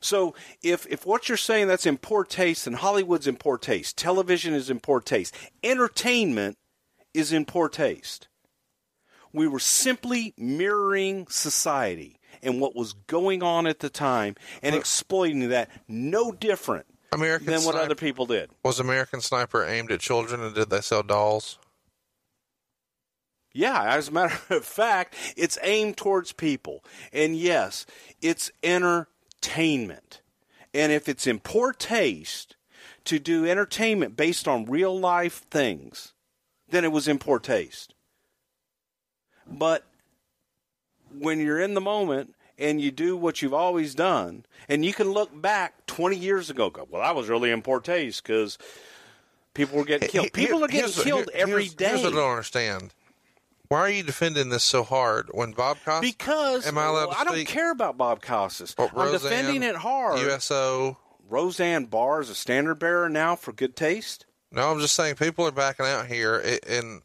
So 0.00 0.34
if 0.62 0.86
if 0.86 1.04
what 1.04 1.28
you're 1.28 1.36
saying 1.36 1.68
that's 1.68 1.84
in 1.84 1.98
poor 1.98 2.24
taste, 2.24 2.64
then 2.64 2.74
Hollywood's 2.74 3.26
in 3.26 3.36
poor 3.36 3.58
taste. 3.58 3.98
Television 3.98 4.54
is 4.54 4.70
in 4.70 4.80
poor 4.80 5.02
taste. 5.02 5.34
Entertainment 5.62 6.56
is 7.12 7.30
in 7.30 7.44
poor 7.44 7.68
taste. 7.68 8.28
We 9.34 9.46
were 9.46 9.58
simply 9.58 10.32
mirroring 10.38 11.26
society 11.28 12.18
and 12.42 12.60
what 12.60 12.74
was 12.74 12.92
going 13.06 13.42
on 13.42 13.66
at 13.66 13.78
the 13.80 13.90
time 13.90 14.34
and 14.62 14.74
exploiting 14.74 15.48
that 15.50 15.70
no 15.88 16.32
different 16.32 16.86
American 17.12 17.46
than 17.46 17.62
what 17.64 17.72
Sniper- 17.72 17.84
other 17.84 17.94
people 17.94 18.26
did. 18.26 18.50
Was 18.64 18.80
American 18.80 19.20
Sniper 19.20 19.64
aimed 19.64 19.92
at 19.92 20.00
children, 20.00 20.40
and 20.40 20.54
did 20.54 20.70
they 20.70 20.80
sell 20.80 21.02
dolls? 21.02 21.58
Yeah, 23.54 23.94
as 23.94 24.08
a 24.08 24.12
matter 24.12 24.38
of 24.54 24.64
fact, 24.64 25.14
it's 25.36 25.58
aimed 25.62 25.96
towards 25.96 26.32
people. 26.32 26.84
And 27.12 27.36
yes, 27.36 27.86
it's 28.20 28.50
entertainment. 28.62 30.20
And 30.74 30.90
if 30.90 31.08
it's 31.08 31.26
in 31.26 31.38
poor 31.38 31.72
taste 31.72 32.56
to 33.04 33.18
do 33.18 33.46
entertainment 33.46 34.16
based 34.16 34.48
on 34.48 34.64
real 34.64 34.98
life 34.98 35.44
things, 35.50 36.14
then 36.68 36.84
it 36.84 36.92
was 36.92 37.08
in 37.08 37.18
poor 37.18 37.38
taste. 37.38 37.94
But 39.46 39.84
when 41.18 41.40
you're 41.40 41.60
in 41.60 41.74
the 41.74 41.80
moment 41.80 42.34
and 42.58 42.80
you 42.80 42.90
do 42.90 43.16
what 43.16 43.42
you've 43.42 43.54
always 43.54 43.94
done, 43.94 44.44
and 44.68 44.84
you 44.84 44.92
can 44.92 45.10
look 45.10 45.30
back 45.40 45.86
20 45.86 46.16
years 46.16 46.50
ago, 46.50 46.70
go, 46.70 46.86
well, 46.90 47.02
that 47.02 47.14
was 47.16 47.28
really 47.28 47.50
in 47.50 47.62
poor 47.62 47.80
taste 47.80 48.22
because 48.22 48.58
people 49.54 49.78
were 49.78 49.84
getting 49.84 50.08
killed. 50.08 50.32
People 50.32 50.64
are 50.64 50.68
getting 50.68 50.92
killed 50.92 51.30
here- 51.32 51.40
every 51.42 51.64
here's- 51.64 51.74
day. 51.74 51.88
Here's 51.88 52.02
what 52.02 52.12
I 52.12 52.16
don't 52.16 52.30
understand. 52.30 52.94
Why 53.68 53.78
are 53.80 53.88
you 53.88 54.02
defending 54.02 54.50
this 54.50 54.64
so 54.64 54.82
hard 54.82 55.30
when 55.32 55.52
Bob 55.52 55.78
Costas? 55.82 56.00
Because 56.12 56.66
am 56.66 56.76
I 56.76 56.84
allowed 56.86 57.06
to 57.12 57.18
I 57.18 57.24
don't 57.24 57.44
care 57.46 57.70
about 57.70 57.96
Bob 57.96 58.20
Costas. 58.20 58.74
Oh, 58.76 58.88
I'm 58.94 58.94
Roseanne, 58.94 59.30
defending 59.30 59.62
it 59.62 59.76
hard. 59.76 60.18
USO. 60.18 60.98
Roseanne 61.30 61.86
Barr 61.86 62.20
is 62.20 62.28
a 62.28 62.34
standard 62.34 62.74
bearer 62.74 63.08
now 63.08 63.34
for 63.34 63.52
good 63.52 63.74
taste. 63.74 64.26
No, 64.50 64.70
I'm 64.70 64.78
just 64.78 64.94
saying 64.94 65.14
people 65.14 65.46
are 65.46 65.52
backing 65.52 65.86
out 65.86 66.06
here, 66.06 66.36
and 66.68 67.00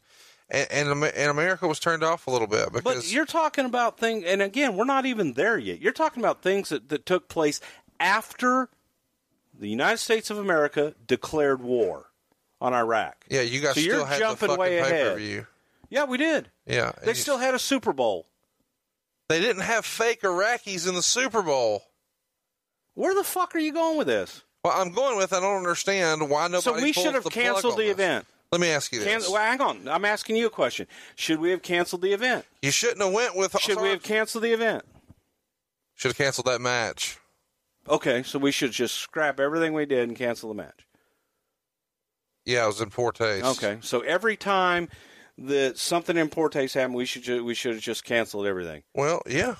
and 0.50 0.66
and, 0.70 1.04
and 1.04 1.30
America 1.30 1.66
was 1.68 1.78
turned 1.78 2.02
off 2.02 2.26
a 2.26 2.30
little 2.30 2.46
bit 2.46 2.72
because 2.72 2.82
But 3.04 3.12
you're 3.12 3.26
talking 3.26 3.64
about 3.64 3.98
things, 3.98 4.24
and 4.24 4.40
again, 4.42 4.76
we're 4.76 4.84
not 4.84 5.06
even 5.06 5.34
there 5.34 5.58
yet. 5.58 5.80
You're 5.80 5.92
talking 5.92 6.22
about 6.22 6.42
things 6.42 6.68
that, 6.70 6.88
that 6.88 7.06
took 7.06 7.28
place 7.28 7.60
after 8.00 8.68
the 9.58 9.68
United 9.68 9.98
States 9.98 10.30
of 10.30 10.38
America 10.38 10.94
declared 11.06 11.60
war 11.62 12.06
on 12.60 12.72
Iraq. 12.74 13.24
yeah, 13.28 13.40
you 13.42 13.60
guys 13.60 13.74
so 13.74 13.80
still 13.80 13.96
you're 13.98 14.06
had 14.06 14.18
jumping 14.18 14.48
the 14.48 14.56
fucking 14.56 14.58
way 14.58 14.78
ahead. 14.78 15.46
Yeah, 15.90 16.04
we 16.04 16.18
did. 16.18 16.50
Yeah, 16.66 16.92
They 17.02 17.14
still 17.14 17.38
had 17.38 17.54
a 17.54 17.58
Super 17.58 17.92
Bowl. 17.92 18.26
they 19.28 19.40
didn't 19.40 19.62
have 19.62 19.84
fake 19.86 20.22
Iraqis 20.22 20.88
in 20.88 20.94
the 20.94 21.02
Super 21.02 21.42
Bowl. 21.42 21.82
Where 22.94 23.14
the 23.14 23.24
fuck 23.24 23.54
are 23.54 23.58
you 23.58 23.72
going 23.72 23.96
with 23.96 24.06
this? 24.06 24.42
Well, 24.64 24.72
I'm 24.76 24.92
going 24.92 25.16
with 25.16 25.32
I 25.32 25.40
don't 25.40 25.56
understand 25.56 26.28
why 26.28 26.48
nobody. 26.48 26.60
so 26.62 26.74
we 26.74 26.92
should 26.92 27.14
have 27.14 27.24
canceled 27.30 27.74
the 27.78 27.84
this. 27.84 27.92
event. 27.92 28.26
Let 28.50 28.60
me 28.60 28.70
ask 28.70 28.92
you 28.92 29.00
Can- 29.00 29.18
this: 29.18 29.28
well, 29.30 29.42
hang 29.42 29.60
on. 29.60 29.88
I'm 29.88 30.04
asking 30.04 30.36
you 30.36 30.46
a 30.46 30.50
question. 30.50 30.86
Should 31.16 31.38
we 31.40 31.50
have 31.50 31.62
canceled 31.62 32.02
the 32.02 32.12
event? 32.12 32.46
You 32.62 32.70
shouldn't 32.70 33.02
have 33.02 33.12
went 33.12 33.36
with. 33.36 33.58
Should 33.60 33.80
we 33.80 33.90
have 33.90 34.02
canceled 34.02 34.44
the 34.44 34.52
event? 34.52 34.84
Should 35.96 36.10
have 36.10 36.16
canceled 36.16 36.46
that 36.46 36.60
match. 36.60 37.18
Okay, 37.88 38.22
so 38.22 38.38
we 38.38 38.52
should 38.52 38.72
just 38.72 38.96
scrap 38.96 39.40
everything 39.40 39.72
we 39.72 39.86
did 39.86 40.08
and 40.08 40.16
cancel 40.16 40.48
the 40.50 40.54
match. 40.54 40.86
Yeah, 42.44 42.64
it 42.64 42.68
was 42.68 42.80
in 42.80 42.90
poor 42.90 43.12
taste. 43.12 43.44
Okay, 43.44 43.78
so 43.82 44.00
every 44.00 44.36
time 44.36 44.88
that 45.36 45.78
something 45.78 46.16
in 46.16 46.28
poor 46.28 46.48
taste 46.48 46.74
happened, 46.74 46.94
we 46.94 47.04
should 47.04 47.22
ju- 47.22 47.44
we 47.44 47.54
should 47.54 47.74
have 47.74 47.82
just 47.82 48.04
canceled 48.04 48.46
everything. 48.46 48.82
Well, 48.94 49.22
yeah. 49.26 49.56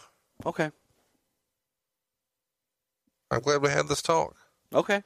Okay. 0.47 0.71
I'm 3.31 3.41
glad 3.41 3.63
we 3.63 3.69
had 3.69 3.89
this 3.89 4.01
talk. 4.01 4.35
Okay. 4.73 5.03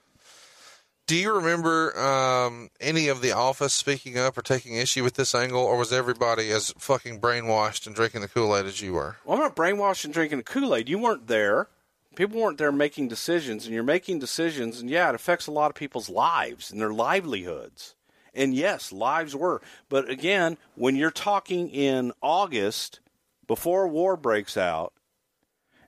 Do 1.12 1.18
you 1.18 1.34
remember 1.34 1.94
um, 2.01 2.70
any 2.80 3.09
of 3.09 3.20
the 3.20 3.32
office 3.32 3.74
speaking 3.74 4.16
up 4.16 4.39
or 4.39 4.40
taking 4.40 4.76
issue 4.76 5.05
with 5.05 5.12
this 5.12 5.34
angle, 5.34 5.60
or 5.60 5.76
was 5.76 5.93
everybody 5.93 6.51
as 6.51 6.72
fucking 6.78 7.20
brainwashed 7.20 7.86
and 7.86 7.94
drinking 7.94 8.22
the 8.22 8.28
Kool 8.28 8.56
Aid 8.56 8.64
as 8.64 8.80
you 8.80 8.94
were? 8.94 9.16
Well, 9.26 9.36
I'm 9.36 9.43
not 9.43 9.55
brainwashed 9.55 10.06
and 10.06 10.14
drinking 10.14 10.39
the 10.39 10.44
Kool 10.44 10.74
Aid. 10.74 10.89
You 10.89 10.98
weren't 10.98 11.26
there. 11.26 11.68
People 12.16 12.40
weren't 12.40 12.56
there 12.56 12.72
making 12.72 13.09
decisions, 13.09 13.66
and 13.66 13.74
you're 13.74 13.84
making 13.84 14.20
decisions, 14.20 14.80
and 14.80 14.89
yeah, 14.89 15.10
it 15.10 15.14
affects 15.14 15.47
a 15.47 15.51
lot 15.51 15.70
of 15.70 15.74
people's 15.74 16.09
lives 16.09 16.72
and 16.72 16.80
their 16.80 16.94
livelihoods. 16.94 17.94
And 18.32 18.55
yes, 18.55 18.90
lives 18.90 19.36
were. 19.36 19.60
But 19.90 20.09
again, 20.09 20.56
when 20.76 20.97
you're 20.97 21.10
talking 21.10 21.68
in 21.68 22.12
August, 22.22 23.01
before 23.47 23.86
war 23.86 24.16
breaks 24.16 24.56
out, 24.56 24.94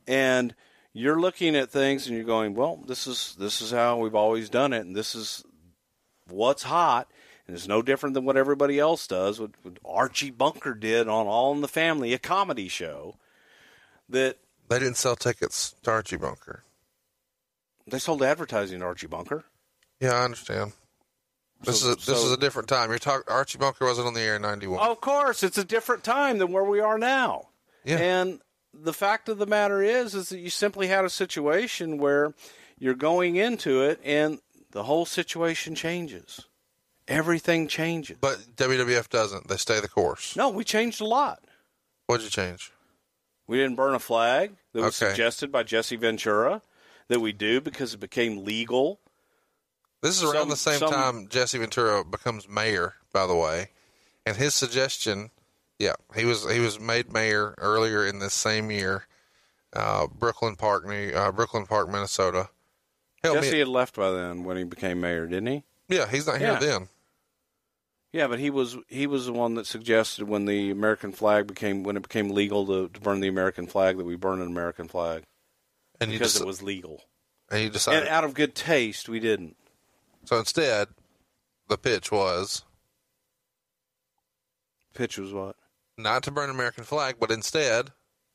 and 0.06 0.55
you're 0.95 1.21
looking 1.21 1.55
at 1.57 1.71
things 1.71 2.07
and 2.07 2.16
you're 2.16 2.25
going, 2.25 2.55
well, 2.55 2.83
this 2.87 3.07
is 3.07 3.35
this 3.39 3.61
is 3.61 3.71
how 3.73 3.99
we've 3.99 4.15
always 4.15 4.49
done 4.49 4.73
it, 4.73 4.87
and 4.87 4.95
this 4.97 5.15
is 5.15 5.45
what's 6.29 6.62
hot, 6.62 7.09
and 7.47 7.55
it's 7.57 7.69
no 7.69 7.83
different 7.83 8.15
than 8.15 8.25
what 8.25 8.37
everybody 8.37 8.79
else 8.79 9.07
does. 9.07 9.39
What, 9.41 9.51
what 9.62 9.79
Archie 9.85 10.31
Bunker 10.31 10.73
did 10.73 11.09
on 11.09 11.27
All 11.27 11.53
in 11.53 11.61
the 11.61 11.69
Family, 11.69 12.15
a 12.15 12.19
comedy 12.19 12.69
show. 12.69 13.16
That 14.09 14.37
They 14.69 14.79
didn't 14.79 14.97
sell 14.99 15.16
tickets 15.16 15.75
to 15.83 15.91
Archie 15.91 16.16
Bunker. 16.16 16.62
they 17.87 17.99
sold 17.99 18.23
advertising 18.23 18.79
to 18.81 18.85
Archie 18.87 19.07
Bunker. 19.07 19.45
Yeah, 20.01 20.12
I 20.12 20.25
understand. 20.25 20.73
This 21.62 21.81
So- 21.81 21.89
is 21.91 21.93
a, 21.93 21.97
this 21.97 22.05
so- 22.21 22.27
is 22.27 22.33
a 22.33 22.37
different 22.37 22.69
time. 22.69 22.91
You're 22.91 22.99
talking. 22.99 23.25
Archie 23.33 23.59
Bunker 23.59 23.87
wasn't 23.87 24.07
on 24.07 24.15
the 24.15 24.21
air 24.21 24.37
in 24.37 24.43
'91. 24.43 24.87
Of 24.89 25.01
course, 25.01 25.43
it's 25.43 25.59
a 25.59 25.65
different 25.65 26.05
time 26.05 26.39
than 26.39 26.53
where 26.53 26.65
we 26.65 26.81
are 26.81 26.99
now. 26.99 27.49
Yeah. 27.85 27.97
And 27.99 28.41
the 28.82 28.92
fact 28.92 29.28
of 29.28 29.38
the 29.38 29.46
matter 29.46 29.82
is, 29.82 30.14
is 30.14 30.28
that 30.30 30.38
you 30.38 30.51
simply 30.51 30.86
had 30.88 31.05
a 31.05 31.10
situation 31.10 31.98
where 31.98 32.34
you're 32.78 32.94
going 32.94 33.36
into 33.36 33.82
it, 33.82 34.01
and 34.05 34.40
the 34.72 34.84
whole 34.84 35.06
situation 35.06 35.74
changes. 35.74 36.40
Everything 37.06 37.68
changes. 37.68 38.16
But 38.20 38.38
WWF 38.56 39.09
doesn't. 39.10 39.48
They 39.48 39.56
stay 39.56 39.80
the 39.80 39.88
course. 39.88 40.34
No, 40.36 40.48
we 40.48 40.64
changed 40.64 41.01
a 41.01 41.05
lot. 41.06 41.42
What'd 42.06 42.24
you 42.24 42.30
change? 42.30 42.72
We 43.46 43.59
didn't 43.59 43.76
burn 43.76 43.94
a 43.94 43.98
flag 43.98 44.55
that 44.72 44.82
was 44.82 45.01
Okay. 45.02 45.10
suggested 45.10 45.52
by 45.52 45.62
Jesse 45.64 45.96
Ventura 45.96 46.62
that 47.09 47.20
we 47.20 47.32
do 47.32 47.60
because 47.60 47.92
it 47.94 47.98
became 48.01 48.44
legal. 48.44 49.01
This 50.01 50.16
is 50.16 50.22
around 50.24 50.34
Some- 50.42 50.48
the 50.51 50.56
same 50.56 50.78
some- 50.78 50.92
time 50.92 51.28
Jesse 51.28 51.59
Ventura 51.59 52.05
becomes 52.05 52.48
mayor, 52.48 52.94
by 53.12 53.26
the 53.26 53.34
way, 53.34 53.70
and 54.26 54.36
his 54.36 54.55
suggestion, 54.55 55.30
yeah, 55.78 55.94
he 56.14 56.24
was 56.24 56.51
he 56.51 56.60
was 56.60 56.78
made 56.80 57.12
mayor 57.12 57.55
earlier 57.59 58.06
in 58.06 58.18
this 58.18 58.34
same 58.34 58.70
year, 58.70 59.06
uh, 59.72 60.06
Brooklyn 60.06 60.56
Park, 60.56 60.86
New, 60.86 61.10
uh, 61.10 61.32
Brooklyn 61.32 61.66
Park, 61.66 61.90
Minnesota. 61.90 62.48
Help 63.22 63.36
Jesse 63.36 63.52
me, 63.52 63.59
had 63.60 63.68
left 63.68 63.96
by 63.96 64.10
then 64.10 64.44
when 64.44 64.56
he 64.56 64.64
became 64.64 65.01
mayor, 65.01 65.26
didn't 65.26 65.46
he? 65.46 65.64
yeah, 65.88 66.06
he's 66.09 66.26
not 66.26 66.38
here 66.38 66.52
Yeah. 66.52 66.59
then. 66.59 66.88
Yeah, 68.12 68.28
but 68.28 68.38
he 68.38 68.48
was 68.51 68.76
he 68.86 69.06
was 69.09 69.26
the 69.26 69.32
one 69.32 69.55
that 69.55 69.66
suggested 69.66 70.28
when 70.28 70.44
the 70.44 70.70
American 70.70 71.10
flag 71.10 71.46
became 71.48 71.82
when 71.82 71.96
it 71.96 72.02
became 72.02 72.30
legal 72.30 72.64
to, 72.66 72.88
to 72.88 73.01
burn 73.01 73.18
the 73.20 73.26
American 73.28 73.66
flag 73.66 73.96
that 73.98 74.05
we 74.05 74.14
burn 74.14 74.40
an 74.40 74.46
American 74.46 74.86
flag 74.86 75.24
And 76.01 76.12
because 76.12 76.32
just 76.34 76.42
it 76.42 76.46
was 76.46 76.62
legal. 76.62 77.02
and 77.51 77.62
you 77.64 77.70
decided. 77.70 78.01
And 78.01 78.09
out 78.09 78.22
of 78.22 78.34
good 78.34 78.55
taste, 78.55 79.09
we 79.09 79.18
didn't. 79.18 79.56
so 80.26 80.38
instead, 80.38 80.88
the 81.68 81.76
pitch 81.76 82.12
was 82.12 82.62
Pitch 84.94 85.18
was 85.18 85.32
what? 85.32 85.56
Not 85.97 86.23
to 86.25 86.31
burn 86.31 86.51
an 86.51 86.57
American 86.57 86.85
flag, 86.85 87.16
but 87.21 87.31
instead, 87.31 87.91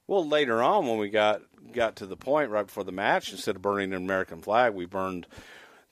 Well, 0.07 0.27
later 0.27 0.61
on 0.61 0.87
when 0.87 0.97
we 0.97 1.09
got 1.09 1.41
got 1.73 1.95
to 1.97 2.05
the 2.05 2.17
point 2.17 2.49
right 2.49 2.65
before 2.65 2.83
the 2.83 2.91
match, 2.91 3.31
instead 3.31 3.55
of 3.55 3.61
burning 3.61 3.93
an 3.93 4.03
American 4.03 4.41
flag, 4.41 4.73
we 4.73 4.85
burned 4.85 5.27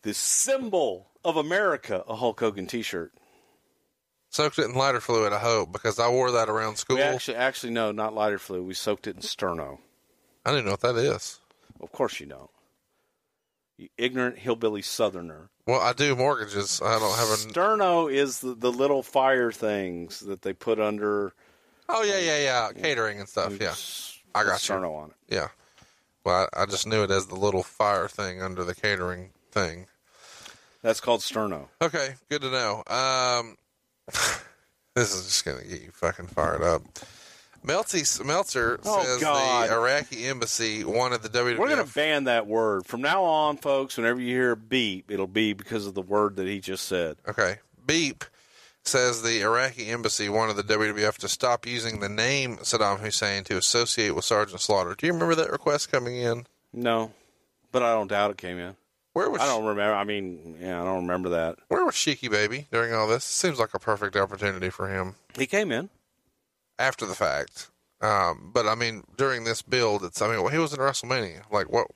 the 0.01 0.13
symbol 0.13 1.11
of 1.23 1.35
America, 1.37 2.03
a 2.07 2.15
Hulk 2.15 2.39
Hogan 2.39 2.67
T-shirt. 2.67 3.11
soaked 4.29 4.57
it 4.59 4.65
in 4.65 4.73
lighter 4.75 5.01
fluid. 5.01 5.33
I 5.33 5.39
hope 5.39 5.71
because 5.71 5.99
I 5.99 6.07
wore 6.09 6.31
that 6.31 6.49
around 6.49 6.77
school. 6.77 6.95
We 6.97 7.01
actually, 7.03 7.37
actually, 7.37 7.73
no, 7.73 7.91
not 7.91 8.13
lighter 8.13 8.39
fluid. 8.39 8.65
We 8.65 8.73
soaked 8.73 9.07
it 9.07 9.15
in 9.15 9.21
sterno. 9.21 9.79
I 10.45 10.51
don't 10.51 10.65
know 10.65 10.71
what 10.71 10.81
that 10.81 10.95
is. 10.95 11.39
Of 11.81 11.91
course, 11.91 12.19
you 12.19 12.25
don't. 12.27 12.49
You 13.77 13.89
ignorant 13.97 14.39
hillbilly 14.39 14.81
southerner. 14.81 15.49
Well, 15.67 15.81
I 15.81 15.93
do 15.93 16.15
mortgages. 16.15 16.81
I 16.83 16.97
don't 16.97 17.15
have 17.15 17.27
a. 17.27 17.33
Sterno 17.35 18.11
is 18.11 18.39
the, 18.39 18.55
the 18.55 18.71
little 18.71 19.03
fire 19.03 19.51
things 19.51 20.21
that 20.21 20.41
they 20.41 20.53
put 20.53 20.79
under. 20.79 21.33
Oh 21.89 22.03
yeah, 22.03 22.19
yeah, 22.19 22.39
yeah. 22.39 22.69
Catering 22.81 23.19
and 23.19 23.27
stuff. 23.29 23.53
Yeah, 23.59 23.73
I 24.35 24.43
got 24.43 24.67
you. 24.67 24.75
Sterno 24.75 24.95
on 25.03 25.09
it. 25.09 25.35
Yeah. 25.35 25.47
Well, 26.23 26.47
I, 26.53 26.63
I 26.63 26.65
just 26.65 26.85
knew 26.87 27.03
it 27.03 27.11
as 27.11 27.27
the 27.27 27.35
little 27.35 27.63
fire 27.63 28.07
thing 28.07 28.41
under 28.41 28.63
the 28.63 28.75
catering 28.75 29.29
thing. 29.51 29.87
That's 30.81 30.99
called 30.99 31.21
sterno. 31.21 31.67
Okay, 31.81 32.15
good 32.29 32.41
to 32.41 32.51
know. 32.51 32.83
Um, 32.87 33.55
this 34.95 35.13
is 35.15 35.25
just 35.25 35.45
gonna 35.45 35.63
get 35.63 35.81
you 35.81 35.91
fucking 35.91 36.27
fired 36.27 36.61
up. 36.61 36.81
Melty 37.65 38.23
Meltzer 38.23 38.79
Oh, 38.85 39.03
says 39.03 39.19
God. 39.19 39.67
the 39.69 39.73
Iraqi 39.73 40.25
embassy 40.25 40.83
wanted 40.83 41.21
the 41.23 41.29
WWF. 41.29 41.57
We're 41.57 41.67
going 41.69 41.85
to 41.85 41.93
ban 41.93 42.25
that 42.25 42.47
word 42.47 42.85
from 42.85 43.01
now 43.01 43.23
on, 43.23 43.57
folks. 43.57 43.97
Whenever 43.97 44.21
you 44.21 44.33
hear 44.33 44.51
a 44.51 44.55
beep, 44.55 45.11
it'll 45.11 45.27
be 45.27 45.53
because 45.53 45.85
of 45.85 45.93
the 45.93 46.01
word 46.01 46.37
that 46.37 46.47
he 46.47 46.59
just 46.59 46.85
said. 46.85 47.17
Okay. 47.27 47.57
Beep 47.85 48.23
says 48.87 49.21
the 49.21 49.41
Iraqi 49.41 49.87
embassy 49.87 50.29
wanted 50.29 50.55
the 50.55 50.63
WWF 50.63 51.15
to 51.17 51.27
stop 51.27 51.65
using 51.65 51.99
the 51.99 52.09
name 52.09 52.57
Saddam 52.57 52.99
Hussein 52.99 53.43
to 53.45 53.57
associate 53.57 54.11
with 54.11 54.25
Sergeant 54.25 54.61
Slaughter. 54.61 54.95
Do 54.97 55.05
you 55.07 55.13
remember 55.13 55.35
that 55.35 55.51
request 55.51 55.91
coming 55.91 56.15
in? 56.17 56.45
No, 56.73 57.11
but 57.71 57.83
I 57.83 57.93
don't 57.93 58.07
doubt 58.07 58.31
it 58.31 58.37
came 58.37 58.57
in. 58.57 58.75
Where 59.13 59.29
was 59.29 59.41
I 59.41 59.47
don't 59.47 59.65
remember. 59.65 59.95
I 59.95 60.03
mean, 60.03 60.57
yeah, 60.61 60.79
I 60.81 60.83
don't 60.85 61.01
remember 61.01 61.29
that. 61.29 61.57
Where 61.69 61.83
was 61.83 61.95
Sheiky 61.95 62.29
Baby 62.29 62.67
during 62.71 62.93
all 62.93 63.07
this? 63.07 63.23
Seems 63.23 63.57
like 63.59 63.73
a 63.73 63.79
perfect 63.79 64.15
opportunity 64.15 64.69
for 64.69 64.87
him 64.89 65.15
He 65.37 65.47
came 65.47 65.71
in. 65.71 65.89
after 66.77 67.05
the 67.05 67.15
fact. 67.15 67.69
Um, 67.99 68.51
but 68.53 68.67
I 68.67 68.75
mean, 68.75 69.03
during 69.17 69.43
this 69.43 69.63
build, 69.63 70.03
it's 70.03 70.21
I 70.21 70.27
mean, 70.27 70.43
well, 70.43 70.51
he 70.53 70.59
was 70.59 70.71
in 70.71 70.79
WrestleMania. 70.79 71.51
Like, 71.51 71.71
what? 71.71 71.87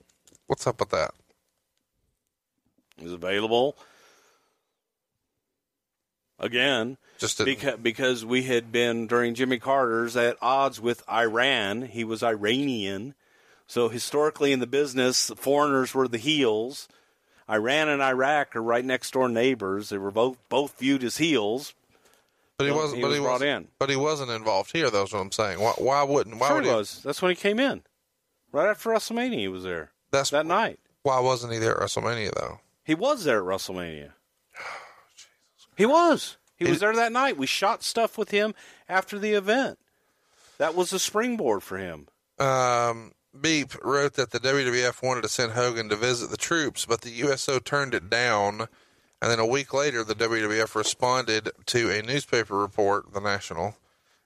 What's 0.48 0.66
up 0.66 0.80
with 0.80 0.90
that? 0.90 1.12
He's 2.98 3.12
available 3.14 3.76
again. 6.42 6.98
Just 7.18 7.38
didn't- 7.38 7.56
because 7.56 7.80
because 7.80 8.26
we 8.26 8.44
had 8.44 8.72
been 8.72 9.08
during 9.08 9.34
Jimmy 9.36 9.60
Carter's 9.60 10.18
at 10.18 10.38
odds 10.42 10.82
with 10.82 11.04
Iran. 11.10 11.84
He 11.84 12.04
was 12.04 12.22
Iranian, 12.24 13.16
so 13.68 13.88
historically 13.88 14.52
in 14.52 14.60
the 14.60 14.68
business, 14.68 15.28
the 15.28 15.36
foreigners 15.38 15.94
were 15.94 16.08
the 16.08 16.18
heels. 16.18 16.90
Iran 17.50 17.90
and 17.90 18.02
Iraq 18.02 18.56
are 18.56 18.62
right 18.62 18.84
next 18.84 19.12
door 19.12 19.30
neighbors. 19.30 19.90
They 19.90 19.98
were 19.98 20.12
both 20.12 20.38
both 20.50 20.78
viewed 20.80 21.04
as 21.04 21.18
heels. 21.18 21.74
But 22.58 22.66
he 22.66 22.72
wasn't. 22.72 22.98
he 22.98 23.02
but 23.02 23.08
was 23.08 23.18
he 23.18 23.24
brought 23.24 23.32
wasn't, 23.42 23.66
in. 23.66 23.68
But 23.80 23.90
he 23.90 23.96
wasn't 23.96 24.32
involved 24.32 24.72
here. 24.72 24.90
That's 24.90 25.14
what 25.14 25.20
I'm 25.20 25.32
saying. 25.32 25.60
Why? 25.60 25.74
Why 25.78 26.04
wouldn't? 26.04 26.38
Why 26.40 26.48
sure 26.48 26.56
would 26.58 26.66
he 26.66 26.70
he? 26.70 26.76
was. 26.76 27.02
That's 27.04 27.22
when 27.22 27.32
he 27.32 27.36
came 27.36 27.60
in. 27.60 27.82
Right 28.52 28.70
after 28.70 28.90
WrestleMania, 28.90 29.38
he 29.40 29.48
was 29.48 29.64
there. 29.64 29.92
That's 30.12 30.30
that 30.32 30.46
night. 30.46 30.80
Why 31.04 31.20
wasn't 31.20 31.54
he 31.54 31.60
there 31.60 31.76
at 31.76 31.88
WrestleMania 31.88 32.34
though? 32.36 32.60
He 32.84 32.94
was 32.96 33.24
there 33.24 33.40
at 33.40 33.46
WrestleMania. 33.46 34.12
He 35.82 35.88
was. 35.88 36.38
He 36.58 36.66
was 36.66 36.80
there 36.80 36.96
that 36.96 37.12
night. 37.12 37.38
We 37.38 37.48
shot 37.48 37.82
stuff 37.82 38.16
with 38.16 38.30
him 38.30 38.54
after 38.88 39.18
the 39.18 39.34
event. 39.34 39.80
That 40.60 40.76
was 40.76 40.94
a 40.94 41.00
springboard 41.00 41.64
for 41.64 41.80
him. 41.80 42.08
Um, 42.38 43.14
Beep 43.40 43.74
wrote 43.84 44.14
that 44.14 44.30
the 44.30 44.40
WWF 44.40 45.02
wanted 45.02 45.22
to 45.22 45.30
send 45.30 45.54
Hogan 45.54 45.90
to 45.90 45.96
visit 45.96 46.30
the 46.30 46.38
troops, 46.38 46.86
but 46.86 47.02
the 47.02 47.10
USO 47.10 47.58
turned 47.58 47.96
it 47.96 48.12
down. 48.12 48.68
And 49.24 49.32
then 49.32 49.40
a 49.40 49.46
week 49.46 49.74
later, 49.74 50.04
the 50.04 50.14
WWF 50.14 50.76
responded 50.76 51.50
to 51.66 51.90
a 51.90 52.04
newspaper 52.04 52.56
report, 52.56 53.12
The 53.12 53.20
National, 53.20 53.76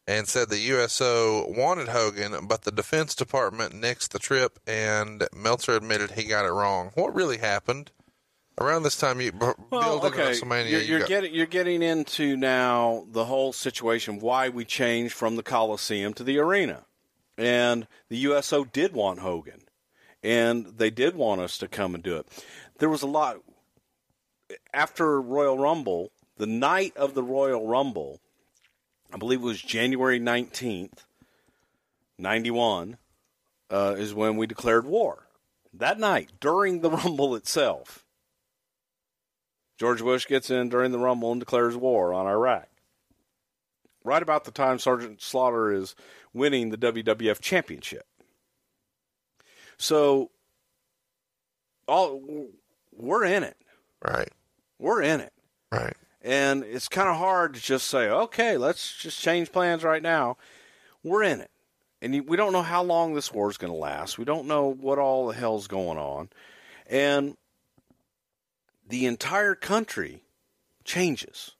and 0.05 0.27
said 0.27 0.49
the 0.49 0.59
USO 0.59 1.47
wanted 1.47 1.87
Hogan, 1.87 2.47
but 2.47 2.63
the 2.63 2.71
Defense 2.71 3.15
Department 3.15 3.73
nixed 3.73 4.09
the 4.09 4.19
trip, 4.19 4.59
and 4.67 5.25
Meltzer 5.33 5.77
admitted 5.77 6.11
he 6.11 6.25
got 6.25 6.43
it 6.43 6.51
wrong. 6.51 6.91
What 6.95 7.15
really 7.15 7.37
happened? 7.37 7.91
Around 8.57 8.83
this 8.83 8.95
time, 8.95 9.19
you 9.19 9.33
b- 9.33 9.37
Well, 9.69 9.99
building 9.99 10.13
okay, 10.13 10.31
WrestleMania, 10.31 10.69
you're, 10.71 10.81
you 10.81 10.87
you're 10.87 10.99
got- 10.99 11.07
getting 11.09 11.33
you're 11.33 11.45
getting 11.45 11.81
into 11.81 12.37
now 12.37 13.05
the 13.11 13.25
whole 13.25 13.51
situation 13.51 14.19
why 14.19 14.47
we 14.49 14.63
changed 14.63 15.13
from 15.13 15.35
the 15.35 15.43
Coliseum 15.43 16.13
to 16.13 16.23
the 16.23 16.37
arena, 16.39 16.85
and 17.37 17.85
the 18.09 18.17
USO 18.17 18.63
did 18.63 18.93
want 18.93 19.19
Hogan, 19.19 19.61
and 20.23 20.65
they 20.77 20.89
did 20.89 21.15
want 21.15 21.41
us 21.41 21.57
to 21.57 21.67
come 21.67 21.95
and 21.95 22.03
do 22.03 22.15
it. 22.17 22.27
There 22.79 22.87
was 22.89 23.01
a 23.01 23.07
lot 23.07 23.37
after 24.73 25.21
Royal 25.21 25.57
Rumble, 25.57 26.11
the 26.37 26.45
night 26.47 26.95
of 26.95 27.13
the 27.13 27.23
Royal 27.23 27.67
Rumble, 27.67 28.21
I 29.13 29.17
believe 29.17 29.41
it 29.41 29.45
was 29.45 29.61
January 29.61 30.17
nineteenth, 30.19 31.03
ninety 32.17 32.51
one, 32.51 32.97
uh, 33.69 33.95
is 33.97 34.13
when 34.13 34.37
we 34.37 34.47
declared 34.47 34.85
war. 34.85 35.27
That 35.73 35.99
night 35.99 36.29
during 36.39 36.79
the 36.79 36.89
Rumble 37.03 37.35
itself. 37.35 38.04
George 39.77 40.01
Bush 40.01 40.27
gets 40.27 40.49
in 40.49 40.69
during 40.69 40.91
the 40.91 40.99
Rumble 40.99 41.31
and 41.31 41.39
declares 41.39 41.75
war 41.75 42.13
on 42.13 42.27
Iraq. 42.27 42.67
Right 44.03 44.21
about 44.21 44.45
the 44.45 44.51
time 44.51 44.79
Sergeant 44.79 45.21
Slaughter 45.21 45.71
is 45.71 45.95
winning 46.33 46.69
the 46.69 46.77
WWF 46.77 47.41
Championship. 47.41 48.05
So, 49.77 50.31
all 51.87 52.21
we're 52.95 53.25
in 53.25 53.43
it. 53.43 53.57
Right. 54.03 54.29
We're 54.79 55.01
in 55.01 55.21
it. 55.21 55.33
Right. 55.71 55.95
And 56.21 56.63
it's 56.63 56.87
kind 56.87 57.09
of 57.09 57.17
hard 57.17 57.53
to 57.55 57.61
just 57.61 57.87
say, 57.87 58.09
okay, 58.09 58.57
let's 58.57 58.95
just 58.97 59.21
change 59.21 59.51
plans 59.51 59.83
right 59.83 60.01
now. 60.01 60.37
We're 61.03 61.23
in 61.23 61.41
it. 61.41 61.51
And 62.01 62.27
we 62.27 62.37
don't 62.37 62.53
know 62.53 62.61
how 62.61 62.83
long 62.83 63.13
this 63.13 63.33
war 63.33 63.49
is 63.49 63.57
going 63.57 63.71
to 63.71 63.79
last. 63.79 64.17
We 64.17 64.25
don't 64.25 64.47
know 64.47 64.73
what 64.73 64.99
all 64.99 65.27
the 65.27 65.33
hell's 65.33 65.67
going 65.67 65.97
on. 65.97 66.29
And 66.87 67.37
the 68.87 69.05
entire 69.05 69.55
country 69.55 70.23
changes. 70.83 71.51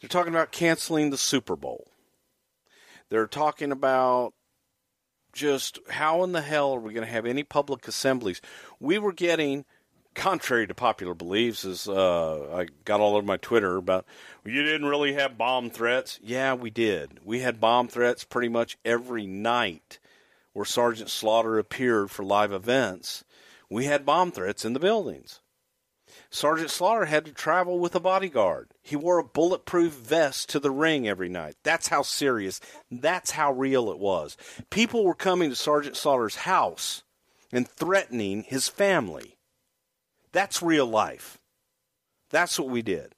They're 0.00 0.08
talking 0.08 0.32
about 0.32 0.52
canceling 0.52 1.10
the 1.10 1.18
Super 1.18 1.56
Bowl. 1.56 1.88
They're 3.08 3.26
talking 3.26 3.72
about 3.72 4.34
just 5.32 5.78
how 5.90 6.22
in 6.24 6.32
the 6.32 6.40
hell 6.40 6.74
are 6.74 6.80
we 6.80 6.92
going 6.92 7.06
to 7.06 7.12
have 7.12 7.26
any 7.26 7.42
public 7.42 7.86
assemblies? 7.86 8.40
We 8.80 8.98
were 8.98 9.12
getting, 9.12 9.64
contrary 10.14 10.66
to 10.66 10.74
popular 10.74 11.14
beliefs, 11.14 11.64
as 11.64 11.88
uh, 11.88 12.54
I 12.54 12.66
got 12.84 13.00
all 13.00 13.16
over 13.16 13.26
my 13.26 13.36
Twitter 13.36 13.76
about, 13.76 14.06
well, 14.44 14.54
you 14.54 14.62
didn't 14.62 14.88
really 14.88 15.12
have 15.14 15.38
bomb 15.38 15.70
threats. 15.70 16.18
Yeah, 16.22 16.54
we 16.54 16.70
did. 16.70 17.20
We 17.24 17.40
had 17.40 17.60
bomb 17.60 17.88
threats 17.88 18.24
pretty 18.24 18.48
much 18.48 18.78
every 18.84 19.26
night 19.26 19.98
where 20.52 20.64
Sergeant 20.64 21.10
Slaughter 21.10 21.58
appeared 21.58 22.10
for 22.10 22.24
live 22.24 22.52
events. 22.52 23.24
We 23.68 23.84
had 23.84 24.06
bomb 24.06 24.32
threats 24.32 24.64
in 24.64 24.72
the 24.72 24.80
buildings. 24.80 25.40
Sergeant 26.30 26.70
Slaughter 26.70 27.06
had 27.06 27.24
to 27.24 27.32
travel 27.32 27.78
with 27.78 27.94
a 27.94 28.00
bodyguard. 28.00 28.70
He 28.82 28.96
wore 28.96 29.18
a 29.18 29.24
bulletproof 29.24 29.92
vest 29.92 30.48
to 30.50 30.60
the 30.60 30.70
ring 30.70 31.08
every 31.08 31.28
night. 31.28 31.56
That's 31.62 31.88
how 31.88 32.02
serious, 32.02 32.60
that's 32.90 33.32
how 33.32 33.52
real 33.52 33.90
it 33.90 33.98
was. 33.98 34.36
People 34.70 35.04
were 35.04 35.14
coming 35.14 35.50
to 35.50 35.56
Sergeant 35.56 35.96
Slaughter's 35.96 36.36
house 36.36 37.02
and 37.52 37.68
threatening 37.68 38.42
his 38.42 38.68
family. 38.68 39.36
That's 40.32 40.62
real 40.62 40.86
life. 40.86 41.38
That's 42.30 42.58
what 42.58 42.68
we 42.68 42.82
did. 42.82 43.14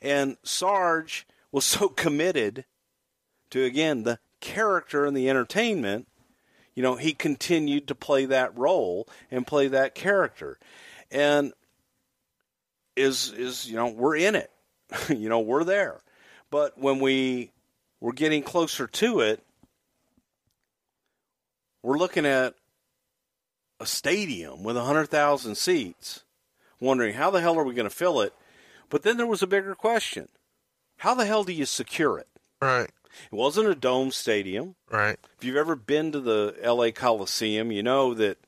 And 0.00 0.36
Sarge 0.42 1.26
was 1.52 1.64
so 1.64 1.88
committed 1.90 2.64
to, 3.50 3.64
again, 3.64 4.02
the 4.02 4.18
character 4.40 5.04
and 5.04 5.16
the 5.16 5.28
entertainment, 5.28 6.08
you 6.74 6.82
know, 6.82 6.96
he 6.96 7.12
continued 7.12 7.88
to 7.88 7.94
play 7.94 8.26
that 8.26 8.56
role 8.56 9.08
and 9.30 9.46
play 9.46 9.68
that 9.68 9.94
character. 9.94 10.58
And 11.10 11.52
is 12.96 13.32
is 13.32 13.68
you 13.68 13.76
know 13.76 13.88
we're 13.88 14.16
in 14.16 14.34
it. 14.34 14.50
You 15.08 15.28
know 15.28 15.40
we're 15.40 15.64
there. 15.64 16.00
But 16.50 16.78
when 16.78 17.00
we 17.00 17.50
we're 18.00 18.12
getting 18.12 18.42
closer 18.42 18.86
to 18.86 19.20
it 19.20 19.42
we're 21.84 21.98
looking 21.98 22.24
at 22.24 22.54
a 23.78 23.84
stadium 23.84 24.62
with 24.62 24.76
100,000 24.76 25.54
seats 25.54 26.24
wondering 26.80 27.14
how 27.14 27.30
the 27.30 27.42
hell 27.42 27.58
are 27.58 27.64
we 27.64 27.74
going 27.74 27.88
to 27.88 27.94
fill 27.94 28.22
it? 28.22 28.32
But 28.88 29.02
then 29.02 29.18
there 29.18 29.26
was 29.26 29.42
a 29.42 29.46
bigger 29.46 29.74
question. 29.74 30.28
How 30.98 31.14
the 31.14 31.26
hell 31.26 31.44
do 31.44 31.52
you 31.52 31.66
secure 31.66 32.18
it? 32.18 32.28
Right. 32.62 32.90
It 33.30 33.36
wasn't 33.36 33.68
a 33.68 33.74
dome 33.74 34.12
stadium. 34.12 34.76
Right. 34.90 35.18
If 35.36 35.44
you've 35.44 35.56
ever 35.56 35.76
been 35.76 36.10
to 36.12 36.20
the 36.20 36.54
LA 36.64 36.90
Coliseum 36.90 37.70
you 37.70 37.82
know 37.82 38.14
that 38.14 38.38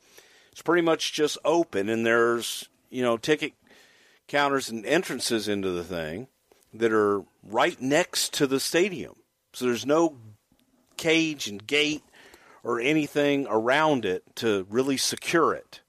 it's 0.51 0.63
pretty 0.63 0.83
much 0.83 1.13
just 1.13 1.37
open 1.45 1.91
and 1.91 2.07
there's 2.07 2.71
you 2.89 3.03
know 3.03 3.19
ticket 3.19 3.53
counters 4.29 4.69
and 4.69 4.85
entrances 4.85 5.49
into 5.49 5.71
the 5.71 5.85
thing 5.85 6.29
that 6.75 6.93
are 6.93 7.23
right 7.43 7.81
next 7.81 8.35
to 8.35 8.47
the 8.47 8.61
stadium. 8.61 9.15
So 9.53 9.67
there's 9.67 9.87
no 9.87 10.17
cage 10.97 11.49
and 11.49 11.67
gate 11.67 12.03
or 12.63 12.81
anything 12.81 13.47
around 13.49 14.05
it 14.05 14.25
to 14.37 14.67
really 14.69 14.97
secure 14.97 15.55
it, 15.55 15.81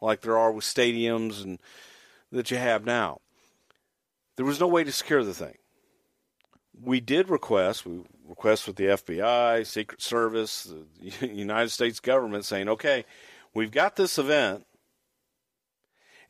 like 0.00 0.20
there 0.20 0.36
are 0.36 0.52
with 0.52 0.64
stadiums 0.64 1.42
and 1.42 1.58
that 2.32 2.50
you 2.50 2.56
have 2.56 2.84
now. 2.84 3.20
There 4.36 4.46
was 4.46 4.60
no 4.60 4.68
way 4.68 4.84
to 4.84 4.92
secure 4.92 5.22
the 5.22 5.34
thing. 5.34 5.56
We 6.82 7.00
did 7.00 7.28
request, 7.28 7.84
we 7.84 8.02
request 8.26 8.66
with 8.66 8.76
the 8.76 8.86
FBI, 8.86 9.66
Secret 9.66 10.00
Service, 10.00 10.72
the 11.20 11.26
United 11.32 11.70
States 11.70 12.00
government 12.00 12.44
saying, 12.44 12.68
okay, 12.68 13.04
we've 13.54 13.70
got 13.70 13.96
this 13.96 14.18
event 14.18 14.66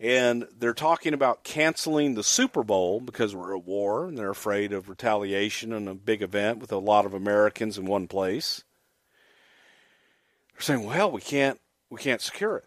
And 0.01 0.49
they're 0.59 0.73
talking 0.73 1.13
about 1.13 1.45
canceling 1.45 2.15
the 2.15 2.25
Super 2.25 2.65
Bowl 2.65 3.01
because 3.01 3.37
we're 3.37 3.55
at 3.55 3.65
war 3.65 4.07
and 4.07 4.17
they're 4.17 4.31
afraid 4.31 4.73
of 4.73 4.89
retaliation 4.89 5.75
and 5.75 5.89
a 5.89 5.95
big 5.95 6.23
event 6.23 6.59
with 6.59 6.73
a 6.73 6.79
lot 6.79 7.05
of 7.05 7.13
Americans 7.13 7.77
in 7.77 7.85
one 7.85 8.09
place. 8.09 8.65
They're 10.55 10.63
saying, 10.63 10.87
"Well, 10.87 11.11
we 11.11 11.21
can't 11.21 11.61
we 11.91 12.01
can't 12.01 12.23
secure 12.23 12.57
it." 12.57 12.65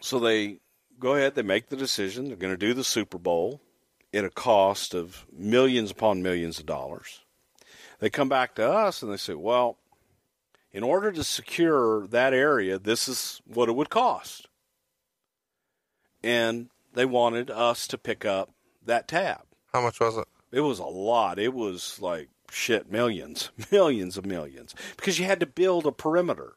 So 0.00 0.18
they 0.18 0.60
go 0.98 1.14
ahead, 1.14 1.34
they 1.34 1.42
make 1.42 1.68
the 1.68 1.76
decision. 1.76 2.28
They're 2.28 2.36
going 2.36 2.52
to 2.52 2.56
do 2.56 2.74
the 2.74 2.84
Super 2.84 3.18
Bowl 3.18 3.60
at 4.12 4.24
a 4.24 4.30
cost 4.30 4.94
of 4.94 5.26
millions 5.32 5.90
upon 5.90 6.22
millions 6.22 6.58
of 6.58 6.66
dollars. 6.66 7.20
They 8.00 8.10
come 8.10 8.28
back 8.28 8.54
to 8.54 8.68
us 8.68 9.02
and 9.02 9.12
they 9.12 9.16
say, 9.16 9.34
well, 9.34 9.78
in 10.72 10.82
order 10.82 11.10
to 11.12 11.24
secure 11.24 12.06
that 12.08 12.32
area, 12.32 12.78
this 12.78 13.08
is 13.08 13.40
what 13.46 13.68
it 13.68 13.74
would 13.74 13.90
cost. 13.90 14.47
And 16.22 16.68
they 16.94 17.04
wanted 17.04 17.50
us 17.50 17.86
to 17.88 17.98
pick 17.98 18.24
up 18.24 18.50
that 18.84 19.08
tab. 19.08 19.42
How 19.72 19.80
much 19.80 20.00
was 20.00 20.16
it? 20.16 20.26
It 20.50 20.60
was 20.60 20.78
a 20.78 20.86
lot. 20.86 21.38
It 21.38 21.54
was 21.54 22.00
like 22.00 22.28
shit, 22.50 22.90
millions, 22.90 23.50
millions 23.70 24.16
of 24.16 24.26
millions. 24.26 24.74
Because 24.96 25.18
you 25.18 25.26
had 25.26 25.40
to 25.40 25.46
build 25.46 25.86
a 25.86 25.92
perimeter. 25.92 26.54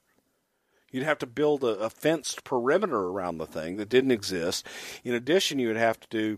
You'd 0.92 1.04
have 1.04 1.20
to 1.20 1.28
build 1.28 1.64
a, 1.64 1.80
a, 1.80 1.90
fenced 1.90 2.44
perimeter 2.44 3.00
around 3.00 3.38
the 3.38 3.46
thing 3.46 3.78
that 3.78 3.88
didn't 3.88 4.12
exist. 4.12 4.68
In 5.06 5.14
addition, 5.14 5.58
you 5.58 5.68
would 5.68 5.78
have 5.78 6.00
to 6.02 6.08
do 6.10 6.38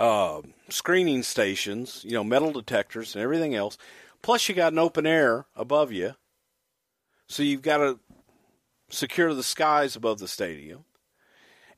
uh, 0.00 0.42
screening 0.68 1.22
stations, 1.22 2.02
you 2.04 2.12
know, 2.12 2.24
metal 2.24 2.50
detectors 2.50 3.14
and 3.14 3.22
everything 3.22 3.54
else. 3.54 3.78
Plus, 4.20 4.48
you 4.48 4.54
got 4.54 4.72
an 4.72 4.80
open 4.80 5.06
air 5.06 5.46
above 5.54 5.92
you, 5.92 6.14
so 7.28 7.44
you've 7.44 7.62
got 7.62 7.78
to 7.78 8.00
secure 8.90 9.32
the 9.32 9.44
skies 9.44 9.94
above 9.94 10.18
the 10.18 10.26
stadium, 10.26 10.84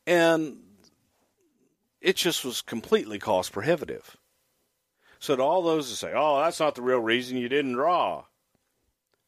and 0.08 0.56
it 2.00 2.16
just 2.16 2.44
was 2.44 2.62
completely 2.62 3.18
cost 3.18 3.52
prohibitive. 3.52 4.16
So 5.18 5.36
to 5.36 5.42
all 5.42 5.62
those 5.62 5.90
that 5.90 5.96
say, 5.96 6.12
"Oh, 6.14 6.40
that's 6.40 6.60
not 6.60 6.74
the 6.74 6.82
real 6.82 7.00
reason 7.00 7.36
you 7.36 7.48
didn't 7.48 7.74
draw," 7.74 8.24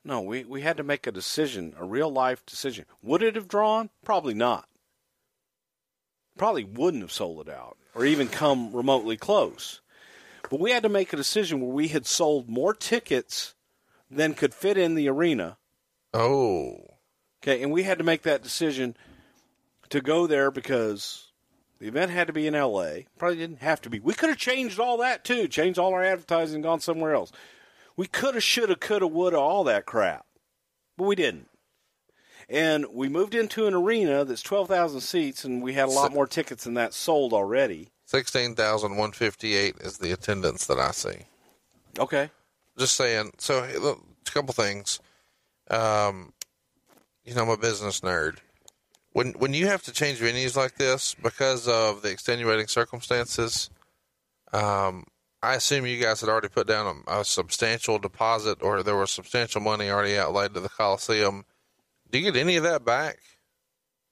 no, 0.04 0.22
we 0.22 0.44
we 0.44 0.62
had 0.62 0.78
to 0.78 0.82
make 0.82 1.06
a 1.06 1.12
decision, 1.12 1.74
a 1.78 1.84
real 1.84 2.10
life 2.10 2.46
decision. 2.46 2.86
Would 3.02 3.22
it 3.22 3.34
have 3.34 3.46
drawn? 3.48 3.90
Probably 4.04 4.32
not. 4.32 4.68
Probably 6.38 6.64
wouldn't 6.64 7.02
have 7.02 7.12
sold 7.12 7.46
it 7.46 7.52
out 7.52 7.76
or 7.94 8.06
even 8.06 8.28
come 8.28 8.72
remotely 8.72 9.18
close. 9.18 9.80
But 10.48 10.60
we 10.60 10.70
had 10.70 10.84
to 10.84 10.88
make 10.88 11.12
a 11.12 11.16
decision 11.16 11.60
where 11.60 11.70
we 11.70 11.88
had 11.88 12.06
sold 12.06 12.48
more 12.48 12.72
tickets 12.72 13.54
than 14.10 14.32
could 14.32 14.54
fit 14.54 14.78
in 14.78 14.94
the 14.94 15.08
arena. 15.08 15.58
Oh. 16.14 16.96
Okay, 17.42 17.62
and 17.62 17.70
we 17.70 17.82
had 17.82 17.98
to 17.98 18.04
make 18.04 18.22
that 18.22 18.42
decision 18.42 18.96
to 19.90 20.00
go 20.00 20.26
there 20.26 20.50
because 20.50 21.30
the 21.78 21.88
event 21.88 22.10
had 22.10 22.26
to 22.26 22.32
be 22.32 22.46
in 22.46 22.54
LA. 22.54 23.02
Probably 23.18 23.36
didn't 23.36 23.60
have 23.60 23.80
to 23.82 23.90
be. 23.90 24.00
We 24.00 24.14
could 24.14 24.28
have 24.28 24.38
changed 24.38 24.78
all 24.78 24.98
that 24.98 25.24
too, 25.24 25.48
changed 25.48 25.78
all 25.78 25.92
our 25.92 26.02
advertising 26.02 26.56
and 26.56 26.64
gone 26.64 26.80
somewhere 26.80 27.14
else. 27.14 27.32
We 27.96 28.06
could 28.06 28.34
have, 28.34 28.42
should 28.42 28.68
have, 28.68 28.80
could 28.80 29.02
have, 29.02 29.10
would 29.10 29.32
have, 29.32 29.42
all 29.42 29.64
that 29.64 29.86
crap. 29.86 30.24
But 30.96 31.04
we 31.04 31.16
didn't. 31.16 31.48
And 32.48 32.86
we 32.92 33.08
moved 33.08 33.34
into 33.34 33.66
an 33.66 33.74
arena 33.74 34.24
that's 34.24 34.42
12,000 34.42 35.00
seats, 35.00 35.44
and 35.44 35.62
we 35.62 35.74
had 35.74 35.88
a 35.88 35.92
lot 35.92 36.12
more 36.12 36.26
tickets 36.26 36.64
than 36.64 36.74
that 36.74 36.92
sold 36.92 37.32
already. 37.32 37.90
16,158 38.06 39.76
is 39.80 39.98
the 39.98 40.10
attendance 40.10 40.66
that 40.66 40.78
I 40.78 40.90
see. 40.90 41.26
Okay. 41.98 42.30
Just 42.76 42.96
saying. 42.96 43.32
So, 43.38 43.62
a 43.62 44.30
couple 44.30 44.52
things. 44.52 44.98
Um, 45.70 46.32
you 47.24 47.34
know, 47.34 47.42
I'm 47.42 47.50
a 47.50 47.56
business 47.56 48.00
nerd. 48.00 48.38
When 49.12 49.32
when 49.32 49.54
you 49.54 49.66
have 49.66 49.82
to 49.84 49.92
change 49.92 50.18
venues 50.18 50.56
like 50.56 50.76
this 50.76 51.14
because 51.14 51.66
of 51.66 52.02
the 52.02 52.10
extenuating 52.10 52.68
circumstances, 52.68 53.70
um, 54.52 55.04
I 55.42 55.54
assume 55.54 55.86
you 55.86 56.00
guys 56.00 56.20
had 56.20 56.30
already 56.30 56.48
put 56.48 56.66
down 56.66 57.02
a, 57.06 57.20
a 57.20 57.24
substantial 57.24 57.98
deposit, 57.98 58.62
or 58.62 58.82
there 58.82 58.96
was 58.96 59.10
substantial 59.10 59.60
money 59.60 59.90
already 59.90 60.16
outlaid 60.16 60.54
to 60.54 60.60
the 60.60 60.68
Coliseum 60.68 61.44
do 62.10 62.18
you 62.18 62.30
get 62.32 62.40
any 62.40 62.56
of 62.56 62.64
that 62.64 62.84
back? 62.84 63.18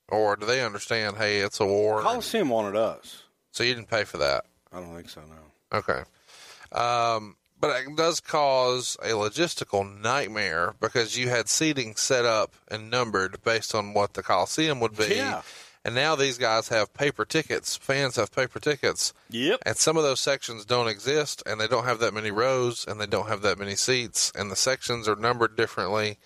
Or 0.08 0.36
do 0.36 0.46
they 0.46 0.64
understand, 0.64 1.16
hey, 1.16 1.40
it's 1.40 1.60
a 1.60 1.66
war? 1.66 2.00
Coliseum 2.00 2.48
wanted 2.48 2.76
us. 2.76 3.24
So 3.52 3.64
you 3.64 3.74
didn't 3.74 3.90
pay 3.90 4.04
for 4.04 4.18
that? 4.18 4.44
I 4.72 4.80
don't 4.80 4.94
think 4.94 5.08
so, 5.08 5.22
no. 5.22 5.78
Okay. 5.78 6.02
Um, 6.72 7.36
but 7.60 7.70
it 7.82 7.96
does 7.96 8.20
cause 8.20 8.96
a 9.02 9.10
logistical 9.10 10.00
nightmare 10.00 10.74
because 10.80 11.16
you 11.16 11.28
had 11.28 11.48
seating 11.48 11.96
set 11.96 12.24
up 12.24 12.54
and 12.68 12.90
numbered 12.90 13.42
based 13.42 13.74
on 13.74 13.94
what 13.94 14.14
the 14.14 14.22
Coliseum 14.22 14.80
would 14.80 14.96
be. 14.96 15.16
Yeah. 15.16 15.42
And 15.84 15.94
now 15.94 16.16
these 16.16 16.38
guys 16.38 16.68
have 16.68 16.92
paper 16.92 17.24
tickets. 17.24 17.76
Fans 17.76 18.16
have 18.16 18.32
paper 18.32 18.58
tickets. 18.58 19.14
Yep. 19.30 19.60
And 19.64 19.76
some 19.76 19.96
of 19.96 20.02
those 20.02 20.20
sections 20.20 20.64
don't 20.64 20.88
exist 20.88 21.42
and 21.46 21.60
they 21.60 21.68
don't 21.68 21.84
have 21.84 22.00
that 22.00 22.12
many 22.12 22.30
rows 22.30 22.84
and 22.86 23.00
they 23.00 23.06
don't 23.06 23.28
have 23.28 23.42
that 23.42 23.58
many 23.58 23.76
seats 23.76 24.32
and 24.34 24.50
the 24.50 24.56
sections 24.56 25.08
are 25.08 25.16
numbered 25.16 25.56
differently 25.56 26.18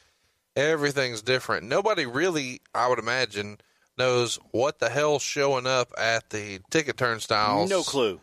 everything's 0.56 1.22
different. 1.22 1.66
Nobody 1.66 2.06
really, 2.06 2.60
I 2.74 2.88
would 2.88 2.98
imagine, 2.98 3.58
knows 3.98 4.38
what 4.50 4.78
the 4.78 4.88
hell's 4.88 5.22
showing 5.22 5.66
up 5.66 5.92
at 5.98 6.30
the 6.30 6.60
ticket 6.70 6.96
turnstiles. 6.96 7.70
No 7.70 7.82
clue. 7.82 8.20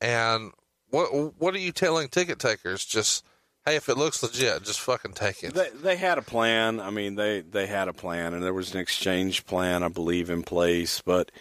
And 0.00 0.52
what 0.94 1.34
what 1.40 1.54
are 1.54 1.58
you 1.58 1.72
telling 1.72 2.08
ticket 2.08 2.38
takers? 2.38 2.84
Just 2.84 3.24
hey, 3.66 3.76
if 3.76 3.88
it 3.88 3.98
looks 3.98 4.22
legit, 4.22 4.62
just 4.62 4.80
fucking 4.80 5.12
take 5.12 5.42
it. 5.42 5.54
They, 5.54 5.70
they 5.70 5.96
had 5.96 6.18
a 6.18 6.22
plan. 6.22 6.80
I 6.80 6.90
mean, 6.90 7.16
they 7.16 7.40
they 7.40 7.66
had 7.66 7.88
a 7.88 7.92
plan, 7.92 8.32
and 8.32 8.42
there 8.42 8.54
was 8.54 8.72
an 8.72 8.80
exchange 8.80 9.44
plan, 9.44 9.82
I 9.82 9.88
believe, 9.88 10.30
in 10.30 10.42
place. 10.42 11.02
But 11.04 11.32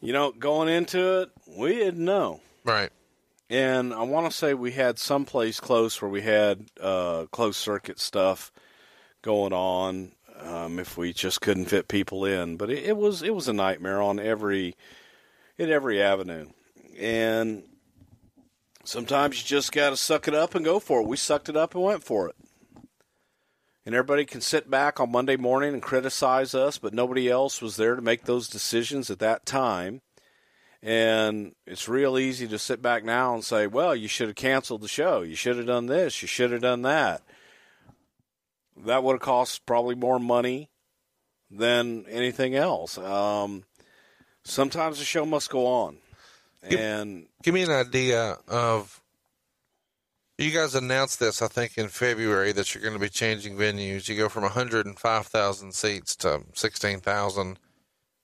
you 0.00 0.12
know, 0.12 0.32
going 0.32 0.68
into 0.68 1.22
it, 1.22 1.30
we 1.56 1.74
didn't 1.74 2.04
know. 2.04 2.40
Right. 2.64 2.90
And 3.50 3.92
I 3.94 4.02
want 4.02 4.30
to 4.30 4.36
say 4.36 4.54
we 4.54 4.72
had 4.72 4.98
some 4.98 5.24
place 5.24 5.60
close 5.60 6.00
where 6.00 6.10
we 6.10 6.22
had 6.22 6.66
uh, 6.80 7.26
closed 7.30 7.56
circuit 7.56 8.00
stuff 8.00 8.50
going 9.22 9.52
on 9.52 10.12
um, 10.40 10.78
if 10.78 10.96
we 10.96 11.12
just 11.12 11.40
couldn't 11.40 11.66
fit 11.66 11.88
people 11.88 12.24
in. 12.24 12.56
But 12.56 12.70
it, 12.70 12.84
it, 12.84 12.96
was 12.96 13.22
it 13.22 13.34
was 13.34 13.48
a 13.48 13.52
nightmare 13.52 14.02
on 14.02 14.18
every 14.18 14.74
in 15.56 15.70
every 15.70 16.02
avenue, 16.02 16.48
and 16.98 17.62
sometimes 18.84 19.38
you 19.38 19.46
just 19.46 19.72
got 19.72 19.90
to 19.90 19.96
suck 19.96 20.28
it 20.28 20.34
up 20.34 20.54
and 20.54 20.64
go 20.64 20.78
for 20.78 21.00
it. 21.00 21.08
We 21.08 21.16
sucked 21.16 21.48
it 21.48 21.56
up 21.56 21.74
and 21.74 21.84
went 21.84 22.04
for 22.04 22.28
it. 22.28 22.36
And 23.86 23.94
everybody 23.94 24.24
can 24.24 24.40
sit 24.40 24.70
back 24.70 24.98
on 24.98 25.12
Monday 25.12 25.36
morning 25.36 25.74
and 25.74 25.82
criticize 25.82 26.54
us, 26.54 26.78
but 26.78 26.94
nobody 26.94 27.28
else 27.28 27.60
was 27.60 27.76
there 27.76 27.96
to 27.96 28.02
make 28.02 28.24
those 28.24 28.48
decisions 28.48 29.10
at 29.10 29.18
that 29.18 29.44
time. 29.44 30.00
And 30.82 31.54
it's 31.66 31.88
real 31.88 32.18
easy 32.18 32.46
to 32.48 32.58
sit 32.58 32.80
back 32.80 33.04
now 33.04 33.34
and 33.34 33.44
say, 33.44 33.66
well, 33.66 33.94
you 33.94 34.08
should 34.08 34.28
have 34.28 34.36
canceled 34.36 34.80
the 34.80 34.88
show. 34.88 35.22
You 35.22 35.34
should 35.34 35.56
have 35.56 35.66
done 35.66 35.86
this. 35.86 36.22
You 36.22 36.28
should 36.28 36.52
have 36.52 36.62
done 36.62 36.82
that 36.82 37.22
that 38.76 39.02
would 39.02 39.14
have 39.14 39.20
cost 39.20 39.66
probably 39.66 39.94
more 39.94 40.18
money 40.18 40.70
than 41.50 42.04
anything 42.08 42.54
else. 42.54 42.98
Um, 42.98 43.64
sometimes 44.44 44.98
the 44.98 45.04
show 45.04 45.24
must 45.24 45.50
go 45.50 45.66
on. 45.66 45.98
Give, 46.68 46.80
and 46.80 47.26
give 47.42 47.54
me 47.54 47.62
an 47.62 47.70
idea 47.70 48.38
of 48.48 49.02
you 50.38 50.50
guys 50.50 50.74
announced 50.74 51.20
this, 51.20 51.42
I 51.42 51.48
think, 51.48 51.78
in 51.78 51.88
February 51.88 52.52
that 52.52 52.74
you're 52.74 52.82
going 52.82 52.94
to 52.94 53.00
be 53.00 53.08
changing 53.08 53.56
venues. 53.56 54.08
You 54.08 54.16
go 54.16 54.28
from 54.28 54.42
105,000 54.42 55.72
seats 55.74 56.16
to 56.16 56.42
16,000, 56.54 57.58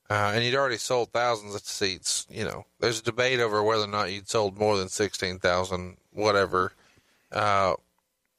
uh, 0.09 0.33
and 0.35 0.45
you'd 0.45 0.57
already 0.57 0.77
sold 0.77 1.13
thousands 1.13 1.55
of 1.55 1.61
seats. 1.63 2.27
You 2.29 2.45
know, 2.45 2.65
there's 2.81 3.01
a 3.01 3.05
debate 3.05 3.41
over 3.41 3.63
whether 3.63 3.85
or 3.85 3.89
not 3.89 4.13
you'd 4.13 4.29
sold 4.29 4.59
more 4.59 4.77
than 4.77 4.89
16,000, 4.89 5.97
whatever. 6.13 6.73
Uh, 7.31 7.75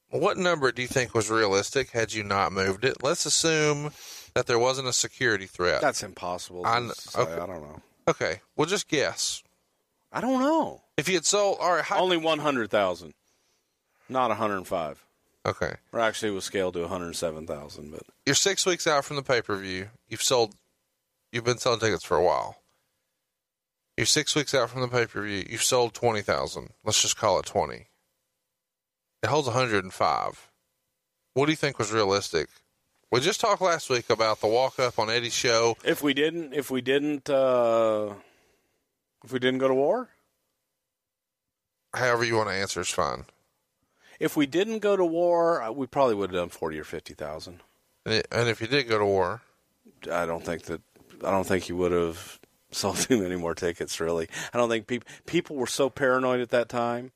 what 0.10 0.38
number 0.38 0.72
do 0.74 0.82
you 0.82 0.88
think 0.90 1.14
was 1.14 1.30
realistic 1.30 1.92
had 1.92 2.14
you 2.14 2.24
not 2.24 2.52
moved 2.52 2.84
it? 2.84 3.02
Let's 3.02 3.26
assume 3.26 3.92
that 4.34 4.48
there 4.48 4.60
wasn't 4.60 4.90
a 4.90 4.94
security 4.94 5.46
threat. 5.46 5.80
That's 5.80 6.04
impossible. 6.04 6.66
I, 6.66 6.80
okay. 7.16 7.34
I 7.34 7.46
don't 7.46 7.62
know. 7.62 7.82
Okay, 8.08 8.42
well, 8.58 8.68
just 8.68 8.90
guess. 8.90 9.42
I 10.12 10.22
don't 10.22 10.42
know. 10.42 10.82
If 10.98 11.08
you 11.08 11.16
had 11.16 11.26
sold, 11.26 11.58
all 11.60 11.74
right, 11.74 11.92
only 11.92 12.18
one 12.18 12.40
hundred 12.40 12.70
thousand, 12.70 13.14
not 14.10 14.30
one 14.30 14.38
hundred 14.38 14.66
five. 14.66 15.04
Okay, 15.46 15.74
or 15.92 16.00
actually, 16.00 16.32
it 16.32 16.36
was 16.36 16.46
scaled 16.46 16.74
to 16.76 16.82
one 16.82 16.90
hundred 16.90 17.16
seven 17.16 17.48
thousand. 17.48 17.92
But 17.92 18.04
you're 18.26 18.36
six 18.36 18.66
weeks 18.66 18.86
out 18.88 19.06
from 19.06 19.16
the 19.16 19.24
pay 19.24 19.42
per 19.42 19.56
view. 19.56 19.88
You've 20.08 20.22
sold, 20.22 20.56
you've 21.32 21.46
been 21.46 21.58
selling 21.58 21.80
tickets 21.80 22.06
for 22.06 22.18
a 22.18 22.24
while. 22.24 22.58
You're 23.98 24.06
six 24.06 24.36
weeks 24.36 24.54
out 24.54 24.70
from 24.70 24.82
the 24.82 24.88
pay 24.88 25.06
per 25.06 25.22
view. 25.24 25.46
You've 25.50 25.64
sold 25.64 25.94
twenty 25.94 26.22
thousand. 26.22 26.72
Let's 26.84 27.02
just 27.02 27.18
call 27.18 27.40
it 27.40 27.46
twenty. 27.46 27.88
It 29.24 29.30
holds 29.30 29.48
105. 29.48 30.52
What 31.36 31.46
do 31.46 31.52
you 31.52 31.56
think 31.56 31.78
was 31.78 31.92
realistic? 31.94 32.50
We 33.12 33.20
just 33.20 33.40
talked 33.40 33.62
last 33.62 33.90
week 33.90 34.10
about 34.10 34.42
the 34.42 34.48
walk 34.48 34.80
up 34.80 34.98
on 34.98 35.10
Eddie's 35.10 35.34
show. 35.34 35.78
If 35.84 36.02
we 36.02 36.14
didn't, 36.14 36.54
if 36.54 36.72
we 36.72 36.82
didn't, 36.82 37.30
uh, 37.30 38.14
if 39.24 39.32
we 39.32 39.40
didn't 39.40 39.60
go 39.60 39.68
to 39.68 39.74
war, 39.74 40.10
however 41.94 42.24
you 42.24 42.36
want 42.36 42.50
to 42.50 42.56
answer 42.56 42.82
is 42.82 42.90
fine. 42.90 43.26
If 44.20 44.38
we 44.38 44.46
didn't 44.46 44.80
go 44.80 44.96
to 44.96 45.06
war, 45.06 45.62
uh, 45.64 45.72
we 45.72 45.88
probably 45.88 46.16
would 46.16 46.32
have 46.32 46.40
done 46.42 46.50
forty 46.50 46.80
or 46.80 46.84
fifty 46.84 47.14
thousand. 47.14 47.62
And 48.06 48.24
if 48.50 48.62
you 48.62 48.68
did 48.68 48.88
go 48.88 49.00
to 49.00 49.06
war, 49.06 49.42
I 50.12 50.26
don't 50.26 50.44
think 50.46 50.64
that 50.64 50.82
I 51.24 51.32
don't 51.32 51.46
think 51.46 51.70
you 51.70 51.76
would 51.78 51.92
have 51.92 52.40
sold 52.72 52.98
too 52.98 53.22
many 53.22 53.36
more 53.36 53.56
tickets. 53.56 54.00
Really, 54.00 54.28
I 54.54 54.58
don't 54.58 54.70
think 54.70 54.88
people 54.88 55.08
people 55.26 55.56
were 55.56 55.68
so 55.68 55.90
paranoid 55.90 56.40
at 56.42 56.50
that 56.50 56.70
time. 56.70 57.12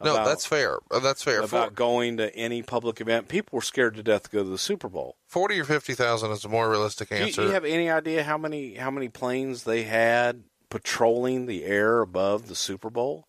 No, 0.00 0.14
that's 0.24 0.46
fair. 0.46 0.78
Uh, 0.92 1.00
That's 1.00 1.24
fair. 1.24 1.40
About 1.40 1.70
For- 1.70 1.74
going 1.74 2.18
to 2.18 2.32
any 2.36 2.62
public 2.62 3.00
event, 3.00 3.26
people 3.26 3.56
were 3.56 3.62
scared 3.62 3.96
to 3.96 4.02
death 4.04 4.22
to 4.24 4.30
go 4.30 4.44
to 4.44 4.48
the 4.48 4.56
Super 4.56 4.88
Bowl. 4.88 5.16
Forty 5.26 5.58
or 5.58 5.64
fifty 5.64 5.92
thousand 5.94 6.30
is 6.30 6.44
a 6.44 6.48
more 6.48 6.70
realistic 6.70 7.08
Do 7.08 7.16
you, 7.16 7.22
answer. 7.24 7.40
do 7.42 7.48
you 7.48 7.54
have 7.54 7.64
any 7.64 7.90
idea 7.90 8.22
how 8.22 8.38
many 8.38 8.74
how 8.74 8.92
many 8.92 9.08
planes 9.08 9.64
they 9.64 9.82
had 9.82 10.44
patrolling 10.70 11.46
the 11.46 11.64
air 11.64 12.00
above 12.00 12.48
the 12.48 12.54
Super 12.54 12.90
Bowl? 12.90 13.26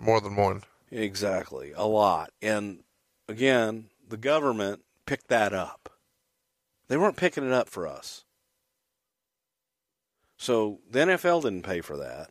more 0.00 0.20
than 0.20 0.34
one. 0.34 0.62
Exactly, 0.90 1.72
a 1.76 1.86
lot. 1.86 2.32
And 2.42 2.82
again, 3.28 3.86
the 4.08 4.16
government 4.16 4.82
picked 5.06 5.28
that 5.28 5.52
up. 5.52 5.92
They 6.88 6.96
weren't 6.96 7.16
picking 7.16 7.46
it 7.46 7.52
up 7.52 7.68
for 7.68 7.86
us. 7.86 8.24
So 10.36 10.80
the 10.90 11.00
NFL 11.00 11.42
didn't 11.42 11.62
pay 11.62 11.82
for 11.82 11.96
that. 11.98 12.30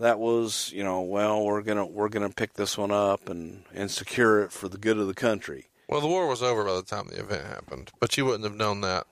That 0.00 0.18
was, 0.18 0.70
you 0.74 0.84
know, 0.84 1.00
well, 1.00 1.44
we're 1.44 1.62
gonna 1.62 1.86
we're 1.86 2.08
gonna 2.08 2.30
pick 2.30 2.54
this 2.54 2.76
one 2.76 2.90
up 2.90 3.28
and 3.28 3.64
and 3.72 3.90
secure 3.90 4.42
it 4.42 4.52
for 4.52 4.68
the 4.68 4.78
good 4.78 4.98
of 4.98 5.06
the 5.06 5.14
country. 5.14 5.66
Well, 5.88 6.00
the 6.00 6.06
war 6.06 6.26
was 6.26 6.42
over 6.42 6.64
by 6.64 6.74
the 6.74 6.82
time 6.82 7.08
the 7.08 7.20
event 7.20 7.46
happened, 7.46 7.90
but 7.98 8.16
you 8.16 8.26
wouldn't 8.26 8.44
have 8.44 8.54
known 8.54 8.82
that 8.82 9.06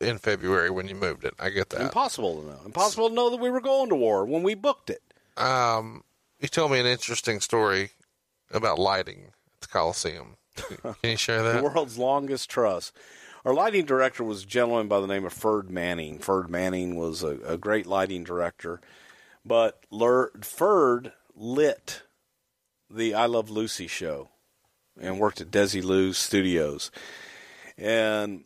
in 0.00 0.18
February 0.18 0.70
when 0.70 0.88
you 0.88 0.94
moved 0.94 1.24
it. 1.24 1.34
I 1.38 1.50
get 1.50 1.70
that. 1.70 1.80
Impossible 1.80 2.40
to 2.42 2.48
know. 2.48 2.60
Impossible 2.64 3.08
to 3.08 3.14
know 3.14 3.30
that 3.30 3.40
we 3.40 3.50
were 3.50 3.60
going 3.60 3.88
to 3.88 3.94
war 3.96 4.24
when 4.24 4.42
we 4.42 4.54
booked 4.54 4.90
it. 4.90 5.02
Um, 5.36 6.04
you 6.40 6.48
told 6.48 6.70
me 6.72 6.80
an 6.80 6.86
interesting 6.86 7.40
story 7.40 7.90
about 8.52 8.78
lighting 8.78 9.32
at 9.56 9.60
the 9.62 9.68
Coliseum. 9.68 10.36
Can 10.56 10.94
you 11.02 11.16
share 11.16 11.42
that? 11.44 11.56
the 11.56 11.62
world's 11.62 11.98
longest 11.98 12.48
truss. 12.50 12.92
Our 13.44 13.54
lighting 13.54 13.84
director 13.86 14.24
was 14.24 14.42
a 14.42 14.46
gentleman 14.46 14.88
by 14.88 15.00
the 15.00 15.06
name 15.06 15.24
of 15.24 15.32
Ferd 15.32 15.70
Manning. 15.70 16.18
Ferd 16.18 16.50
Manning 16.50 16.96
was 16.96 17.22
a, 17.22 17.38
a 17.46 17.56
great 17.56 17.86
lighting 17.86 18.24
director, 18.24 18.80
but 19.44 19.84
Lur- 19.90 20.32
Ferd 20.42 21.12
lit 21.34 22.02
the 22.90 23.14
I 23.14 23.26
Love 23.26 23.48
Lucy 23.48 23.86
show 23.86 24.28
and 25.00 25.18
worked 25.20 25.40
at 25.40 25.50
Desilu's 25.50 26.18
studios. 26.18 26.90
And 27.76 28.44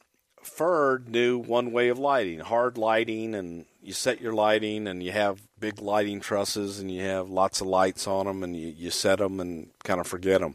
Ferd 0.63 1.09
knew 1.09 1.39
one 1.39 1.73
way 1.73 1.89
of 1.89 1.99
lighting, 1.99 2.39
hard 2.39 2.79
lighting, 2.79 3.35
and 3.35 3.65
you 3.83 3.93
set 3.93 4.21
your 4.21 4.33
lighting, 4.33 4.87
and 4.87 5.03
you 5.03 5.11
have 5.11 5.43
big 5.59 5.81
lighting 5.81 6.21
trusses, 6.21 6.79
and 6.79 6.89
you 6.89 7.03
have 7.03 7.29
lots 7.29 7.61
of 7.61 7.67
lights 7.67 8.07
on 8.07 8.27
them, 8.27 8.45
and 8.45 8.55
you, 8.55 8.69
you 8.69 8.93
set 8.93 9.19
them 9.19 9.41
and 9.41 9.71
kind 9.83 9.99
of 9.99 10.07
forget 10.07 10.41
them. 10.41 10.55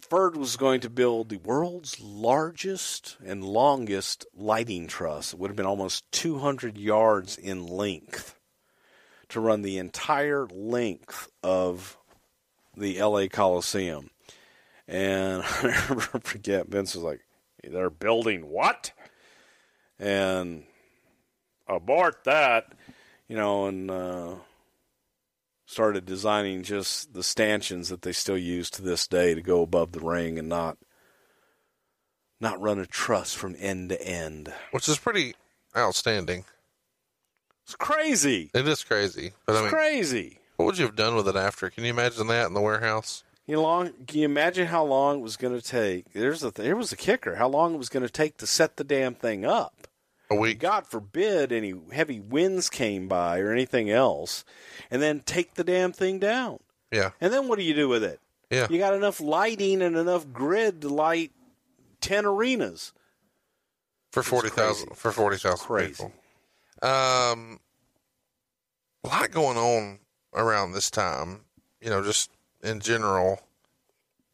Ferd 0.00 0.36
was 0.36 0.56
going 0.56 0.80
to 0.82 0.88
build 0.88 1.28
the 1.28 1.38
world's 1.38 1.98
largest 1.98 3.16
and 3.26 3.42
longest 3.42 4.24
lighting 4.32 4.86
truss. 4.86 5.32
It 5.32 5.40
would 5.40 5.50
have 5.50 5.56
been 5.56 5.66
almost 5.66 6.04
200 6.12 6.78
yards 6.78 7.36
in 7.36 7.66
length 7.66 8.38
to 9.30 9.40
run 9.40 9.62
the 9.62 9.78
entire 9.78 10.46
length 10.46 11.32
of 11.42 11.98
the 12.76 13.02
LA 13.02 13.26
Coliseum. 13.26 14.10
And 14.86 15.42
I 15.62 15.62
never 15.88 16.20
forget, 16.20 16.68
Vince 16.68 16.94
was 16.94 17.02
like, 17.02 17.25
they're 17.70 17.90
building 17.90 18.48
what? 18.48 18.92
And 19.98 20.64
abort 21.68 22.24
that, 22.24 22.72
you 23.28 23.36
know, 23.36 23.66
and 23.66 23.90
uh, 23.90 24.34
started 25.66 26.04
designing 26.04 26.62
just 26.62 27.12
the 27.14 27.22
stanchions 27.22 27.88
that 27.88 28.02
they 28.02 28.12
still 28.12 28.38
use 28.38 28.70
to 28.70 28.82
this 28.82 29.06
day 29.08 29.34
to 29.34 29.40
go 29.42 29.62
above 29.62 29.92
the 29.92 30.00
ring 30.00 30.38
and 30.38 30.48
not 30.48 30.78
not 32.38 32.60
run 32.60 32.78
a 32.78 32.86
truss 32.86 33.32
from 33.32 33.56
end 33.58 33.88
to 33.88 34.06
end. 34.06 34.52
Which 34.70 34.88
is 34.88 34.98
pretty 34.98 35.34
outstanding. 35.76 36.44
It's 37.64 37.74
crazy. 37.74 38.50
It 38.54 38.68
is 38.68 38.84
crazy. 38.84 39.32
But 39.46 39.52
It's 39.52 39.58
I 39.60 39.62
mean, 39.62 39.70
crazy. 39.70 40.38
what 40.56 40.66
would 40.66 40.78
you 40.78 40.84
have 40.84 40.94
done 40.94 41.16
with 41.16 41.26
it 41.26 41.34
after? 41.36 41.70
Can 41.70 41.82
you 41.84 41.90
imagine 41.90 42.26
that 42.28 42.46
in 42.46 42.54
the 42.54 42.60
warehouse? 42.60 43.24
You 43.46 43.60
long? 43.60 43.92
Can 44.06 44.18
you 44.18 44.24
imagine 44.24 44.66
how 44.66 44.84
long 44.84 45.18
it 45.18 45.22
was 45.22 45.36
going 45.36 45.58
to 45.58 45.64
take? 45.64 46.12
There's 46.12 46.42
a 46.42 46.50
there 46.50 46.74
was 46.74 46.90
a 46.92 46.96
kicker. 46.96 47.36
How 47.36 47.48
long 47.48 47.74
it 47.74 47.78
was 47.78 47.88
going 47.88 48.02
to 48.02 48.12
take 48.12 48.36
to 48.38 48.46
set 48.46 48.76
the 48.76 48.84
damn 48.84 49.14
thing 49.14 49.44
up? 49.44 49.86
A 50.28 50.34
week. 50.34 50.58
God 50.58 50.86
forbid 50.86 51.52
any 51.52 51.72
heavy 51.92 52.18
winds 52.18 52.68
came 52.68 53.06
by 53.06 53.38
or 53.38 53.52
anything 53.52 53.88
else, 53.88 54.44
and 54.90 55.00
then 55.00 55.20
take 55.20 55.54
the 55.54 55.62
damn 55.62 55.92
thing 55.92 56.18
down. 56.18 56.58
Yeah. 56.90 57.10
And 57.20 57.32
then 57.32 57.46
what 57.46 57.58
do 57.58 57.64
you 57.64 57.74
do 57.74 57.88
with 57.88 58.02
it? 58.02 58.18
Yeah. 58.50 58.66
You 58.68 58.78
got 58.78 58.94
enough 58.94 59.20
lighting 59.20 59.82
and 59.82 59.96
enough 59.96 60.32
grid 60.32 60.80
to 60.82 60.88
light 60.88 61.30
ten 62.00 62.24
arenas. 62.26 62.92
For 64.10 64.24
forty 64.24 64.48
thousand 64.48 64.96
for 64.96 65.12
forty 65.12 65.36
thousand 65.36 65.86
people. 65.86 66.12
Um, 66.82 67.60
a 69.04 69.08
lot 69.08 69.30
going 69.30 69.56
on 69.56 70.00
around 70.34 70.72
this 70.72 70.90
time. 70.90 71.42
You 71.80 71.90
know, 71.90 72.02
just 72.02 72.30
in 72.62 72.80
general. 72.80 73.40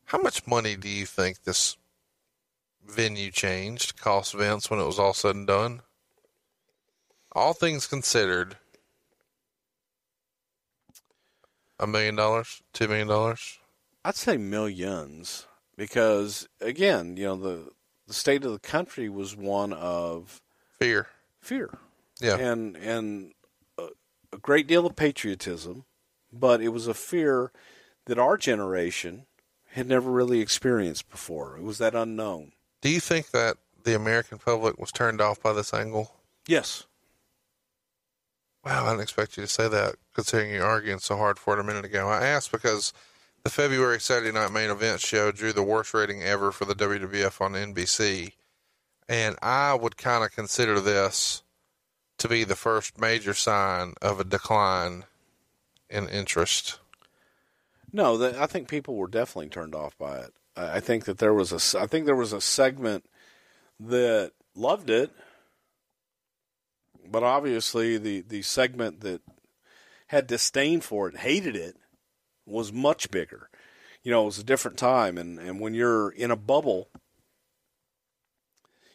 How 0.07 0.19
much 0.19 0.47
money 0.47 0.77
do 0.77 0.89
you 0.89 1.07
think 1.07 1.43
this 1.43 1.77
venue 2.87 3.31
changed 3.31 3.99
cost 4.01 4.35
Vince 4.35 4.69
when 4.71 4.81
it 4.81 4.85
was 4.87 4.99
all 4.99 5.15
said 5.15 5.35
and 5.37 5.47
done? 5.47 5.81
All 7.35 7.55
things 7.55 7.87
considered, 7.87 8.57
a 11.79 11.87
million 11.87 12.15
dollars, 12.17 12.63
two 12.73 12.89
million 12.89 13.09
dollars. 13.09 13.59
I'd 14.05 14.17
say 14.17 14.37
millions 14.37 15.47
because 15.77 16.49
again, 16.61 17.17
you 17.17 17.25
know 17.25 17.37
the 17.37 17.71
the 18.07 18.15
state 18.15 18.45
of 18.45 18.53
the 18.53 18.59
country 18.59 19.09
was 19.09 19.35
one 19.37 19.73
of 19.73 20.43
Fear. 20.79 21.07
fear. 21.41 21.71
Yeah. 22.21 22.37
and 22.37 22.77
and 22.77 23.33
a, 23.79 23.89
a 24.33 24.39
great 24.39 24.67
deal 24.67 24.85
of 24.87 24.95
patriotism, 24.97 25.85
but 26.33 26.61
it 26.61 26.69
was 26.69 26.87
a 26.87 26.95
fear 26.95 27.51
that 28.07 28.19
our 28.19 28.37
generation 28.37 29.27
had 29.71 29.89
never 29.89 30.11
really 30.11 30.41
experienced 30.41 31.11
before. 31.11 31.57
It 31.57 31.63
was 31.63 31.79
that 31.79 31.95
unknown. 31.95 32.53
Do 32.81 32.89
you 32.89 33.01
think 33.01 33.31
that 33.31 33.57
the 33.85 33.95
American 33.95 34.39
public 34.39 34.79
was 34.79 34.93
turned 34.93 35.21
off 35.21 35.43
by 35.43 35.53
this 35.53 35.73
angle? 35.73 36.15
Yes, 36.47 36.85
Wow, 38.65 38.87
I 38.87 38.91
didn't 38.91 39.03
expect 39.03 39.37
you 39.37 39.43
to 39.43 39.49
say 39.49 39.69
that, 39.69 39.97
considering 40.15 40.53
you 40.53 40.63
arguing 40.63 41.01
so 41.01 41.17
hard 41.17 41.39
for 41.39 41.55
it 41.55 41.61
a 41.61 41.65
minute 41.65 41.85
ago. 41.85 42.09
I 42.09 42.25
asked 42.25 42.53
because 42.53 42.93
the 43.43 43.51
February 43.51 44.01
Saturday 44.01 44.31
Night 44.31 44.53
Main 44.53 44.71
Event 44.71 45.01
show 45.01 45.33
drew 45.33 45.53
the 45.53 45.65
worst 45.65 45.93
rating 45.93 46.23
ever 46.23 46.53
for 46.53 46.65
the 46.65 46.75
WWF 46.75 47.41
on 47.41 47.55
NBC, 47.55 48.35
and 49.09 49.37
I 49.43 49.75
would 49.75 49.97
kind 49.97 50.23
of 50.23 50.31
consider 50.31 50.79
this 50.79 51.43
to 52.19 52.29
be 52.29 52.45
the 52.45 52.55
first 52.55 53.01
major 53.01 53.35
sign 53.35 53.95
of 54.01 54.21
a 54.21 54.25
decline 54.25 55.07
in 55.91 56.09
interest. 56.09 56.79
No, 57.93 58.17
that, 58.19 58.37
I 58.37 58.47
think 58.47 58.69
people 58.69 58.97
were 58.97 59.09
definitely 59.09 59.49
turned 59.49 59.75
off 59.75 59.97
by 59.99 60.19
it. 60.19 60.33
I, 60.57 60.77
I 60.77 60.81
think 60.81 61.05
that 61.05 61.19
there 61.19 61.35
was 61.35 61.53
a 61.53 61.81
I 61.81 61.87
think 61.87 62.07
there 62.07 62.17
was 62.17 62.33
a 62.33 62.41
segment 62.41 63.05
that 63.81 64.33
loved 64.55 64.91
it, 64.91 65.11
but 67.09 67.23
obviously 67.23 67.99
the 67.99 68.23
the 68.23 68.43
segment 68.43 69.01
that 69.01 69.21
had 70.09 70.27
disdain 70.27 70.81
for 70.81 71.09
it, 71.09 71.17
hated 71.19 71.57
it, 71.57 71.77
was 72.47 72.73
much 72.73 73.11
bigger. 73.11 73.49
You 74.03 74.11
know, 74.11 74.23
it 74.23 74.27
was 74.27 74.39
a 74.39 74.45
different 74.45 74.77
time, 74.77 75.17
and, 75.17 75.39
and 75.39 75.61
when 75.61 75.75
you're 75.75 76.11
in 76.11 76.31
a 76.31 76.37
bubble, 76.37 76.89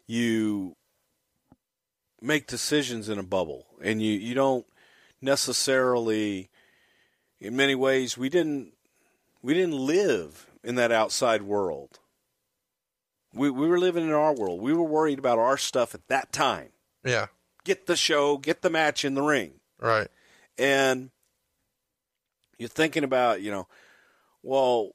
you 0.05 0.75
make 2.21 2.45
decisions 2.45 3.09
in 3.09 3.17
a 3.17 3.23
bubble, 3.23 3.65
and 3.81 4.01
you, 4.01 4.11
you 4.11 4.35
don't 4.35 4.65
necessarily, 5.21 6.49
in 7.39 7.55
many 7.55 7.73
ways, 7.73 8.17
we 8.17 8.29
didn't 8.29 8.73
we 9.47 9.53
didn't 9.53 9.77
live 9.77 10.45
in 10.61 10.75
that 10.75 10.91
outside 10.91 11.41
world. 11.41 11.99
We 13.33 13.49
we 13.49 13.65
were 13.65 13.79
living 13.79 14.03
in 14.03 14.11
our 14.11 14.35
world. 14.35 14.61
We 14.61 14.73
were 14.73 14.83
worried 14.83 15.19
about 15.19 15.39
our 15.39 15.57
stuff 15.57 15.95
at 15.95 16.05
that 16.09 16.33
time. 16.33 16.71
Yeah, 17.05 17.27
Get 17.63 17.85
the 17.85 17.95
show, 17.95 18.37
get 18.37 18.61
the 18.61 18.69
match 18.69 19.05
in 19.05 19.13
the 19.13 19.21
ring 19.21 19.53
right. 19.79 20.09
and 20.57 21.11
you're 22.57 22.67
thinking 22.67 23.05
about 23.05 23.41
you 23.41 23.49
know 23.49 23.67
well 24.43 24.91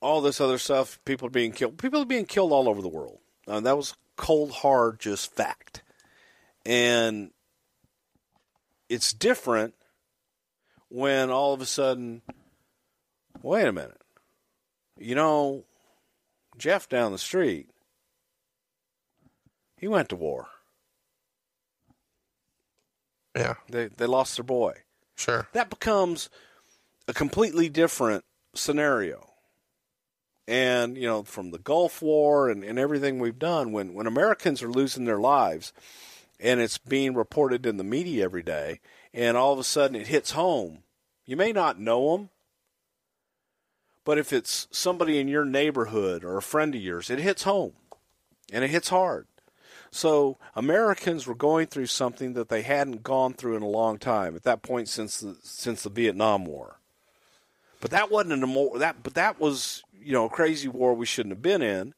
all 0.00 0.22
this 0.22 0.40
other 0.40 0.56
stuff 0.58 0.98
people 1.04 1.26
are 1.26 1.30
being 1.30 1.52
killed 1.52 1.76
people 1.76 2.00
are 2.00 2.06
being 2.06 2.24
killed 2.24 2.52
all 2.52 2.68
over 2.68 2.80
the 2.80 2.88
world 2.88 3.18
uh, 3.48 3.60
that 3.60 3.76
was 3.76 3.94
cold 4.16 4.50
hard 4.52 4.98
just 5.00 5.34
fact 5.34 5.82
and 6.64 7.30
it's 8.88 9.12
different 9.12 9.74
when 10.88 11.30
all 11.30 11.52
of 11.52 11.60
a 11.60 11.66
sudden 11.66 12.22
wait 13.42 13.66
a 13.66 13.72
minute 13.72 14.00
you 14.98 15.14
know 15.14 15.64
jeff 16.58 16.88
down 16.88 17.12
the 17.12 17.18
street 17.18 17.68
he 19.76 19.88
went 19.88 20.08
to 20.08 20.16
war 20.16 20.48
Yeah, 23.34 23.54
they, 23.70 23.86
they 23.86 24.06
lost 24.06 24.36
their 24.36 24.44
boy 24.44 24.74
sure. 25.16 25.48
that 25.52 25.70
becomes 25.70 26.28
a 27.08 27.12
completely 27.12 27.68
different 27.68 28.24
scenario. 28.54 29.28
And, 30.48 30.96
you 30.98 31.06
know, 31.06 31.22
from 31.22 31.50
the 31.50 31.58
Gulf 31.58 32.02
War 32.02 32.50
and, 32.50 32.64
and 32.64 32.78
everything 32.78 33.18
we've 33.18 33.38
done, 33.38 33.72
when, 33.72 33.94
when 33.94 34.06
Americans 34.06 34.62
are 34.62 34.70
losing 34.70 35.04
their 35.04 35.20
lives 35.20 35.72
and 36.40 36.60
it's 36.60 36.78
being 36.78 37.14
reported 37.14 37.64
in 37.64 37.76
the 37.76 37.84
media 37.84 38.24
every 38.24 38.42
day, 38.42 38.80
and 39.14 39.36
all 39.36 39.52
of 39.52 39.58
a 39.58 39.64
sudden 39.64 39.96
it 39.96 40.08
hits 40.08 40.32
home, 40.32 40.82
you 41.24 41.36
may 41.36 41.52
not 41.52 41.78
know 41.78 42.16
them, 42.16 42.30
but 44.04 44.18
if 44.18 44.32
it's 44.32 44.68
somebody 44.70 45.18
in 45.18 45.28
your 45.28 45.44
neighborhood 45.44 46.24
or 46.24 46.36
a 46.36 46.42
friend 46.42 46.74
of 46.74 46.80
yours, 46.80 47.10
it 47.10 47.18
hits 47.18 47.44
home 47.44 47.72
and 48.52 48.64
it 48.64 48.70
hits 48.70 48.88
hard. 48.88 49.26
So 49.90 50.38
Americans 50.56 51.26
were 51.26 51.34
going 51.34 51.66
through 51.66 51.86
something 51.86 52.32
that 52.32 52.48
they 52.48 52.62
hadn't 52.62 53.02
gone 53.02 53.34
through 53.34 53.56
in 53.56 53.62
a 53.62 53.68
long 53.68 53.98
time 53.98 54.34
at 54.34 54.42
that 54.44 54.62
point 54.62 54.88
since 54.88 55.20
the 55.20 55.36
since 55.42 55.82
the 55.82 55.90
Vietnam 55.90 56.46
War. 56.46 56.80
But 57.80 57.90
that 57.90 58.10
wasn't 58.10 58.42
a 58.42 58.78
that 58.78 59.02
but 59.02 59.14
that 59.14 59.38
was 59.38 59.82
you 59.92 60.12
know 60.12 60.24
a 60.24 60.30
crazy 60.30 60.68
war 60.68 60.94
we 60.94 61.04
shouldn't 61.04 61.34
have 61.34 61.42
been 61.42 61.62
in. 61.62 61.94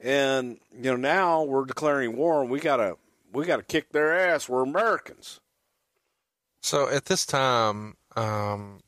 And 0.00 0.58
you 0.72 0.90
know 0.90 0.96
now 0.96 1.44
we're 1.44 1.64
declaring 1.64 2.16
war 2.16 2.42
and 2.42 2.50
we 2.50 2.58
gotta 2.58 2.96
we 3.32 3.46
gotta 3.46 3.62
kick 3.62 3.92
their 3.92 4.18
ass. 4.18 4.48
We're 4.48 4.64
Americans. 4.64 5.40
So 6.60 6.88
at 6.88 7.04
this 7.04 7.24
time, 7.24 7.96
um, 8.16 8.80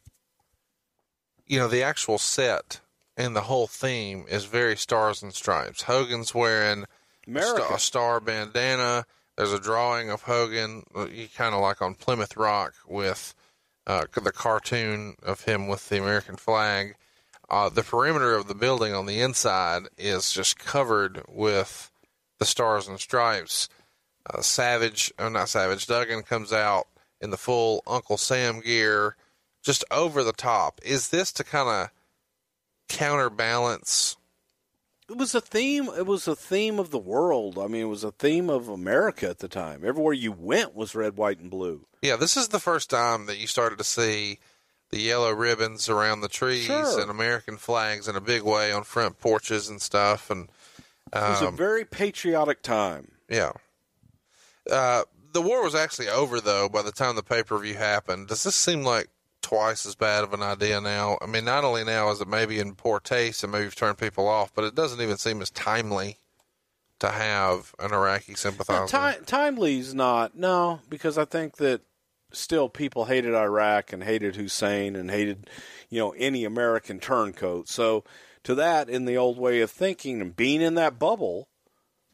you 1.51 1.59
know, 1.59 1.67
the 1.67 1.83
actual 1.83 2.17
set 2.17 2.81
and 3.17 3.35
the 3.35 3.41
whole 3.43 3.67
theme 3.67 4.25
is 4.29 4.45
very 4.45 4.77
stars 4.77 5.21
and 5.21 5.35
stripes. 5.35 5.83
Hogan's 5.83 6.33
wearing 6.33 6.85
America. 7.27 7.67
A, 7.75 7.79
star, 7.81 8.21
bandana. 8.21 9.05
There's 9.37 9.53
a 9.53 9.59
drawing 9.59 10.11
of 10.11 10.23
Hogan, 10.23 10.85
kind 11.35 11.55
of 11.55 11.61
like 11.61 11.83
on 11.83 11.97
Plymouth 11.97 12.37
Rock 12.37 12.75
with 12.87 13.35
uh, 13.89 14.05
the 14.23 14.31
cartoon 14.31 15.17
of 15.25 15.43
him 15.43 15.67
with 15.67 15.89
the 15.89 15.99
American 15.99 16.37
flag. 16.37 16.95
Uh, 17.49 17.69
the 17.69 17.83
perimeter 17.83 18.37
of 18.37 18.47
the 18.47 18.55
building 18.55 18.95
on 18.95 19.07
the 19.07 19.21
inside 19.21 19.83
is 19.99 20.31
just 20.31 20.57
covered 20.57 21.25
with 21.29 21.91
the 22.39 22.45
stars 22.45 22.87
and 22.87 23.01
stripes. 23.01 23.69
Uh, 24.25 24.41
Savage, 24.41 25.13
oh 25.19 25.29
not 25.29 25.49
Savage, 25.49 25.89
Duggan 25.89 26.23
comes 26.23 26.53
out 26.53 26.87
in 27.21 27.31
the 27.31 27.37
full 27.37 27.83
Uncle 27.89 28.19
Sam 28.19 28.61
gear, 28.61 29.17
just 29.63 29.85
over 29.91 30.23
the 30.25 30.33
top. 30.33 30.81
Is 30.85 31.09
this 31.09 31.33
to 31.33 31.45
kind 31.45 31.69
of 31.69 31.91
counterbalance 32.89 34.17
it 35.09 35.17
was 35.17 35.35
a 35.35 35.41
theme. 35.41 35.89
It 35.99 36.07
was 36.07 36.29
a 36.29 36.37
theme 36.37 36.79
of 36.79 36.93
the 36.93 36.99
world. 36.99 37.59
I 37.59 37.67
mean, 37.67 37.81
it 37.83 37.89
was 37.89 38.05
a 38.05 38.13
theme 38.13 38.49
of 38.49 38.69
America 38.69 39.29
at 39.29 39.41
the 39.41 39.49
time. 39.49 39.83
Everywhere 39.85 40.13
you 40.13 40.31
went 40.31 40.73
was 40.77 40.95
red, 40.95 41.17
white, 41.17 41.41
and 41.41 41.51
blue. 41.51 41.85
Yeah, 42.01 42.15
this 42.15 42.37
is 42.37 42.47
the 42.49 42.61
first 42.61 42.91
time 42.91 43.27
that 43.27 43.37
you 43.37 43.49
started 43.49 43.79
to 43.79 43.85
see 43.85 44.39
the 44.91 45.01
yellow 45.01 45.33
ribbons 45.33 45.89
around 45.89 46.21
the 46.21 46.29
trees 46.29 46.67
Sure. 46.67 47.01
and 47.01 47.11
American 47.11 47.57
flags 47.57 48.07
in 48.07 48.15
a 48.15 48.21
big 48.21 48.43
way 48.43 48.71
on 48.71 48.85
front 48.85 49.19
porches 49.19 49.69
and 49.69 49.83
stuff. 49.83 50.31
And 50.31 50.49
um, 51.13 51.25
It 51.25 51.31
was 51.31 51.43
a 51.43 51.51
very 51.51 51.85
patriotic 51.85 52.63
time. 52.63 53.11
yeah, 53.29 53.51
uh, 54.71 55.03
the 55.33 55.43
war 55.43 55.65
was 55.65 55.75
actually 55.75 56.09
over 56.09 56.41
though 56.41 56.69
by 56.69 56.83
the 56.83 56.93
time 56.93 57.17
the 57.17 57.25
pay 57.25 57.43
per 57.43 57.59
view 57.59 57.75
happened. 57.75 58.29
Does 58.29 58.45
this 58.45 58.55
seem 58.55 58.85
like 58.85 59.09
twice 59.51 59.85
as 59.85 59.95
bad 59.97 60.23
of 60.25 60.33
an 60.33 60.43
idea 60.43 60.81
now? 60.81 61.19
I 61.21 61.27
mean, 61.27 61.45
not 61.45 61.65
only 61.65 61.85
now 61.85 62.11
is 62.11 62.21
it 62.21 62.29
maybe 62.29 62.59
in 62.61 62.75
poor 62.75 63.01
taste 63.01 63.43
and 63.43 63.53
maybe 63.53 63.65
you've 63.65 63.75
turned 63.75 63.99
people 63.99 64.29
off, 64.29 64.55
but 64.55 64.65
it 64.65 64.75
doesn't 64.75 65.01
even 65.01 65.17
seem 65.19 65.43
as 65.43 65.51
timely 65.51 66.17
to 67.01 67.09
have 67.11 67.75
an 67.79 67.93
Iraqi 67.93 68.35
sympathizer. 68.35 68.87
Time, 68.87 69.25
timely's 69.27 69.93
not 69.95 70.37
no 70.37 70.81
because 70.89 71.19
I 71.19 71.25
think 71.25 71.57
that 71.57 71.81
still 72.33 72.69
people 72.69 73.07
hated 73.07 73.35
Iraq 73.35 73.93
and 73.93 74.05
hated 74.05 74.37
Hussein 74.37 74.95
and 74.95 75.11
hated 75.11 75.51
you 75.89 75.99
know 75.99 76.11
any 76.17 76.45
American 76.45 77.01
turncoat. 77.01 77.69
So 77.69 78.05
to 78.45 78.55
that, 78.55 78.89
in 78.89 79.05
the 79.05 79.17
old 79.17 79.39
way 79.39 79.61
of 79.63 79.71
thinking 79.71 80.21
and 80.21 80.37
being 80.37 80.61
in 80.63 80.75
that 80.77 80.99
bubble, 80.99 81.49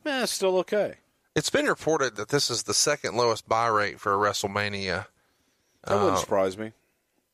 man, 0.05 0.23
it's 0.23 0.33
still 0.33 0.57
okay. 0.59 0.95
It's 1.35 1.51
been 1.51 1.67
reported 1.67 2.17
that 2.17 2.31
this 2.31 2.49
is 2.51 2.63
the 2.63 2.73
second 2.73 3.15
lowest 3.17 3.47
buy 3.47 3.67
rate 3.67 4.01
for 4.01 4.15
a 4.15 4.17
WrestleMania. 4.17 5.07
That 5.85 5.95
wouldn't 5.95 6.13
Uh, 6.15 6.21
surprise 6.21 6.57
me. 6.57 6.73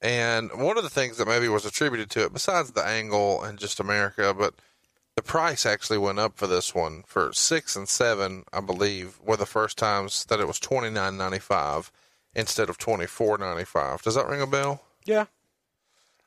And 0.02 0.50
one 0.60 0.76
of 0.76 0.82
the 0.82 0.90
things 0.90 1.16
that 1.16 1.28
maybe 1.28 1.48
was 1.48 1.64
attributed 1.64 2.10
to 2.10 2.24
it, 2.24 2.32
besides 2.32 2.72
the 2.72 2.84
angle 2.84 3.42
and 3.42 3.56
just 3.56 3.78
America, 3.78 4.34
but 4.36 4.54
the 5.14 5.22
price 5.22 5.64
actually 5.64 5.98
went 5.98 6.18
up 6.18 6.36
for 6.36 6.48
this 6.48 6.74
one. 6.74 7.04
For 7.06 7.32
six 7.32 7.76
and 7.76 7.88
seven, 7.88 8.44
I 8.52 8.60
believe, 8.60 9.20
were 9.24 9.36
the 9.36 9.46
first 9.46 9.78
times 9.78 10.24
that 10.24 10.40
it 10.40 10.48
was 10.48 10.58
twenty 10.58 10.90
nine 10.90 11.16
ninety 11.16 11.38
five 11.38 11.92
instead 12.34 12.68
of 12.68 12.78
twenty 12.78 13.06
four 13.06 13.38
ninety 13.38 13.64
five. 13.64 14.02
Does 14.02 14.16
that 14.16 14.26
ring 14.26 14.42
a 14.42 14.46
bell? 14.46 14.82
Yeah. 15.04 15.26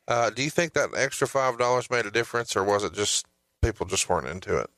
Uh, 0.08 0.30
do 0.30 0.44
you 0.44 0.50
think 0.50 0.74
that 0.74 0.92
extra 0.96 1.28
five 1.28 1.58
dollars 1.58 1.90
made 1.90 2.06
a 2.06 2.12
difference, 2.12 2.56
or 2.56 2.64
was 2.64 2.84
it 2.84 2.94
just 2.94 3.26
people 3.62 3.86
just 3.86 4.08
weren't 4.08 4.28
into 4.28 4.58
it? 4.58 4.70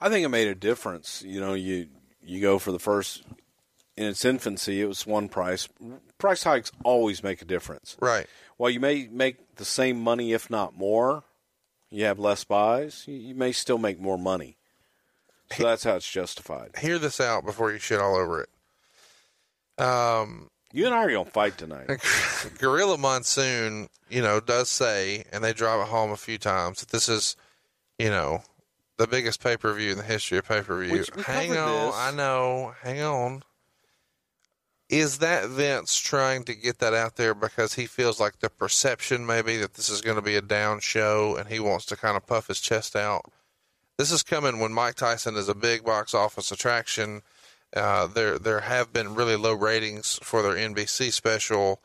I 0.00 0.08
think 0.08 0.24
it 0.24 0.28
made 0.28 0.48
a 0.48 0.54
difference. 0.54 1.22
You 1.26 1.40
know, 1.40 1.54
you 1.54 1.88
you 2.22 2.40
go 2.40 2.58
for 2.58 2.70
the 2.70 2.78
first 2.78 3.24
in 3.96 4.06
its 4.06 4.24
infancy, 4.24 4.80
it 4.80 4.86
was 4.86 5.06
one 5.06 5.28
price. 5.28 5.68
Price 6.18 6.44
hikes 6.44 6.72
always 6.84 7.22
make 7.22 7.42
a 7.42 7.44
difference. 7.44 7.96
Right. 8.00 8.26
While 8.56 8.70
you 8.70 8.80
may 8.80 9.08
make 9.10 9.56
the 9.56 9.64
same 9.64 10.00
money, 10.00 10.32
if 10.32 10.48
not 10.48 10.76
more, 10.76 11.24
you 11.90 12.04
have 12.04 12.18
less 12.18 12.44
buys. 12.44 13.04
You, 13.06 13.34
may 13.34 13.52
still 13.52 13.78
make 13.78 14.00
more 14.00 14.18
money. 14.18 14.56
So 15.56 15.64
that's 15.64 15.84
how 15.84 15.96
it's 15.96 16.10
justified. 16.10 16.70
Hear 16.78 16.98
this 16.98 17.20
out 17.20 17.44
before 17.44 17.72
you 17.72 17.78
shit 17.78 18.00
all 18.00 18.16
over 18.16 18.42
it. 18.42 18.48
Um, 19.82 20.48
you 20.72 20.86
and 20.86 20.94
I 20.94 21.04
are 21.04 21.10
gonna 21.10 21.28
fight 21.28 21.58
tonight. 21.58 21.90
Gorilla 22.58 22.96
Monsoon, 22.96 23.88
you 24.08 24.22
know, 24.22 24.40
does 24.40 24.70
say, 24.70 25.24
and 25.32 25.44
they 25.44 25.52
drive 25.52 25.80
it 25.80 25.88
home 25.88 26.10
a 26.10 26.16
few 26.16 26.38
times 26.38 26.80
that 26.80 26.88
this 26.88 27.08
is, 27.08 27.36
you 27.98 28.08
know, 28.08 28.42
the 28.96 29.06
biggest 29.06 29.42
pay 29.42 29.58
per 29.58 29.74
view 29.74 29.90
in 29.90 29.98
the 29.98 30.04
history 30.04 30.38
of 30.38 30.46
pay 30.46 30.62
per 30.62 30.82
view. 30.82 31.04
Hang 31.26 31.56
on, 31.56 31.86
this. 31.88 31.96
I 31.96 32.12
know. 32.12 32.74
Hang 32.82 33.02
on. 33.02 33.42
Is 34.92 35.18
that 35.18 35.48
Vince 35.48 35.96
trying 35.98 36.44
to 36.44 36.54
get 36.54 36.78
that 36.80 36.92
out 36.92 37.16
there 37.16 37.34
because 37.34 37.72
he 37.72 37.86
feels 37.86 38.20
like 38.20 38.40
the 38.40 38.50
perception 38.50 39.24
maybe 39.24 39.56
that 39.56 39.72
this 39.72 39.88
is 39.88 40.02
going 40.02 40.16
to 40.16 40.22
be 40.22 40.36
a 40.36 40.42
down 40.42 40.80
show 40.80 41.34
and 41.34 41.48
he 41.48 41.58
wants 41.58 41.86
to 41.86 41.96
kind 41.96 42.14
of 42.14 42.26
puff 42.26 42.48
his 42.48 42.60
chest 42.60 42.94
out? 42.94 43.22
This 43.96 44.12
is 44.12 44.22
coming 44.22 44.58
when 44.58 44.70
Mike 44.74 44.96
Tyson 44.96 45.34
is 45.36 45.48
a 45.48 45.54
big 45.54 45.82
box 45.82 46.12
office 46.12 46.52
attraction. 46.52 47.22
Uh, 47.74 48.06
there, 48.06 48.38
there 48.38 48.60
have 48.60 48.92
been 48.92 49.14
really 49.14 49.34
low 49.34 49.54
ratings 49.54 50.18
for 50.22 50.42
their 50.42 50.56
NBC 50.56 51.10
special. 51.10 51.80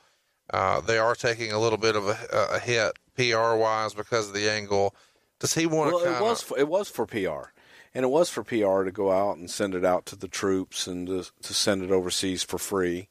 Uh, 0.49 0.81
they 0.81 0.97
are 0.97 1.15
taking 1.15 1.53
a 1.53 1.59
little 1.59 1.77
bit 1.77 1.95
of 1.95 2.07
a, 2.07 2.17
a 2.55 2.59
hit 2.59 2.91
PR 3.15 3.55
wise 3.55 3.93
because 3.93 4.27
of 4.27 4.33
the 4.33 4.51
angle. 4.51 4.93
Does 5.39 5.53
he 5.53 5.65
want 5.65 5.93
Well, 5.93 6.03
to 6.03 6.17
it 6.17 6.21
was 6.21 6.41
for, 6.41 6.59
it 6.59 6.67
was 6.67 6.89
for 6.89 7.05
PR, 7.05 7.51
and 7.97 8.03
it 8.03 8.09
was 8.09 8.29
for 8.29 8.43
PR 8.43 8.83
to 8.83 8.91
go 8.91 9.11
out 9.11 9.37
and 9.37 9.49
send 9.49 9.73
it 9.73 9.83
out 9.83 10.05
to 10.05 10.15
the 10.15 10.27
troops 10.27 10.85
and 10.85 11.07
to, 11.07 11.25
to 11.41 11.51
send 11.53 11.81
it 11.81 11.89
overseas 11.89 12.43
for 12.43 12.59
free, 12.59 13.09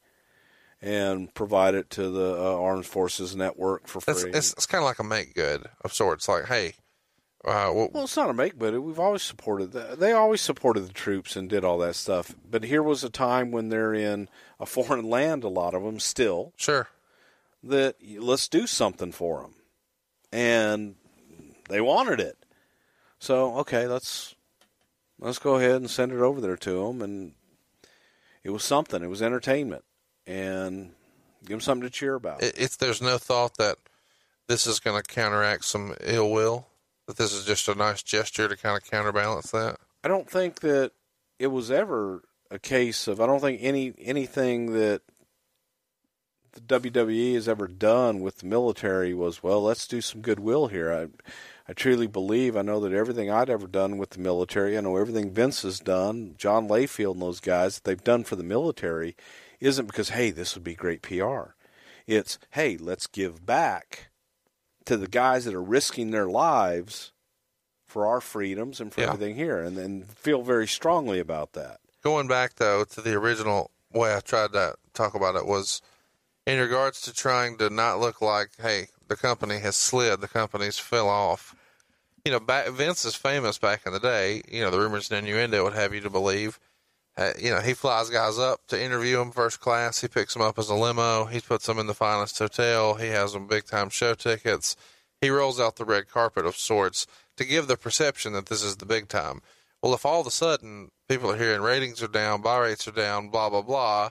and 0.81 1.35
provide 1.35 1.75
it 1.75 1.91
to 1.91 2.09
the 2.09 2.37
uh, 2.39 2.57
Armed 2.61 2.87
Forces 2.87 3.35
Network 3.35 3.89
for 3.89 4.01
free. 4.01 4.31
it's, 4.31 4.53
it's 4.53 4.67
kind 4.67 4.83
of 4.83 4.87
like 4.87 5.01
a 5.01 5.05
make 5.05 5.35
good 5.35 5.67
of 5.81 5.93
sorts. 5.93 6.29
Like, 6.29 6.45
hey, 6.45 6.75
uh, 7.45 7.73
well, 7.75 7.91
Well, 7.93 8.05
it's 8.05 8.17
not 8.17 8.31
a 8.31 8.33
make 8.33 8.59
good. 8.59 8.79
we've 8.79 9.01
always 9.01 9.23
supported 9.23 9.73
that. 9.73 9.99
They 9.99 10.13
always 10.13 10.41
supported 10.41 10.83
the 10.87 10.93
troops 10.93 11.35
and 11.35 11.49
did 11.51 11.65
all 11.65 11.79
that 11.79 11.97
stuff. 11.97 12.33
But 12.49 12.63
here 12.63 12.83
was 12.83 13.03
a 13.03 13.11
time 13.11 13.51
when 13.51 13.69
they're 13.71 13.93
in 13.95 14.29
a 14.61 14.67
foreign 14.67 15.11
land. 15.11 15.43
A 15.43 15.49
lot 15.49 15.75
of 15.75 15.83
them 15.83 15.99
still. 15.99 16.53
Sure. 16.57 16.87
That 17.65 17.97
let's 18.21 18.47
do 18.47 18.69
something 18.69 19.11
for 19.11 19.41
them, 19.43 19.55
and 20.31 20.95
they 21.69 21.81
wanted 21.81 22.21
it. 22.21 22.37
So 23.19 23.57
okay, 23.57 23.89
let's 23.89 24.36
let's 25.19 25.39
go 25.39 25.57
ahead 25.57 25.77
and 25.77 25.91
send 25.91 26.13
it 26.13 26.21
over 26.21 26.41
there 26.41 26.57
to 26.57 26.87
them. 26.87 27.03
And 27.03 27.33
it 28.45 28.51
was 28.51 28.65
something. 28.65 29.03
It 29.03 29.11
was 29.11 29.23
entertainment, 29.23 29.85
and 30.27 30.93
give 31.41 31.51
them 31.51 31.61
something 31.61 31.87
to 31.87 31.91
cheer 31.91 32.15
about. 32.15 32.43
it's 32.43 32.77
there's 32.77 33.03
no 33.03 33.19
thought 33.19 33.57
that 33.59 33.77
this 34.49 34.67
is 34.67 34.81
going 34.81 35.01
to 35.01 35.03
counteract 35.03 35.65
some 35.65 35.95
ill 36.01 36.31
will. 36.31 36.67
That 37.07 37.17
this 37.17 37.33
is 37.33 37.45
just 37.45 37.69
a 37.69 37.75
nice 37.75 38.03
gesture 38.03 38.49
to 38.49 38.57
kind 38.57 38.77
of 38.77 38.89
counterbalance 38.89 39.51
that. 39.53 39.79
I 40.03 40.09
don't 40.09 40.29
think 40.29 40.61
that 40.61 40.93
it 41.39 41.49
was 41.49 41.71
ever 41.71 42.23
a 42.51 42.59
case 42.59 43.09
of. 43.09 43.21
I 43.21 43.27
don't 43.27 43.41
think 43.41 43.61
any 43.63 43.95
anything 43.99 44.73
that 44.73 45.03
the 46.53 46.61
WWE 46.61 47.35
has 47.35 47.49
ever 47.49 47.69
done 47.69 48.21
with 48.21 48.39
the 48.39 48.47
military 48.47 49.13
was 49.15 49.43
well. 49.43 49.63
Let's 49.63 49.87
do 49.87 50.01
some 50.01 50.21
goodwill 50.21 50.69
here. 50.69 50.93
I 50.93 51.09
I 51.69 51.73
truly 51.73 52.07
believe. 52.07 52.57
I 52.57 52.63
know 52.63 52.79
that 52.81 52.93
everything 52.93 53.31
I'd 53.31 53.51
ever 53.51 53.67
done 53.67 53.99
with 53.99 54.11
the 54.11 54.21
military. 54.21 54.79
I 54.79 54.81
know 54.81 54.97
everything 54.97 55.31
Vince 55.33 55.63
has 55.63 55.81
done, 55.81 56.35
John 56.39 56.69
Layfield 56.69 57.15
and 57.15 57.23
those 57.23 57.41
guys 57.41 57.75
that 57.77 57.85
they've 57.85 58.05
done 58.05 58.23
for 58.25 58.37
the 58.37 58.45
military, 58.45 59.17
isn't 59.59 59.87
because 59.87 60.11
hey 60.11 60.31
this 60.31 60.55
would 60.55 60.63
be 60.65 60.75
great 60.75 61.03
PR. 61.03 61.55
It's 62.07 62.39
hey 62.51 62.77
let's 62.77 63.07
give 63.09 63.45
back 63.45 64.09
to 64.85 64.97
the 64.97 65.09
guys 65.09 65.45
that 65.45 65.55
are 65.55 65.63
risking 65.63 66.13
their 66.13 66.29
lives 66.29 67.11
for 67.85 68.07
our 68.07 68.21
freedoms 68.21 68.81
and 68.81 68.93
for 68.93 69.01
Yeah. 69.01 69.09
everything 69.13 69.35
here, 69.35 69.59
and 69.61 69.77
then 69.77 70.05
feel 70.05 70.43
very 70.43 70.69
strongly 70.69 71.19
about 71.19 71.55
that. 71.55 71.81
Going 72.05 72.29
back 72.29 72.55
though 72.57 72.85
to 72.85 73.01
the 73.01 73.15
original 73.15 73.73
way 73.93 74.15
I 74.15 74.21
tried 74.21 74.53
to 74.53 74.77
talk 74.95 75.15
about 75.17 75.35
it 75.35 75.47
was 75.47 75.83
in 76.47 76.61
regards 76.61 77.01
to 77.01 77.13
trying 77.13 77.59
to 77.59 77.69
not 77.71 77.99
look 77.99 78.21
like, 78.23 78.51
hey, 78.63 78.87
the 79.09 79.17
company 79.17 79.59
has 79.59 79.75
slid, 79.75 80.21
the 80.21 80.29
company's 80.29 80.79
fell 80.79 81.09
off. 81.09 81.56
You 82.27 82.33
know, 82.33 82.41
back, 82.41 82.69
Vince 82.71 83.05
is 83.05 83.15
famous 83.15 83.57
back 83.57 83.87
in 83.87 83.93
the 83.93 84.01
day. 84.01 84.43
You 84.51 84.63
know, 84.63 84.73
the 84.73 84.81
rumors 84.81 85.13
and 85.13 85.25
innuendo 85.25 85.63
would 85.63 85.75
have 85.75 85.95
you 85.95 86.01
to 86.01 86.11
believe. 86.11 86.59
Uh, 87.17 87.31
you 87.39 87.51
know, 87.51 87.61
he 87.61 87.73
flies 87.73 88.11
guys 88.11 88.37
up 88.37 88.67
to 88.67 88.83
interview 88.83 89.19
them 89.19 89.31
first 89.31 89.61
class. 89.61 90.01
He 90.01 90.09
picks 90.09 90.35
them 90.35 90.43
up 90.43 90.59
as 90.59 90.69
a 90.69 90.75
limo. 90.75 91.27
He 91.27 91.41
puts 91.41 91.67
them 91.67 91.79
in 91.79 91.87
the 91.87 91.95
finest 91.95 92.37
hotel. 92.41 92.95
He 92.95 93.07
has 93.07 93.33
them 93.33 93.47
big 93.47 93.65
time 93.65 93.91
show 93.91 94.15
tickets. 94.15 94.75
He 95.21 95.31
rolls 95.31 95.61
out 95.61 95.77
the 95.77 95.85
red 95.85 96.09
carpet 96.09 96.45
of 96.45 96.57
sorts 96.57 97.07
to 97.37 97.45
give 97.45 97.69
the 97.69 97.77
perception 97.77 98.33
that 98.33 98.47
this 98.47 98.65
is 98.65 98.79
the 98.79 98.87
big 98.87 99.07
time. 99.07 99.41
Well, 99.81 99.95
if 99.95 100.05
all 100.05 100.21
of 100.21 100.27
a 100.27 100.33
sudden 100.33 100.91
people 101.09 101.31
are 101.31 101.39
hearing 101.39 101.63
ratings 101.63 102.03
are 102.03 102.09
down, 102.09 102.43
buy 102.43 102.59
rates 102.59 102.89
are 102.89 102.93
down, 102.93 103.29
blah, 103.29 103.51
blah, 103.51 103.63
blah, 103.63 104.11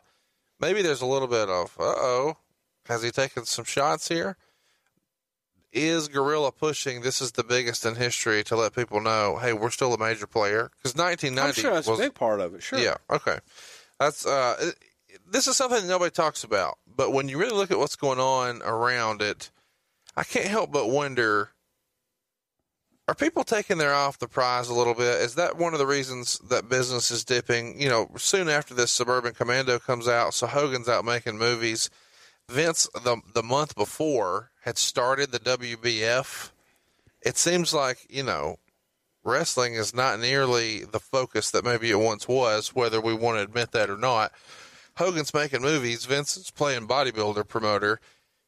maybe 0.58 0.82
there's 0.82 1.02
a 1.02 1.06
little 1.06 1.28
bit 1.28 1.50
of, 1.50 1.76
uh 1.78 1.84
oh, 1.84 2.38
has 2.86 3.04
he 3.04 3.12
taken 3.12 3.44
some 3.44 3.66
shots 3.66 4.08
here? 4.08 4.38
Is 5.76 6.08
Gorilla 6.08 6.54
pushing 6.54 7.02
this 7.02 7.22
is 7.22 7.34
the 7.34 7.44
biggest 7.44 7.86
in 7.86 7.96
history 7.96 8.46
to 8.46 8.56
let 8.56 8.74
people 8.74 9.02
know, 9.02 9.38
hey, 9.42 9.52
we're 9.52 9.70
still 9.70 9.94
a 9.94 9.98
major 9.98 10.26
player? 10.26 10.72
Because 10.78 10.96
1990 10.96 11.42
I'm 11.42 11.54
sure 11.54 11.74
that's 11.74 11.88
was, 11.88 12.00
a 12.00 12.04
big 12.04 12.14
part 12.14 12.40
of 12.40 12.56
it. 12.56 12.64
Sure. 12.64 12.80
yeah, 12.80 12.96
okay. 13.10 13.40
That's 14.00 14.26
uh, 14.26 14.72
this 15.30 15.48
is 15.48 15.58
something 15.58 15.82
that 15.82 15.88
nobody 15.88 16.12
talks 16.12 16.46
about, 16.46 16.78
but 16.88 17.12
when 17.12 17.28
you 17.28 17.38
really 17.38 17.56
look 17.56 17.72
at 17.72 17.78
what's 17.78 17.98
going 17.98 18.20
on 18.20 18.62
around 18.62 19.22
it, 19.22 19.52
I 20.16 20.24
can't 20.24 20.48
help 20.48 20.72
but 20.72 20.90
wonder: 20.90 21.50
Are 23.10 23.16
people 23.16 23.44
taking 23.44 23.78
their 23.78 23.94
eye 23.94 24.06
off 24.06 24.18
the 24.18 24.30
prize 24.30 24.70
a 24.70 24.74
little 24.74 24.94
bit? 24.94 25.22
Is 25.22 25.36
that 25.36 25.58
one 25.58 25.74
of 25.74 25.80
the 25.80 25.86
reasons 25.86 26.40
that 26.50 26.70
business 26.70 27.12
is 27.12 27.26
dipping? 27.26 27.82
You 27.82 27.90
know, 27.90 28.12
soon 28.16 28.48
after 28.48 28.74
this, 28.74 28.92
Suburban 28.92 29.34
Commando 29.34 29.78
comes 29.78 30.08
out, 30.08 30.34
so 30.34 30.48
Hogan's 30.48 30.88
out 30.88 31.04
making 31.04 31.38
movies. 31.38 31.90
Vince, 32.50 32.88
the 32.94 33.18
the 33.34 33.44
month 33.44 33.76
before, 33.76 34.52
had 34.62 34.78
started 34.78 35.32
the 35.32 35.40
WBF. 35.40 36.52
It 37.22 37.38
seems 37.38 37.74
like 37.74 38.06
you 38.10 38.24
know 38.24 38.58
wrestling 39.24 39.74
is 39.74 39.94
not 39.94 40.20
nearly 40.20 40.86
the 40.86 41.00
focus 41.00 41.52
that 41.52 41.66
maybe 41.66 41.90
it 41.90 42.00
once 42.00 42.28
was, 42.28 42.76
whether 42.76 43.02
we 43.02 43.14
want 43.14 43.38
to 43.38 43.44
admit 43.44 43.72
that 43.72 43.90
or 43.90 43.98
not. 43.98 44.32
Hogan's 44.98 45.34
making 45.34 45.62
movies, 45.62 46.06
Vince's 46.06 46.52
playing 46.52 46.88
bodybuilder 46.88 47.48
promoter. 47.48 48.00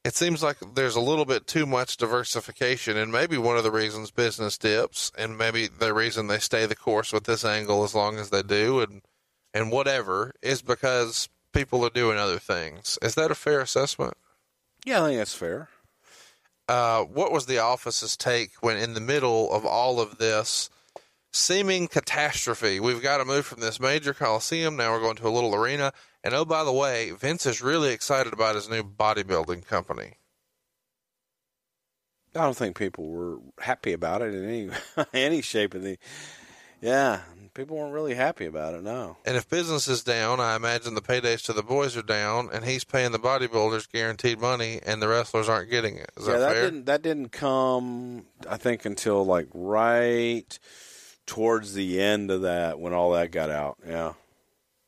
It 0.06 0.16
seems 0.16 0.42
like 0.42 0.58
there's 0.76 0.96
a 0.96 1.02
little 1.02 1.26
bit 1.26 1.48
too 1.48 1.66
much 1.66 1.98
diversification, 1.98 2.96
and 2.96 3.12
maybe 3.12 3.38
one 3.38 3.58
of 3.58 3.64
the 3.64 3.72
reasons 3.72 4.12
business 4.12 4.58
dips, 4.58 5.12
and 5.18 5.38
maybe 5.38 5.68
the 5.68 5.94
reason 5.94 6.28
they 6.28 6.40
stay 6.40 6.66
the 6.66 6.76
course 6.76 7.12
with 7.12 7.26
this 7.26 7.44
angle 7.44 7.84
as 7.84 7.96
long 7.96 8.18
as 8.18 8.30
they 8.30 8.44
do, 8.44 8.80
and 8.80 9.02
and 9.54 9.72
whatever 9.72 10.34
is 10.42 10.62
because 10.62 11.28
people 11.54 11.86
are 11.86 11.90
doing 11.90 12.18
other 12.18 12.40
things. 12.40 12.98
Is 13.02 13.16
that 13.16 13.32
a 13.32 13.36
fair 13.36 13.62
assessment? 13.62 14.16
Yeah, 14.86 15.04
I 15.04 15.08
think 15.08 15.18
that's 15.20 15.34
fair. 15.34 15.70
uh, 16.70 17.04
what 17.04 17.32
was 17.32 17.46
the 17.46 17.58
office's 17.60 18.16
take 18.18 18.52
when 18.62 18.78
in 18.78 18.94
the 18.94 19.02
middle 19.02 19.52
of 19.54 19.66
all 19.66 20.00
of 20.00 20.18
this 20.18 20.70
seeming 21.34 21.88
catastrophe, 21.88 22.80
we've 22.80 23.02
got 23.02 23.18
to 23.18 23.26
move 23.26 23.46
from 23.46 23.60
this 23.62 23.80
major 23.80 24.14
coliseum. 24.14 24.76
Now 24.76 24.92
we're 24.92 25.02
going 25.02 25.18
to 25.18 25.28
a 25.28 25.30
little 25.30 25.54
arena. 25.56 25.94
And 26.24 26.34
oh, 26.34 26.46
by 26.46 26.64
the 26.64 26.74
way, 26.74 27.12
Vince 27.12 27.46
is 27.46 27.62
really 27.62 27.92
excited 27.92 28.34
about 28.34 28.56
his 28.56 28.70
new 28.70 28.84
bodybuilding 28.84 29.66
company. 29.66 30.14
I 32.36 32.42
don't 32.42 32.56
think 32.58 32.78
people 32.78 33.08
were 33.10 33.38
happy 33.60 33.94
about 33.94 34.22
it 34.22 34.34
in 34.34 34.46
any 34.46 34.70
any 35.14 35.42
shape 35.42 35.74
of 35.74 35.84
the. 35.84 35.98
Yeah, 36.82 37.22
people 37.58 37.76
weren't 37.76 37.94
really 37.94 38.14
happy 38.14 38.46
about 38.46 38.76
it. 38.76 38.84
No. 38.84 39.18
And 39.26 39.36
if 39.36 39.50
business 39.50 39.88
is 39.88 40.04
down, 40.04 40.40
I 40.40 40.56
imagine 40.56 40.94
the 40.94 41.02
paydays 41.02 41.44
to 41.46 41.54
the 41.54 41.64
boys 41.64 41.98
are 41.98 42.04
down, 42.04 42.50
and 42.54 42.64
he's 42.64 42.84
paying 42.84 43.12
the 43.12 43.20
bodybuilders 43.20 43.92
guaranteed 43.92 44.40
money, 44.40 44.80
and 44.86 45.02
the 45.02 45.08
wrestlers 45.08 45.50
aren't 45.50 45.72
getting 45.72 45.98
it. 45.98 46.12
Is 46.16 46.28
yeah, 46.28 46.38
that 46.38 46.40
that 46.40 46.54
didn't 46.54 46.86
that 46.86 47.02
didn't 47.02 47.30
come. 47.30 48.28
I 48.48 48.56
think 48.58 48.86
until 48.86 49.26
like 49.26 49.48
right 49.54 50.58
towards 51.26 51.74
the 51.74 52.00
end 52.00 52.32
of 52.32 52.44
that 52.44 52.80
when 52.80 52.94
all 52.94 53.12
that 53.12 53.32
got 53.32 53.50
out. 53.50 53.78
Yeah. 53.86 54.14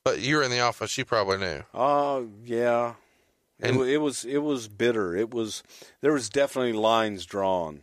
But 0.05 0.19
you 0.19 0.37
were 0.37 0.43
in 0.43 0.51
the 0.51 0.61
office, 0.61 0.97
you 0.97 1.03
probably 1.03 1.37
knew. 1.37 1.63
Oh 1.73 2.29
yeah. 2.45 2.93
And- 3.59 3.77
wa- 3.77 3.83
it 3.83 3.97
was 3.97 4.23
it 4.23 4.37
was 4.37 4.67
bitter. 4.67 5.15
It 5.15 5.33
was 5.33 5.63
there 6.01 6.13
was 6.13 6.29
definitely 6.29 6.73
lines 6.73 7.25
drawn. 7.25 7.81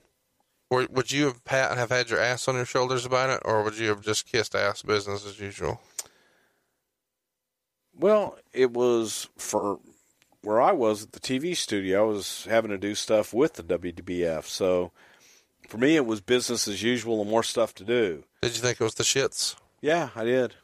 Or 0.69 0.87
would 0.91 1.13
you 1.13 1.27
have 1.27 1.45
pat 1.45 1.77
have 1.77 1.91
had 1.91 2.11
your 2.11 2.21
ass 2.21 2.49
on 2.49 2.57
your 2.57 2.65
shoulders 2.65 3.07
about 3.07 3.31
it, 3.31 3.41
or 3.45 3.63
would 3.63 3.79
you 3.79 3.89
have 3.89 4.01
just 4.01 4.27
kissed 4.27 4.55
ass 4.55 4.83
business 4.83 5.25
as 5.25 5.39
usual? 5.39 5.81
Well, 7.99 8.39
it 8.53 8.73
was 8.73 9.29
for 9.37 9.79
where 10.43 10.61
I 10.61 10.73
was 10.73 11.05
at 11.05 11.13
the 11.13 11.21
TV 11.21 11.57
studio. 11.57 12.05
I 12.05 12.07
was 12.07 12.47
having 12.51 12.71
to 12.71 12.79
do 12.79 12.95
stuff 12.95 13.33
with 13.33 13.55
the 13.55 13.63
WDBF, 13.63 14.45
so 14.45 14.91
for 15.69 15.79
me 15.79 15.97
it 15.97 16.05
was 16.07 16.21
business 16.21 16.69
as 16.69 16.83
usual 16.83 17.21
and 17.21 17.31
more 17.31 17.43
stuff 17.43 17.75
to 17.77 17.85
do. 17.85 18.25
Did 18.43 18.57
you 18.57 18.63
think 18.63 18.81
it 18.81 18.85
was 18.85 18.95
the 18.95 19.05
shits? 19.05 19.57
Yeah, 19.81 20.11
I 20.15 20.25
did. 20.25 20.55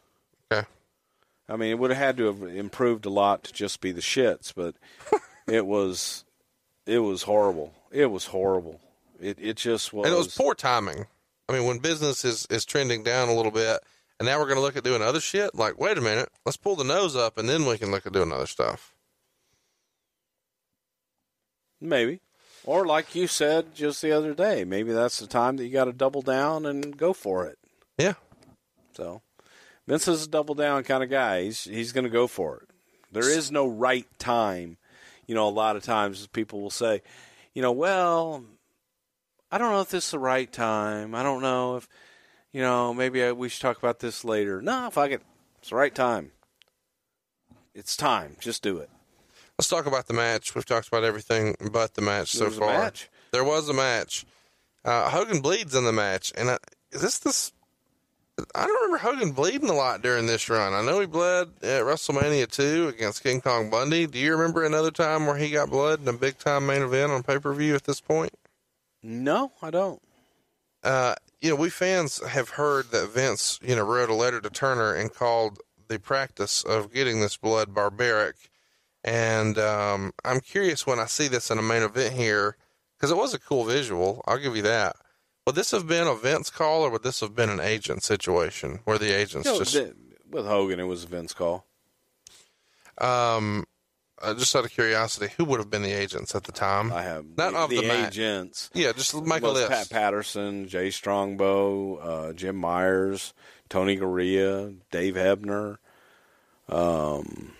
Okay. 0.53 0.67
I 1.49 1.57
mean, 1.57 1.71
it 1.71 1.79
would 1.79 1.91
have 1.91 1.99
had 1.99 2.17
to 2.19 2.25
have 2.27 2.43
improved 2.43 3.07
a 3.07 3.11
lot 3.11 3.45
to 3.45 3.53
just 3.53 3.81
be 3.81 3.93
the 3.93 4.01
shits, 4.01 4.53
but 4.55 4.75
it 5.47 5.67
was 5.67 6.25
it 6.87 6.99
was 6.99 7.23
horrible. 7.23 7.73
It 7.91 8.07
was 8.07 8.27
horrible. 8.27 8.81
It 9.23 9.39
it 9.41 9.57
just 9.57 9.93
was. 9.93 10.07
And 10.07 10.15
it 10.15 10.19
was 10.19 10.35
poor 10.35 10.55
timing. 10.55 11.07
I 11.49 11.53
mean, 11.53 11.65
when 11.65 11.79
business 11.79 12.25
is, 12.25 12.47
is 12.51 12.65
trending 12.65 13.03
down 13.03 13.29
a 13.29 13.35
little 13.35 13.51
bit, 13.51 13.81
and 14.19 14.27
now 14.27 14.39
we're 14.39 14.47
going 14.47 14.57
to 14.57 14.63
look 14.63 14.77
at 14.77 14.85
doing 14.85 15.03
other 15.03 15.21
shit, 15.21 15.55
like, 15.55 15.79
wait 15.79 15.99
a 15.99 16.01
minute, 16.01 16.29
let's 16.47 16.57
pull 16.57 16.77
the 16.77 16.85
nose 16.85 17.17
up, 17.17 17.37
and 17.37 17.49
then 17.49 17.67
we 17.67 17.79
can 17.79 17.91
look 17.91 18.07
at 18.07 18.13
doing 18.13 18.33
other 18.33 18.47
stuff. 18.47 18.95
Maybe. 21.81 22.21
Or 22.65 22.87
like 22.87 23.15
you 23.15 23.27
said 23.27 23.75
just 23.75 24.01
the 24.03 24.13
other 24.13 24.35
day, 24.35 24.65
maybe 24.65 24.93
that's 24.93 25.19
the 25.19 25.27
time 25.27 25.57
that 25.57 25.65
you 25.65 25.73
got 25.73 25.87
to 25.87 25.93
double 25.93 26.23
down 26.23 26.65
and 26.65 26.97
go 26.97 27.13
for 27.13 27.47
it. 27.47 27.59
Yeah. 27.99 28.15
So 28.93 29.21
Vince 29.89 30.07
is 30.07 30.27
a 30.27 30.29
double 30.29 30.55
down 30.55 30.85
kind 30.85 31.03
of 31.03 31.11
guy. 31.11 31.43
He's 31.43 31.65
he's 31.65 31.93
going 31.93 32.05
to 32.05 32.11
go 32.11 32.29
for 32.29 32.59
it. 32.59 32.69
There 33.11 33.29
is 33.29 33.51
no 33.51 33.67
right 33.67 34.07
time. 34.19 34.77
You 35.27 35.35
know, 35.35 35.49
a 35.49 35.51
lot 35.51 35.77
of 35.77 35.83
times 35.83 36.27
people 36.29 36.61
will 36.61 36.71
say, 36.71 37.03
you 37.53 37.63
know, 37.63 37.73
well, 37.73 38.45
I 39.53 39.59
don't 39.59 39.71
know 39.71 39.83
if 39.83 39.91
this 39.91 40.07
is 40.07 40.11
the 40.13 40.19
right 40.19 40.51
time. 40.51 41.15
I 41.15 41.23
don't 41.23 41.43
know 41.43 41.77
if, 41.77 41.87
you 42.53 42.63
know, 42.63 42.95
maybe 42.95 43.23
I, 43.23 43.33
we 43.33 43.51
should 43.51 43.61
talk 43.61 43.77
about 43.77 43.99
this 44.01 44.25
later. 44.25 44.63
No, 44.63 44.89
fuck 44.91 45.11
it. 45.11 45.23
It's 45.61 45.69
the 45.69 45.77
right 45.77 45.95
time. 45.95 46.33
It's 47.75 47.95
time. 47.95 48.37
Just 48.41 48.63
do 48.63 48.79
it. 48.79 48.89
Let's 49.59 49.69
talk 49.69 49.85
about 49.85 50.07
the 50.07 50.15
match. 50.15 50.55
We've 50.55 50.65
talked 50.65 50.89
about 50.89 51.05
everything 51.05 51.55
but 51.71 51.95
the 51.95 52.01
match 52.01 52.33
There 52.33 52.51
so 52.51 52.59
far. 52.61 52.79
match? 52.79 53.11
There 53.31 53.45
was 53.45 53.69
a 53.69 53.75
match. 53.75 54.25
Uh, 54.87 55.11
Hogan 55.11 55.43
bleeds 55.43 55.75
in 55.75 55.85
the 55.85 55.93
match, 55.93 56.33
and 56.37 56.51
I, 56.51 56.59
is 56.91 57.03
this 57.03 57.19
this? 57.19 57.53
I 58.55 58.67
don't 58.67 58.75
remember 58.75 58.99
Hogan 58.99 59.33
bleeding 59.33 59.69
a 59.69 59.75
lot 59.75 60.03
during 60.03 60.27
this 60.27 60.49
run. 60.49 60.73
I 60.73 60.83
know 60.83 60.99
he 60.99 61.07
bled 61.07 61.49
at 61.63 61.83
WrestleMania 61.83 62.51
2 62.51 62.89
against 62.89 63.23
King 63.23 63.43
Kong 63.43 63.69
Bundy. 63.71 64.07
Do 64.07 64.19
you 64.19 64.33
remember 64.33 64.65
another 64.65 64.91
time 64.91 65.27
where 65.27 65.37
he 65.37 65.51
got 65.51 65.69
blood 65.71 66.01
in 66.01 66.09
a 66.09 66.15
big 66.15 66.39
time 66.39 66.67
main 66.67 66.81
event 66.83 67.13
on 67.13 67.23
pay 67.23 67.39
per 67.39 67.53
view 67.53 67.75
at 67.75 67.85
this 67.85 68.01
point? 68.01 68.33
No, 69.03 69.53
I 69.61 69.71
don't. 69.71 70.01
uh, 70.85 71.15
you 71.41 71.51
know, 71.51 71.57
we 71.57 71.71
fans 71.71 72.25
have 72.27 72.51
heard 72.51 72.91
that 72.93 73.11
Vince, 73.11 73.59
you 73.63 73.75
know, 73.75 73.83
wrote 73.85 74.09
a 74.11 74.15
letter 74.15 74.41
to 74.41 74.49
Turner 74.51 74.95
and 74.95 75.13
called 75.13 75.59
the 75.89 75.99
practice 75.99 76.63
of 76.63 76.93
getting 76.93 77.21
this 77.21 77.37
blood 77.37 77.75
barbaric. 77.75 78.37
And 79.05 79.59
um, 79.59 80.13
I'm 80.25 80.39
curious 80.41 80.87
when 80.87 81.01
I 81.01 81.07
see 81.07 81.27
this 81.27 81.51
in 81.51 81.59
a 81.59 81.63
main 81.63 81.83
event 81.83 82.15
here, 82.15 82.57
because 82.97 83.11
it 83.11 83.17
was 83.17 83.35
a 83.35 83.41
cool 83.41 83.65
visual. 83.65 84.23
I'll 84.29 84.39
give 84.39 84.55
you 84.55 84.63
that. 84.63 84.95
Would 85.47 85.57
this 85.57 85.73
have 85.73 85.89
been 85.89 86.07
a 86.07 86.15
Vince 86.15 86.51
call, 86.51 86.83
or 86.83 86.91
would 86.91 87.03
this 87.03 87.19
have 87.19 87.35
been 87.35 87.51
an 87.51 87.59
agent 87.59 88.05
situation 88.05 88.79
where 88.85 88.99
the 88.99 89.11
agents 89.13 89.47
You 89.47 89.53
know, 89.53 89.59
just, 89.59 89.73
th- 89.73 89.95
with 90.31 90.47
Hogan, 90.47 90.79
it 90.79 90.85
was 90.85 91.03
a 91.03 91.09
Vince 91.09 91.35
call. 91.35 91.67
um, 92.99 93.65
uh, 94.23 94.35
just 94.35 94.55
out 94.57 94.65
of 94.65 94.71
curiosity, 94.71 95.33
who 95.37 95.45
would 95.45 95.59
have 95.59 95.71
been 95.71 95.83
the 95.83 95.93
agents 95.93 96.35
at 96.35 96.45
the 96.45 96.53
time? 96.53 96.93
I 96.93 97.03
have 97.03 97.25
not 97.37 97.53
the, 97.53 97.59
of 97.59 97.71
the, 97.71 97.81
the 97.81 98.07
agents. 98.07 98.71
Yeah, 98.75 98.93
just 98.93 99.15
Michael 99.15 99.53
list. 99.53 99.71
Pat 99.71 99.91
Patterson, 99.91 100.69
Jay 100.69 100.91
Strongbow, 100.91 101.97
uh, 101.97 102.33
Jim 102.33 102.57
Myers, 102.57 103.35
Tony 103.69 103.97
Garea, 103.97 104.77
Dave 104.91 105.15
Hebner. 105.15 105.79
Um, 106.69 107.53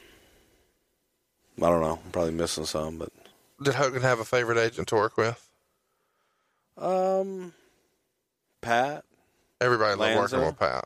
I 1.61 1.69
don't 1.69 1.81
know. 1.83 1.99
I'm 2.05 2.11
probably 2.13 2.33
missing 2.33 2.65
some, 2.65 2.99
but 2.99 3.11
Did 3.63 3.75
Hogan 3.75 4.03
have 4.03 4.21
a 4.21 4.25
favorite 4.25 4.59
agent 4.59 4.89
to 4.89 4.95
work 4.95 5.17
with? 5.17 5.49
um, 6.79 7.53
Pat. 8.61 9.05
Everybody 9.61 9.91
loved 9.97 10.01
Lanza. 10.17 10.37
working 10.37 10.47
with 10.47 10.59
Pat. 10.59 10.85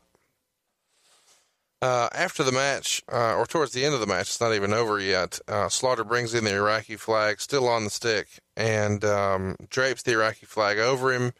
Uh, 1.79 2.09
after 2.11 2.43
the 2.43 2.51
match, 2.51 3.03
uh, 3.11 3.35
or 3.35 3.45
towards 3.45 3.71
the 3.71 3.85
end 3.85 3.93
of 3.93 3.99
the 3.99 4.07
match, 4.07 4.27
it's 4.27 4.41
not 4.41 4.53
even 4.53 4.73
over 4.73 4.99
yet. 4.99 5.39
Uh, 5.47 5.69
Slaughter 5.69 6.03
brings 6.03 6.33
in 6.33 6.43
the 6.43 6.55
Iraqi 6.55 6.95
flag, 6.95 7.39
still 7.39 7.67
on 7.67 7.83
the 7.83 7.91
stick, 7.91 8.27
and 8.55 9.05
um, 9.05 9.55
drapes 9.69 10.01
the 10.01 10.13
Iraqi 10.13 10.47
flag 10.47 10.79
over 10.79 11.13
him. 11.13 11.33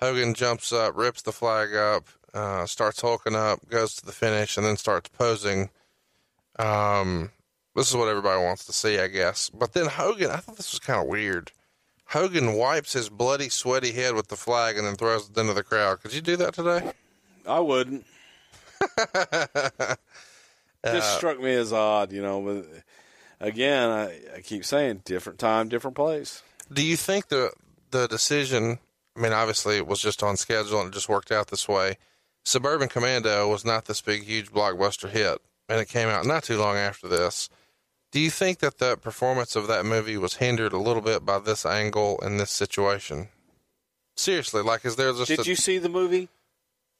Hogan 0.00 0.34
jumps 0.34 0.72
up, 0.72 0.96
rips 0.96 1.22
the 1.22 1.30
flag 1.30 1.76
up, 1.76 2.08
uh, 2.34 2.66
starts 2.66 3.00
hulking 3.00 3.36
up, 3.36 3.68
goes 3.68 3.94
to 3.94 4.04
the 4.04 4.12
finish, 4.12 4.56
and 4.56 4.66
then 4.66 4.76
starts 4.76 5.08
posing. 5.10 5.70
Um, 6.58 7.30
this 7.76 7.88
is 7.88 7.96
what 7.96 8.08
everybody 8.08 8.42
wants 8.42 8.64
to 8.66 8.72
see, 8.72 8.98
I 8.98 9.06
guess. 9.06 9.48
But 9.48 9.74
then 9.74 9.86
Hogan, 9.86 10.32
I 10.32 10.36
thought 10.38 10.56
this 10.56 10.72
was 10.72 10.80
kind 10.80 11.00
of 11.00 11.06
weird. 11.06 11.52
Hogan 12.06 12.54
wipes 12.54 12.92
his 12.92 13.08
bloody, 13.08 13.48
sweaty 13.48 13.92
head 13.92 14.14
with 14.14 14.28
the 14.28 14.36
flag 14.36 14.76
and 14.76 14.86
then 14.86 14.96
throws 14.96 15.30
it 15.30 15.38
into 15.38 15.54
the 15.54 15.62
crowd. 15.62 16.00
Could 16.02 16.14
you 16.14 16.20
do 16.20 16.36
that 16.36 16.54
today? 16.54 16.92
I 17.46 17.60
wouldn't. 17.60 18.04
Uh, 20.84 20.92
Just 20.92 21.16
struck 21.16 21.40
me 21.40 21.54
as 21.54 21.72
odd, 21.72 22.12
you 22.12 22.20
know. 22.20 22.42
But 22.42 23.46
again, 23.46 23.88
I, 23.88 24.20
I 24.36 24.40
keep 24.42 24.66
saying 24.66 25.00
different 25.06 25.38
time, 25.38 25.68
different 25.70 25.96
place. 25.96 26.42
Do 26.70 26.84
you 26.84 26.96
think 26.96 27.28
the 27.28 27.52
the 27.90 28.06
decision? 28.06 28.78
I 29.16 29.20
mean, 29.20 29.32
obviously 29.32 29.76
it 29.76 29.86
was 29.86 30.00
just 30.00 30.22
on 30.22 30.36
schedule 30.36 30.80
and 30.80 30.88
it 30.90 30.94
just 30.94 31.08
worked 31.08 31.32
out 31.32 31.46
this 31.46 31.66
way. 31.66 31.96
Suburban 32.44 32.88
Commando 32.88 33.48
was 33.48 33.64
not 33.64 33.86
this 33.86 34.02
big, 34.02 34.24
huge 34.24 34.52
blockbuster 34.52 35.08
hit, 35.08 35.38
and 35.70 35.80
it 35.80 35.88
came 35.88 36.08
out 36.08 36.26
not 36.26 36.42
too 36.42 36.58
long 36.58 36.76
after 36.76 37.08
this. 37.08 37.48
Do 38.12 38.20
you 38.20 38.30
think 38.30 38.58
that 38.58 38.78
the 38.78 38.96
performance 38.96 39.56
of 39.56 39.66
that 39.68 39.86
movie 39.86 40.18
was 40.18 40.34
hindered 40.34 40.74
a 40.74 40.78
little 40.78 41.00
bit 41.00 41.24
by 41.24 41.38
this 41.38 41.64
angle 41.64 42.20
and 42.20 42.38
this 42.38 42.50
situation? 42.50 43.28
Seriously, 44.16 44.62
like, 44.62 44.84
is 44.84 44.96
there 44.96 45.12
just? 45.12 45.28
Did 45.28 45.40
a, 45.40 45.44
you 45.48 45.56
see 45.56 45.78
the 45.78 45.88
movie? 45.88 46.28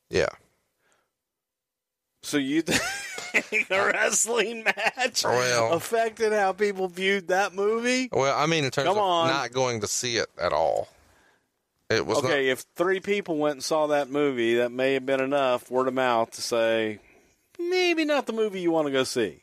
Yeah. 0.08 0.30
So 2.24 2.38
you 2.38 2.62
think 2.62 2.80
a 3.70 3.86
wrestling 3.86 4.64
match 4.64 5.24
Well- 5.24 5.72
affected 5.74 6.32
how 6.32 6.52
people 6.52 6.88
viewed 6.88 7.28
that 7.28 7.54
movie? 7.54 8.08
Well, 8.12 8.36
I 8.36 8.46
mean, 8.46 8.64
in 8.64 8.70
terms 8.70 8.88
Come 8.88 8.96
of 8.96 9.02
on. 9.04 9.28
not 9.28 9.52
going 9.52 9.80
to 9.82 9.86
see 9.86 10.16
it 10.16 10.28
at 10.40 10.52
all. 10.52 10.88
It 11.90 12.06
was 12.06 12.18
okay, 12.24 12.48
if 12.48 12.64
three 12.76 12.98
people 13.00 13.36
went 13.36 13.56
and 13.56 13.62
saw 13.64 13.88
that 13.88 14.08
movie, 14.08 14.54
that 14.56 14.72
may 14.72 14.94
have 14.94 15.04
been 15.04 15.20
enough 15.20 15.70
word 15.70 15.86
of 15.86 15.92
mouth 15.94 16.30
to 16.32 16.40
say 16.42 16.98
maybe 17.58 18.06
not 18.06 18.26
the 18.26 18.32
movie 18.32 18.60
you 18.60 18.70
want 18.70 18.86
to 18.86 18.92
go 18.92 19.04
see. 19.04 19.42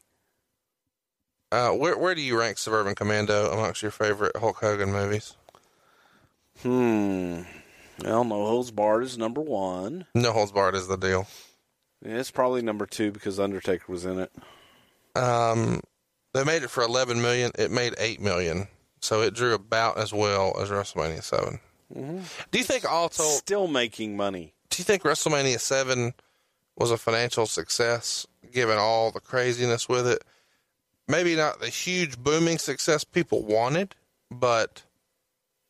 Uh, 1.52 1.70
where 1.70 1.96
where 1.98 2.16
do 2.16 2.22
you 2.22 2.38
rank 2.40 2.58
Suburban 2.58 2.96
Commando 2.96 3.52
amongst 3.52 3.84
your 3.84 3.92
favorite 3.92 4.36
Hulk 4.38 4.58
Hogan 4.58 4.92
movies? 4.92 5.36
Hmm. 6.64 7.42
Well, 8.04 8.24
No 8.24 8.46
Holds 8.48 8.72
Barred 8.72 9.04
is 9.04 9.18
number 9.18 9.42
one. 9.42 10.08
No 10.16 10.32
Holds 10.32 10.52
Barred 10.52 10.76
is 10.76 10.88
the 10.88 10.98
deal. 10.98 11.28
Yeah, 12.06 12.18
it's 12.18 12.32
probably 12.32 12.62
number 12.62 12.86
two 12.86 13.12
because 13.12 13.40
Undertaker 13.40 13.92
was 13.92 14.06
in 14.06 14.20
it. 14.20 14.32
Um, 15.16 15.82
they 16.34 16.44
made 16.44 16.64
it 16.64 16.70
for 16.70 16.84
11 16.84 17.22
million. 17.22 17.52
It 17.58 17.72
made 17.72 17.94
8 17.98 18.22
million. 18.22 18.68
So 19.02 19.22
it 19.22 19.34
drew 19.34 19.54
about 19.54 19.98
as 19.98 20.14
well 20.14 20.56
as 20.60 20.70
WrestleMania 20.70 21.24
7. 21.24 21.60
Do 22.52 22.58
you 22.58 22.64
think 22.64 22.90
all 22.90 23.10
told, 23.10 23.32
Still 23.40 23.68
making 23.68 24.16
money. 24.16 24.54
do 24.70 24.80
you 24.80 24.86
think 24.86 25.04
WrestleMania 25.04 25.60
7 25.60 26.14
was 26.78 26.90
a 26.92 26.98
financial 26.98 27.46
success 27.46 28.26
given 28.54 28.78
all 28.78 29.12
the 29.12 29.20
craziness 29.20 29.90
with 29.90 30.08
it? 30.08 30.24
Maybe 31.08 31.36
not 31.36 31.60
the 31.60 31.68
huge 31.68 32.18
booming 32.18 32.58
success 32.60 33.04
people 33.04 33.44
wanted, 33.44 33.96
but 34.30 34.84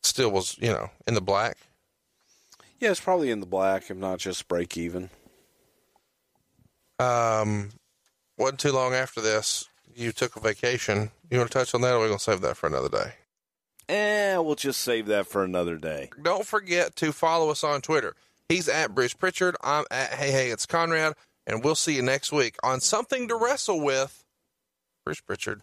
still 0.04 0.30
was, 0.30 0.56
you 0.58 0.68
know, 0.70 0.90
in 1.08 1.14
the 1.14 1.20
black. 1.20 1.56
Yeah, 2.78 2.90
it's 2.90 3.00
probably 3.00 3.30
in 3.30 3.40
the 3.40 3.46
black, 3.46 3.90
if 3.90 3.96
not 3.96 4.18
just 4.20 4.46
break 4.46 4.76
even. 4.76 5.10
Um, 6.98 7.70
wasn't 8.38 8.60
too 8.60 8.72
long 8.72 8.94
after 8.94 9.20
this, 9.20 9.68
you 9.94 10.12
took 10.12 10.36
a 10.36 10.40
vacation. 10.40 11.10
You 11.30 11.38
want 11.38 11.50
to 11.50 11.58
touch 11.58 11.74
on 11.74 11.80
that, 11.82 11.92
or 11.92 11.96
are 11.96 12.00
we 12.00 12.06
going 12.06 12.18
to 12.18 12.24
save 12.24 12.40
that 12.42 12.56
for 12.56 12.66
another 12.66 12.88
day? 12.88 13.14
Eh, 13.88 14.36
we'll 14.38 14.54
just 14.54 14.80
save 14.80 15.06
that 15.06 15.26
for 15.26 15.44
another 15.44 15.76
day. 15.76 16.10
Don't 16.20 16.46
forget 16.46 16.96
to 16.96 17.12
follow 17.12 17.50
us 17.50 17.64
on 17.64 17.80
Twitter. 17.80 18.14
He's 18.48 18.68
at 18.68 18.94
Bruce 18.94 19.14
Prichard. 19.14 19.56
I'm 19.62 19.84
at 19.90 20.14
Hey 20.14 20.30
Hey 20.30 20.50
It's 20.50 20.66
Conrad, 20.66 21.14
and 21.46 21.64
we'll 21.64 21.74
see 21.74 21.96
you 21.96 22.02
next 22.02 22.32
week 22.32 22.56
on 22.62 22.80
Something 22.80 23.28
to 23.28 23.36
Wrestle 23.36 23.80
with. 23.80 24.24
Bruce 25.04 25.20
Prichard. 25.20 25.62